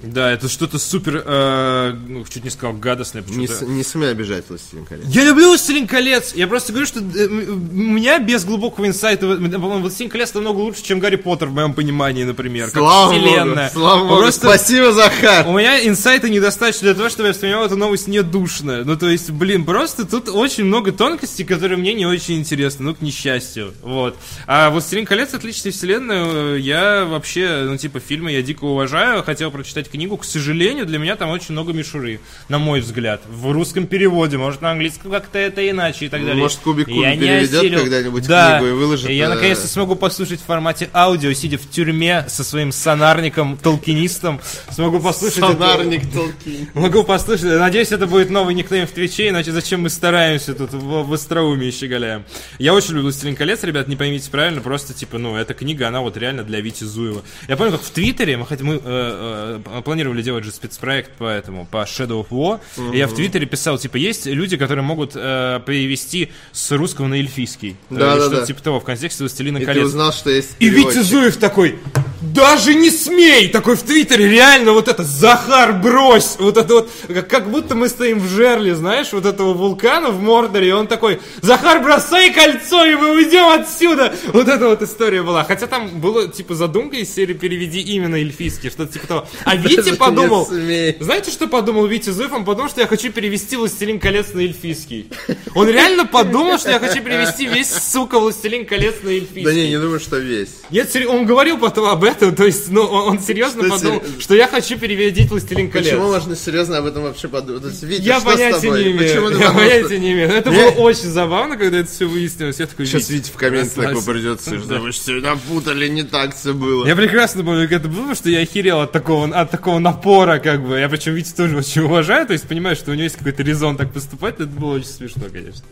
Да, 0.03 0.31
это 0.31 0.47
что-то 0.49 0.79
супер, 0.79 1.23
э, 1.25 1.93
ну, 2.07 2.23
чуть 2.25 2.43
не 2.43 2.49
сказал 2.49 2.75
гадостное. 2.75 3.23
Не, 3.27 3.47
с- 3.47 3.61
не 3.61 3.83
смей 3.83 4.11
обижать 4.11 4.45
«Властелин 4.49 4.85
колец». 4.85 5.05
Я 5.07 5.23
люблю 5.25 5.47
«Властелин 5.49 5.87
колец». 5.87 6.33
Я 6.35 6.47
просто 6.47 6.71
говорю, 6.71 6.87
что 6.87 6.99
э, 6.99 7.27
у 7.27 7.55
меня 7.55 8.19
без 8.19 8.45
глубокого 8.45 8.87
инсайта, 8.87 9.27
по-моему, 9.27 9.79
«Властелин 9.79 10.09
колец» 10.09 10.33
намного 10.33 10.57
лучше, 10.59 10.83
чем 10.83 10.99
«Гарри 10.99 11.15
Поттер» 11.17 11.47
в 11.47 11.53
моем 11.53 11.73
понимании, 11.73 12.23
например. 12.23 12.69
Слава 12.69 13.11
как 13.11 13.21
богу, 13.21 13.27
вселенная. 13.29 13.69
слава 13.69 14.03
богу. 14.07 14.21
Просто 14.21 14.47
Спасибо, 14.47 14.91
Захар. 14.93 15.47
у 15.47 15.57
меня 15.57 15.85
инсайта 15.87 16.29
недостаточно 16.29 16.85
для 16.87 16.93
того, 16.93 17.09
чтобы 17.09 17.27
я 17.27 17.33
воспринимал 17.33 17.65
эту 17.65 17.75
новость 17.75 18.07
недушно. 18.07 18.83
Ну, 18.83 18.95
то 18.97 19.09
есть, 19.09 19.29
блин, 19.31 19.65
просто 19.65 20.05
тут 20.05 20.29
очень 20.29 20.63
много 20.65 20.91
тонкостей, 20.91 21.45
которые 21.45 21.77
мне 21.77 21.93
не 21.93 22.05
очень 22.05 22.37
интересны, 22.39 22.85
ну, 22.85 22.95
к 22.95 23.01
несчастью. 23.01 23.73
Вот. 23.81 24.15
А 24.47 24.69
«Властелин 24.69 25.05
колец» 25.05 25.33
отличная 25.33 25.71
вселенная. 25.71 26.55
Я 26.55 27.05
вообще, 27.05 27.65
ну, 27.69 27.77
типа, 27.77 27.99
фильмы 27.99 28.31
я 28.31 28.41
дико 28.41 28.63
уважаю. 28.65 29.23
Хотел 29.23 29.51
прочитать 29.51 29.88
книгу. 29.89 30.17
К 30.17 30.25
сожалению, 30.25 30.85
для 30.85 30.99
меня 30.99 31.15
там 31.15 31.29
очень 31.29 31.53
много 31.53 31.73
мишуры, 31.73 32.19
на 32.47 32.59
мой 32.59 32.79
взгляд. 32.81 33.21
В 33.27 33.51
русском 33.51 33.87
переводе, 33.87 34.37
может, 34.37 34.61
на 34.61 34.71
английском 34.71 35.11
как-то 35.11 35.37
это 35.37 35.67
иначе 35.69 36.05
и 36.05 36.09
так 36.09 36.21
далее. 36.21 36.41
Может, 36.41 36.59
Кубик 36.59 36.85
Кубик 36.85 37.01
Я 37.01 37.17
переведет 37.17 37.59
осилил. 37.59 37.79
когда-нибудь 37.81 38.27
да. 38.27 38.59
книгу 38.59 38.73
и 38.73 38.77
выложит, 38.77 39.09
И 39.09 39.13
я 39.13 39.25
э, 39.25 39.29
наконец-то 39.29 39.67
смогу 39.67 39.95
послушать 39.95 40.39
в 40.39 40.45
формате 40.45 40.89
аудио, 40.93 41.33
сидя 41.33 41.57
в 41.57 41.69
тюрьме 41.69 42.25
со 42.27 42.43
своим 42.43 42.71
сонарником, 42.71 43.57
толкинистом. 43.57 44.39
Смогу 44.71 44.99
послушать 44.99 45.39
Сонарник 45.39 46.11
Толкин. 46.11 46.69
Могу 46.73 47.03
послушать. 47.03 47.59
Надеюсь, 47.59 47.91
это 47.91 48.07
будет 48.07 48.29
новый 48.29 48.53
никнейм 48.53 48.87
в 48.87 48.91
Твиче, 48.91 49.29
иначе 49.29 49.51
зачем 49.51 49.81
мы 49.81 49.89
стараемся 49.89 50.53
тут 50.53 50.73
в, 50.73 51.03
в 51.03 51.13
остроумии 51.13 51.71
щеголяем. 51.71 52.23
Я 52.57 52.73
очень 52.73 52.89
люблю 52.89 53.03
«Властелин 53.03 53.35
колец», 53.35 53.63
ребят, 53.63 53.87
не 53.87 53.95
поймите 53.95 54.29
правильно, 54.29 54.61
просто, 54.61 54.93
типа, 54.93 55.17
ну, 55.17 55.35
эта 55.35 55.53
книга, 55.53 55.87
она 55.87 56.01
вот 56.01 56.17
реально 56.17 56.43
для 56.43 56.61
Вити 56.61 56.83
Зуева. 56.83 57.21
Я 57.47 57.57
помню, 57.57 57.73
как 57.73 57.81
в 57.81 57.89
Твиттере, 57.91 58.37
мы, 58.37 58.45
мы 58.61 58.75
э, 58.75 58.79
э, 58.83 59.59
планировали 59.81 60.21
делать 60.21 60.43
же 60.45 60.51
спецпроект 60.51 61.11
по 61.17 61.25
этому, 61.25 61.65
по 61.65 61.77
Shadow 61.83 62.25
of 62.25 62.29
War, 62.29 62.59
и 62.93 62.97
я 62.97 63.07
в 63.07 63.13
Твиттере 63.13 63.45
писал, 63.45 63.77
типа, 63.77 63.97
есть 63.97 64.25
люди, 64.25 64.57
которые 64.57 64.83
могут 64.83 65.11
э, 65.15 65.61
перевести 65.65 66.31
с 66.51 66.71
русского 66.71 67.07
на 67.07 67.15
эльфийский. 67.15 67.77
Э, 67.89 67.95
Да, 67.95 68.15
да, 68.15 68.21
что-то 68.21 68.39
да. 68.41 68.45
типа 68.45 68.61
того, 68.63 68.79
в 68.79 68.83
контексте 68.83 69.23
«Властелина 69.23 69.57
И 69.57 69.61
ты 69.61 69.65
колец». 69.65 69.85
узнал, 69.85 70.11
что 70.13 70.29
есть 70.29 70.55
И 70.59 70.69
Витя. 70.69 70.99
Зуев 71.01 71.37
такой, 71.37 71.79
даже 72.21 72.75
не 72.75 72.89
смей! 72.89 73.47
Такой 73.47 73.75
в 73.75 73.83
Твиттере, 73.83 74.27
реально, 74.29 74.73
вот 74.73 74.87
это, 74.87 75.03
Захар, 75.03 75.73
брось! 75.73 76.35
Вот 76.39 76.57
это 76.57 76.73
вот, 76.73 76.91
как, 77.07 77.27
как 77.27 77.49
будто 77.49 77.75
мы 77.75 77.87
стоим 77.89 78.19
в 78.19 78.27
жерле, 78.27 78.75
знаешь, 78.75 79.13
вот 79.13 79.25
этого 79.25 79.53
вулкана 79.53 80.09
в 80.09 80.21
Мордоре, 80.21 80.69
и 80.69 80.71
он 80.71 80.87
такой, 80.87 81.19
Захар, 81.41 81.81
бросай 81.81 82.33
кольцо, 82.33 82.85
и 82.85 82.95
мы 82.95 83.13
уйдем 83.13 83.47
отсюда! 83.47 84.13
Вот 84.33 84.47
эта 84.47 84.67
вот 84.67 84.81
история 84.81 85.23
была. 85.23 85.43
Хотя 85.43 85.67
там 85.67 85.99
было, 85.99 86.27
типа, 86.27 86.55
задумка 86.55 86.97
из 86.97 87.13
серии 87.13 87.33
«Переведи 87.33 87.79
именно 87.79 88.15
эльфийский», 88.15 88.69
что-то 88.69 88.93
типа 88.93 89.07
того. 89.07 89.27
А 89.45 89.55
Витя 89.63 89.95
подумал, 89.95 90.45
знаете, 90.47 91.31
что 91.31 91.47
подумал 91.47 91.85
Витя 91.87 92.09
Зуев? 92.09 92.31
Он 92.33 92.45
подумал, 92.45 92.69
что 92.69 92.81
я 92.81 92.87
хочу 92.87 93.11
перевести 93.11 93.55
«Властелин 93.55 93.99
колец» 93.99 94.33
на 94.33 94.41
эльфийский. 94.41 95.09
Он 95.55 95.67
реально 95.69 96.05
подумал, 96.05 96.57
что 96.57 96.71
я 96.71 96.79
хочу 96.79 97.01
перевести 97.03 97.47
весь, 97.47 97.71
сука, 97.71 98.19
«Властелин 98.19 98.65
колец» 98.65 98.95
на 99.03 99.09
эльфийский. 99.09 99.43
Да 99.43 99.53
не, 99.53 99.69
не 99.69 99.79
думаю, 99.79 99.99
что 99.99 100.17
весь. 100.17 100.49
Нет, 100.69 100.95
он 101.07 101.25
говорил 101.25 101.57
потом 101.57 101.85
об 101.89 102.03
этом, 102.03 102.35
то 102.35 102.45
есть, 102.45 102.69
ну, 102.69 102.81
он, 102.81 103.19
серьезно 103.19 103.63
Что 103.63 103.75
подумал, 103.75 103.99
серьезно? 104.01 104.21
что 104.21 104.35
я 104.35 104.47
хочу 104.47 104.77
перевести 104.77 105.23
«Властелин 105.27 105.69
колец». 105.71 105.87
Почему 105.89 106.07
можно 106.07 106.35
серьезно 106.35 106.77
об 106.77 106.85
этом 106.85 107.03
вообще 107.03 107.27
подумать? 107.27 107.63
То 107.63 107.69
есть, 107.69 107.83
Витя, 107.83 108.01
Я 108.01 108.19
понятия 108.19 108.69
не 108.69 108.91
имею. 108.91 109.39
Я 109.39 109.51
понятия 109.51 109.99
не 109.99 110.13
имею. 110.13 110.29
Это 110.29 110.51
было 110.51 110.69
очень 110.83 111.09
забавно, 111.09 111.57
когда 111.57 111.79
это 111.79 111.89
все 111.89 112.05
выяснилось. 112.05 112.59
Я 112.59 112.67
такой, 112.67 112.85
Сейчас 112.85 113.09
«Вить, 113.09 113.25
Витя 113.25 113.31
в 113.31 113.37
комменте 113.37 113.69
такой 113.71 113.85
расслабься». 113.95 114.11
придется, 114.11 114.59
что 114.59 114.79
вы 114.79 114.91
все 114.91 115.13
напутали, 115.13 115.87
не 115.87 116.03
так 116.03 116.35
все 116.35 116.53
было. 116.53 116.85
Я 116.85 116.95
прекрасно 116.95 117.43
помню, 117.43 117.67
как 117.67 117.79
это 117.79 117.87
было, 117.87 118.15
что 118.15 118.29
я 118.29 118.39
охерел 118.41 118.81
от 118.81 118.91
такого, 118.91 119.27
от 119.35 119.48
такого 119.49 119.79
напора, 119.79 120.39
как 120.39 120.65
бы. 120.65 120.79
Я 120.79 120.89
причем 120.89 121.13
Витя 121.13 121.33
тоже 121.33 121.57
очень 121.57 121.81
уважаю, 121.83 122.25
то 122.25 122.33
есть 122.33 122.47
понимаю, 122.47 122.75
что 122.75 122.91
у 122.91 122.93
него 122.93 123.03
есть 123.03 123.17
какой-то 123.17 123.43
резон 123.43 123.77
так 123.77 123.91
поступать, 123.91 124.35
это 124.35 124.47
было 124.47 124.75
очень 124.75 124.87
смешно, 124.87 125.25
конечно. 125.31 125.63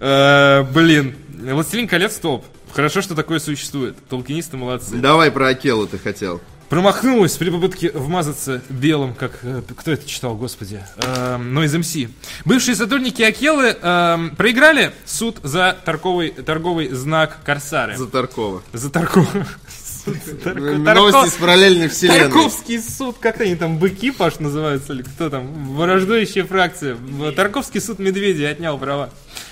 Э, 0.00 0.62
блин, 0.72 1.16
«Властелин 1.28 1.88
колец» 1.88 2.16
топ. 2.16 2.44
Хорошо, 2.72 3.02
что 3.02 3.14
такое 3.14 3.38
существует. 3.38 3.96
Толкинисты 4.08 4.56
молодцы. 4.56 4.96
Давай 4.96 5.30
про 5.30 5.48
Акелу 5.48 5.86
ты 5.86 5.98
хотел. 5.98 6.40
Промахнулась 6.70 7.36
при 7.36 7.50
попытке 7.50 7.90
вмазаться 7.90 8.62
белым, 8.70 9.12
как... 9.12 9.40
э, 9.42 9.60
кто 9.76 9.92
это 9.92 10.08
читал, 10.08 10.34
господи? 10.36 10.80
Эм, 10.96 11.58
Noise 11.58 11.80
MC. 11.80 12.10
Бывшие 12.46 12.74
сотрудники 12.74 13.20
Акелы 13.20 13.76
эм, 13.82 14.34
проиграли 14.36 14.92
суд 15.04 15.38
за 15.42 15.76
торговый, 15.84 16.30
торговый 16.30 16.88
знак 16.88 17.40
Корсары. 17.44 17.98
За 17.98 18.06
Таркова. 18.06 18.62
За 18.72 18.88
торговый... 18.88 19.44
Новости 20.04 21.28
из 21.28 21.32
параллельной 21.34 21.88
вселенной. 21.88 22.20
Тарковский 22.20 22.80
суд, 22.80 23.16
как 23.20 23.40
они 23.40 23.54
там, 23.54 23.78
быки, 23.78 24.10
Паш, 24.10 24.38
называются, 24.40 24.92
или 24.92 25.02
кто 25.02 25.30
там, 25.30 25.76
враждующая 25.76 26.44
фракция. 26.44 26.96
Тарковский 27.36 27.80
суд 27.80 27.98
Медведя 27.98 28.50
отнял 28.50 28.78
права. 28.78 29.10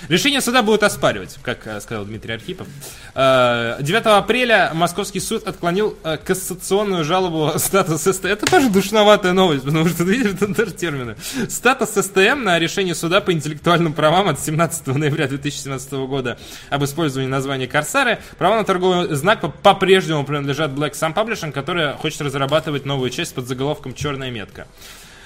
Решение 0.09 0.41
суда 0.41 0.61
будут 0.63 0.83
оспаривать, 0.83 1.37
как 1.43 1.65
э, 1.67 1.79
сказал 1.79 2.05
Дмитрий 2.05 2.33
Архипов. 2.33 2.67
Э, 3.15 3.77
9 3.81 4.05
апреля 4.05 4.71
Московский 4.73 5.19
суд 5.19 5.47
отклонил 5.47 5.97
э, 6.03 6.17
кассационную 6.17 7.03
жалобу 7.03 7.53
статус 7.57 8.01
СТМ. 8.03 8.27
Это 8.27 8.45
тоже 8.45 8.69
душноватая 8.69 9.33
новость, 9.33 9.63
потому 9.63 9.87
что, 9.87 10.03
видишь, 10.05 10.33
это 10.33 10.53
тоже 10.53 10.71
термины. 10.71 11.15
Статус 11.49 11.91
СТМ 11.91 12.43
на 12.43 12.59
решение 12.59 12.95
суда 12.95 13.21
по 13.21 13.31
интеллектуальным 13.31 13.93
правам 13.93 14.27
от 14.27 14.39
17 14.39 14.87
ноября 14.87 15.27
2017 15.27 15.91
года 15.93 16.37
об 16.69 16.83
использовании 16.83 17.29
названия 17.29 17.67
Корсары. 17.67 18.19
Права 18.37 18.57
на 18.57 18.63
торговый 18.63 19.13
знак 19.15 19.41
по- 19.41 19.49
по-прежнему 19.49 20.23
принадлежат 20.25 20.71
Black 20.71 20.93
Sun 20.93 21.13
Publishing, 21.13 21.51
которая 21.51 21.93
хочет 21.93 22.21
разрабатывать 22.21 22.85
новую 22.85 23.09
часть 23.11 23.33
под 23.35 23.47
заголовком 23.47 23.93
«Черная 23.93 24.31
метка». 24.31 24.67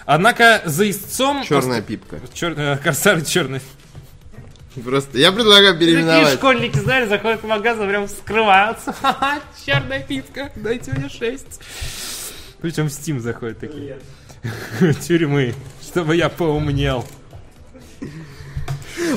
Однако 0.06 0.62
за 0.66 0.88
истцом... 0.90 1.44
Черная 1.44 1.82
пипка. 1.82 2.20
Чер... 2.34 2.54
э, 2.56 2.78
Корсары 2.78 3.24
черный. 3.26 3.60
Просто 4.84 5.18
я 5.18 5.32
предлагаю 5.32 5.74
Такие 5.74 5.92
переименовать. 5.94 6.34
школьники, 6.34 6.78
знаешь, 6.78 7.08
заходят 7.08 7.42
в 7.42 7.48
магазин, 7.48 7.88
прям 7.88 8.08
скрываются. 8.08 8.94
Ха-ха, 9.02 9.40
черная 9.66 10.02
пицца, 10.02 10.52
дайте 10.56 10.92
мне 10.92 11.10
шесть. 11.10 11.62
Причем 12.62 12.90
в 12.90 12.92
Steam 12.92 13.20
заходят 13.20 13.60
такие. 13.60 14.00
Тюрьмы, 15.08 15.54
чтобы 15.82 16.16
я 16.16 16.30
поумнел. 16.30 17.06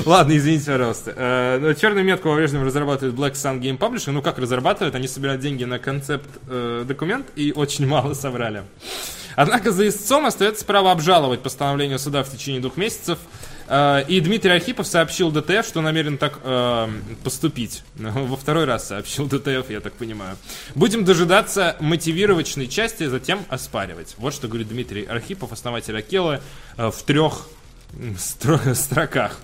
Ладно, 0.05 0.37
извините, 0.37 0.71
пожалуйста. 0.71 1.13
Э, 1.15 1.57
но 1.59 1.73
черную 1.73 2.05
метку 2.05 2.29
по-прежнему 2.29 2.65
разрабатывает 2.65 3.15
Black 3.15 3.33
Sun 3.33 3.59
Game 3.59 3.77
Publishing. 3.77 4.11
Ну, 4.11 4.21
как 4.21 4.37
разрабатывают? 4.37 4.95
Они 4.95 5.07
собирают 5.07 5.41
деньги 5.41 5.63
на 5.63 5.79
концепт-документ 5.79 7.27
и 7.35 7.53
очень 7.55 7.87
мало 7.87 8.13
собрали. 8.13 8.63
Однако 9.35 9.71
за 9.71 9.87
истцом 9.87 10.25
остается 10.25 10.65
право 10.65 10.91
обжаловать 10.91 11.41
постановление 11.41 11.97
суда 11.97 12.23
в 12.23 12.29
течение 12.29 12.61
двух 12.61 12.77
месяцев. 12.77 13.19
Э, 13.69 14.03
И 14.07 14.19
Дмитрий 14.19 14.51
Архипов 14.51 14.87
сообщил 14.87 15.31
DTF, 15.31 15.65
что 15.65 15.81
намерен 15.81 16.17
так 16.17 16.39
э, 16.43 16.87
поступить. 17.23 17.83
Во 17.95 18.35
второй 18.35 18.65
раз 18.65 18.87
сообщил 18.87 19.27
DTF, 19.27 19.69
я 19.69 19.79
так 19.79 19.93
понимаю. 19.93 20.35
Будем 20.75 21.05
дожидаться 21.05 21.77
мотивировочной 21.79 22.67
части, 22.67 23.05
затем 23.05 23.45
оспаривать. 23.49 24.15
Вот 24.17 24.33
что 24.33 24.47
говорит 24.47 24.69
Дмитрий 24.69 25.05
Архипов, 25.05 25.51
основатель 25.51 25.97
Akella, 25.97 26.41
э, 26.77 26.89
в 26.89 27.03
трех 27.03 27.47
строках. 28.75 29.37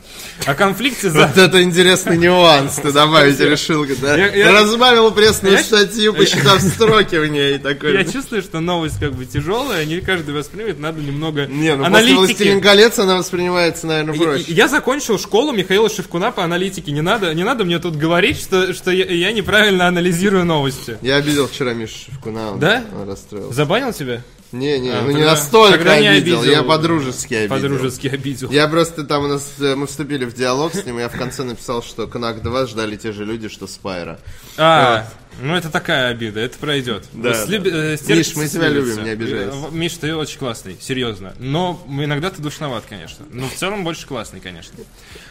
О 0.46 0.54
конфликте 0.54 1.10
за... 1.10 1.28
Вот 1.28 1.38
это 1.38 1.62
интересный 1.64 2.18
нюанс 2.18 2.76
ты 2.76 2.92
добавить 2.92 3.40
решил. 3.40 3.86
да? 4.02 4.16
Я- 4.18 4.34
я- 4.34 4.52
Разбавил 4.52 5.12
пресную 5.12 5.56
Я- 5.58 5.64
статью, 5.64 6.14
посчитав 6.14 6.62
строки 6.62 7.16
в 7.16 7.26
ней. 7.28 7.58
Такой. 7.58 7.94
Я 7.94 8.06
чувствую, 8.06 8.42
что 8.42 8.60
новость 8.60 9.00
как 9.00 9.14
бы 9.14 9.26
тяжелая, 9.26 9.86
не 9.86 10.00
каждый 10.00 10.34
воспримет, 10.36 10.80
надо 10.80 11.02
немного 11.02 11.46
Не, 11.48 11.76
ну 11.76 11.84
после 11.84 11.86
аналитики. 11.98 12.16
«Властелин 12.18 12.62
колец» 12.62 13.00
она 13.00 13.16
воспринимается, 13.18 13.88
наверное, 13.88 14.16
проще. 14.18 14.44
и- 14.44 14.54
Я 14.54 14.68
закончил 14.68 15.20
школу 15.20 15.52
Михаила 15.52 15.90
Шевкуна 15.90 16.32
по 16.32 16.44
аналитике. 16.44 16.92
Не 16.92 17.02
надо, 17.02 17.34
не 17.34 17.44
надо 17.44 17.66
мне 17.66 17.80
тут 17.80 17.96
говорить, 17.98 18.40
что, 18.40 18.74
что 18.74 18.92
я, 18.92 19.06
я 19.06 19.32
неправильно 19.32 19.88
анализирую 19.88 20.46
новости. 20.46 20.98
Я 21.02 21.16
обидел 21.16 21.48
вчера 21.48 21.74
Мишу 21.74 21.96
Шевкуна, 22.12 22.52
он, 22.54 22.60
Да? 22.60 22.84
он 22.96 23.10
расстроился. 23.10 23.54
Забанил 23.54 23.92
тебя? 23.92 24.22
Не, 24.52 24.80
не, 24.80 24.90
А, 24.90 25.02
ну 25.02 25.12
не 25.12 25.24
настолько 25.24 25.92
обидел, 25.94 26.40
обидел. 26.40 26.44
я 26.44 26.64
по-дружески 26.64 27.34
обидел. 27.34 27.56
По-дружески 27.56 28.08
обидел. 28.08 28.52
Я 28.52 28.68
просто 28.68 29.04
там 29.04 29.26
у 29.26 29.28
нас, 29.28 29.54
э, 29.60 29.76
мы 29.76 29.88
вступили 29.88 30.26
в 30.26 30.34
диалог 30.34 30.74
с 30.74 30.86
ним, 30.86 31.00
и 31.00 31.02
я 31.02 31.10
в 31.10 31.18
конце 31.18 31.44
написал, 31.44 31.84
что 31.84 32.08
Кнак 32.08 32.42
2 32.42 32.66
ждали 32.68 32.96
те 32.96 33.12
же 33.12 33.26
люди, 33.26 33.50
что 33.50 33.68
Спайра. 33.68 34.20
А, 34.58 35.08
ну 35.42 35.56
это 35.56 35.70
такая 35.70 36.10
обида, 36.10 36.40
это 36.40 36.58
пройдет. 36.58 37.06
Да, 37.14 37.32
слиби- 37.46 37.70
да. 37.70 37.94
э, 37.94 37.98
стерпится, 37.98 38.32
Миш, 38.32 38.36
мы 38.36 38.48
тебя 38.50 38.70
любим, 38.70 39.04
не 39.04 39.10
обижайся. 39.10 39.52
Э, 39.56 39.72
Миш, 39.72 39.94
ты 39.94 40.16
очень 40.16 40.40
классный, 40.40 40.78
серьезно. 40.80 41.34
Но 41.40 41.82
иногда 41.90 42.30
ты 42.30 42.42
душноват, 42.42 42.84
конечно. 42.88 43.26
Но 43.32 43.48
в 43.48 43.54
целом 43.54 43.84
больше 43.84 44.08
классный, 44.08 44.40
конечно. 44.40 44.74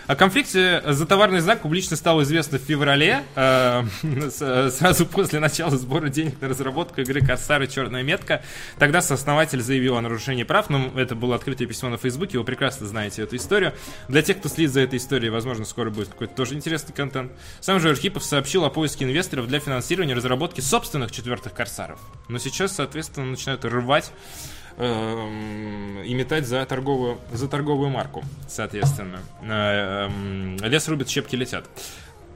О 0.07 0.17
конфликте 0.17 0.83
за 0.87 1.07
товарный 1.07 1.41
знак 1.41 1.63
публично 1.63 1.97
стало 1.97 2.23
известно 2.25 2.59
в 2.59 2.63
феврале, 2.63 3.23
э, 3.35 3.83
с- 4.31 4.71
сразу 4.77 5.07
после 5.07 5.41
начала 5.41 5.77
сбора 5.77 6.09
денег 6.09 6.41
на 6.41 6.49
разработку 6.49 7.01
игры 7.01 7.21
Корсар 7.21 7.63
и 7.63 7.69
Черная 7.69 8.03
метка. 8.03 8.43
Тогда 8.79 9.01
сооснователь 9.01 9.63
заявил 9.63 9.97
о 9.97 10.01
нарушении 10.03 10.43
прав, 10.43 10.69
но 10.69 10.93
это 11.01 11.15
было 11.15 11.37
открытое 11.37 11.67
письмо 11.67 11.89
на 11.89 11.97
Фейсбуке, 11.97 12.37
вы 12.39 12.45
прекрасно 12.45 12.87
знаете 12.87 13.23
эту 13.23 13.37
историю. 13.37 13.73
Для 14.09 14.21
тех, 14.23 14.39
кто 14.39 14.49
следит 14.49 14.73
за 14.73 14.81
этой 14.81 14.99
историей, 14.99 15.31
возможно, 15.31 15.65
скоро 15.65 15.89
будет 15.91 16.09
какой-то 16.09 16.35
тоже 16.35 16.55
интересный 16.55 16.95
контент. 16.95 17.33
Сам 17.61 17.81
же 17.81 17.89
Архипов 17.89 18.23
сообщил 18.25 18.65
о 18.65 18.71
поиске 18.71 19.05
инвесторов 19.07 19.49
для 19.49 19.61
финансирования 19.61 19.94
разработки 20.03 20.61
собственных 20.61 21.13
четвертых 21.13 21.55
Корсаров. 21.55 21.99
Но 22.29 22.39
сейчас, 22.39 22.73
соответственно, 22.73 23.27
начинают 23.27 23.65
рвать 23.65 24.11
эм, 24.77 26.03
и 26.03 26.15
метать 26.15 26.47
за 26.47 26.65
торговую, 26.67 27.19
за 27.33 27.49
торговую 27.49 27.91
марку, 27.91 28.25
соответственно. 28.49 29.21
Э, 29.43 30.07
эм, 30.07 30.57
Лес 30.57 30.89
рубит, 30.89 31.09
щепки 31.09 31.37
летят. 31.37 31.69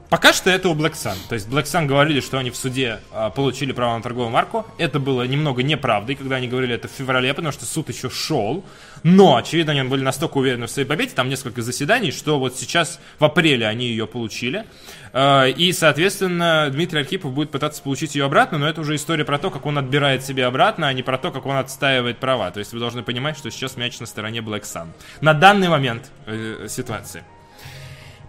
Пока 0.09 0.33
что 0.33 0.49
это 0.49 0.69
у 0.69 0.75
Black 0.75 0.93
Sun. 0.93 1.15
То 1.27 1.35
есть 1.35 1.47
Black 1.47 1.65
Sun 1.65 1.85
говорили, 1.85 2.19
что 2.19 2.39
они 2.39 2.49
в 2.49 2.55
суде 2.55 2.99
а, 3.11 3.29
получили 3.29 3.71
право 3.73 3.95
на 3.95 4.01
торговую 4.01 4.31
марку. 4.31 4.65
Это 4.79 4.99
было 4.99 5.21
немного 5.23 5.61
неправдой, 5.61 6.15
когда 6.15 6.37
они 6.37 6.47
говорили 6.47 6.73
это 6.73 6.87
в 6.87 6.91
феврале, 6.91 7.31
потому 7.31 7.51
что 7.51 7.65
суд 7.65 7.89
еще 7.89 8.09
шел. 8.09 8.65
Но, 9.03 9.35
очевидно, 9.35 9.73
они 9.73 9.83
были 9.83 10.01
настолько 10.01 10.39
уверены 10.39 10.65
в 10.65 10.71
своей 10.71 10.87
победе, 10.87 11.13
там 11.13 11.29
несколько 11.29 11.61
заседаний, 11.61 12.11
что 12.11 12.39
вот 12.39 12.57
сейчас 12.57 12.99
в 13.19 13.23
апреле 13.23 13.67
они 13.67 13.85
ее 13.85 14.07
получили. 14.07 14.65
А, 15.13 15.45
и, 15.45 15.71
соответственно, 15.73 16.69
Дмитрий 16.71 17.01
Архипов 17.01 17.31
будет 17.31 17.51
пытаться 17.51 17.83
получить 17.83 18.15
ее 18.15 18.25
обратно, 18.25 18.57
но 18.57 18.67
это 18.67 18.81
уже 18.81 18.95
история 18.95 19.25
про 19.25 19.37
то, 19.37 19.51
как 19.51 19.67
он 19.67 19.77
отбирает 19.77 20.25
себе 20.25 20.47
обратно, 20.47 20.87
а 20.87 20.93
не 20.93 21.03
про 21.03 21.19
то, 21.19 21.31
как 21.31 21.45
он 21.45 21.57
отстаивает 21.57 22.17
права. 22.17 22.49
То 22.49 22.59
есть 22.59 22.73
вы 22.73 22.79
должны 22.79 23.03
понимать, 23.03 23.37
что 23.37 23.51
сейчас 23.51 23.77
мяч 23.77 23.99
на 23.99 24.07
стороне 24.07 24.39
Black 24.39 24.63
Sun. 24.63 24.87
На 25.21 25.35
данный 25.35 25.69
момент 25.69 26.09
э, 26.25 26.65
ситуации. 26.67 27.23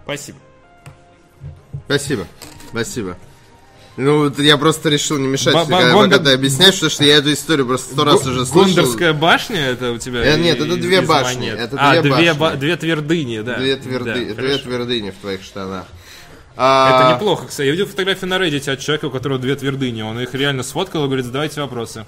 Спасибо. 0.04 0.38
Спасибо, 1.96 2.26
спасибо. 2.70 3.16
Ну, 3.96 4.18
вот 4.20 4.38
я 4.38 4.56
просто 4.56 4.88
решил 4.88 5.18
не 5.18 5.26
мешать, 5.26 5.52
Ба- 5.52 5.64
тебе, 5.66 5.76
когда, 5.76 5.92
Гондор- 5.92 6.10
пока 6.12 6.24
ты 6.24 6.30
объясняешь, 6.32 6.74
потому 6.74 6.90
что 6.90 7.04
я 7.04 7.16
эту 7.16 7.32
историю 7.32 7.66
просто 7.66 7.92
сто 7.92 8.04
раз 8.04 8.24
уже 8.24 8.46
слышал. 8.46 8.74
Гондорская 8.76 9.12
башня 9.12 9.66
это 9.66 9.90
у 9.92 9.98
тебя? 9.98 10.24
Э, 10.24 10.38
нет, 10.38 10.60
это 10.60 10.76
две 10.76 11.00
башни, 11.00 11.40
монет? 11.50 11.58
это 11.58 11.76
а, 11.78 11.92
две 12.00 12.02
две, 12.02 12.32
башни. 12.32 12.38
ба- 12.38 12.54
две 12.56 12.76
твердыни, 12.76 13.40
да. 13.40 13.56
Две, 13.58 13.76
Да, 13.76 13.82
тверды, 13.82 14.24
две 14.26 14.34
хорошо. 14.34 14.58
твердыни 14.64 15.10
в 15.10 15.16
твоих 15.16 15.42
штанах. 15.42 15.86
Это 16.54 17.08
А, 17.08 17.14
неплохо, 17.14 17.46
кстати. 17.48 17.66
Я 17.66 17.72
видел 17.72 17.86
фотографию 17.86 18.30
на 18.30 18.34
Reddit 18.34 18.70
от 18.70 18.78
человека, 18.80 19.06
у 19.06 19.10
которого 19.10 19.38
две 19.38 19.54
твердыни. 19.56 20.02
Он 20.02 20.18
их 20.20 20.32
реально 20.34 20.62
сфоткал 20.62 21.04
и 21.04 21.06
говорит, 21.06 21.24
задавайте 21.26 21.60
вопросы. 21.60 22.04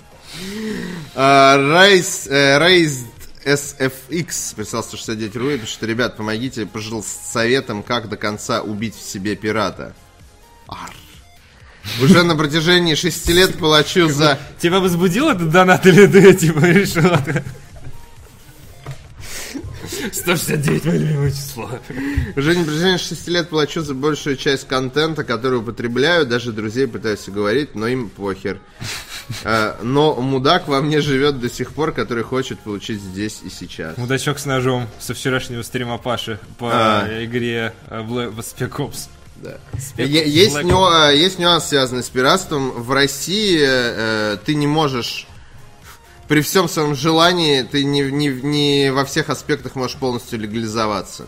а, 1.15 1.57
Raised, 1.59 2.31
э, 2.31 2.59
Raised 2.59 3.07
SFX 3.45 4.55
прислал 4.55 4.83
169 4.83 5.37
рублей, 5.37 5.59
пишет, 5.59 5.83
ребят, 5.83 6.17
помогите, 6.17 6.67
пожил 6.67 7.03
с 7.03 7.07
советом, 7.07 7.83
как 7.83 8.09
до 8.09 8.17
конца 8.17 8.63
убить 8.63 8.95
в 8.95 9.03
себе 9.03 9.37
пирата. 9.37 9.95
Ар. 10.69 10.93
Уже 12.01 12.23
на 12.23 12.37
протяжении 12.37 12.95
шести 12.95 13.33
лет 13.33 13.59
плачу 13.59 14.09
за... 14.09 14.39
Тебя 14.61 14.79
возбудил 14.81 15.29
этот 15.29 15.51
донат 15.51 15.85
или 15.87 16.07
ты 16.07 16.35
типа 16.35 16.65
решил? 16.67 17.11
169 20.13 20.85
мое 20.85 20.99
любимое 20.99 21.31
число. 21.31 21.71
Уже 22.37 22.55
на 22.55 22.65
протяжении 22.65 22.97
шести 22.97 23.31
лет 23.31 23.49
плачу 23.49 23.83
за 23.83 23.95
большую 23.95 24.37
часть 24.37 24.67
контента, 24.67 25.25
который 25.25 25.59
употребляю, 25.59 26.27
даже 26.27 26.53
друзей 26.53 26.87
пытаюсь 26.87 27.27
уговорить, 27.29 27.75
но 27.75 27.87
им 27.87 28.09
похер. 28.09 28.61
А, 29.45 29.79
Но 29.83 30.15
мудак 30.17 30.69
во 30.69 30.81
мне 30.81 31.01
живет 31.01 31.41
до 31.41 31.49
сих 31.49 31.73
пор, 31.73 31.93
который 31.93 32.25
хочет 32.25 32.59
получить 32.61 33.01
здесь 33.01 33.41
и 33.45 33.51
сейчас. 33.51 33.97
Мудачок 33.97 34.39
с 34.39 34.47
ножом 34.47 34.89
со 34.99 35.15
вчерашнего 35.15 35.63
стрима 35.63 35.99
Паши 35.99 36.39
по 36.59 36.71
А. 36.73 37.25
игре 37.25 37.73
э, 37.89 38.01
Bla- 38.03 38.31
в 38.31 38.39
Spec 38.41 38.71
Ops. 38.77 39.09
Да. 39.37 39.59
Есть, 39.97 40.55
Black 40.55 40.63
нюа- 40.65 41.13
есть 41.15 41.39
нюанс, 41.41 41.65
связанный 41.67 42.03
с 42.05 42.09
пиратством. 42.09 42.71
В 42.71 42.93
России 42.93 43.59
э, 43.61 44.37
ты 44.45 44.55
не 44.55 44.67
можешь, 44.69 45.27
при 46.33 46.41
всем 46.41 46.67
своем 46.67 46.95
желании, 46.95 47.61
ты 47.61 47.85
не, 47.85 48.01
не, 48.11 48.29
не 48.29 48.91
во 48.91 49.05
всех 49.05 49.29
аспектах 49.29 49.75
можешь 49.75 49.99
полностью 49.99 50.39
легализоваться. 50.39 51.27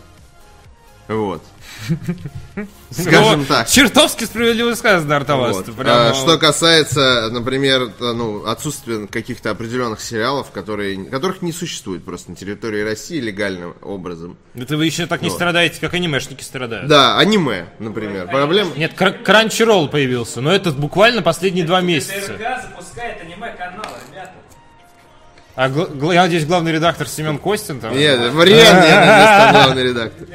Вот. 1.07 1.43
Скажем 2.89 3.41
Ну, 3.41 3.45
так. 3.45 3.67
Чертовски 3.67 4.23
справедливо 4.23 4.73
сказано, 4.73 5.15
Артавас. 5.17 5.55
Вот. 5.57 5.65
Ты 5.67 5.73
прямо- 5.73 6.09
А, 6.09 6.13
Что 6.15 6.39
касается, 6.39 7.29
например, 7.31 7.91
э, 7.99 8.13
ну, 8.13 8.45
отсутствия 8.47 9.05
каких-то 9.05 9.51
определенных 9.51 10.01
сериалов, 10.01 10.49
которые, 10.49 11.05
которых 11.05 11.43
не 11.43 11.51
существует 11.51 12.03
просто 12.03 12.31
на 12.31 12.35
территории 12.37 12.81
России 12.81 13.19
легальным 13.19 13.75
образом. 13.83 14.37
Это 14.55 14.77
вы 14.77 14.85
еще 14.87 15.05
так 15.05 15.21
не 15.21 15.29
страдаете, 15.29 15.79
как 15.81 15.93
анимешники 15.93 16.41
страдают. 16.41 16.87
Да, 16.87 17.19
аниме, 17.19 17.67
например. 17.77 18.27
Проблема... 18.27 18.71
Нет, 18.75 18.93
кр- 18.95 19.21
Crunchyroll 19.23 19.89
появился, 19.89 20.41
но 20.41 20.51
это 20.51 20.71
буквально 20.71 21.21
последние 21.21 21.65
два 21.65 21.81
месяца. 21.81 22.35
Запускает. 22.63 23.17
А 25.55 25.69
я 25.69 26.23
надеюсь, 26.23 26.45
главный 26.45 26.73
редактор 26.73 27.07
Семен 27.07 27.37
Костин 27.37 27.79
там. 27.79 27.95
Нет, 27.97 28.19
Врен, 28.33 28.57
я 28.57 29.51
главный 29.53 29.83
редактор. 29.89 30.27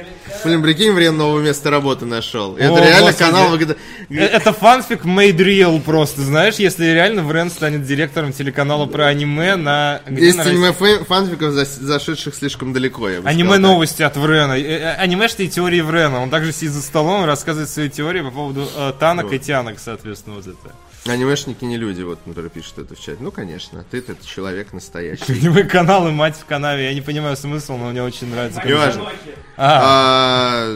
Блин, 0.45 0.62
прикинь, 0.62 0.93
Врен 0.93 1.14
новое 1.16 1.43
место 1.43 1.68
работы 1.68 2.07
нашел. 2.07 2.57
Это 2.57 2.83
реально 2.83 3.12
канал... 3.12 3.55
Э, 3.57 4.16
Это 4.16 4.55
фанфик 4.55 5.05
made 5.05 5.37
real 5.37 5.79
просто, 5.83 6.23
знаешь, 6.23 6.55
если 6.55 6.87
реально 6.87 7.23
Врен 7.23 7.51
станет 7.51 7.85
директором 7.85 8.33
телеканала 8.33 8.87
про 8.87 9.09
аниме 9.09 9.57
на... 9.57 10.01
где 10.07 10.25
Есть 10.27 10.39
на 10.39 10.45
аниме 10.45 10.68
России? 10.68 11.01
фэ- 11.01 11.05
фанфиков, 11.05 11.53
зашедших 11.53 12.35
слишком 12.35 12.73
далеко, 12.73 13.09
Аниме 13.25 13.59
новости 13.59 14.03
от 14.03 14.16
Врена. 14.16 14.55
Э, 14.59 14.62
э, 14.62 14.95
Анимешные 14.95 15.49
теории 15.49 15.83
Врена. 15.83 16.23
Он 16.23 16.31
также 16.31 16.53
сидит 16.53 16.73
за 16.73 16.81
столом 16.81 17.25
и 17.25 17.27
рассказывает 17.27 17.68
свои 17.68 17.91
теории 17.91 18.23
по 18.23 18.31
поводу 18.31 18.66
танок 18.99 19.33
и 19.35 19.39
тянок, 19.39 19.79
соответственно, 19.79 20.37
вот 20.37 20.47
это. 20.47 20.75
Анимешники 21.07 21.64
не 21.64 21.78
люди, 21.78 22.03
вот, 22.03 22.18
которые 22.26 22.51
пишут 22.51 22.78
это 22.78 22.94
в 22.94 23.01
чате. 23.01 23.18
Ну, 23.20 23.30
конечно, 23.30 23.84
ты-то 23.90 24.14
человек 24.24 24.72
настоящий. 24.72 25.24
Аниме-канал 25.32 26.09
и 26.09 26.11
мать 26.11 26.36
в 26.36 26.44
канаве. 26.44 26.84
Я 26.84 26.94
не 26.94 27.01
понимаю 27.01 27.36
смысл, 27.36 27.76
но 27.76 27.90
мне 27.90 28.03
очень 28.03 28.28
нравится. 28.28 28.61
как 28.61 28.68
Неважно. 28.68 29.11
А, 29.57 30.66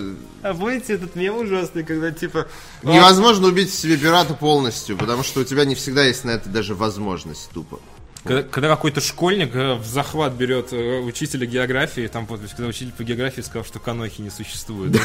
А, 0.42 0.50
а 0.50 0.54
помните 0.54 0.94
этот 0.94 1.14
мем 1.14 1.36
ужасный, 1.36 1.84
когда 1.84 2.10
типа... 2.10 2.46
Невозможно 2.82 3.48
убить 3.48 3.72
себе 3.72 3.98
пирата 3.98 4.34
полностью, 4.34 4.96
потому 4.96 5.22
что 5.22 5.40
у 5.40 5.44
тебя 5.44 5.66
не 5.66 5.74
всегда 5.74 6.04
есть 6.04 6.24
на 6.24 6.30
это 6.30 6.48
даже 6.48 6.74
возможность 6.74 7.50
тупо. 7.50 7.80
Когда, 8.24 8.42
когда 8.42 8.68
какой-то 8.70 9.02
школьник 9.02 9.54
э, 9.54 9.74
в 9.74 9.84
захват 9.84 10.32
берет 10.32 10.72
э, 10.72 11.00
учителя 11.00 11.44
географии, 11.46 12.06
там 12.06 12.24
подпись, 12.26 12.50
когда 12.56 12.68
учитель 12.68 12.92
по 12.92 13.04
географии 13.04 13.42
сказал, 13.42 13.66
что 13.66 13.78
канохи 13.78 14.22
не 14.22 14.30
существует. 14.30 14.98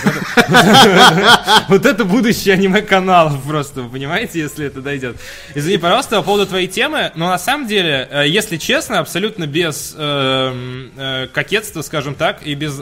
Вот 1.67 1.85
это- 1.85 2.05
будущее 2.09 2.53
аниме-каналов 2.53 3.43
просто, 3.43 3.81
вы 3.81 3.89
понимаете, 3.89 4.39
если 4.39 4.65
это 4.65 4.81
дойдет. 4.81 5.17
Извини, 5.53 5.77
пожалуйста, 5.77 6.17
по 6.19 6.23
поводу 6.23 6.47
твоей 6.47 6.67
темы, 6.67 7.11
но 7.15 7.27
на 7.27 7.37
самом 7.37 7.67
деле, 7.67 8.07
э, 8.09 8.29
если 8.29 8.55
честно, 8.55 8.99
абсолютно 8.99 9.47
без 9.47 9.93
эм, 9.97 10.91
кокетства, 11.33 11.81
скажем 11.81 12.15
так, 12.15 12.41
и 12.45 12.55
без 12.55 12.81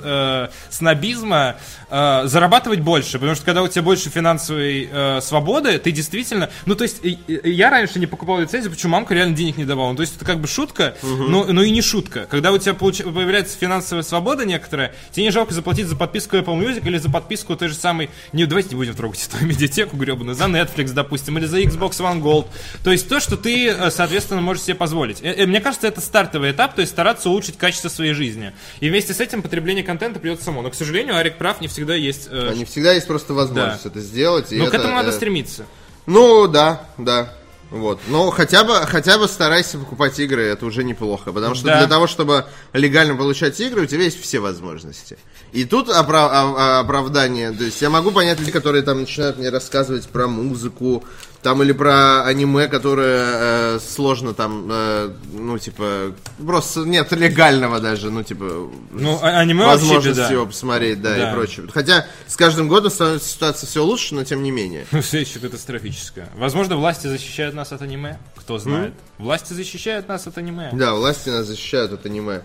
снобизма, 0.70 1.56
зарабатывать 1.90 2.82
больше, 2.82 3.14
потому 3.14 3.36
что 3.36 3.46
когда 3.46 3.64
у 3.64 3.68
тебя 3.68 3.82
больше 3.82 4.10
финансовой 4.10 4.90
свободы, 5.22 5.78
ты 5.80 5.92
действительно, 5.92 6.50
ну 6.66 6.76
то 6.76 6.84
есть 6.84 6.98
я 7.26 7.70
раньше 7.70 8.00
не 8.00 8.08
покупал 8.08 8.40
лицензию, 8.40 8.72
почему 8.72 8.94
мамка 8.94 9.14
реально 9.14 9.36
денег 9.36 9.58
не 9.58 9.66
давала, 9.66 9.92
ну, 9.92 9.96
то 9.96 10.02
есть 10.02 10.18
как 10.28 10.40
бы 10.40 10.48
шутка, 10.48 10.96
но, 11.02 11.46
но 11.46 11.64
и 11.64 11.72
не 11.72 11.82
шутка. 11.82 12.28
Когда 12.30 12.52
у 12.52 12.58
тебя 12.60 12.74
получ- 12.74 13.04
появляется 13.12 13.58
финансовая 13.58 14.04
свобода 14.04 14.46
некоторая, 14.46 14.94
тебе 15.12 15.24
не 15.26 15.32
жалко 15.32 15.54
заплатить 15.56 15.88
за 15.88 15.96
подписку 15.96 16.36
Apple 16.36 16.60
Music 16.60 16.86
или 16.86 16.98
за 17.00 17.10
подписку 17.10 17.56
той 17.56 17.70
же 17.70 17.76
самой, 17.76 18.10
не, 18.34 18.46
давайте 18.46 18.70
не 18.70 18.76
будем 18.76 18.94
трогать 18.94 19.28
эту 19.28 19.44
медиатеку 19.46 19.98
гребаную, 19.98 20.36
за 20.36 20.44
Netflix, 20.44 20.92
допустим, 20.94 21.38
или 21.40 21.46
за 21.46 21.60
Xbox 21.62 21.92
One 22.00 22.22
Gold. 22.22 22.46
То 22.84 22.92
есть 22.92 23.10
то, 23.10 23.20
что 23.20 23.38
ты, 23.38 23.70
э, 23.70 23.90
соответственно, 23.90 24.42
можешь 24.42 24.64
себе 24.64 24.76
позволить. 24.76 25.22
Э, 25.24 25.34
э, 25.34 25.46
Мне 25.48 25.62
кажется, 25.62 25.88
это 25.88 26.02
стартовый 26.02 26.52
этап, 26.52 26.76
то 26.76 26.82
есть 26.82 26.92
стараться 26.92 27.30
улучшить 27.30 27.58
качество 27.58 27.90
своей 27.90 28.14
жизни. 28.14 28.52
И 28.82 28.90
вместе 28.90 29.14
с 29.14 29.20
этим 29.22 29.42
потребление 29.42 29.84
контента 29.84 30.20
придет 30.20 30.42
само. 30.44 30.62
Но, 30.62 30.70
к 30.70 30.76
сожалению, 30.76 31.16
Арик 31.16 31.38
прав, 31.38 31.62
не 31.62 31.68
всегда 31.68 31.96
есть... 31.96 32.28
э, 32.30 32.54
Не 32.56 32.66
всегда 32.66 32.92
есть 32.94 33.08
просто 33.08 33.34
возможность 33.34 33.84
Да. 33.86 33.90
это 33.90 34.02
сделать. 34.02 34.52
Но 34.52 34.66
к 34.66 34.68
это, 34.70 34.78
этому 34.78 34.96
надо 34.96 35.10
э, 35.10 35.14
стремиться. 35.14 35.66
Ну, 36.06 36.48
да, 36.48 36.82
да. 36.98 37.34
Вот. 37.70 38.00
Но 38.08 38.30
хотя 38.32 38.64
бы, 38.64 38.76
хотя 38.86 39.18
бы 39.18 39.28
старайся 39.28 39.78
покупать 39.78 40.18
игры, 40.20 40.44
это 40.44 40.66
уже 40.66 40.84
неплохо. 40.84 41.34
Потому 41.34 41.54
что 41.56 41.66
Да. 41.66 41.80
для 41.80 41.88
того, 41.88 42.08
чтобы 42.08 42.46
легально 42.74 43.16
получать 43.16 43.60
игры, 43.60 43.82
у 43.82 43.86
тебя 43.86 44.04
есть 44.04 44.22
все 44.22 44.40
возможности. 44.40 45.18
И 45.52 45.66
тут 45.66 45.90
опра- 45.90 46.30
а- 46.32 46.56
а- 46.58 46.80
оправдание. 46.80 47.52
То 47.52 47.64
есть 47.66 47.82
я 47.82 47.90
могу 47.90 48.12
понять 48.12 48.40
людей, 48.40 48.54
которые 48.54 48.84
там 48.84 49.02
начинают 49.02 49.38
мне 49.38 49.50
рассказывать 49.50 50.08
про 50.08 50.28
музыку, 50.28 51.04
там 51.42 51.62
или 51.64 51.72
про 51.72 52.24
аниме, 52.26 52.68
которое 52.68 53.76
э, 53.76 53.80
сложно 53.80 54.34
там, 54.34 54.68
э, 54.70 55.12
ну, 55.34 55.58
типа, 55.60 56.14
просто 56.46 56.82
нет 56.82 57.12
легального 57.12 57.80
даже, 57.80 58.10
ну, 58.10 58.24
типа, 58.24 58.70
Ну, 58.92 59.20
а- 59.22 59.40
аниме 59.40 59.66
вообще 59.66 59.86
возможности 59.86 60.20
беда. 60.20 60.32
его 60.32 60.46
посмотреть, 60.48 61.02
да, 61.02 61.16
Да. 61.16 61.30
и 61.30 61.34
прочее. 61.34 61.68
Хотя 61.74 62.06
с 62.28 62.36
каждым 62.36 62.68
годом 62.68 62.92
становится 62.92 63.30
ситуация 63.30 63.68
все 63.68 63.84
лучше, 63.84 64.16
но 64.16 64.24
тем 64.24 64.44
не 64.44 64.52
менее. 64.52 64.86
Ну, 64.92 65.02
все 65.02 65.20
еще 65.22 65.40
катастрофическое. 65.40 66.30
Возможно, 66.36 66.76
власти 66.76 67.08
защищают 67.08 67.56
нас 67.56 67.72
от 67.72 67.82
аниме. 67.82 68.18
Кто 68.36 68.58
знает. 68.58 68.94
Власти 69.18 69.54
защищают 69.54 70.08
нас 70.08 70.26
от 70.28 70.38
аниме. 70.38 70.70
Да, 70.74 70.94
власти 70.96 71.30
нас 71.30 71.46
защищают 71.46 71.94
от 71.94 72.06
аниме. 72.06 72.42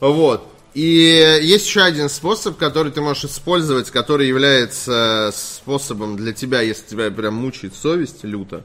Вот. 0.00 0.46
И 0.74 1.40
есть 1.42 1.66
еще 1.66 1.82
один 1.82 2.08
способ, 2.08 2.56
который 2.56 2.92
ты 2.92 3.00
можешь 3.00 3.24
использовать, 3.24 3.90
который 3.90 4.28
является 4.28 5.32
способом 5.34 6.16
для 6.16 6.32
тебя, 6.32 6.60
если 6.60 6.86
тебя 6.86 7.10
прям 7.10 7.34
мучает 7.34 7.74
совесть 7.74 8.22
люто. 8.22 8.64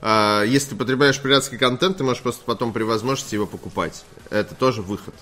А, 0.00 0.44
Если 0.44 0.70
ты 0.70 0.76
потребляешь 0.76 1.20
пиратский 1.20 1.58
контент, 1.58 1.98
ты 1.98 2.04
можешь 2.04 2.22
просто 2.22 2.42
потом 2.44 2.72
при 2.72 2.84
возможности 2.84 3.34
его 3.34 3.46
покупать. 3.46 4.04
Это 4.30 4.54
тоже 4.54 4.82
выход. 4.82 5.14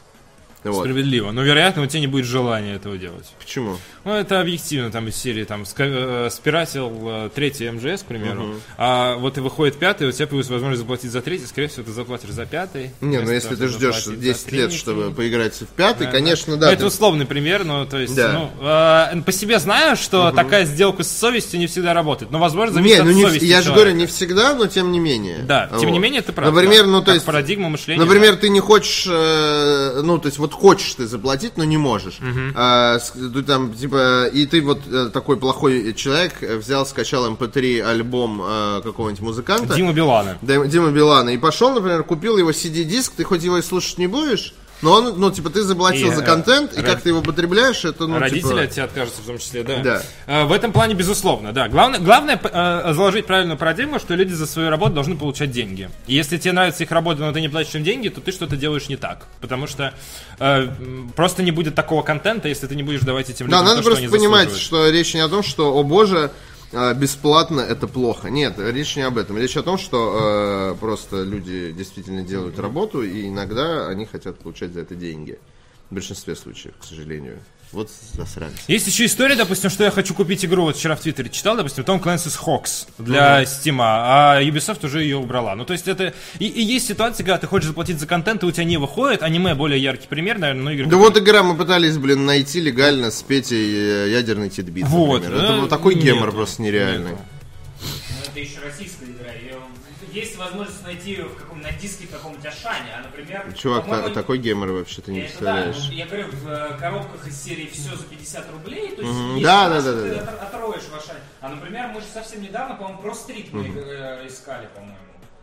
Вот. 0.64 0.80
Справедливо. 0.80 1.30
Но, 1.32 1.42
вероятно, 1.42 1.82
у 1.82 1.86
тебя 1.86 2.00
не 2.00 2.06
будет 2.06 2.26
желания 2.26 2.74
этого 2.74 2.98
делать. 2.98 3.26
Почему? 3.38 3.76
Ну, 4.04 4.12
это 4.14 4.40
объективно, 4.40 4.90
там 4.90 5.08
из 5.08 5.16
серии, 5.16 5.44
там, 5.44 5.64
э, 5.78 6.28
спиратил 6.30 6.90
э, 7.02 7.30
третий 7.34 7.70
МЖС, 7.70 8.02
к 8.02 8.06
примеру, 8.06 8.54
а 8.78 9.16
вот 9.16 9.36
и 9.38 9.40
выходит 9.40 9.78
пятый, 9.78 10.08
у 10.08 10.12
тебя 10.12 10.26
появится 10.26 10.52
возможность 10.52 10.80
заплатить 10.82 11.10
за 11.10 11.20
третий, 11.20 11.46
скорее 11.46 11.68
всего, 11.68 11.84
ты 11.84 11.92
заплатишь 11.92 12.30
за 12.30 12.46
пятый. 12.46 12.90
Не, 13.00 13.20
ну 13.20 13.30
если 13.30 13.54
ты 13.54 13.68
ждешь 13.68 14.04
заплатить 14.04 14.20
10 14.22 14.50
за 14.50 14.56
лет, 14.56 14.72
чтобы 14.72 15.10
поиграть 15.12 15.54
в 15.54 15.66
пятый, 15.66 16.06
Да, 16.06 16.12
конечно, 16.12 16.54
Ну, 16.54 16.60
да. 16.60 16.72
это 16.72 16.80
ты- 16.80 16.86
условный 16.86 17.26
пример, 17.26 17.64
но 17.64 17.84
то 17.84 17.98
есть, 17.98 18.14
Да. 18.14 18.32
ну, 18.32 18.50
э, 19.18 19.22
по 19.22 19.32
себе 19.32 19.58
знаю, 19.58 19.96
что 19.96 20.30
такая 20.32 20.64
сделка 20.64 21.02
с 21.02 21.10
совестью 21.10 21.60
не 21.60 21.66
всегда 21.66 21.92
работает. 21.94 22.30
Но, 22.32 22.38
возможно, 22.38 22.74
зависит 22.76 22.98
Не, 22.98 23.04
ну 23.04 23.10
от 23.10 23.16
не, 23.16 23.22
совести 23.22 23.44
я 23.44 23.62
же 23.62 23.72
говорю, 23.72 23.92
не 23.92 24.06
всегда, 24.06 24.54
но 24.54 24.66
тем 24.66 24.92
не 24.92 24.98
менее. 24.98 25.38
Да, 25.42 25.68
тем 25.68 25.78
Вот. 25.80 25.90
не 25.90 25.98
менее, 25.98 26.22
ты 26.22 26.32
прав. 26.32 26.52
Например, 26.52 26.84
да. 26.84 26.90
ну 26.90 27.02
то 27.02 27.12
есть... 27.12 27.24
парадигма 27.24 27.68
мышления. 27.68 28.00
Например, 28.02 28.36
ты 28.36 28.48
не 28.48 28.60
хочешь, 28.60 29.06
э, 29.10 30.00
ну, 30.02 30.18
то 30.18 30.26
есть, 30.26 30.38
вот 30.38 30.49
хочешь 30.52 30.94
ты 30.94 31.06
заплатить, 31.06 31.56
но 31.56 31.64
не 31.64 31.76
можешь. 31.78 32.18
А, 32.56 32.98
с- 32.98 33.10
ты 33.10 33.42
там, 33.42 33.72
типа, 33.74 34.26
и 34.26 34.46
ты 34.46 34.60
вот 34.62 34.80
э, 34.90 35.10
такой 35.12 35.36
плохой 35.36 35.92
человек 35.94 36.42
э, 36.42 36.56
взял, 36.56 36.84
скачал 36.86 37.30
mp3 37.32 37.80
альбом 37.82 38.40
э, 38.44 38.80
какого-нибудь 38.82 39.22
музыканта. 39.22 39.74
Дима 39.74 39.92
Билана. 39.92 40.38
Дима 40.42 40.90
Билана. 40.90 41.30
И 41.30 41.38
пошел, 41.38 41.72
например, 41.74 42.04
купил 42.04 42.38
его 42.38 42.50
CD-диск, 42.50 43.12
ты 43.16 43.24
хоть 43.24 43.42
его 43.42 43.58
и 43.58 43.62
слушать 43.62 43.98
не 43.98 44.06
будешь, 44.06 44.54
но 44.82 44.92
он, 44.92 45.18
ну, 45.20 45.30
типа, 45.30 45.50
ты 45.50 45.62
заплатил 45.62 46.10
И, 46.10 46.14
за 46.14 46.22
э, 46.22 46.26
контент, 46.26 46.72
и 46.72 46.76
род- 46.76 46.86
как 46.86 47.02
ты 47.02 47.10
его 47.10 47.22
потребляешь, 47.22 47.84
это, 47.84 48.06
ну, 48.06 48.18
Родители 48.18 48.48
типа... 48.48 48.62
от 48.62 48.70
тебя 48.70 48.84
откажутся 48.84 49.22
в 49.22 49.26
том 49.26 49.38
числе, 49.38 49.62
да. 49.62 49.78
Да. 49.82 50.02
Э, 50.26 50.44
В 50.44 50.52
этом 50.52 50.72
плане, 50.72 50.94
безусловно, 50.94 51.52
да. 51.52 51.68
Главное, 51.68 51.98
главное 52.00 52.40
э, 52.42 52.92
заложить 52.94 53.26
правильную 53.26 53.58
парадигму, 53.58 53.98
что 53.98 54.14
люди 54.14 54.32
за 54.32 54.46
свою 54.46 54.70
работу 54.70 54.94
должны 54.94 55.16
получать 55.16 55.50
деньги. 55.50 55.90
И 56.06 56.14
если 56.14 56.36
тебе 56.38 56.52
нравится 56.52 56.84
их 56.84 56.90
работа, 56.90 57.20
но 57.20 57.32
ты 57.32 57.40
не 57.40 57.48
платишь 57.48 57.74
им 57.74 57.82
деньги, 57.84 58.08
то 58.08 58.20
ты 58.20 58.32
что-то 58.32 58.56
делаешь 58.56 58.88
не 58.88 58.96
так. 58.96 59.26
Потому 59.40 59.66
что 59.66 59.92
э, 60.38 60.68
просто 61.16 61.42
не 61.42 61.50
будет 61.50 61.74
такого 61.74 62.02
контента, 62.02 62.48
если 62.48 62.66
ты 62.66 62.74
не 62.74 62.82
будешь 62.82 63.00
давать 63.00 63.30
этим 63.30 63.48
Да, 63.48 63.58
людям 63.60 63.64
надо 63.64 63.76
то, 63.76 63.82
что 63.82 63.90
просто 63.90 64.04
они 64.06 64.16
понимать, 64.16 64.56
что 64.56 64.88
речь 64.90 65.14
не 65.14 65.20
о 65.20 65.28
том, 65.28 65.42
что, 65.42 65.72
о 65.74 65.82
боже, 65.82 66.18
э, 66.26 66.49
бесплатно 66.72 67.60
это 67.60 67.88
плохо. 67.88 68.30
Нет, 68.30 68.54
речь 68.58 68.96
не 68.96 69.02
об 69.02 69.18
этом. 69.18 69.36
Речь 69.38 69.56
о 69.56 69.62
том, 69.62 69.78
что 69.78 70.72
э, 70.74 70.80
просто 70.80 71.22
люди 71.22 71.72
действительно 71.72 72.22
делают 72.22 72.58
работу, 72.58 73.02
и 73.02 73.28
иногда 73.28 73.88
они 73.88 74.06
хотят 74.06 74.38
получать 74.38 74.72
за 74.72 74.80
это 74.80 74.94
деньги. 74.94 75.38
В 75.90 75.94
большинстве 75.94 76.36
случаев, 76.36 76.74
к 76.80 76.84
сожалению. 76.84 77.38
Вот 77.72 77.88
засранцы. 78.14 78.56
Есть 78.66 78.88
еще 78.88 79.04
история, 79.06 79.36
допустим, 79.36 79.70
что 79.70 79.84
я 79.84 79.92
хочу 79.92 80.12
купить 80.12 80.44
игру, 80.44 80.64
вот 80.64 80.76
вчера 80.76 80.96
в 80.96 81.00
Твиттере 81.00 81.30
читал, 81.30 81.56
допустим, 81.56 81.84
Tom 81.84 82.02
Clancy's 82.02 82.36
Hawks 82.44 82.88
для 82.98 83.44
Steam, 83.44 83.76
а 83.80 84.40
Ubisoft 84.42 84.84
уже 84.84 85.02
ее 85.04 85.18
убрала. 85.18 85.54
Ну, 85.54 85.64
то 85.64 85.72
есть 85.72 85.86
это... 85.86 86.12
И, 86.40 86.46
и 86.46 86.62
есть 86.62 86.88
ситуации, 86.88 87.22
когда 87.22 87.38
ты 87.38 87.46
хочешь 87.46 87.68
заплатить 87.68 88.00
за 88.00 88.08
контент, 88.08 88.42
и 88.42 88.46
у 88.46 88.50
тебя 88.50 88.64
не 88.64 88.76
выходит, 88.76 89.22
аниме 89.22 89.54
более 89.54 89.80
яркий 89.80 90.08
пример, 90.08 90.38
наверное, 90.38 90.62
но 90.64 90.70
игры... 90.72 90.86
Да 90.86 90.96
вот 90.96 91.16
игра 91.16 91.44
мы 91.44 91.56
пытались, 91.56 91.96
блин, 91.96 92.26
найти 92.26 92.60
легально 92.60 93.12
с 93.12 93.22
Петей 93.22 93.72
э, 93.72 94.10
ядерный 94.10 94.50
титбит, 94.50 94.86
Вот, 94.88 95.22
например. 95.22 95.38
да, 95.40 95.44
Это 95.52 95.60
вот 95.60 95.70
такой 95.70 95.94
нету, 95.94 96.06
гемор 96.06 96.32
просто 96.32 96.62
нереальный. 96.62 97.12
нету. 97.12 97.22
Ну, 97.82 98.30
это 98.30 98.40
еще 98.40 98.58
российская 98.64 99.04
игра. 99.06 99.30
Есть 100.12 100.36
возможность 100.38 100.82
найти 100.82 101.10
ее 101.12 101.24
в 101.26 101.36
каком 101.36 101.49
на 101.62 101.72
диске 101.72 102.06
каком-нибудь 102.06 102.46
Ашане, 102.46 102.92
а, 102.98 103.02
например... 103.02 103.52
Чувак, 103.56 103.86
та- 103.86 104.08
такой 104.10 104.38
гемор 104.38 104.70
вообще 104.70 105.02
ты 105.02 105.12
не 105.12 105.20
это 105.20 105.28
да, 105.28 105.32
представляешь. 105.54 105.76
ну, 105.88 105.92
я 105.94 106.06
говорю, 106.06 106.26
в 106.32 106.48
э, 106.48 106.78
коробках 106.78 107.26
из 107.26 107.42
серии 107.42 107.66
все 107.72 107.96
за 107.96 108.04
50 108.04 108.50
рублей, 108.52 108.94
то 108.94 109.02
есть 109.02 109.14
есть 109.14 109.42
Да, 109.44 109.68
да, 109.68 109.80
да, 109.82 109.92
ты 109.92 110.14
да, 110.14 110.16
отр- 110.22 110.38
отроешь 110.46 110.84
в 110.84 110.94
Ашане. 110.96 111.20
А, 111.40 111.48
например, 111.48 111.88
мы 111.94 112.00
же 112.00 112.06
совсем 112.12 112.42
недавно, 112.42 112.74
по-моему, 112.76 113.00
про 113.00 113.14
стрит 113.14 113.52
мы 113.52 113.66
э, 113.66 114.26
искали, 114.26 114.68
по-моему. 114.74 114.96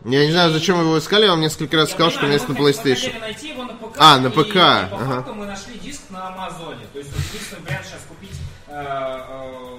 Я 0.04 0.24
не 0.26 0.30
знаю, 0.32 0.52
зачем 0.52 0.78
его 0.80 0.96
искали, 0.98 1.26
вам 1.26 1.40
несколько 1.40 1.76
раз 1.76 1.88
Я 1.88 1.94
сказал, 1.94 2.10
что 2.12 2.20
у 2.20 2.22
меня 2.24 2.34
есть 2.34 2.48
на 2.48 2.54
мы 2.54 2.60
Мы 2.60 2.70
PlayStation. 2.70 2.94
хотели 3.06 3.18
найти 3.18 3.48
его 3.48 3.64
на 3.64 3.74
ПК. 3.74 3.96
А, 3.98 4.18
на 4.18 4.30
ПК, 4.30 4.38
И, 4.38 4.52
по 4.52 4.58
ага. 4.96 5.04
факту 5.16 5.34
мы 5.34 5.46
нашли 5.46 5.76
диск 5.78 6.02
на 6.10 6.28
Амазоне. 6.28 6.86
То 6.92 7.00
есть 7.00 7.10
вот 7.12 7.20
единственный 7.32 7.62
вариант 7.64 7.84
сейчас 7.86 8.00
купить 8.08 8.30
э, 8.68 9.18
э, 9.28 9.78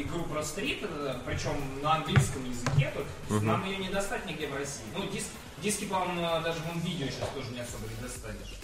игру 0.00 0.22
про 0.24 0.44
стрит, 0.44 0.78
э, 0.84 1.14
причем 1.26 1.82
на 1.82 1.96
английском 1.96 2.44
языке, 2.48 2.92
тут 3.28 3.42
нам 3.42 3.64
ее 3.66 3.78
не 3.78 3.88
достать 3.88 4.24
нигде 4.26 4.46
в 4.46 4.54
России. 4.56 4.84
Ну, 4.96 5.02
диск, 5.12 5.26
диски, 5.62 5.84
по-моему, 5.84 6.20
даже 6.42 6.58
в 6.60 6.84
видео 6.84 7.06
сейчас 7.06 7.28
тоже 7.34 7.48
не 7.52 7.60
особо 7.60 7.84
не 7.88 8.02
достанешь. 8.02 8.58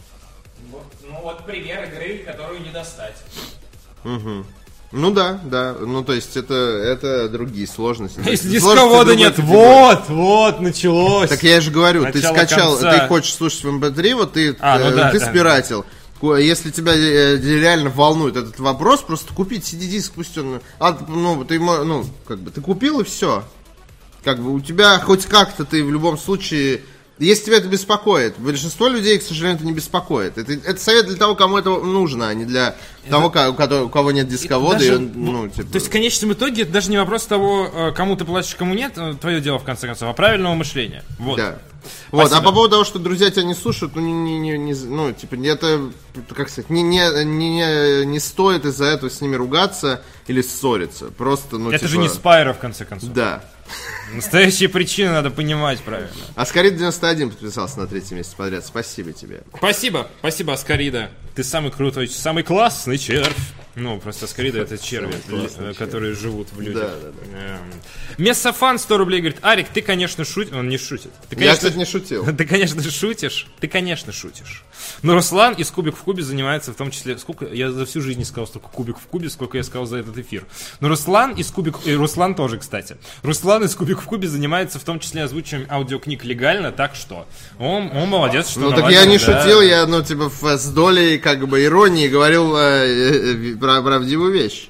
Вот. 0.71 0.85
Ну 1.03 1.21
вот 1.23 1.45
пример 1.45 1.85
игры, 1.85 2.25
которую 2.25 2.63
не 2.63 2.71
достать. 2.71 3.17
Ну 4.93 5.11
да, 5.11 5.41
да. 5.45 5.75
Ну 5.81 6.05
то 6.05 6.13
есть 6.13 6.37
это, 6.37 6.55
это 6.55 7.29
другие 7.29 7.67
сложности. 7.67 8.21
Если 8.27 8.49
дисковода 8.49 9.17
нет, 9.17 9.39
вот, 9.39 10.09
вот, 10.09 10.61
началось. 10.61 11.29
Так 11.31 11.43
я 11.43 11.61
же 11.61 11.71
говорю, 11.73 12.11
ты 12.13 12.23
скачал, 12.23 12.73
конца. 12.79 13.01
ты 13.01 13.09
хочешь 13.09 13.35
слушать 13.35 13.65
в 13.65 13.69
MP3, 13.69 14.15
вот 14.15 14.35
ты, 14.35 14.57
А, 14.61 14.79
ну 14.79 14.87
э, 14.87 14.95
да, 14.95 15.11
ты 15.11 15.19
да. 15.19 15.29
спиратил. 15.29 15.85
Если 16.23 16.71
тебя 16.71 16.95
э, 16.95 17.37
реально 17.37 17.91
волнует 17.91 18.37
этот 18.37 18.59
вопрос, 18.61 19.03
просто 19.03 19.35
купить 19.35 19.65
CD-диск, 19.65 20.13
пусть 20.15 20.39
он... 20.39 20.61
а, 20.79 20.97
ну, 21.09 21.45
ты, 21.45 21.59
ну, 21.59 22.07
как 22.27 22.39
бы, 22.39 22.51
ты 22.51 22.61
купил 22.61 23.01
и 23.01 23.05
все. 23.05 23.45
Как 24.25 24.41
бы 24.41 24.55
у 24.55 24.61
тебя 24.61 24.99
хоть 25.01 25.27
как-то 25.27 25.65
ты 25.65 25.85
в 25.85 25.91
любом 25.91 26.19
случае... 26.19 26.83
Если 27.19 27.45
тебя 27.45 27.59
это 27.59 27.69
беспокоит, 27.69 28.35
большинство 28.39 28.89
людей, 28.89 29.21
к 29.21 29.23
сожалению, 29.23 29.59
это 29.59 29.67
не 29.67 29.73
беспокоит. 29.73 30.37
Это, 30.37 30.53
это 30.53 30.81
совет 30.81 31.07
для 31.07 31.17
того, 31.17 31.37
кому 31.37 31.57
это 31.57 31.71
нужно, 31.71 32.29
а 32.29 32.35
не 32.35 32.45
для 32.45 32.75
Того, 33.11 33.31
ка- 33.31 33.51
у 33.51 33.89
кого, 33.89 34.13
нет 34.13 34.29
дисковода, 34.29 34.85
и 34.85 34.89
Даже, 34.89 34.97
он, 34.97 35.13
ну, 35.15 35.49
типа... 35.49 35.69
То 35.69 35.77
есть 35.77 35.89
в 35.89 35.91
конечном 35.91 36.33
итоге 36.33 36.63
это 36.63 36.73
даже 36.73 36.91
не 36.91 36.97
вопрос 36.97 37.25
того, 37.25 37.71
э, 37.73 37.93
кому 37.93 38.17
ты 38.17 38.25
платишь, 38.25 38.55
кому 38.55 38.75
нет, 38.75 38.95
э, 38.97 39.15
твое 39.21 39.41
дело 39.41 39.59
в 39.59 39.65
конце 39.65 39.87
концов, 39.87 40.09
а 40.09 40.13
правильного 40.13 40.55
мышления. 40.55 41.05
Вот. 41.19 41.37
Да. 41.37 41.59
Вот, 42.11 42.33
а 42.33 42.41
по 42.41 42.53
поводу 42.53 42.71
того, 42.71 42.85
что 42.85 42.99
друзья 42.99 43.31
тебя 43.31 43.45
не 43.45 43.55
слушают, 43.55 43.95
ну, 43.95 44.03
не, 44.03 44.39
не, 44.39 44.57
не, 44.57 44.75
ну 44.75 45.13
типа, 45.13 45.35
это, 45.35 45.91
как 46.35 46.49
сказать, 46.49 46.71
не, 46.71 46.83
не, 46.83 47.25
не, 47.25 48.07
не 48.07 48.21
стоит 48.21 48.65
из-за 48.65 48.87
этого 48.87 49.11
с 49.11 49.21
ними 49.21 49.37
ругаться 49.37 50.03
или 50.27 50.41
ссориться. 50.41 51.07
Просто, 51.07 51.59
ну, 51.59 51.71
Это 51.71 51.81
типа, 51.81 51.91
же 51.91 51.99
не 51.99 52.09
Спайро, 52.09 52.55
в 52.55 52.59
конце 52.59 52.85
концов. 52.85 53.13
Да. 53.13 53.45
Настоящие 54.13 54.69
причины 54.69 55.11
надо 55.11 55.31
понимать 55.31 55.81
правильно. 55.81 56.11
Аскарит 56.35 56.77
91 56.77 57.31
подписался 57.31 57.81
на 57.81 57.87
третий 57.87 58.15
месяц 58.15 58.35
подряд. 58.35 58.65
Спасибо 58.65 59.13
тебе. 59.13 59.43
Спасибо, 59.57 60.09
спасибо, 60.21 60.53
Аскарида. 60.53 61.11
Ты 61.35 61.43
самый 61.43 61.73
крутой, 61.73 62.09
самый 62.09 62.45
классный 62.45 62.94
червь. 62.98 63.54
Ну, 63.77 63.99
просто 63.99 64.27
Аскарида 64.27 64.61
это 64.61 64.79
черви, 64.79 65.15
э, 65.29 65.75
которые 65.75 66.15
живут 66.15 66.49
в 66.53 66.61
людях. 66.61 66.83
Да, 66.83 66.95
да, 67.03 67.11
да. 67.11 67.39
Эм. 67.39 67.73
Мессофан 68.19 68.79
100 68.79 68.99
рублей 68.99 69.21
говорит, 69.21 69.39
Арик, 69.43 69.69
ты, 69.69 69.83
конечно, 69.83 70.25
шутишь. 70.25 70.55
Он 70.55 70.69
не 70.69 70.79
шутит. 70.79 71.11
Ты, 71.29 71.35
Я, 71.35 71.41
конечно, 71.41 71.57
кстати, 71.57 71.77
не 71.77 71.85
шутил. 71.85 72.25
Ты, 72.37 72.45
конечно, 72.45 72.83
шутишь. 72.83 73.47
Ты, 73.59 73.67
конечно, 73.67 74.13
шутишь. 74.13 74.65
Но 75.03 75.15
Руслан 75.15 75.55
из 75.55 75.71
Кубик 75.71 75.97
в 75.97 76.03
Кубе 76.03 76.23
занимается 76.23 76.73
в 76.73 76.77
том 76.77 76.91
числе... 76.91 77.19
Сколько... 77.19 77.47
Я 77.47 77.73
за 77.73 77.85
всю 77.85 78.01
жизнь 78.01 78.19
не 78.19 78.25
сказал 78.25 78.47
столько 78.47 78.69
Кубик 78.69 78.99
в 78.99 79.07
Кубе, 79.07 79.29
сколько 79.29 79.57
я 79.57 79.65
сказал 79.65 79.87
за 79.87 79.99
этот 79.99 80.17
эфир. 80.19 80.45
Но 80.81 80.89
Руслан 80.89 81.33
из 81.33 81.51
Кубик... 81.51 81.79
И 81.85 81.95
Руслан 81.95 82.35
тоже, 82.35 82.59
кстати. 82.59 82.97
Руслан 83.23 83.65
из 83.65 83.75
Кубик 83.75 84.01
в 84.01 84.05
Кубе 84.05 84.29
занимается 84.29 84.79
в 84.79 84.85
том 84.85 85.01
числе 85.01 85.25
озвучиванием 85.25 85.71
аудиокниг 85.71 86.25
легально, 86.25 86.71
так 86.71 86.95
что... 86.95 87.27
Он, 87.59 87.91
он 87.97 88.09
молодец, 88.09 88.51
что 88.51 88.61
Ну 88.61 88.73
так 88.73 88.91
я 88.91 89.05
не 89.05 89.19
да. 89.19 89.25
шутил, 89.25 89.61
я, 89.61 89.87
ну, 89.87 90.03
типа, 90.03 90.31
с 90.31 90.69
долей, 90.69 91.19
как 91.19 91.49
бы, 91.49 91.65
иронии 91.65 92.09
говорил 92.09 92.55
про 93.65 93.81
правдивую 93.81 94.31
вещь. 94.31 94.69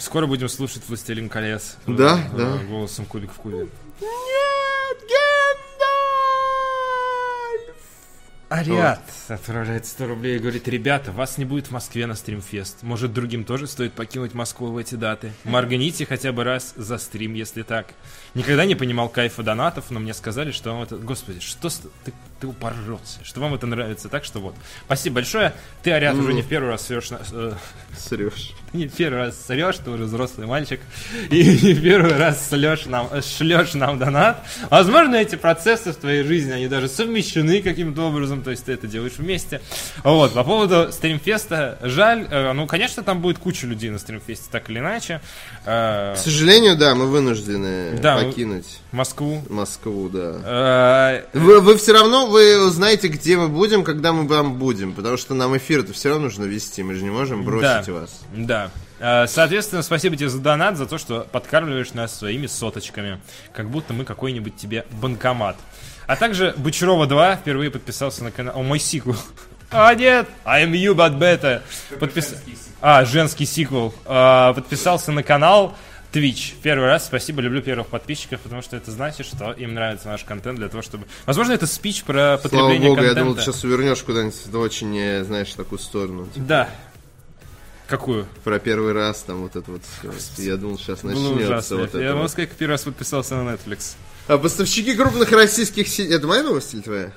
Скоро 0.00 0.26
будем 0.26 0.48
слушать 0.48 0.82
«Властелин 0.88 1.28
колец». 1.28 1.76
Да, 1.86 2.18
э, 2.32 2.36
да. 2.38 2.56
Голосом 2.66 3.04
Кубик 3.04 3.30
в 3.30 3.34
Кубе. 3.34 3.68
Ариат 8.48 9.02
отправляет 9.28 9.84
100 9.84 10.06
рублей 10.06 10.36
и 10.36 10.38
говорит, 10.38 10.66
ребята, 10.68 11.12
вас 11.12 11.36
не 11.36 11.44
будет 11.44 11.66
в 11.66 11.70
Москве 11.70 12.06
на 12.06 12.14
стримфест. 12.14 12.82
Может, 12.82 13.12
другим 13.12 13.44
тоже 13.44 13.66
стоит 13.66 13.92
покинуть 13.92 14.32
Москву 14.32 14.68
в 14.68 14.78
эти 14.78 14.94
даты? 14.94 15.32
Морганите 15.44 16.06
хотя 16.06 16.32
бы 16.32 16.44
раз 16.44 16.72
за 16.76 16.96
стрим, 16.96 17.34
если 17.34 17.60
так. 17.60 17.88
Никогда 18.32 18.64
не 18.64 18.74
понимал 18.74 19.10
кайфа 19.10 19.42
донатов, 19.42 19.90
но 19.90 20.00
мне 20.00 20.14
сказали, 20.14 20.50
что. 20.52 20.86
Господи, 20.90 21.40
что 21.40 21.68
ты, 22.06 22.12
ты 22.40 22.46
упоролся, 22.46 23.18
что 23.24 23.40
вам 23.40 23.54
это 23.54 23.66
нравится. 23.66 24.08
Так 24.08 24.24
что 24.24 24.38
вот. 24.40 24.54
Спасибо 24.84 25.16
большое. 25.16 25.52
Ты, 25.82 25.92
Ариат, 25.92 26.14
уже 26.16 26.32
не 26.32 26.42
в 26.42 26.46
первый 26.48 26.70
раз 26.70 26.86
срешь 26.86 27.10
на- 27.10 27.20
э, 27.32 27.52
Сереж. 27.98 28.52
не 28.72 28.86
в 28.86 28.92
первый 28.94 29.18
раз 29.18 29.44
срешь, 29.46 29.76
ты 29.84 29.90
уже 29.90 30.04
взрослый 30.04 30.46
мальчик, 30.46 30.80
и 31.30 31.42
не 31.62 31.74
в 31.74 31.82
первый 31.82 32.16
раз 32.16 32.48
шлешь 32.48 32.86
нам, 32.86 33.08
шлешь 33.22 33.74
нам 33.74 33.98
донат. 33.98 34.44
Возможно, 34.70 35.16
эти 35.16 35.34
процессы 35.36 35.92
в 35.92 35.96
твоей 35.96 36.22
жизни, 36.22 36.52
они 36.52 36.68
даже 36.68 36.88
совмещены 36.88 37.60
каким-то 37.62 38.02
образом, 38.02 38.42
то 38.42 38.50
есть 38.50 38.64
ты 38.66 38.72
это 38.72 38.86
делаешь 38.86 39.14
вместе. 39.18 39.60
Вот, 40.04 40.32
по 40.34 40.44
поводу 40.44 40.92
стримфеста, 40.92 41.78
жаль, 41.82 42.26
э, 42.30 42.52
ну, 42.52 42.66
конечно, 42.66 43.02
там 43.02 43.20
будет 43.20 43.38
куча 43.38 43.66
людей 43.66 43.90
на 43.90 43.98
стримфесте, 43.98 44.46
так 44.50 44.70
или 44.70 44.78
иначе. 44.78 45.20
Э, 45.64 46.14
К 46.14 46.18
сожалению, 46.18 46.76
да, 46.76 46.94
мы 46.94 47.06
вынуждены 47.06 47.98
Да, 48.00 48.18
покинуть 48.18 48.78
Москву. 48.90 49.42
Москву, 49.50 50.08
да. 50.08 51.22
Э, 51.34 51.38
Вы, 51.38 51.60
вы 51.60 51.76
все 51.76 51.92
равно, 51.92 52.26
вы 52.26 52.70
знаете, 52.70 53.08
где 53.08 53.36
мы 53.36 53.48
будем, 53.48 53.84
когда 53.84 54.12
мы 54.14 54.26
там 54.26 54.54
будем, 54.54 54.94
потому 54.94 55.18
что 55.18 55.34
нам 55.34 55.56
эфир 55.56 55.80
это 55.80 55.92
все 55.92 56.08
равно 56.08 56.24
нужно 56.24 56.44
вести, 56.44 56.82
мы 56.82 56.94
же 56.94 57.02
не 57.02 57.10
можем 57.10 57.44
бросить 57.44 57.86
да, 57.86 57.92
вас. 57.92 58.20
Да. 58.34 58.70
Э, 58.98 59.26
Соответственно, 59.26 59.82
спасибо 59.82 60.16
тебе 60.16 60.30
за 60.30 60.38
донат, 60.38 60.78
за 60.78 60.86
то, 60.86 60.96
что 60.96 61.26
подкармливаешь 61.30 61.92
нас 61.92 62.16
своими 62.16 62.46
соточками. 62.46 63.20
Как 63.52 63.68
будто 63.68 63.92
мы 63.92 64.06
какой-нибудь 64.06 64.56
тебе 64.56 64.86
банкомат. 65.02 65.56
А 66.06 66.16
также 66.16 66.54
Бочарова 66.56 67.06
2 67.06 67.36
впервые 67.36 67.70
подписался 67.70 68.24
на 68.24 68.30
канал... 68.30 68.58
О, 68.58 68.62
мой 68.62 68.78
сиквел. 68.78 69.16
А, 69.70 69.94
нет! 69.94 70.26
I'm 70.46 70.70
you, 70.72 70.94
but 70.94 71.18
better. 71.18 71.60
Подпис... 72.00 72.34
А, 72.80 73.04
женский 73.04 73.44
сиквел. 73.44 73.92
А, 74.06 74.54
подписался 74.54 75.12
на 75.12 75.22
канал 75.22 75.76
Twitch. 76.12 76.54
Первый 76.62 76.86
раз. 76.86 77.06
Спасибо, 77.06 77.40
люблю 77.42 77.60
первых 77.62 77.88
подписчиков, 77.88 78.40
потому 78.40 78.62
что 78.62 78.76
это 78.76 78.90
значит, 78.90 79.26
что 79.26 79.52
им 79.52 79.74
нравится 79.74 80.08
наш 80.08 80.24
контент 80.24 80.58
для 80.58 80.68
того, 80.68 80.82
чтобы... 80.82 81.06
Возможно, 81.26 81.52
это 81.52 81.66
спич 81.66 82.02
про 82.04 82.12
Слава 82.12 82.38
потребление 82.38 82.88
богу, 82.88 83.00
я 83.00 83.08
контента. 83.08 83.20
думал, 83.20 83.34
ты 83.36 83.42
сейчас 83.42 83.64
увернешь 83.64 84.02
куда-нибудь 84.02 84.46
в 84.46 84.58
очень, 84.58 84.96
э, 84.96 85.24
знаешь, 85.24 85.52
такую 85.52 85.78
сторону. 85.78 86.26
Типа, 86.26 86.46
Да. 86.46 86.68
Какую? 87.88 88.26
Про 88.44 88.58
первый 88.58 88.92
раз, 88.92 89.22
там 89.22 89.42
вот 89.42 89.56
это 89.56 89.70
вот 89.70 89.80
все. 90.18 90.42
Я 90.42 90.56
думал, 90.58 90.78
сейчас 90.78 91.00
Было 91.00 91.12
начнется 91.12 91.44
ужасно. 91.46 91.76
вот 91.78 91.94
Я 91.94 92.00
это. 92.00 92.08
могу 92.10 92.22
вот. 92.22 92.30
сказать, 92.30 92.50
как 92.50 92.58
первый 92.58 92.72
раз 92.72 92.82
подписался 92.82 93.36
на 93.36 93.50
Netflix. 93.54 93.94
А 94.26 94.36
поставщики 94.36 94.94
крупных 94.94 95.32
российских 95.32 95.88
сетей... 95.88 96.12
Это 96.14 96.26
моя 96.26 96.42
новость 96.42 96.74
или 96.74 96.82
твоя? 96.82 97.12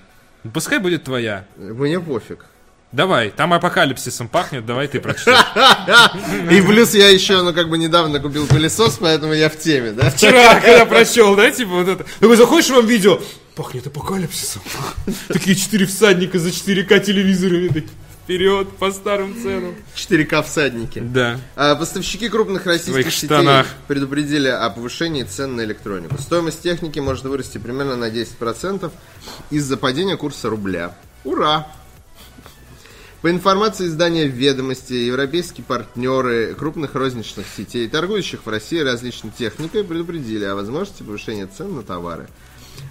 Пускай 0.54 0.80
будет 0.80 1.04
твоя. 1.04 1.46
Мне 1.58 2.00
пофиг. 2.00 2.46
Давай, 2.92 3.30
там 3.30 3.54
апокалипсисом 3.54 4.28
пахнет, 4.28 4.66
давай 4.66 4.88
ты 4.88 5.00
прочитай. 5.00 5.36
И 6.52 6.62
плюс 6.62 6.94
я 6.94 7.08
еще, 7.10 7.42
ну, 7.42 7.54
как 7.54 7.70
бы 7.70 7.78
недавно 7.78 8.20
купил 8.20 8.46
пылесос, 8.48 8.98
поэтому 9.00 9.34
я 9.34 9.50
в 9.50 9.58
теме, 9.58 9.92
да? 9.92 10.10
Вчера, 10.10 10.60
когда 10.60 10.86
прочел, 10.86 11.36
да, 11.36 11.50
типа 11.52 11.72
вот 11.72 11.88
это. 11.88 12.06
Такой, 12.20 12.36
заходишь 12.36 12.70
вам 12.70 12.86
видео, 12.86 13.22
пахнет 13.56 13.88
апокалипсисом. 13.88 14.62
Такие 15.30 15.56
четыре 15.56 15.86
всадника 15.86 16.38
за 16.38 16.50
4К 16.50 17.00
телевизорами. 17.00 17.68
такие, 17.70 17.90
Вперед, 18.24 18.70
по 18.78 18.92
старым 18.92 19.36
ценам. 19.42 19.74
4К 19.96 20.44
всадники. 20.44 21.00
Да. 21.00 21.40
А 21.56 21.76
Поставщики 21.76 22.30
крупных 22.30 22.66
российских 22.66 23.12
сетей 23.12 23.28
штанах. 23.28 23.68
предупредили 23.88 24.48
о 24.48 24.70
повышении 24.70 25.24
цен 25.24 25.56
на 25.56 25.62
электронику. 25.62 26.22
Стоимость 26.22 26.62
техники 26.62 27.00
может 27.00 27.24
вырасти 27.24 27.58
примерно 27.58 27.96
на 27.96 28.10
10% 28.10 28.92
из-за 29.50 29.76
падения 29.78 30.18
курса 30.18 30.50
рубля. 30.50 30.94
Ура! 31.24 31.68
По 33.22 33.30
информации 33.30 33.86
издания 33.86 34.26
«Ведомости», 34.26 34.94
европейские 34.94 35.64
партнеры 35.64 36.56
крупных 36.56 36.96
розничных 36.96 37.46
сетей, 37.56 37.88
торгующих 37.88 38.44
в 38.44 38.50
России 38.50 38.80
различной 38.80 39.30
техникой, 39.30 39.84
предупредили 39.84 40.44
о 40.46 40.56
возможности 40.56 41.04
повышения 41.04 41.46
цен 41.46 41.76
на 41.76 41.84
товары. 41.84 42.28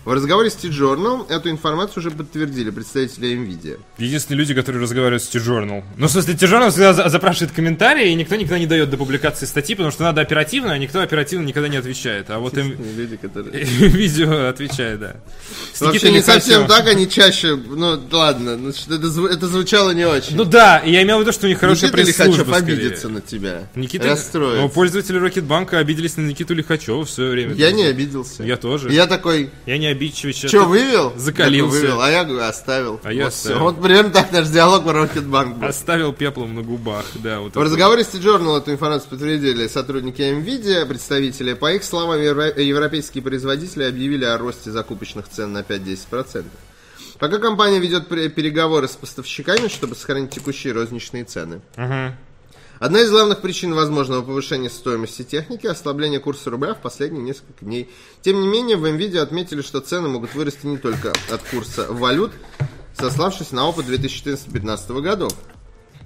В 0.05 0.13
разговоре 0.13 0.49
с 0.49 0.55
T-Journal 0.55 1.29
эту 1.31 1.51
информацию 1.51 1.99
уже 1.99 2.11
подтвердили 2.11 2.71
представители 2.71 3.37
NVIDIA. 3.37 3.79
Единственные 3.99 4.39
люди, 4.39 4.55
которые 4.55 4.83
разговаривают 4.83 5.23
с 5.23 5.29
T-Journal. 5.29 5.85
Ну, 5.99 6.07
в 6.07 6.11
смысле, 6.11 6.35
T-Journal 6.35 6.71
всегда 6.71 6.95
за- 6.95 7.09
запрашивает 7.11 7.53
комментарии, 7.53 8.11
и 8.11 8.15
никто 8.15 8.35
никогда 8.37 8.59
не 8.59 8.67
дает 8.67 8.89
до 8.89 8.97
публикации 8.97 9.45
статьи, 9.45 9.75
потому 9.75 9.93
что 9.93 10.05
надо 10.05 10.23
оперативно, 10.23 10.73
а 10.73 10.79
никто 10.79 11.01
оперативно 11.03 11.45
никогда 11.45 11.69
не 11.69 11.77
отвечает. 11.77 12.31
А 12.31 12.39
вот 12.39 12.57
им 12.57 12.75
Люди, 12.97 13.17
которые... 13.17 13.63
видео 13.65 14.49
отвечает, 14.49 15.01
да. 15.01 15.17
Вообще 15.81 16.13
не 16.13 16.23
совсем 16.23 16.67
так, 16.67 16.87
они 16.89 17.07
чаще, 17.09 17.57
ну 17.57 18.01
ладно, 18.11 18.57
ну, 18.57 18.71
это, 18.71 19.07
зву- 19.09 19.27
это 19.29 19.47
звучало 19.49 19.91
не 19.91 20.07
очень. 20.07 20.35
Ну 20.35 20.45
да, 20.45 20.79
и 20.79 20.93
я 20.93 21.03
имел 21.03 21.19
в 21.19 21.21
виду, 21.21 21.33
что 21.33 21.45
у 21.45 21.49
них 21.51 21.59
хорошая 21.59 21.91
пресс-служба. 21.91 22.57
Обидится 22.57 23.09
на 23.11 23.21
тебя. 23.21 23.69
Никита... 23.75 24.09
Расстроится. 24.09 24.63
Ну, 24.63 24.69
пользователи 24.71 25.19
Рокетбанка 25.19 25.79
обиделись 25.79 26.17
на 26.17 26.23
Никиту 26.23 26.55
Лихачева 26.55 27.05
в 27.05 27.11
свое 27.11 27.31
время. 27.31 27.55
Я 27.55 27.71
не 27.73 27.85
обиделся. 27.85 28.43
Я 28.45 28.57
тоже. 28.57 28.91
Я 28.93 29.07
такой, 29.07 29.51
Я 29.67 29.77
не 29.79 29.90
обидчивый 29.91 30.33
человек. 30.33 30.51
что, 30.61 30.65
вывел? 30.69 31.13
закалился. 31.17 31.77
Я 31.77 31.81
такой, 31.81 31.81
вывел, 31.81 32.01
а 32.03 32.11
я 32.11 32.25
говорю, 32.25 32.45
оставил. 32.45 33.01
А 33.03 33.13
я 33.13 33.25
вот 33.25 33.29
оставил. 33.33 33.57
всё. 33.57 33.65
Вот 33.65 33.83
примерно 33.83 34.11
так 34.11 34.33
наш 34.33 34.49
диалог 34.49 34.85
про 34.85 34.93
Рокетбанк 35.03 35.57
был. 35.57 35.69
Оставил 35.69 36.13
пеплом 36.13 36.55
на 36.55 36.63
губах, 36.63 37.05
да. 37.17 37.41
Вот 37.41 37.55
В 37.55 37.61
разговоре 37.61 38.05
с 38.05 38.09
T-Journal 38.09 38.59
эту 38.59 38.73
информацию 38.73 39.11
подтвердили 39.11 39.67
сотрудники 39.67 40.23
NVIDIA, 40.23 40.87
представители. 40.87 41.55
По 41.55 41.73
их 41.73 41.85
словам, 41.85 42.21
евро- 42.21 42.53
европейские 42.61 43.23
производители 43.23 43.85
объявили 43.85 44.25
о 44.25 44.39
росте 44.39 44.71
закупочных 44.71 45.29
цен 45.29 45.53
на 45.53 45.63
5-10%. 45.63 46.45
Пока 47.19 47.39
компания 47.39 47.79
ведет 47.79 48.09
переговоры 48.09 48.89
с 48.89 48.93
поставщиками, 48.93 49.69
чтобы 49.69 49.95
сохранить 49.95 50.31
текущие 50.31 50.73
розничные 50.73 51.25
цены. 51.25 51.61
Одна 52.81 53.03
из 53.03 53.11
главных 53.11 53.43
причин 53.43 53.75
возможного 53.75 54.23
повышения 54.23 54.71
стоимости 54.71 55.23
техники– 55.23 55.67
ослабление 55.69 56.19
курса 56.19 56.49
рубля 56.49 56.73
в 56.73 56.81
последние 56.81 57.23
несколько 57.23 57.63
дней. 57.63 57.91
Тем 58.23 58.41
не 58.41 58.49
менее, 58.49 58.79
в 58.79 58.87
NVIDIA 58.87 59.19
отметили, 59.19 59.61
что 59.61 59.81
цены 59.81 60.09
могут 60.09 60.35
вырасти 60.35 60.65
не 60.65 60.79
только 60.79 61.13
от 61.31 61.43
курса 61.51 61.85
валют, 61.91 62.33
сославшись 62.99 63.53
на 63.53 63.69
опыт 63.69 63.85
2014-2015 63.85 65.03
годов. 65.03 65.33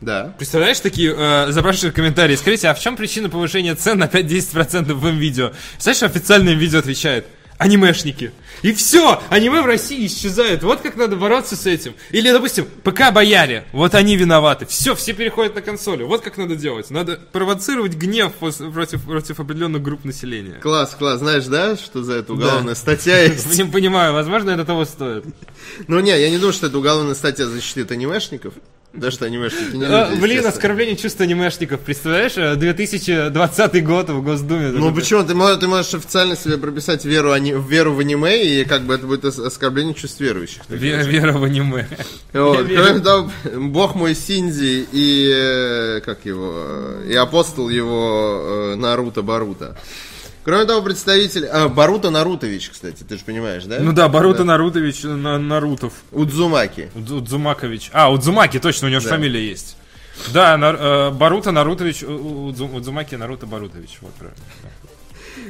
Да. 0.00 0.34
Представляешь, 0.36 0.80
такие 0.80 1.14
э, 1.16 1.52
запрашивают 1.52 1.94
комментарии. 1.94 2.34
Скажите, 2.34 2.66
а 2.66 2.74
в 2.74 2.80
чем 2.80 2.96
причина 2.96 3.30
повышения 3.30 3.76
цен 3.76 3.96
на 3.96 4.06
5-10% 4.06 4.94
в 4.94 5.08
видео? 5.10 5.52
Знаешь, 5.78 6.02
официальное 6.02 6.54
видео 6.54 6.80
отвечает. 6.80 7.26
Анимешники. 7.58 8.32
И 8.62 8.72
все, 8.72 9.22
аниме 9.30 9.62
в 9.62 9.66
России 9.66 10.06
исчезает. 10.06 10.62
Вот 10.62 10.80
как 10.80 10.96
надо 10.96 11.16
бороться 11.16 11.56
с 11.56 11.66
этим. 11.66 11.94
Или, 12.10 12.30
допустим, 12.30 12.66
ПК-бояре. 12.82 13.64
Вот 13.72 13.94
они 13.94 14.16
виноваты. 14.16 14.66
Все, 14.66 14.94
все 14.94 15.12
переходят 15.12 15.54
на 15.54 15.62
консоли. 15.62 16.02
Вот 16.02 16.22
как 16.22 16.36
надо 16.36 16.56
делать. 16.56 16.90
Надо 16.90 17.20
провоцировать 17.32 17.94
гнев 17.94 18.32
против, 18.32 19.02
против 19.04 19.40
определенных 19.40 19.82
групп 19.82 20.04
населения. 20.04 20.54
Класс, 20.60 20.94
класс. 20.98 21.20
Знаешь, 21.20 21.44
да, 21.44 21.76
что 21.76 22.02
за 22.02 22.14
это 22.14 22.32
уголовная 22.32 22.74
статья 22.74 23.18
есть? 23.22 23.56
Не 23.56 23.64
понимаю, 23.64 24.12
возможно, 24.12 24.50
это 24.50 24.64
того 24.64 24.84
стоит. 24.84 25.24
Ну 25.86 26.00
не, 26.00 26.10
я 26.10 26.30
не 26.30 26.38
думаю, 26.38 26.52
что 26.52 26.66
это 26.66 26.78
уголовная 26.78 27.14
статья 27.14 27.46
защитит 27.46 27.90
анимешников. 27.92 28.54
Да 28.96 29.10
что, 29.10 29.24
анимешники 29.26 29.74
не 29.76 29.84
А, 29.86 30.08
люди, 30.10 30.20
Блин, 30.20 30.46
оскорбление 30.46 30.96
чувства 30.96 31.24
анимешников, 31.24 31.80
представляешь? 31.80 32.34
Э, 32.36 32.54
2020 32.54 33.84
год 33.84 34.08
в 34.10 34.22
Госдуме. 34.22 34.68
Ну 34.68 34.94
почему? 34.94 35.24
Ты 35.24 35.34
можешь, 35.34 35.58
ты 35.58 35.66
можешь 35.66 35.94
официально 35.94 36.36
себе 36.36 36.58
прописать 36.58 37.04
веру, 37.04 37.32
ани- 37.32 37.54
веру 37.54 37.92
в 37.92 37.98
аниме, 37.98 38.44
и 38.44 38.64
как 38.64 38.82
бы 38.82 38.94
это 38.94 39.06
будет 39.06 39.24
ос- 39.24 39.38
оскорбление 39.40 39.94
чувств 39.94 40.20
верующих. 40.20 40.62
Вера, 40.68 41.02
вера 41.02 41.32
в 41.32 41.42
аниме. 41.42 41.88
Вот. 42.32 42.66
Кроме 42.66 43.00
того, 43.00 43.30
бог 43.56 43.96
мой 43.96 44.14
Синди 44.14 44.86
и 44.92 45.32
э, 45.34 46.00
как 46.04 46.24
его 46.24 46.52
э, 46.56 47.08
и 47.10 47.14
апостол 47.16 47.68
его 47.68 48.72
э, 48.72 48.76
Наруто 48.76 49.22
Баруто. 49.22 49.76
Кроме 50.44 50.66
того, 50.66 50.82
представитель 50.82 51.46
а, 51.46 51.68
Баруто 51.68 52.10
Нарутович, 52.10 52.68
кстати, 52.70 53.02
ты 53.02 53.16
же 53.16 53.24
понимаешь, 53.24 53.64
да? 53.64 53.78
Ну 53.80 53.92
да, 53.92 54.08
Баруто 54.08 54.44
Нарутович, 54.44 55.04
на, 55.04 55.38
Нарутов. 55.38 55.94
Удзумаки. 56.12 56.90
Удзу- 56.94 57.18
Удзумакович. 57.18 57.90
А, 57.92 58.12
Удзумаки, 58.12 58.58
точно, 58.60 58.88
у 58.88 58.90
него 58.90 59.00
же 59.00 59.08
Да. 59.08 59.14
фамилия 59.14 59.48
есть. 59.48 59.76
Да, 60.32 60.56
Нар- 60.56 60.76
э, 60.78 61.10
Баруто 61.12 61.50
Нарутович, 61.50 62.02
Удзумаки 62.04 63.14
Наруто 63.14 63.46
Барутович. 63.46 63.98
Вот 64.02 64.12
правильно. 64.14 64.38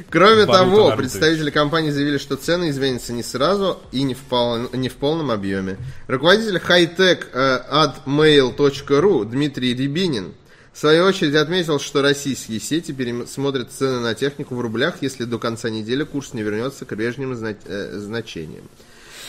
Кроме 0.09 0.45
Баруто 0.45 0.53
того, 0.53 0.77
Нарутович. 0.89 0.97
представители 1.11 1.51
компании 1.51 1.91
заявили, 1.91 2.17
что 2.17 2.35
цены 2.35 2.69
изменятся 2.69 3.13
не 3.13 3.21
сразу 3.21 3.79
и 3.91 4.01
не 4.03 4.13
в, 4.15 4.19
пол- 4.19 4.69
не 4.73 4.89
в 4.89 4.95
полном 4.95 5.29
объеме. 5.29 5.77
Руководитель 6.07 6.57
hightech 6.57 7.25
э, 7.33 7.59
admail.ru 7.69 9.25
Дмитрий 9.25 9.75
Рябинин 9.75 10.33
в 10.75 10.77
свою 10.77 11.05
очередь 11.05 11.35
отметил, 11.35 11.79
что 11.79 12.01
российские 12.01 12.59
сети 12.59 12.91
пересмотрят 12.91 13.71
цены 13.71 14.01
на 14.01 14.13
технику 14.13 14.55
в 14.55 14.59
рублях, 14.59 14.95
если 14.99 15.23
до 15.23 15.39
конца 15.39 15.69
недели 15.69 16.03
курс 16.03 16.33
не 16.33 16.41
вернется 16.41 16.83
к 16.83 16.89
прежним 16.89 17.31
э, 17.31 17.97
значениям. 17.97 18.65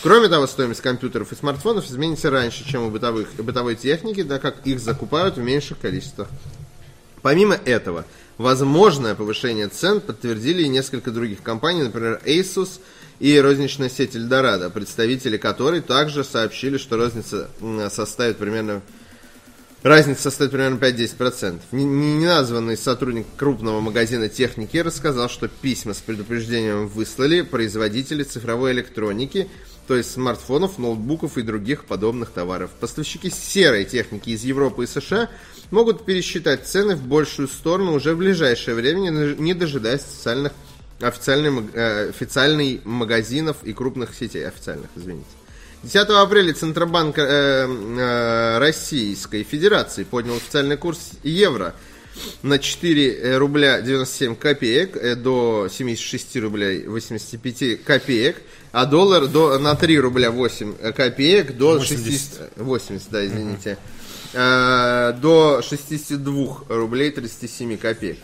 Кроме 0.02 0.26
того, 0.28 0.48
стоимость 0.48 0.80
компьютеров 0.80 1.30
и 1.30 1.36
смартфонов 1.36 1.86
изменится 1.86 2.30
раньше, 2.30 2.68
чем 2.68 2.82
у 2.82 2.90
бытовых, 2.90 3.28
бытовой 3.36 3.76
техники, 3.76 4.24
так 4.24 4.42
как 4.42 4.66
их 4.66 4.80
закупают 4.80 5.36
в 5.36 5.40
меньших 5.40 5.78
количествах. 5.78 6.26
Помимо 7.22 7.54
этого, 7.54 8.04
возможное 8.38 9.14
повышение 9.14 9.68
цен 9.68 10.00
подтвердили 10.00 10.64
и 10.64 10.68
несколько 10.68 11.12
других 11.12 11.44
компаний, 11.44 11.84
например, 11.84 12.20
Asus 12.26 12.80
и 13.20 13.38
розничная 13.38 13.88
сеть 13.88 14.16
Eldorado, 14.16 14.68
представители 14.68 15.36
которой 15.36 15.80
также 15.80 16.24
сообщили, 16.24 16.76
что 16.76 16.96
розница 16.96 17.48
составит 17.88 18.36
примерно 18.36 18.82
Разница 19.86 20.22
составит 20.22 20.50
примерно 20.50 20.78
5-10%. 20.78 21.60
Не- 21.70 21.84
не- 21.84 22.16
Неназванный 22.16 22.76
сотрудник 22.76 23.24
крупного 23.36 23.80
магазина 23.80 24.28
техники 24.28 24.78
рассказал, 24.78 25.28
что 25.28 25.46
письма 25.46 25.94
с 25.94 25.98
предупреждением 25.98 26.88
выслали 26.88 27.42
производители 27.42 28.24
цифровой 28.24 28.72
электроники, 28.72 29.48
то 29.86 29.94
есть 29.94 30.10
смартфонов, 30.10 30.78
ноутбуков 30.78 31.38
и 31.38 31.42
других 31.42 31.84
подобных 31.84 32.30
товаров. 32.32 32.70
Поставщики 32.80 33.30
серой 33.30 33.84
техники 33.84 34.30
из 34.30 34.42
Европы 34.42 34.82
и 34.82 34.86
США 34.88 35.30
могут 35.70 36.04
пересчитать 36.04 36.66
цены 36.66 36.96
в 36.96 37.02
большую 37.02 37.46
сторону 37.46 37.92
уже 37.92 38.12
в 38.14 38.18
ближайшее 38.18 38.74
время, 38.74 39.10
не- 39.38 39.54
дожидаясь 39.54 40.00
официальных, 40.02 41.52
маг- 41.52 41.70
э, 41.74 42.08
официальных 42.08 42.84
магазинов 42.84 43.58
и 43.62 43.72
крупных 43.72 44.16
сетей. 44.16 44.48
Официальных, 44.48 44.88
извините. 44.96 45.26
10 45.86 46.08
апреля 46.10 46.52
Центробанк 46.52 47.16
э, 47.18 47.22
э, 47.22 48.58
Российской 48.58 49.44
Федерации 49.44 50.02
поднял 50.02 50.34
официальный 50.36 50.76
курс 50.76 51.12
евро 51.22 51.74
на 52.42 52.58
4 52.58 53.36
рубля 53.38 53.80
97 53.80 54.34
копеек 54.34 54.96
э, 54.96 55.14
до 55.14 55.68
76 55.70 56.36
рублей 56.38 56.86
85 56.86 57.84
копеек, 57.84 58.42
а 58.72 58.86
доллар 58.86 59.28
до, 59.28 59.58
на 59.60 59.76
3 59.76 60.00
рубля 60.00 60.32
8 60.32 60.92
копеек 60.92 61.56
до 61.56 61.80
60, 61.80 62.56
80, 62.56 63.10
да, 63.10 63.24
извините, 63.24 63.78
э, 64.32 65.12
до 65.20 65.62
62 65.62 66.64
рублей 66.68 67.12
37 67.12 67.76
копеек. 67.78 68.18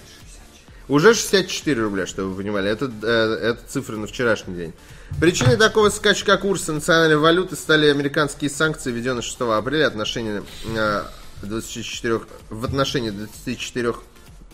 Уже 0.89 1.15
64 1.15 1.81
рубля, 1.81 2.07
чтобы 2.07 2.31
вы 2.31 2.43
понимали. 2.43 2.69
Это, 2.69 2.91
э, 3.03 3.51
это 3.51 3.61
цифры 3.69 3.99
на 3.99 4.09
вчерашний 4.09 4.57
день. 4.57 4.73
Причиной 5.21 5.57
такого 5.57 5.91
скачка 5.91 6.37
курса 6.37 6.73
национальной 6.73 7.17
валюты 7.17 7.55
стали 7.55 7.87
американские 7.87 8.51
санкции, 8.51 8.91
введенные 8.91 9.23
6 9.23 9.41
апреля 9.57 9.87
отношении, 9.87 10.43
э, 10.77 11.05
24, 11.43 12.23
в 12.51 12.65
отношении 12.65 13.11
24 13.11 13.95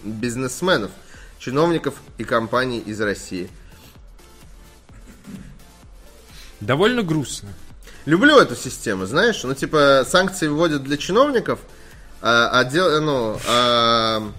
бизнесменов, 0.02 0.90
чиновников 1.38 1.94
и 2.18 2.24
компаний 2.24 2.80
из 2.80 3.00
России. 3.00 3.48
Довольно 6.60 7.02
грустно. 7.02 7.48
Люблю 8.04 8.36
эту 8.38 8.54
систему, 8.56 9.06
знаешь, 9.06 9.42
ну 9.44 9.54
типа 9.54 10.04
санкции 10.06 10.48
вводят 10.48 10.82
для 10.82 10.96
чиновников, 10.96 11.60
а, 12.20 12.50
а 12.52 12.64
дел- 12.64 13.00
ну, 13.00 13.38
а, 13.46 14.32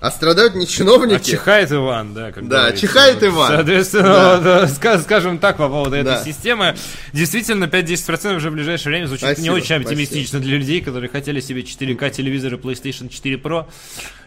а 0.00 0.10
страдают 0.10 0.54
не 0.54 0.64
А 0.64 0.66
чиновники. 0.66 1.30
чихает 1.30 1.70
Иван, 1.72 2.14
да, 2.14 2.32
как 2.32 2.48
Да, 2.48 2.60
говорится. 2.60 2.86
чихает 2.86 3.22
Иван. 3.22 3.48
Соответственно, 3.56 4.40
Да. 4.42 4.64
ска- 4.64 5.00
скажем 5.02 5.38
так 5.38 5.56
по 5.58 5.68
поводу 5.68 5.94
этой 5.96 6.14
Да. 6.14 6.24
системы. 6.24 6.74
Действительно, 7.12 7.66
5-10% 7.66 8.36
уже 8.36 8.50
в 8.50 8.54
ближайшее 8.54 8.92
время 8.92 9.06
звучит 9.06 9.24
Спасибо, 9.26 9.42
не 9.42 9.50
очень 9.50 9.64
спасибо. 9.66 9.90
оптимистично 9.90 10.40
для 10.40 10.56
людей, 10.56 10.80
которые 10.80 11.10
хотели 11.10 11.40
себе 11.40 11.62
4К 11.62 12.10
телевизоры 12.10 12.56
PlayStation 12.56 13.08
4 13.08 13.36
Pro. 13.36 13.66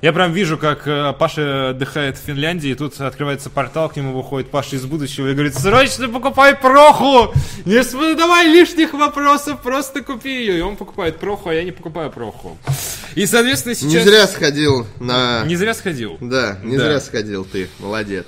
Я 0.02 0.12
прям 0.14 0.34
вижу, 0.34 0.58
как 0.58 0.86
э, 0.88 1.14
Паша 1.18 1.70
отдыхает 1.70 2.18
в 2.18 2.22
Финляндии, 2.22 2.70
и 2.72 2.76
тут 2.76 3.00
открывается 3.00 3.50
портал, 3.50 3.90
к 3.90 3.96
нему 3.96 4.14
выходит 4.14 4.52
Паша 4.52 4.76
из 4.76 4.86
будущего 4.86 5.30
и 5.30 5.34
говорит, 5.34 5.56
срочно 5.56 6.10
покупай 6.10 6.56
Проху! 6.56 7.34
Не 7.66 7.82
задавай 7.84 8.48
лишних 8.48 8.94
вопросов, 8.94 9.62
просто 9.62 10.02
купи 10.02 10.30
ее. 10.30 10.58
И 10.60 10.62
он 10.62 10.76
покупает 10.76 11.20
Проху, 11.20 11.50
а 11.50 11.54
я 11.54 11.64
не 11.64 11.72
покупаю 11.72 12.12
Проху. 12.12 12.58
И, 13.16 13.26
соответственно, 13.26 13.76
сейчас... 13.76 13.94
Не 13.94 14.00
зря 14.00 14.28
сходил 14.28 14.86
на... 15.00 15.44
Не 15.46 15.56
зря 15.64 15.74
сходил. 15.74 16.18
Да, 16.22 16.60
не 16.64 16.78
Да. 16.78 16.84
зря 16.86 17.00
сходил 17.02 17.46
ты, 17.46 17.70
молодец. 17.80 18.26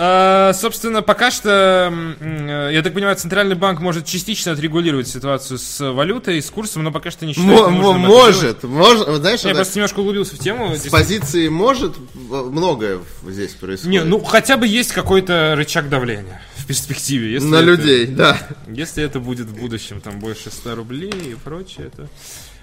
А, 0.00 0.52
собственно, 0.52 1.02
пока 1.02 1.32
что, 1.32 1.88
м, 1.90 2.16
м, 2.20 2.70
я 2.70 2.82
так 2.82 2.94
понимаю, 2.94 3.16
Центральный 3.16 3.56
банк 3.56 3.80
может 3.80 4.06
частично 4.06 4.52
отрегулировать 4.52 5.08
ситуацию 5.08 5.58
с 5.58 5.80
валютой, 5.92 6.40
с 6.40 6.48
курсом, 6.50 6.84
но 6.84 6.92
пока 6.92 7.10
что 7.10 7.26
не 7.26 7.32
считает 7.32 7.50
Мо- 7.62 7.68
нужным 7.70 7.98
может, 8.02 8.62
может, 8.62 9.08
знаешь, 9.16 9.40
Я 9.40 9.50
это 9.50 9.56
просто 9.58 9.74
немножко 9.78 9.98
углубился 9.98 10.36
в 10.36 10.38
тему. 10.38 10.76
с 10.76 10.86
позиции 10.88 11.48
может 11.48 11.94
многое 12.14 13.00
здесь 13.26 13.54
происходит. 13.54 13.90
Не, 13.90 14.04
ну 14.08 14.20
хотя 14.20 14.56
бы 14.56 14.68
есть 14.68 14.92
какой-то 14.92 15.54
рычаг 15.56 15.88
давления 15.88 16.40
в 16.58 16.66
перспективе. 16.66 17.32
Если 17.32 17.48
на 17.48 17.56
это- 17.56 17.64
людей, 17.64 18.06
да. 18.06 18.38
Если 18.68 19.02
это 19.02 19.18
будет 19.18 19.48
в 19.48 19.56
будущем 19.58 20.00
там 20.00 20.20
больше 20.20 20.50
100 20.52 20.76
рублей 20.76 21.10
и 21.10 21.34
прочее, 21.42 21.88
это... 21.92 22.08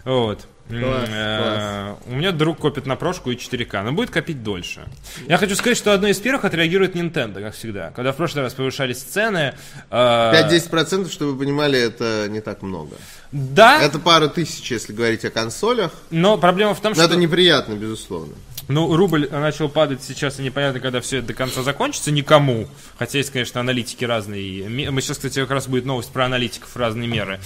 Вот. 0.05 0.47
Класс, 0.67 1.09
э, 1.11 1.93
У 2.07 2.15
меня 2.15 2.31
друг 2.31 2.57
копит 2.57 2.87
на 2.87 2.95
прошку 2.95 3.29
и 3.29 3.35
4К, 3.35 3.83
но 3.83 3.91
будет 3.91 4.09
копить 4.09 4.41
дольше. 4.41 4.85
Я 5.27 5.37
хочу 5.37 5.55
сказать, 5.55 5.77
что 5.77 5.93
одно 5.93 6.07
из 6.07 6.17
первых 6.17 6.43
отреагирует 6.43 6.95
Nintendo, 6.95 7.39
как 7.39 7.53
всегда. 7.53 7.91
Когда 7.91 8.11
в 8.13 8.15
прошлый 8.15 8.43
раз 8.43 8.53
повышались 8.55 8.97
цены... 8.97 9.53
э, 9.91 9.95
5-10%, 9.95 11.11
чтобы 11.11 11.33
вы 11.33 11.39
понимали, 11.39 11.79
это 11.79 12.25
не 12.29 12.41
так 12.41 12.63
много. 12.63 12.95
Да, 13.31 13.79
Это 13.79 13.99
пара 13.99 14.27
тысяч, 14.27 14.71
если 14.71 14.91
говорить 14.93 15.23
о 15.25 15.29
консолях. 15.29 15.91
но 16.09 16.37
проблема 16.39 16.73
в 16.73 16.79
том, 16.81 16.91
Но 16.91 16.95
что... 16.95 17.03
это 17.03 17.15
неприятно, 17.15 17.73
безусловно. 17.73 18.33
Ну, 18.67 18.95
рубль 18.95 19.29
начал 19.31 19.69
падать 19.69 20.01
сейчас, 20.03 20.39
и 20.39 20.43
непонятно, 20.43 20.79
когда 20.79 20.99
все 21.01 21.17
это 21.17 21.27
до 21.27 21.33
конца 21.33 21.61
закончится, 21.61 22.11
никому. 22.11 22.67
Хотя 22.97 23.19
есть, 23.19 23.29
конечно, 23.31 23.59
аналитики 23.61 24.03
разные. 24.05 24.67
Мы 24.67 25.01
сейчас, 25.01 25.17
кстати, 25.17 25.39
как 25.39 25.51
раз 25.51 25.67
будет 25.67 25.85
новость 25.85 26.11
про 26.11 26.25
аналитиков 26.25 26.75
разные 26.75 27.07
меры. 27.07 27.39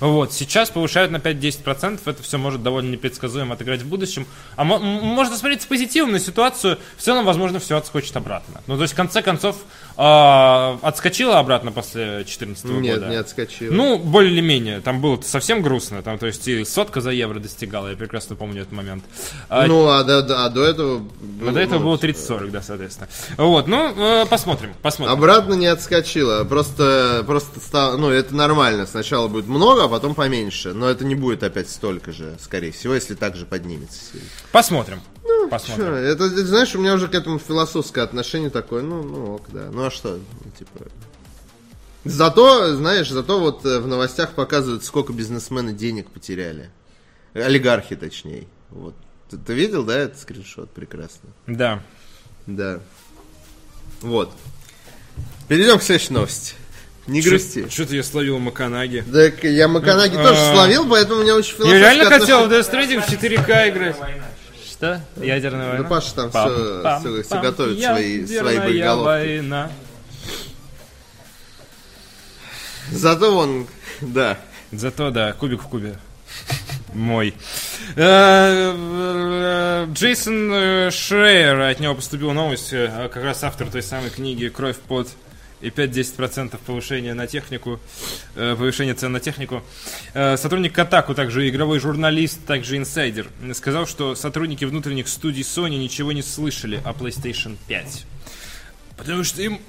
Вот, 0.00 0.32
сейчас 0.34 0.68
повышают 0.68 1.10
на 1.10 1.16
5-10%, 1.16 2.00
это 2.04 2.22
все 2.22 2.36
может 2.36 2.62
довольно 2.62 2.90
непредсказуемо 2.90 3.54
отыграть 3.54 3.80
в 3.80 3.88
будущем. 3.88 4.26
А 4.56 4.64
можно 4.64 5.36
смотреть 5.38 5.62
с 5.62 5.66
позитивом 5.66 6.12
на 6.12 6.18
ситуацию, 6.18 6.78
в 6.98 7.02
целом, 7.02 7.24
возможно, 7.24 7.58
все 7.58 7.78
отскочит 7.78 8.14
обратно. 8.16 8.60
Ну, 8.66 8.76
то 8.76 8.82
есть, 8.82 8.92
в 8.92 8.96
конце 8.96 9.22
концов, 9.22 9.56
а, 9.96 10.78
отскочила 10.82 11.38
обратно 11.38 11.72
после 11.72 12.16
2014 12.16 12.64
Нет, 12.80 12.96
года. 12.96 13.08
не 13.10 13.16
отскочил. 13.16 13.72
Ну, 13.72 13.98
более-менее. 13.98 14.80
Там 14.80 15.00
было 15.00 15.18
совсем 15.22 15.62
грустно. 15.62 16.02
Там, 16.02 16.18
то 16.18 16.26
есть, 16.26 16.46
и 16.48 16.64
сотка 16.66 17.00
за 17.00 17.10
евро 17.12 17.38
достигала. 17.38 17.88
Я 17.88 17.96
прекрасно 17.96 18.36
помню 18.36 18.60
этот 18.62 18.72
момент. 18.72 19.04
А 19.48 19.66
Ну, 19.66 19.88
а 19.88 20.04
до- 20.04 20.44
а 20.44 20.48
до 20.50 20.65
этого... 20.70 20.98
было, 20.98 21.48
ну, 21.48 21.52
до 21.52 21.60
этого 21.60 21.78
ну, 21.78 21.84
было 21.86 21.96
30-40, 21.96 22.50
да, 22.50 22.62
соответственно. 22.62 23.08
Вот, 23.36 23.66
ну, 23.66 24.22
э, 24.22 24.26
посмотрим, 24.26 24.74
посмотрим. 24.82 25.14
Обратно 25.14 25.54
не 25.54 25.66
отскочило, 25.66 26.44
просто, 26.44 27.24
просто 27.26 27.60
стало, 27.60 27.96
ну, 27.96 28.10
это 28.10 28.34
нормально, 28.34 28.86
сначала 28.86 29.28
будет 29.28 29.46
много, 29.46 29.84
а 29.84 29.88
потом 29.88 30.14
поменьше, 30.14 30.72
но 30.72 30.88
это 30.88 31.04
не 31.04 31.14
будет 31.14 31.42
опять 31.42 31.70
столько 31.70 32.12
же, 32.12 32.36
скорее 32.40 32.72
всего, 32.72 32.94
если 32.94 33.14
так 33.14 33.36
же 33.36 33.46
поднимется. 33.46 34.00
Посмотрим. 34.52 35.00
Чё, 35.46 35.48
посмотрим. 35.48 35.94
это, 35.94 36.24
это, 36.24 36.46
знаешь, 36.46 36.74
у 36.74 36.78
меня 36.78 36.94
уже 36.94 37.08
к 37.08 37.14
этому 37.14 37.38
философское 37.38 38.02
отношение 38.02 38.50
такое, 38.50 38.82
ну, 38.82 39.02
ну, 39.02 39.34
ок, 39.34 39.42
да, 39.52 39.68
ну, 39.72 39.84
а 39.84 39.90
что, 39.90 40.18
ну, 40.44 40.50
типа... 40.58 40.86
Зато, 42.04 42.76
знаешь, 42.76 43.10
зато 43.10 43.40
вот 43.40 43.66
э, 43.66 43.80
в 43.80 43.88
новостях 43.88 44.32
показывают, 44.32 44.84
сколько 44.84 45.12
бизнесмены 45.12 45.72
денег 45.72 46.08
потеряли. 46.10 46.70
Олигархи, 47.34 47.96
точнее. 47.96 48.46
Вот. 48.70 48.94
Ты, 49.30 49.38
ты 49.38 49.54
видел, 49.54 49.84
да, 49.84 49.98
этот 49.98 50.20
скриншот? 50.20 50.70
Прекрасно. 50.70 51.30
Да. 51.46 51.82
Да. 52.46 52.80
Вот. 54.00 54.32
Перейдем 55.48 55.78
к 55.78 55.82
следующей 55.82 56.12
новости. 56.12 56.54
Не 57.06 57.20
грусти. 57.20 57.68
Что-то 57.68 57.94
я 57.94 58.02
словил 58.02 58.38
Маканаги. 58.38 59.04
Да, 59.06 59.24
я 59.24 59.68
Маканаги 59.68 60.16
тоже 60.16 60.40
а. 60.40 60.54
словил, 60.54 60.88
поэтому 60.88 61.20
у 61.20 61.22
меня 61.22 61.36
очень 61.36 61.52
Я 61.52 61.56
философское 61.56 61.78
реально 61.80 62.18
хотел 62.18 62.48
в. 62.48 62.52
Death 62.52 62.70
Stranding 62.70 63.00
в 63.00 63.08
4К 63.08 63.68
играть. 63.68 63.96
Что? 64.68 65.00
Ядерная 65.16 65.68
война? 65.70 65.82
Да 65.84 65.88
Паша 65.88 66.14
там 66.14 66.30
Пам, 66.30 66.52
все, 66.52 66.80
пам, 66.82 67.00
все, 67.00 67.22
все 67.22 67.30
пам. 67.30 67.42
готовит 67.42 67.82
свои, 67.82 68.26
свои 68.26 68.58
боеголовки. 68.58 69.06
война. 69.06 69.70
Зато 72.90 73.36
он, 73.36 73.66
да. 74.00 74.38
Зато, 74.72 75.10
да, 75.10 75.32
кубик 75.32 75.62
в 75.62 75.68
кубе. 75.68 75.98
Мой. 76.92 77.34
Э, 77.94 78.74
э, 79.86 79.92
Джейсон 79.92 80.52
э, 80.52 80.90
Шрейер, 80.90 81.60
от 81.60 81.80
него 81.80 81.94
поступила 81.94 82.32
новость, 82.32 82.72
э, 82.72 83.08
как 83.12 83.22
раз 83.22 83.44
автор 83.44 83.70
той 83.70 83.82
самой 83.82 84.10
книги 84.10 84.48
«Кровь, 84.48 84.76
пот 84.76 85.08
и 85.60 85.68
5-10% 85.68 86.58
повышения 86.66 87.14
на 87.14 87.26
технику, 87.26 87.80
повышение 88.34 88.94
цен 88.94 89.10
на 89.10 89.20
технику. 89.20 89.62
Сотрудник 90.12 90.74
Катаку, 90.74 91.14
также 91.14 91.48
игровой 91.48 91.80
журналист, 91.80 92.44
также 92.44 92.76
инсайдер, 92.76 93.28
сказал, 93.54 93.86
что 93.86 94.14
сотрудники 94.14 94.66
внутренних 94.66 95.08
студий 95.08 95.42
Sony 95.42 95.78
ничего 95.78 96.12
не 96.12 96.22
слышали 96.22 96.78
о 96.84 96.90
PlayStation 96.90 97.56
5. 97.68 98.04
Потому 98.98 99.24
что 99.24 99.40
им 99.40 99.62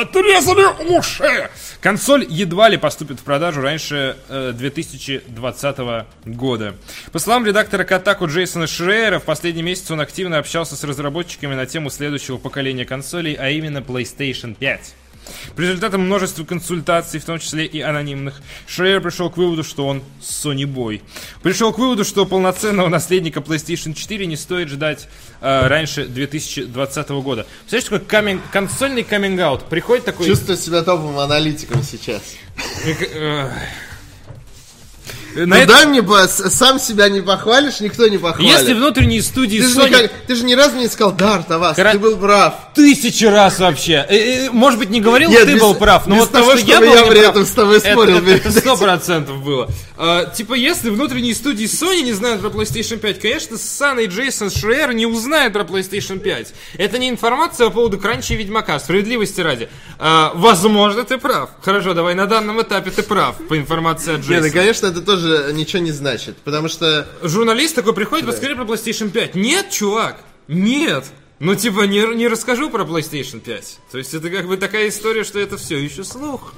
отрезали 0.00 0.64
уши! 0.96 1.50
Консоль 1.80 2.26
едва 2.28 2.68
ли 2.68 2.76
поступит 2.76 3.20
в 3.20 3.22
продажу 3.22 3.60
раньше 3.60 4.16
э, 4.28 4.52
2020 4.54 5.76
года. 6.24 6.74
По 7.12 7.18
словам 7.18 7.46
редактора 7.46 7.84
Катаку 7.84 8.26
Джейсона 8.26 8.66
Шрейера, 8.66 9.18
в 9.18 9.24
последний 9.24 9.62
месяц 9.62 9.90
он 9.90 10.00
активно 10.00 10.38
общался 10.38 10.76
с 10.76 10.84
разработчиками 10.84 11.54
на 11.54 11.66
тему 11.66 11.90
следующего 11.90 12.36
поколения 12.36 12.84
консолей, 12.84 13.34
а 13.34 13.50
именно 13.50 13.78
PlayStation 13.78 14.54
5. 14.54 14.94
По 15.56 15.60
результатам 15.60 16.02
множества 16.02 16.44
консультаций, 16.44 17.20
в 17.20 17.24
том 17.24 17.38
числе 17.38 17.66
и 17.66 17.80
анонимных, 17.80 18.40
Шрейер 18.66 19.00
пришел 19.00 19.30
к 19.30 19.36
выводу, 19.36 19.64
что 19.64 19.86
он 19.86 20.02
Sony 20.20 20.64
Boy. 20.64 21.02
Пришел 21.42 21.72
к 21.72 21.78
выводу, 21.78 22.04
что 22.04 22.26
полноценного 22.26 22.88
наследника 22.88 23.40
PlayStation 23.40 23.94
4 23.94 24.26
не 24.26 24.36
стоит 24.36 24.68
ждать 24.68 25.08
э, 25.40 25.66
раньше 25.66 26.06
2020 26.06 27.08
года. 27.10 27.46
Представляешь, 27.60 27.84
такой 27.84 28.00
камень, 28.00 28.40
консольный 28.52 29.04
каминг-аут. 29.04 29.64
Приходит 29.64 30.04
такой... 30.04 30.26
Чувствую 30.26 30.56
себя 30.56 30.82
топовым 30.82 31.18
аналитиком 31.18 31.82
сейчас. 31.82 32.22
Ну 35.46 35.54
это- 35.56 35.66
дай 35.72 35.86
мне, 35.86 36.02
сам 36.28 36.78
себя 36.78 37.08
не 37.08 37.20
похвалишь, 37.20 37.80
никто 37.80 38.06
не 38.08 38.18
похвалит. 38.18 38.50
Если 38.50 38.72
внутренние 38.74 39.22
студии 39.22 39.58
ты, 39.60 39.68
же 39.68 39.78
Sony... 39.78 39.88
никак- 39.88 40.10
ты 40.26 40.34
же 40.34 40.44
ни 40.44 40.54
разу 40.54 40.76
не 40.76 40.88
сказал, 40.88 41.12
да, 41.12 41.34
Артавас, 41.36 41.76
Кра- 41.76 41.92
ты 41.92 41.98
был 41.98 42.16
прав. 42.16 42.54
Тысячи 42.74 43.24
раз 43.24 43.58
вообще. 43.58 44.04
Э, 44.08 44.16
э, 44.46 44.50
Может 44.50 44.78
быть, 44.78 44.90
не 44.90 45.00
говорил, 45.00 45.30
Нет, 45.30 45.46
ты 45.46 45.54
без- 45.54 45.60
был 45.60 45.74
прав, 45.74 46.06
но 46.06 46.14
без 46.16 46.20
вот 46.22 46.32
того, 46.32 46.52
то, 46.52 46.58
что 46.58 46.66
я 46.66 46.80
был 46.80 46.94
я 46.94 47.04
при 47.04 47.20
этом 47.20 47.44
с 47.44 47.50
тобой 47.50 47.80
спорил 47.80 48.18
это- 48.26 48.50
сто 48.52 48.76
процентов 48.76 49.42
было. 49.42 49.68
А, 49.96 50.26
Типа, 50.26 50.54
если 50.54 50.90
внутренние 50.90 51.34
студии 51.34 51.66
Sony 51.66 52.02
не 52.02 52.12
знают 52.12 52.40
про 52.40 52.50
PlayStation 52.50 52.98
5, 52.98 53.20
конечно, 53.20 53.56
Сан 53.58 53.98
и 53.98 54.06
Джейсон 54.06 54.50
Шрейер 54.50 54.92
не 54.92 55.06
узнают 55.06 55.52
про 55.52 55.62
PlayStation 55.64 56.18
5. 56.18 56.54
Это 56.76 56.98
не 56.98 57.08
информация 57.08 57.66
по 57.68 57.74
поводу 57.74 57.98
Кранчи 57.98 58.32
и 58.34 58.36
Ведьмака, 58.36 58.78
справедливости 58.78 59.40
ради. 59.40 59.68
А, 59.98 60.32
Возможно, 60.34 61.04
ты 61.04 61.18
прав. 61.18 61.50
Хорошо, 61.62 61.94
давай, 61.94 62.14
на 62.14 62.26
данном 62.26 62.60
этапе 62.62 62.90
ты 62.90 63.02
прав, 63.02 63.36
по 63.48 63.56
информации 63.58 64.12
от 64.14 64.18
Нет, 64.18 64.26
ну, 64.28 64.32
Джейсона. 64.34 64.50
конечно, 64.52 64.86
это 64.86 65.00
тоже 65.02 65.27
ничего 65.52 65.82
не 65.82 65.92
значит, 65.92 66.36
потому 66.38 66.68
что... 66.68 67.08
Журналист 67.22 67.74
такой 67.74 67.94
приходит, 67.94 68.26
расскажи 68.26 68.56
про 68.56 68.64
PlayStation 68.64 69.10
5. 69.10 69.34
Нет, 69.34 69.70
чувак, 69.70 70.20
нет. 70.48 71.04
Ну, 71.40 71.54
типа, 71.54 71.82
не, 71.82 72.00
не 72.16 72.28
расскажу 72.28 72.70
про 72.70 72.84
PlayStation 72.84 73.40
5. 73.40 73.78
То 73.92 73.98
есть, 73.98 74.14
это 74.14 74.28
как 74.30 74.48
бы 74.48 74.56
такая 74.56 74.88
история, 74.88 75.24
что 75.24 75.38
это 75.38 75.56
все 75.56 75.78
еще 75.78 76.04
слух. 76.04 76.52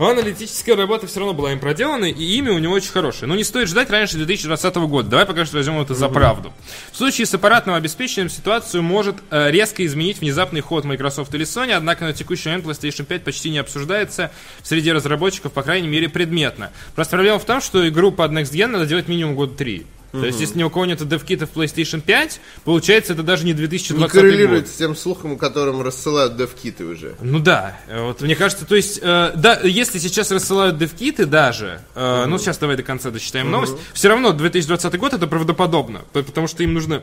Но 0.00 0.08
аналитическая 0.08 0.76
работа 0.76 1.06
все 1.06 1.20
равно 1.20 1.34
была 1.34 1.52
им 1.52 1.60
проделана, 1.60 2.06
и 2.06 2.24
имя 2.38 2.54
у 2.54 2.58
него 2.58 2.72
очень 2.72 2.90
хорошее. 2.90 3.28
Но 3.28 3.36
не 3.36 3.44
стоит 3.44 3.68
ждать 3.68 3.90
раньше 3.90 4.16
2020 4.16 4.76
года. 4.76 5.10
Давай 5.10 5.26
пока 5.26 5.44
что 5.44 5.58
возьмем 5.58 5.78
это 5.78 5.94
за 5.94 6.08
правду. 6.08 6.54
В 6.90 6.96
случае 6.96 7.26
с 7.26 7.34
аппаратным 7.34 7.74
обеспечением 7.74 8.30
ситуацию 8.30 8.82
может 8.82 9.16
э, 9.30 9.50
резко 9.50 9.84
изменить 9.84 10.22
внезапный 10.22 10.62
ход 10.62 10.86
Microsoft 10.86 11.34
или 11.34 11.44
Sony, 11.44 11.72
однако 11.72 12.06
на 12.06 12.14
текущий 12.14 12.48
момент 12.48 12.64
PlayStation 12.64 13.04
5 13.04 13.24
почти 13.24 13.50
не 13.50 13.58
обсуждается 13.58 14.30
среди 14.62 14.90
разработчиков, 14.90 15.52
по 15.52 15.62
крайней 15.62 15.88
мере, 15.88 16.08
предметно. 16.08 16.70
Просто 16.94 17.16
проблема 17.16 17.38
в 17.38 17.44
том, 17.44 17.60
что 17.60 17.86
игру 17.86 18.10
под 18.10 18.32
Next 18.32 18.52
Gen 18.52 18.68
надо 18.68 18.86
делать 18.86 19.06
минимум 19.06 19.34
год 19.34 19.58
3. 19.58 19.84
То 20.12 20.24
есть, 20.26 20.40
если 20.40 20.58
ни 20.58 20.62
у 20.62 20.70
кого 20.70 20.86
нет 20.86 21.06
девкитов 21.06 21.50
PlayStation 21.54 22.00
5, 22.00 22.40
получается, 22.64 23.12
это 23.12 23.22
даже 23.22 23.44
не 23.44 23.52
Не 23.52 23.58
2020 23.58 24.12
коррелирует 24.12 24.64
год. 24.64 24.72
с 24.72 24.76
тем 24.76 24.96
слухом, 24.96 25.38
которым 25.38 25.82
рассылают 25.82 26.36
девкиты 26.36 26.84
уже. 26.84 27.14
Ну 27.20 27.38
да, 27.38 27.78
э, 27.86 28.02
вот 28.02 28.20
мне 28.20 28.34
кажется, 28.34 28.66
то 28.66 28.74
есть, 28.74 28.98
э, 29.02 29.32
да, 29.36 29.60
если 29.62 29.98
сейчас 29.98 30.30
рассылают 30.30 30.78
девкиты 30.78 31.26
даже, 31.26 31.80
э, 31.94 32.24
ну 32.26 32.38
сейчас 32.38 32.58
давай 32.58 32.76
до 32.76 32.82
конца 32.82 33.10
дочитаем 33.10 33.50
новость, 33.50 33.74
все 33.92 34.08
равно 34.08 34.32
2020 34.32 34.98
год 34.98 35.12
это 35.14 35.26
правдоподобно, 35.26 36.02
потому 36.12 36.48
что 36.48 36.62
им 36.62 36.74
нужно 36.74 37.02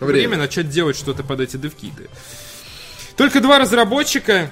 время, 0.00 0.28
Время. 0.30 0.38
начать 0.38 0.68
делать 0.68 0.96
что-то 0.96 1.22
под 1.22 1.40
эти 1.40 1.56
девкиты. 1.56 2.08
Только 3.16 3.40
два 3.40 3.58
разработчика 3.58 4.50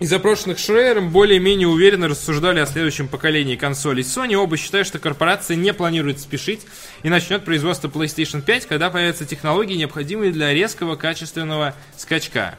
из 0.00 0.10
запрошенных 0.10 0.58
Шрейером 0.58 1.10
более-менее 1.10 1.68
уверенно 1.68 2.08
рассуждали 2.08 2.58
о 2.58 2.66
следующем 2.66 3.06
поколении 3.06 3.54
консолей 3.54 4.02
Sony. 4.02 4.34
Оба 4.34 4.56
считают, 4.56 4.88
что 4.88 4.98
корпорация 4.98 5.56
не 5.56 5.72
планирует 5.72 6.18
спешить 6.18 6.62
и 7.04 7.08
начнет 7.08 7.44
производство 7.44 7.88
PlayStation 7.88 8.42
5, 8.42 8.66
когда 8.66 8.90
появятся 8.90 9.24
технологии, 9.24 9.74
необходимые 9.74 10.32
для 10.32 10.52
резкого 10.52 10.96
качественного 10.96 11.76
скачка. 11.96 12.56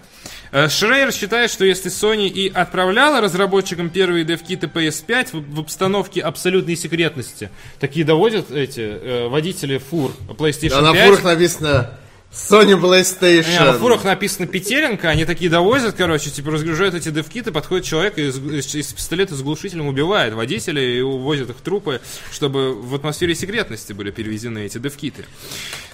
Э, 0.52 0.70
Шрейер 0.70 1.12
считает, 1.12 1.52
что 1.52 1.66
если 1.66 1.92
Sony 1.92 2.30
и 2.30 2.48
отправляла 2.48 3.20
разработчикам 3.20 3.90
первые 3.90 4.24
девкиты 4.24 4.68
PS5 4.68 5.28
в, 5.34 5.56
в 5.56 5.60
обстановке 5.60 6.22
абсолютной 6.22 6.78
секретности, 6.78 7.50
такие 7.82 8.06
доводят 8.06 8.50
эти 8.50 8.80
э, 8.80 9.28
водители 9.28 9.78
фур 9.78 10.14
PlayStation 10.30 10.76
А 10.76 10.82
на 10.82 10.94
5. 10.94 11.06
фурах 11.06 11.24
написано 11.26 12.00
Sony 12.36 12.66
Не, 12.66 12.74
PlayStation. 12.74 13.66
на 13.66 13.74
фурах 13.80 14.04
написано 14.04 14.46
Петеренко, 14.46 15.08
они 15.10 15.24
такие 15.26 15.50
довозят, 15.50 15.96
короче, 15.96 16.30
типа 16.30 16.52
разгружают 16.52 16.94
эти 16.94 17.10
девкиты, 17.10 17.52
подходит 17.54 17.86
человек 17.86 18.18
из, 18.18 18.38
из- 18.38 18.76
из 18.76 18.94
пистолета 18.94 19.36
с 19.36 19.42
глушителем 19.42 19.88
убивает 19.88 20.34
водителей 20.34 20.98
и 21.00 21.02
увозят 21.02 21.50
их 21.50 21.56
трупы, 21.58 22.02
чтобы 22.34 22.74
в 22.76 22.94
атмосфере 22.94 23.36
секретности 23.36 23.94
были 23.94 24.12
перевезены 24.12 24.66
эти 24.66 24.78
девкиты. 24.78 25.24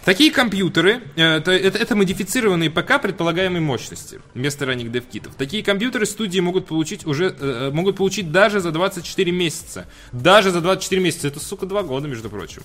Такие 0.03 0.31
компьютеры, 0.31 1.01
э, 1.15 1.37
это, 1.37 1.51
это, 1.51 1.77
это 1.77 1.95
модифицированные 1.95 2.71
ПК 2.71 2.99
предполагаемой 2.99 3.61
мощности 3.61 4.19
вместо 4.33 4.65
ранних 4.65 4.91
девкитов. 4.91 5.33
Такие 5.37 5.63
компьютеры 5.63 6.07
студии 6.07 6.39
могут 6.39 6.65
получить 6.65 7.05
уже, 7.05 7.35
э, 7.39 7.69
могут 7.71 7.97
получить 7.97 8.31
даже 8.31 8.61
за 8.61 8.71
24 8.71 9.31
месяца. 9.31 9.85
Даже 10.11 10.49
за 10.49 10.61
24 10.61 10.99
месяца. 11.01 11.27
Это, 11.27 11.39
сука, 11.39 11.67
два 11.67 11.83
года, 11.83 12.07
между 12.07 12.29
прочим. 12.31 12.63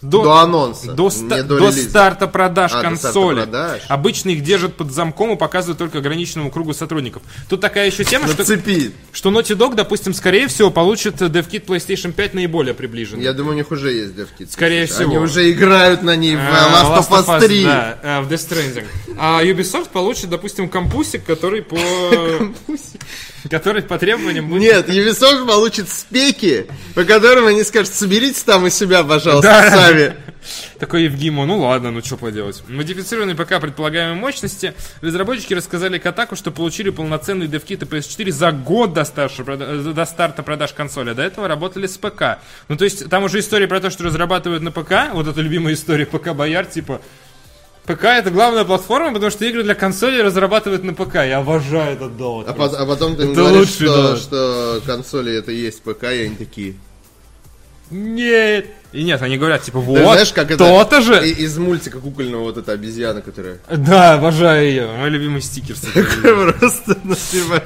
До 0.00 0.38
анонса, 0.38 0.92
До, 0.92 1.10
ста- 1.10 1.42
до 1.42 1.58
до 1.58 1.72
старта 1.72 2.28
продаж 2.28 2.70
А, 2.72 2.76
до 2.76 2.96
старта 2.96 3.02
консоли. 3.02 3.34
продаж. 3.42 3.82
Обычно 3.88 4.28
их 4.30 4.44
держат 4.44 4.76
под 4.76 4.92
замком 4.92 5.32
и 5.32 5.36
показывают 5.36 5.78
только 5.78 5.98
ограниченному 5.98 6.52
кругу 6.52 6.72
сотрудников. 6.72 7.22
Тут 7.48 7.60
такая 7.60 7.86
еще 7.86 8.04
тема, 8.04 8.28
что, 8.28 8.44
что 8.44 9.30
Naughty 9.30 9.56
Dog, 9.56 9.74
допустим, 9.74 10.14
скорее 10.14 10.46
всего, 10.46 10.70
получит 10.70 11.20
э, 11.20 11.26
DevKit 11.26 11.64
PlayStation 11.66 12.12
5 12.12 12.34
наиболее 12.34 12.74
приближенный. 12.74 13.24
Я 13.24 13.32
думаю, 13.32 13.54
у 13.54 13.58
них 13.58 13.72
уже 13.72 13.92
есть 13.92 14.14
девкиты. 14.14 14.52
Скорее 14.52 14.82
Они 14.82 14.86
всего. 14.86 15.16
уже 15.16 15.50
играют 15.50 16.02
на 16.04 16.14
ней 16.14 16.36
в 16.36 16.38
А, 16.38 16.75
Last 16.82 17.08
of 17.08 17.26
Us 17.26 17.46
3. 17.46 17.64
Да, 17.64 17.98
э, 18.02 18.20
в 18.20 18.32
Death 18.32 18.48
Stranding. 18.48 18.86
А 19.18 19.42
Ubisoft 19.42 19.90
получит, 19.90 20.30
допустим, 20.30 20.68
компусик, 20.68 21.24
который 21.24 21.62
по... 21.62 21.78
который 23.50 23.82
по 23.82 23.98
требованиям 23.98 24.48
будет... 24.48 24.62
Нет, 24.62 24.88
Ubisoft 24.88 25.46
получит 25.46 25.88
спеки, 25.88 26.66
по 26.94 27.04
которым 27.04 27.46
они 27.46 27.62
скажут, 27.64 27.94
соберите 27.94 28.40
там 28.44 28.66
из 28.66 28.74
себя, 28.74 29.02
пожалуйста, 29.02 29.70
сами. 29.70 30.16
Такой 30.78 31.04
Евгимо, 31.04 31.46
ну 31.46 31.58
ладно, 31.60 31.90
ну 31.90 32.02
что 32.02 32.16
поделать. 32.18 32.62
Модифицированный 32.68 33.34
ПК 33.34 33.58
предполагаемой 33.60 34.14
мощности. 34.20 34.74
Разработчики 35.00 35.54
рассказали 35.54 35.96
Катаку, 35.98 36.36
что 36.36 36.50
получили 36.50 36.90
полноценные 36.90 37.48
девкиты 37.48 37.86
PS4 37.86 38.30
за 38.30 38.52
год 38.52 38.92
до, 38.92 39.04
старша 39.04 39.42
прода- 39.42 39.92
до 39.94 40.04
старта 40.04 40.42
продаж 40.42 40.72
консоли. 40.74 41.14
До 41.14 41.22
этого 41.22 41.48
работали 41.48 41.86
с 41.86 41.96
ПК. 41.96 42.38
Ну 42.68 42.76
то 42.76 42.84
есть 42.84 43.08
там 43.08 43.24
уже 43.24 43.38
история 43.38 43.66
про 43.68 43.80
то, 43.80 43.88
что 43.88 44.04
разрабатывают 44.04 44.62
на 44.62 44.70
ПК. 44.70 45.12
Вот 45.14 45.26
эта 45.26 45.40
любимая 45.40 45.72
история 45.74 46.04
ПК 46.04 46.34
Бояр, 46.34 46.66
типа... 46.66 47.00
ПК 47.86 48.04
это 48.04 48.30
главная 48.30 48.64
платформа, 48.64 49.12
потому 49.14 49.30
что 49.30 49.44
игры 49.46 49.62
для 49.62 49.74
консоли 49.74 50.20
разрабатывают 50.20 50.82
на 50.84 50.92
п.к. 50.92 51.24
Я 51.24 51.38
обожаю 51.38 51.94
этот 51.94 52.16
довод. 52.18 52.48
А, 52.48 52.52
пот- 52.52 52.74
а 52.74 52.84
потом 52.84 53.16
ты 53.16 53.22
Это 53.22 53.32
говоришь, 53.34 53.58
лучший 53.60 53.86
что, 53.86 54.02
довод. 54.02 54.18
что 54.18 54.82
консоли 54.84 55.32
это 55.38 55.52
и 55.52 55.56
есть 55.56 55.82
ПК, 55.82 56.02
и 56.04 56.24
они 56.24 56.34
такие. 56.36 56.74
Нет. 57.90 58.66
И 58.92 59.02
нет, 59.02 59.20
они 59.20 59.36
говорят, 59.36 59.62
типа, 59.62 59.78
вот, 59.78 59.98
Да, 59.98 60.12
знаешь, 60.12 60.32
как 60.32 60.56
то-то 60.56 61.02
же. 61.02 61.28
из 61.28 61.58
мультика 61.58 62.00
кукольного 62.00 62.44
вот 62.44 62.56
эта 62.56 62.72
обезьяна, 62.72 63.20
которая... 63.20 63.58
Да, 63.70 64.14
обожаю 64.14 64.66
ее. 64.66 64.86
Мой 64.86 65.10
любимый 65.10 65.42
стикер. 65.42 65.76
Просто, 66.58 66.96
ну. 67.04 67.14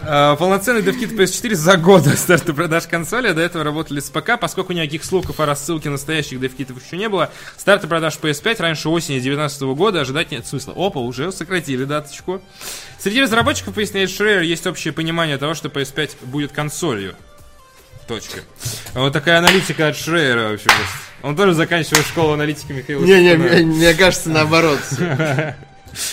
А, 0.03 0.35
Полноценный 0.37 0.83
DevKit 0.83 1.17
PS4 1.17 1.55
за 1.55 1.77
год 1.77 2.03
до 2.03 2.17
старта 2.17 2.53
продаж 2.53 2.87
консоли, 2.89 3.33
до 3.33 3.43
этого 3.43 3.63
работали 3.63 4.01
с 4.01 4.11
ПК, 4.11 4.41
поскольку 4.41 4.73
никаких 4.73 5.05
слухов 5.05 5.39
о 5.39 5.47
рассылке 5.47 5.89
настоящих 5.89 6.41
DevKitов 6.41 6.83
еще 6.85 6.97
не 6.97 7.09
было. 7.09 7.31
Старта 7.57 7.87
продаж 7.87 8.19
PS5 8.21 8.61
раньше 8.61 8.89
осени 8.89 9.21
2019 9.21 9.63
года 9.77 10.01
ожидать 10.01 10.33
нет 10.33 10.47
смысла. 10.47 10.75
Опа, 10.77 11.01
уже 11.01 11.31
сократили 11.31 11.85
даточку. 11.85 12.43
Среди 12.99 13.23
разработчиков, 13.23 13.75
поясняет 13.75 14.11
Шрейер, 14.11 14.43
есть 14.43 14.67
общее 14.67 14.93
понимание 14.93 15.39
того, 15.39 15.55
что 15.55 15.69
PS5 15.69 16.27
будет 16.27 16.51
консолью. 16.51 17.15
Точка. 18.11 18.41
Вот 18.95 19.12
такая 19.12 19.39
аналитика 19.39 19.87
от 19.87 19.97
Шрейера 19.97 20.49
вообще. 20.49 20.69
Он 21.23 21.37
тоже 21.37 21.55
заканчивал 21.55 22.03
школу 22.03 22.32
аналитики 22.32 22.73
Михаила 22.73 23.05
Не-не, 23.05 23.37
мне 23.37 23.95
кажется, 23.95 24.31
наоборот. 24.31 24.81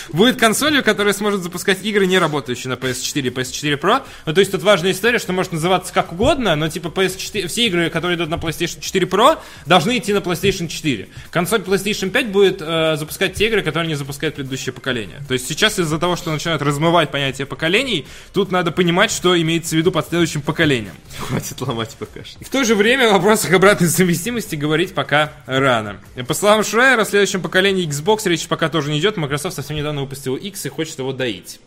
Будет 0.09 0.39
консолью, 0.39 0.83
которая 0.83 1.13
сможет 1.13 1.41
запускать 1.41 1.83
игры, 1.83 2.05
не 2.05 2.19
работающие 2.19 2.69
на 2.69 2.75
PS4 2.75 3.21
и 3.21 3.29
PS4 3.29 3.79
Pro. 3.79 4.03
Ну, 4.25 4.33
то 4.33 4.39
есть 4.39 4.51
тут 4.51 4.63
важная 4.63 4.91
история, 4.91 5.19
что 5.19 5.33
может 5.33 5.51
называться 5.51 5.93
как 5.93 6.11
угодно, 6.11 6.55
но 6.55 6.69
типа 6.69 6.87
PS4, 6.87 7.47
все 7.47 7.67
игры, 7.67 7.89
которые 7.89 8.17
идут 8.17 8.29
на 8.29 8.35
PlayStation 8.35 8.79
4 8.79 9.07
Pro, 9.07 9.39
должны 9.65 9.97
идти 9.97 10.13
на 10.13 10.19
PlayStation 10.19 10.67
4. 10.67 11.07
Консоль 11.31 11.61
PlayStation 11.61 12.09
5 12.09 12.31
будет 12.31 12.61
э, 12.61 12.95
запускать 12.97 13.33
те 13.33 13.47
игры, 13.47 13.61
которые 13.61 13.87
не 13.87 13.95
запускает 13.95 14.35
предыдущее 14.35 14.73
поколение. 14.73 15.21
То 15.27 15.33
есть 15.33 15.47
сейчас 15.47 15.79
из-за 15.79 15.99
того, 15.99 16.15
что 16.15 16.31
начинают 16.31 16.61
размывать 16.61 17.11
понятие 17.11 17.45
поколений, 17.45 18.07
тут 18.33 18.51
надо 18.51 18.71
понимать, 18.71 19.11
что 19.11 19.39
имеется 19.39 19.75
в 19.75 19.77
виду 19.77 19.91
под 19.91 20.07
следующим 20.07 20.41
поколением. 20.41 20.93
Хватит 21.19 21.59
ломать 21.61 21.95
ПК. 21.99 22.19
В 22.41 22.49
то 22.49 22.63
же 22.63 22.75
время 22.75 23.09
о 23.09 23.13
вопросах 23.13 23.51
обратной 23.53 23.87
совместимости 23.87 24.55
говорить 24.55 24.93
пока 24.93 25.33
рано. 25.45 25.97
По 26.27 26.33
словам 26.33 26.63
Шрайера, 26.63 27.01
о 27.01 27.05
следующем 27.05 27.41
поколении 27.41 27.87
Xbox 27.87 28.27
речь 28.27 28.47
пока 28.47 28.69
тоже 28.69 28.91
не 28.91 28.99
идет. 28.99 29.17
Microsoft 29.17 29.55
совсем 29.67 29.77
недавно 29.77 29.99
выпустил 30.01 30.37
X 30.37 30.65
и 30.65 30.69
хочет 30.69 30.97
его 30.99 31.11
доить. 31.11 31.59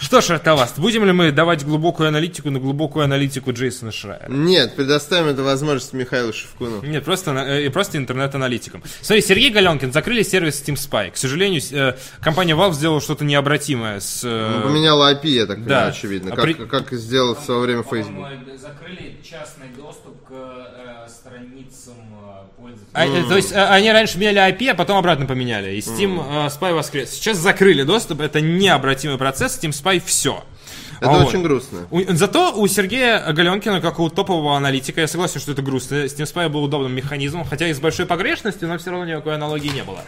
Что 0.00 0.20
ж, 0.22 0.30
Артоваст, 0.30 0.78
будем 0.78 1.04
ли 1.04 1.12
мы 1.12 1.32
давать 1.32 1.64
глубокую 1.64 2.08
аналитику 2.08 2.50
на 2.50 2.58
глубокую 2.58 3.04
аналитику 3.04 3.52
Джейсона 3.52 3.92
Шрайера? 3.92 4.26
Нет, 4.30 4.74
предоставим 4.74 5.28
эту 5.28 5.44
возможность 5.44 5.92
Михаилу 5.92 6.32
Шевкуну. 6.32 6.82
Нет, 6.82 7.04
просто, 7.04 7.32
на- 7.32 7.46
э, 7.60 7.70
просто 7.70 7.98
интернет-аналитикам. 7.98 8.82
Смотри, 9.02 9.22
Сергей 9.22 9.50
Галенкин 9.50 9.92
закрыли 9.92 10.22
сервис 10.22 10.62
Steam 10.62 10.74
Spy. 10.76 11.10
К 11.12 11.16
сожалению, 11.16 11.60
э, 11.70 11.94
компания 12.20 12.54
Valve 12.54 12.72
сделала 12.72 13.00
что-то 13.00 13.24
необратимое 13.24 14.00
с... 14.00 14.22
э, 14.24 14.60
Ну, 14.62 14.68
поменяла 14.68 15.12
IP, 15.14 15.26
я 15.28 15.46
так 15.46 15.56
понимаю, 15.58 15.68
да. 15.68 15.86
очевидно. 15.88 16.32
А 16.32 16.36
Как, 16.36 16.44
при- 16.44 16.54
как 16.54 16.92
сделал 16.92 17.34
в 17.34 17.40
свое 17.44 17.60
время 17.60 17.82
Facebook. 17.82 18.26
Закрыли 18.60 19.16
частный 19.22 19.68
доступ 19.76 20.22
к 20.26 20.32
страницам 21.08 21.94
э, 22.12 22.60
пользователей. 22.60 22.90
А, 22.92 23.06
э, 23.06 23.28
То 23.28 23.36
есть 23.36 23.52
э, 23.52 23.64
они 23.64 23.90
раньше 23.92 24.18
меняли 24.18 24.38
IP, 24.52 24.68
а 24.70 24.74
потом 24.74 24.98
обратно 24.98 25.26
поменяли. 25.26 25.74
И 25.76 25.78
Steam 25.80 26.20
э, 26.20 26.46
Spy 26.48 26.74
воскрес. 26.74 27.10
Сейчас 27.10 27.38
закрыли 27.38 27.82
доступ, 27.82 28.20
это 28.20 28.40
необратимый 28.40 29.18
процесс, 29.18 29.58
Steam 29.60 29.70
Spy 29.70 30.02
все. 30.04 30.42
Это 31.00 31.10
очень 31.10 31.42
грустно. 31.42 31.86
У- 31.90 32.00
зато 32.14 32.52
у 32.56 32.66
Сергея 32.66 33.32
Галенкина, 33.32 33.80
как 33.80 33.98
у 33.98 34.08
топового 34.08 34.56
аналитика, 34.56 35.00
я 35.02 35.08
согласен, 35.08 35.40
что 35.40 35.52
это 35.52 35.60
грустно. 35.60 36.04
Steam 36.04 36.24
Spy 36.24 36.48
был 36.48 36.62
удобным 36.64 36.94
механизмом, 36.94 37.44
хотя 37.44 37.68
и 37.68 37.74
с 37.74 37.80
большой 37.80 38.06
погрешностью, 38.06 38.68
но 38.68 38.78
все 38.78 38.90
равно 38.90 39.04
никакой 39.04 39.34
аналогии 39.34 39.68
не 39.68 39.82
было. 39.82 40.02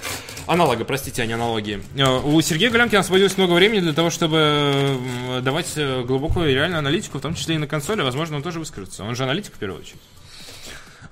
Аналога, 0.47 0.85
простите, 0.85 1.23
а 1.23 1.27
не 1.27 1.32
аналогии. 1.35 1.82
У 2.24 2.40
Сергея 2.40 2.70
Галенкина 2.70 3.01
освободилось 3.01 3.36
много 3.36 3.52
времени 3.55 3.81
для 3.81 3.93
того, 3.93 4.10
чтобы 4.10 4.97
давать 5.43 5.77
глубокую 6.06 6.51
и 6.51 6.55
реальную 6.55 6.78
аналитику, 6.78 7.18
в 7.18 7.20
том 7.20 7.35
числе 7.35 7.56
и 7.56 7.59
на 7.59 7.66
консоли. 7.66 8.02
Возможно, 8.02 8.36
он 8.36 8.43
тоже 8.43 8.60
выскажется. 8.60 9.02
Он 9.05 9.14
же 9.16 9.24
аналитик 9.24 9.55
в 9.55 9.59
первую 9.59 9.81
очередь. 9.81 10.01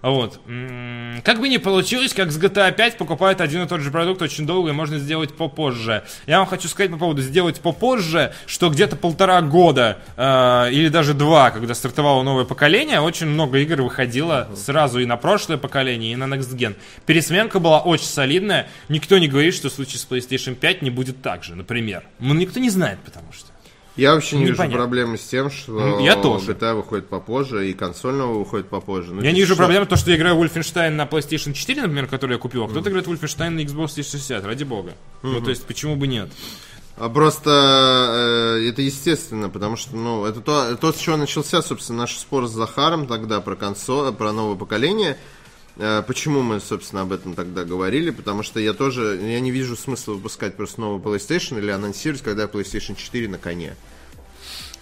Вот. 0.04 0.38
М, 0.46 1.22
Как 1.24 1.40
бы 1.40 1.48
ни 1.48 1.56
получилось, 1.56 2.12
как 2.12 2.30
с 2.30 2.38
GTA 2.38 2.70
5 2.72 2.98
покупают 2.98 3.40
один 3.40 3.62
и 3.62 3.66
тот 3.66 3.80
же 3.80 3.90
продукт 3.90 4.20
очень 4.20 4.46
долго 4.46 4.68
и 4.68 4.72
можно 4.72 4.98
сделать 4.98 5.34
попозже. 5.34 6.04
Я 6.26 6.40
вам 6.40 6.46
хочу 6.46 6.68
сказать 6.68 6.90
по 6.90 6.98
поводу 6.98 7.22
сделать 7.22 7.58
попозже, 7.60 8.34
что 8.44 8.68
где-то 8.68 8.96
полтора 8.96 9.40
года 9.40 9.96
э, 10.18 10.68
или 10.72 10.88
даже 10.90 11.14
два, 11.14 11.50
когда 11.50 11.74
стартовало 11.74 12.22
новое 12.22 12.44
поколение, 12.44 13.00
очень 13.00 13.28
много 13.28 13.56
игр 13.60 13.80
выходило 13.80 14.50
сразу 14.54 14.98
и 14.98 15.06
на 15.06 15.16
прошлое 15.16 15.56
поколение, 15.56 16.12
и 16.12 16.16
на 16.16 16.24
Next 16.24 16.54
Gen. 16.54 16.76
Пересменка 17.06 17.58
была 17.58 17.80
очень 17.80 18.04
солидная. 18.04 18.68
Никто 18.90 19.16
не 19.16 19.28
говорит, 19.28 19.54
что 19.54 19.70
в 19.70 19.72
случае 19.72 20.00
с 20.00 20.06
PlayStation 20.06 20.54
5 20.54 20.82
не 20.82 20.90
будет 20.90 21.22
так 21.22 21.44
же, 21.44 21.54
например. 21.54 22.02
Ну, 22.18 22.34
никто 22.34 22.60
не 22.60 22.68
знает, 22.68 22.98
потому 23.06 23.32
что. 23.32 23.53
Я 23.96 24.14
вообще 24.14 24.36
не 24.36 24.42
Непонятно. 24.42 24.64
вижу 24.64 24.76
проблемы 24.76 25.18
с 25.18 25.22
тем, 25.22 25.50
что 25.50 26.00
я 26.00 26.16
тоже. 26.16 26.52
GTA 26.52 26.74
выходит 26.74 27.08
попозже 27.08 27.70
и 27.70 27.74
консольного 27.74 28.38
выходит 28.38 28.68
попозже. 28.68 29.12
Ну, 29.14 29.22
Я 29.22 29.30
не 29.30 29.38
вижу 29.40 29.54
что? 29.54 29.62
проблемы, 29.62 29.86
то, 29.86 29.94
что 29.96 30.10
я 30.10 30.16
играю 30.16 30.36
в 30.36 30.42
Wolfenstein 30.42 30.90
на 30.90 31.04
PlayStation 31.04 31.52
4, 31.52 31.82
например, 31.82 32.08
который 32.08 32.32
я 32.32 32.38
купил, 32.38 32.64
а 32.64 32.68
кто-то 32.68 32.90
играет 32.90 33.06
в 33.06 33.12
Wolfenstein 33.12 33.50
на 33.50 33.60
Xbox 33.60 33.94
360, 33.94 34.44
ради 34.44 34.64
бога. 34.64 34.94
Ну, 35.22 35.40
то 35.40 35.50
есть, 35.50 35.64
почему 35.64 35.94
бы 35.94 36.08
нет? 36.08 36.28
А 36.96 37.08
просто 37.08 37.50
э, 38.60 38.68
это 38.68 38.82
естественно, 38.82 39.48
потому 39.48 39.76
что, 39.76 39.96
ну, 39.96 40.24
это 40.26 40.40
то, 40.40 40.76
то, 40.76 40.92
с 40.92 40.96
чего 40.96 41.16
начался, 41.16 41.60
собственно, 41.60 42.00
наш 42.00 42.16
спор 42.16 42.46
с 42.46 42.52
Захаром 42.52 43.08
тогда 43.08 43.40
про 43.40 43.56
консоль, 43.56 44.12
про 44.12 44.32
новое 44.32 44.54
поколение. 44.56 45.16
Э, 45.76 46.02
почему 46.06 46.42
мы, 46.42 46.60
собственно, 46.60 47.02
об 47.02 47.12
этом 47.12 47.34
тогда 47.34 47.64
говорили? 47.64 48.10
Потому 48.10 48.42
что 48.42 48.60
я 48.60 48.72
тоже, 48.72 49.18
я 49.22 49.40
не 49.40 49.50
вижу 49.50 49.76
смысла 49.76 50.12
выпускать 50.12 50.56
просто 50.56 50.80
новый 50.80 51.00
PlayStation 51.00 51.58
или 51.58 51.70
анонсировать, 51.70 52.22
когда 52.22 52.44
PlayStation 52.44 52.94
4 52.96 53.28
на 53.28 53.38
коне. 53.38 53.76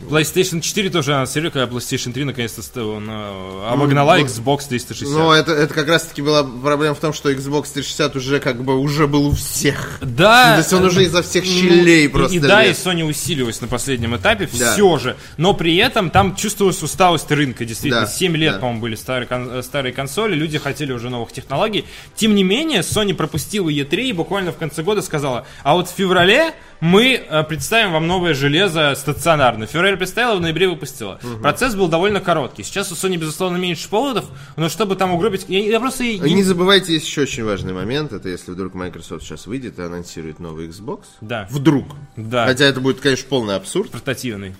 PlayStation 0.01 0.60
4 0.60 0.90
тоже 0.90 1.14
анонсировали, 1.14 1.51
когда 1.52 1.73
PlayStation 1.73 2.12
3 2.12 2.24
наконец-то 2.24 2.85
он, 2.85 3.09
э, 3.09 3.69
обогнала 3.70 4.16
ну, 4.16 4.24
Xbox 4.24 4.69
360. 4.69 5.09
Но 5.16 5.32
это, 5.35 5.52
это 5.52 5.73
как 5.73 5.89
раз-таки 5.89 6.23
была 6.23 6.43
проблема 6.44 6.94
в 6.94 6.98
том, 7.01 7.12
что 7.12 7.31
Xbox 7.31 7.73
360 7.73 8.16
уже 8.16 8.40
как 8.40 8.62
бы 8.64 8.78
уже 8.78 9.06
был 9.06 9.28
у 9.28 9.32
всех. 9.32 9.98
Да. 10.01 10.55
То 10.55 10.59
есть 10.59 10.73
он 10.73 10.85
уже 10.85 11.05
изо 11.05 11.23
всех 11.23 11.44
ну, 11.44 11.51
щелей 11.51 12.06
и- 12.06 12.09
просто 12.09 12.36
И, 12.36 12.40
да, 12.40 12.64
и. 12.64 12.73
Sony 12.73 13.05
усиливалась 13.05 13.60
на 13.60 13.69
последнем 13.69 14.16
этапе, 14.16 14.48
Да. 14.59 14.73
все 14.73 14.98
же. 14.98 15.16
Но 15.36 15.55
при 15.55 15.77
этом 15.77 16.10
там 16.10 16.35
чувствовалась 16.35 16.82
усталость 16.82 17.31
рынка, 17.31 17.64
действительно. 17.64 18.02
Да, 18.02 18.06
7 18.09 18.36
лет, 18.36 18.55
да. 18.55 18.59
по-моему, 18.59 18.81
были 18.81 18.94
старые, 18.97 19.27
кон- 19.28 19.51
э, 19.51 19.62
старые 19.62 19.93
консоли, 19.93 20.35
люди 20.35 20.59
хотели 20.59 20.93
уже 20.93 21.10
новых 21.10 21.32
технологий. 21.32 21.85
Тем 22.16 22.35
не 22.35 22.43
менее, 22.44 22.81
Sony 22.81 23.14
пропустила 23.14 23.69
E3 23.69 24.09
и 24.09 24.12
буквально 24.12 24.52
в 24.52 24.56
конце 24.56 24.82
года 24.82 25.02
сказала, 25.02 25.47
а 25.62 25.74
вот 25.74 25.89
в 25.89 25.93
феврале 25.94 26.55
мы 26.82 27.14
э, 27.14 27.44
представим 27.44 27.92
вам 27.92 28.09
новое 28.09 28.34
железо 28.34 28.92
стационарное. 28.96 29.68
Феврале 29.68 29.96
представила, 29.96 30.36
в 30.36 30.40
ноябре 30.40 30.66
выпустила. 30.66 31.20
Процесс 31.40 31.76
был 31.76 31.86
довольно 31.86 32.20
короткий. 32.20 32.64
Сейчас 32.64 32.90
у 32.90 32.96
Sony, 32.96 33.16
безусловно, 33.16 33.56
меньше 33.56 33.88
поводов, 33.88 34.24
но 34.56 34.68
чтобы 34.68 34.96
там 34.96 35.12
угробить... 35.12 35.44
Я, 35.46 35.60
я 35.60 35.78
просто... 35.78 36.02
я 36.02 36.18
Не 36.18 36.42
забывайте, 36.42 36.94
есть 36.94 37.06
еще 37.06 37.22
очень 37.22 37.44
важный 37.44 37.72
момент. 37.72 38.12
Это 38.12 38.28
если 38.28 38.50
вдруг 38.50 38.74
Microsoft 38.74 39.22
сейчас 39.22 39.46
выйдет 39.46 39.78
и 39.78 39.82
анонсирует 39.82 40.40
новый 40.40 40.66
Xbox. 40.66 41.04
Да. 41.20 41.46
Вдруг. 41.50 41.86
Да. 42.16 42.46
Хотя 42.46 42.64
это 42.64 42.80
будет, 42.80 43.00
конечно, 43.00 43.28
полный 43.28 43.54
абсурд. 43.54 43.92
портативный. 43.92 44.56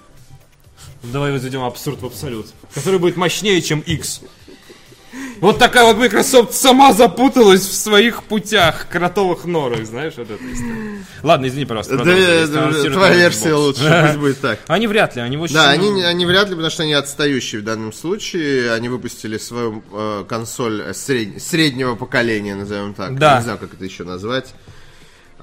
Давай 1.03 1.32
возведем 1.32 1.65
абсурд 1.65 2.03
в 2.03 2.07
абсолют. 2.07 2.47
Который 2.73 3.01
будет 3.01 3.16
мощнее, 3.16 3.61
чем 3.61 3.81
X. 3.81 4.20
Вот 5.41 5.59
такая 5.59 5.85
вот 5.85 5.97
Microsoft 5.97 6.55
сама 6.55 6.93
запуталась 6.93 7.63
в 7.63 7.75
своих 7.75 8.23
путях, 8.23 8.87
кротовых 8.89 9.45
норах, 9.45 9.85
знаешь, 9.85 10.15
вот 10.17 10.31
это 10.31 10.43
история. 10.53 11.05
Ладно, 11.23 11.47
извини, 11.49 11.65
пожалуйста. 11.65 11.97
Да, 11.99 12.05
твоя 12.91 13.15
версия 13.15 13.55
лучше, 13.55 14.05
пусть 14.07 14.19
будет 14.19 14.41
так. 14.41 14.61
Они 14.69 14.87
вряд 14.87 15.17
ли, 15.17 15.23
они 15.23 15.37
очень... 15.37 15.55
Да, 15.55 15.71
они, 15.71 16.03
они 16.03 16.27
вряд 16.27 16.49
ли, 16.49 16.55
потому 16.55 16.71
что 16.71 16.85
они 16.85 16.93
отстающие 16.93 17.61
в 17.61 17.65
данном 17.65 17.93
случае. 17.93 18.73
Они 18.73 18.89
выпустили 18.89 19.37
свою 19.39 19.83
э, 19.93 20.25
консоль 20.29 20.81
э, 20.83 20.93
сред- 20.93 21.41
среднего 21.41 21.95
поколения, 21.97 22.55
назовем 22.55 22.95
так. 22.95 23.19
Да. 23.19 23.39
Не 23.39 23.43
знаю, 23.43 23.59
как 23.59 23.75
это 23.75 23.85
еще 23.85 24.05
назвать. 24.05 24.55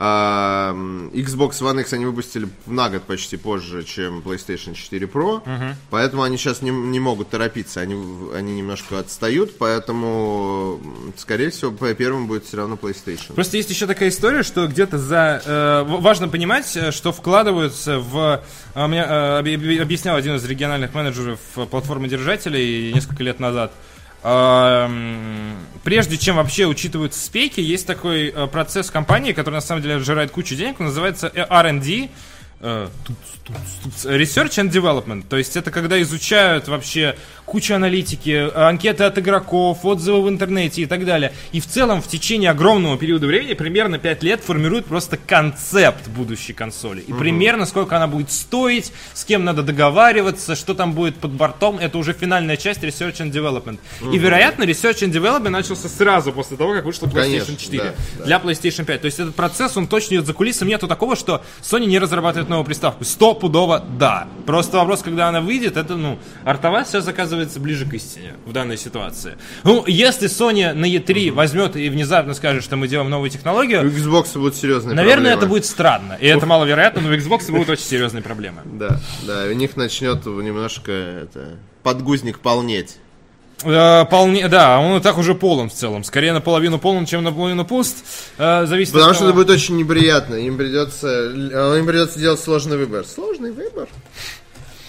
А, 0.01 0.71
Xbox 1.13 1.59
One 1.61 1.81
X 1.81 1.91
они 1.91 2.05
выпустили 2.05 2.47
на 2.65 2.89
год 2.89 3.03
почти 3.03 3.35
позже, 3.35 3.83
чем 3.83 4.19
PlayStation 4.19 4.73
4 4.73 5.07
Pro. 5.07 5.41
Поэтому 5.89 6.23
они 6.23 6.37
сейчас 6.37 6.61
не, 6.61 6.69
не 6.71 7.01
могут 7.01 7.29
торопиться. 7.29 7.81
Они, 7.81 7.95
они 8.33 8.53
немножко 8.55 8.97
отстают, 8.99 9.57
поэтому, 9.57 10.79
скорее 11.17 11.49
всего, 11.49 11.71
по 11.71 11.93
первым 11.93 12.27
будет 12.27 12.45
все 12.45 12.55
равно 12.57 12.75
PlayStation. 12.81 13.33
Просто 13.33 13.57
есть 13.57 13.69
еще 13.69 13.87
такая 13.87 14.07
история, 14.07 14.43
что 14.43 14.67
где-то 14.67 14.97
за... 14.97 15.41
э, 15.45 15.83
важно 15.85 16.29
понимать, 16.29 16.77
э, 16.77 16.91
что 16.91 17.11
вкладываются 17.11 17.99
в... 17.99 18.41
э, 18.75 18.87
Мне 18.87 18.99
э, 18.99 19.41
объ- 19.41 19.55
объ- 19.55 19.81
объяснял 19.81 20.15
один 20.15 20.35
из 20.37 20.45
региональных 20.45 20.93
менеджеров 20.93 21.39
э, 21.57 21.65
платформы 21.65 22.07
держателей 22.07 22.93
несколько 22.93 23.21
лет 23.23 23.41
назад. 23.41 23.73
Прежде 24.21 26.17
чем 26.17 26.35
вообще 26.35 26.65
учитываются 26.65 27.23
спеки, 27.23 27.61
есть 27.61 27.87
такой 27.87 28.27
э, 28.27 28.47
процесс 28.47 28.91
компании, 28.91 29.31
который 29.31 29.55
на 29.55 29.61
самом 29.61 29.81
деле 29.81 29.99
сжирает 29.99 30.31
кучу 30.31 30.55
денег, 30.55 30.79
называется 30.79 31.31
э, 31.33 31.45
R&D, 31.49 32.09
туц, 32.59 34.05
Research 34.05 34.57
and 34.57 34.71
Development. 34.71 35.23
То 35.27 35.37
есть 35.37 35.55
это 35.55 35.71
когда 35.71 36.01
изучают 36.01 36.67
вообще 36.67 37.15
куча 37.45 37.75
аналитики, 37.75 38.49
анкеты 38.55 39.05
от 39.05 39.17
игроков, 39.17 39.83
отзывы 39.83 40.21
в 40.23 40.29
интернете 40.29 40.83
и 40.83 40.85
так 40.85 41.05
далее. 41.05 41.33
И 41.51 41.59
в 41.59 41.65
целом 41.65 42.01
в 42.01 42.07
течение 42.07 42.51
огромного 42.51 42.97
периода 42.97 43.25
времени, 43.25 43.53
примерно 43.53 43.97
5 43.97 44.23
лет, 44.23 44.41
формируют 44.41 44.85
просто 44.85 45.17
концепт 45.17 46.07
будущей 46.09 46.53
консоли. 46.53 47.01
И 47.01 47.13
примерно 47.13 47.65
сколько 47.65 47.95
она 47.95 48.07
будет 48.07 48.31
стоить, 48.31 48.91
с 49.13 49.25
кем 49.25 49.45
надо 49.45 49.63
договариваться, 49.63 50.55
что 50.55 50.75
там 50.75 50.93
будет 50.93 51.15
под 51.15 51.31
бортом, 51.31 51.79
это 51.79 51.97
уже 51.97 52.13
финальная 52.13 52.57
часть 52.57 52.83
Research 52.83 53.17
and 53.17 53.31
Development. 53.31 53.79
И, 54.13 54.17
вероятно, 54.17 54.63
Research 54.63 54.99
and 54.99 55.11
Development 55.11 55.49
начался 55.49 55.89
сразу 55.89 56.31
после 56.31 56.55
того, 56.55 56.73
как 56.73 56.85
вышла 56.85 57.07
PlayStation 57.07 57.45
Конечно, 57.45 57.55
4 57.55 57.83
да, 57.83 57.93
да. 58.19 58.25
для 58.25 58.37
PlayStation 58.37 58.85
5. 58.85 59.01
То 59.01 59.05
есть 59.05 59.19
этот 59.19 59.33
процесс, 59.33 59.75
он 59.75 59.87
точно 59.87 60.15
идет 60.15 60.27
за 60.27 60.33
кулисами. 60.33 60.69
Нету 60.69 60.87
такого, 60.87 61.15
что 61.15 61.43
Sony 61.61 61.85
не 61.87 61.97
разрабатывает 61.97 62.48
новую 62.49 62.65
приставку. 62.65 63.03
Стопудово 63.03 63.83
да. 63.97 64.27
Просто 64.45 64.77
вопрос, 64.77 65.01
когда 65.01 65.27
она 65.29 65.41
выйдет, 65.41 65.77
это, 65.77 65.95
ну, 65.95 66.19
артовая 66.43 66.85
сейчас 66.85 67.07
оказывается 67.07 67.59
ближе 67.59 67.85
к 67.85 67.93
истине 67.93 68.33
в 68.45 68.51
данной 68.51 68.77
ситуации. 68.77 69.37
Ну, 69.63 69.83
если 69.87 70.27
Sony 70.29 70.73
на 70.73 70.85
E3 70.85 71.31
возьмет 71.31 71.75
и 71.75 71.89
внезапно 71.89 72.33
скажет, 72.33 72.63
что 72.63 72.75
мы 72.75 72.87
делаем 72.87 73.09
новую 73.09 73.29
У 73.29 73.33
технологию, 73.33 73.81
Xbox 73.83 74.33
будут 74.33 74.55
серьезные 74.55 74.95
наверное, 74.95 75.31
это 75.31 75.39
проблемы. 75.41 75.49
будет 75.59 75.65
странно. 75.65 76.17
И 76.19 76.27
это 76.27 76.45
маловероятно, 76.45 77.01
но 77.01 77.09
у 77.09 77.13
Xbox 77.13 77.51
будут 77.51 77.69
очень 77.69 77.83
серьезные 77.83 78.23
проблемы. 78.23 78.61
Да, 78.65 78.99
да, 79.25 79.45
у 79.49 79.53
них 79.53 79.75
начнет 79.77 80.25
немножко 80.25 80.91
это, 80.91 81.57
подгузник 81.83 82.39
полнеть. 82.39 82.97
Э, 83.63 84.05
полне, 84.05 84.47
да, 84.47 84.79
он 84.79 84.97
и 84.97 85.01
так 85.01 85.17
уже 85.17 85.35
полон 85.35 85.69
в 85.69 85.73
целом. 85.73 86.03
Скорее 86.05 86.31
наполовину 86.31 86.79
полон, 86.79 87.05
чем 87.05 87.23
наполовину 87.23 87.65
пуст. 87.65 87.97
Э, 88.37 88.65
зависит 88.65 88.93
Потому 88.93 89.09
от 89.11 89.15
что 89.17 89.25
того- 89.25 89.39
это 89.41 89.45
будет 89.47 89.55
очень 89.55 89.75
неприятно. 89.77 90.35
Им 90.35 90.57
придется, 90.57 91.07
э, 91.07 91.79
им 91.79 91.85
придется 91.85 92.19
делать 92.19 92.39
сложный 92.39 92.77
выбор. 92.77 93.05
Сложный 93.05 93.51
выбор. 93.51 93.87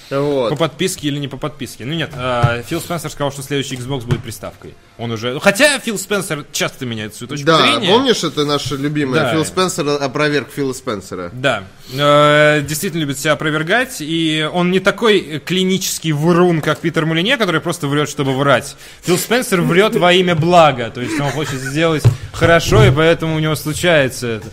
По 0.09 0.21
Вот. 0.21 0.59
подписке 0.59 1.09
или 1.09 1.19
не 1.19 1.29
по 1.29 1.37
подписке? 1.37 1.85
Ну 1.85 1.95
нет, 1.95 2.11
э, 2.17 2.63
Фил 2.67 2.81
Спенсер 2.81 3.11
сказал, 3.11 3.31
что 3.33 3.43
следующий 3.43 3.77
Xbox 3.77 4.05
будет 4.05 4.23
приставкой. 4.23 4.75
Он 5.01 5.11
уже... 5.13 5.41
Хотя 5.41 5.79
Фил 5.79 5.99
Спенсер 5.99 6.45
часто 6.53 6.85
меняет 6.85 7.15
свою 7.15 7.29
точку 7.29 7.47
Да, 7.47 7.63
зрения. 7.63 7.89
помнишь, 7.89 8.23
это 8.23 8.45
наша 8.45 8.77
любимая. 8.77 9.23
Да. 9.23 9.33
Фил 9.33 9.45
Спенсер 9.47 9.89
опроверг 9.89 10.49
Фила 10.55 10.73
Спенсера. 10.75 11.31
Да, 11.33 11.65
Э, 11.93 12.63
действительно 12.63 13.01
любит 13.01 13.19
себя 13.19 13.33
опровергать, 13.33 13.97
и 13.99 14.49
он 14.53 14.71
не 14.71 14.79
такой 14.79 15.43
клинический 15.45 16.13
врун, 16.13 16.61
как 16.61 16.79
Питер 16.79 17.05
Мулине, 17.05 17.37
который 17.37 17.61
просто 17.61 17.89
врет, 17.89 18.09
чтобы 18.09 18.33
врать. 18.37 18.77
Фил 19.03 19.19
Спенсер 19.19 19.61
врет 19.63 19.97
во 19.97 20.13
имя 20.13 20.37
блага, 20.37 20.91
то 20.91 21.01
есть 21.01 21.19
он 21.19 21.31
хочет 21.33 21.55
сделать 21.61 22.05
хорошо, 22.33 22.85
и 22.85 22.93
поэтому 22.93 23.35
у 23.35 23.39
него 23.41 23.57
случается 23.57 24.27
это. 24.29 24.47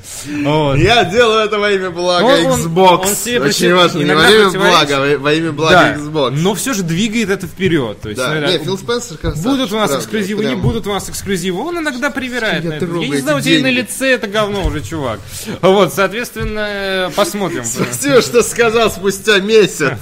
Вот. 0.50 0.78
Я 0.78 1.04
делаю 1.04 1.46
это 1.46 1.60
во 1.60 1.70
имя 1.72 1.92
блага 1.92 2.24
Он- 2.26 2.46
он- 2.48 2.60
Xbox. 2.60 2.98
он 3.10 3.16
себе 3.16 3.42
Очень 3.42 3.76
важно. 3.76 4.00
Не 4.00 4.16
во 4.16 4.30
имя 4.32 4.50
блага, 4.50 4.96
а 4.98 5.18
во 5.20 5.34
имя 5.34 5.52
блага 5.52 5.74
Да, 5.76 5.94
Xbox. 5.96 6.32
но 6.32 6.56
все 6.56 6.74
же 6.74 6.82
двигает 6.82 7.30
это 7.30 7.46
вперед. 7.46 8.02
То 8.02 8.10
есть, 8.10 8.20
Да, 8.20 8.32
иногда 8.36 8.58
не, 8.58 8.64
Фил 8.64 8.80
Спенсер 8.80 9.18
красавчик. 9.18 9.44
Будут 9.46 9.72
у 9.72 9.76
нас 9.76 9.96
эксклюзивы, 9.96 10.37
не 10.42 10.50
прям. 10.50 10.62
будут 10.62 10.88
у 10.88 10.94
нас 10.94 11.10
эксклюзивы. 11.10 11.60
Он 11.60 11.80
иногда 11.80 12.10
привирает 12.10 12.64
Я 12.64 12.70
на 12.70 12.74
это. 12.74 12.86
Я 12.86 13.08
не 13.08 13.18
знаю, 13.18 13.38
у 13.38 13.42
тебя 13.42 13.62
на 13.62 13.72
лице 13.72 14.12
это 14.12 14.28
говно 14.28 14.66
уже, 14.66 14.82
чувак. 14.82 15.20
Вот, 15.62 15.94
соответственно, 15.94 16.68
э, 16.70 17.10
посмотрим. 17.16 17.64
Спасибо, 17.66 18.22
что 18.22 18.44
сказал 18.44 18.90
спустя 18.90 19.40
месяц. 19.40 19.98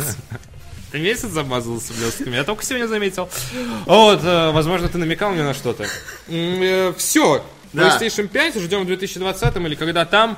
Ты 0.91 0.99
месяц 0.99 1.29
замазался 1.29 1.93
блестками? 1.93 2.35
Я 2.35 2.43
только 2.43 2.63
сегодня 2.65 2.87
заметил. 2.87 3.29
Вот, 3.85 4.21
э, 4.23 4.51
возможно, 4.51 4.87
ты 4.87 4.97
намекал 4.97 5.31
мне 5.31 5.43
на 5.43 5.53
что-то. 5.53 5.85
Все. 6.97 7.45
Да. 7.73 7.97
PlayStation 7.99 8.27
5 8.27 8.61
ждем 8.61 8.83
в 8.83 8.85
2020 8.87 9.55
или 9.57 9.75
когда 9.75 10.05
там, 10.05 10.37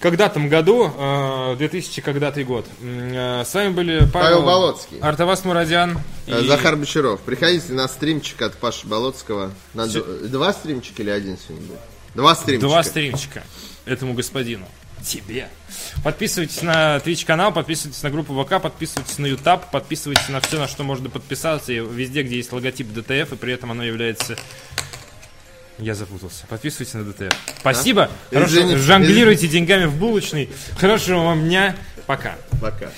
когда 0.00 0.28
там 0.28 0.48
году, 0.48 0.90
э, 0.96 1.56
2000 1.58 2.00
когда-то 2.02 2.42
год. 2.44 2.66
Э, 2.80 3.44
С 3.46 3.54
вами 3.54 3.68
были 3.70 3.98
Павел, 4.00 4.10
Павел 4.12 4.42
Болоцкий. 4.42 4.98
Артавас 5.00 5.44
Мурадян. 5.44 5.98
Э, 6.26 6.40
и- 6.42 6.48
Захар 6.48 6.76
Бочаров. 6.76 7.20
Приходите 7.20 7.72
на 7.74 7.86
стримчик 7.86 8.40
от 8.42 8.56
Паши 8.56 8.86
Болоцкого. 8.86 9.52
На 9.74 9.86
д- 9.86 10.02
Два 10.28 10.52
стримчика 10.52 11.02
или 11.02 11.10
один 11.10 11.36
сегодня 11.38 11.66
будет? 11.68 11.80
Два 12.14 12.34
стримчика. 12.34 12.66
Два 12.66 12.82
стримчика 12.82 13.42
этому 13.84 14.14
господину. 14.14 14.66
Тебе. 15.04 15.48
Подписывайтесь 16.04 16.60
на 16.60 16.96
Twitch 16.98 17.24
канал, 17.24 17.52
подписывайтесь 17.52 18.02
на 18.02 18.10
группу 18.10 18.34
ВК, 18.44 18.60
подписывайтесь 18.60 19.16
на 19.18 19.24
YouTube, 19.26 19.62
подписывайтесь 19.72 20.28
на 20.28 20.40
все, 20.42 20.58
на 20.58 20.68
что 20.68 20.82
можно 20.84 21.08
подписаться, 21.08 21.72
и 21.72 21.78
везде, 21.78 22.22
где 22.22 22.36
есть 22.36 22.52
логотип 22.52 22.92
DTF, 22.92 23.32
и 23.32 23.36
при 23.36 23.52
этом 23.54 23.70
оно 23.70 23.82
является... 23.82 24.36
Я 25.80 25.94
запутался. 25.94 26.46
Подписывайтесь 26.48 26.94
на 26.94 27.04
DTF. 27.04 27.34
Спасибо. 27.58 28.10
Хорошо. 28.30 28.52
Извините. 28.52 28.76
Жонглируйте 28.78 29.48
деньгами 29.48 29.86
в 29.86 29.96
булочной. 29.96 30.50
Хорошего 30.78 31.24
вам 31.24 31.44
дня. 31.44 31.74
Пока. 32.06 32.36
Пока. 32.60 32.90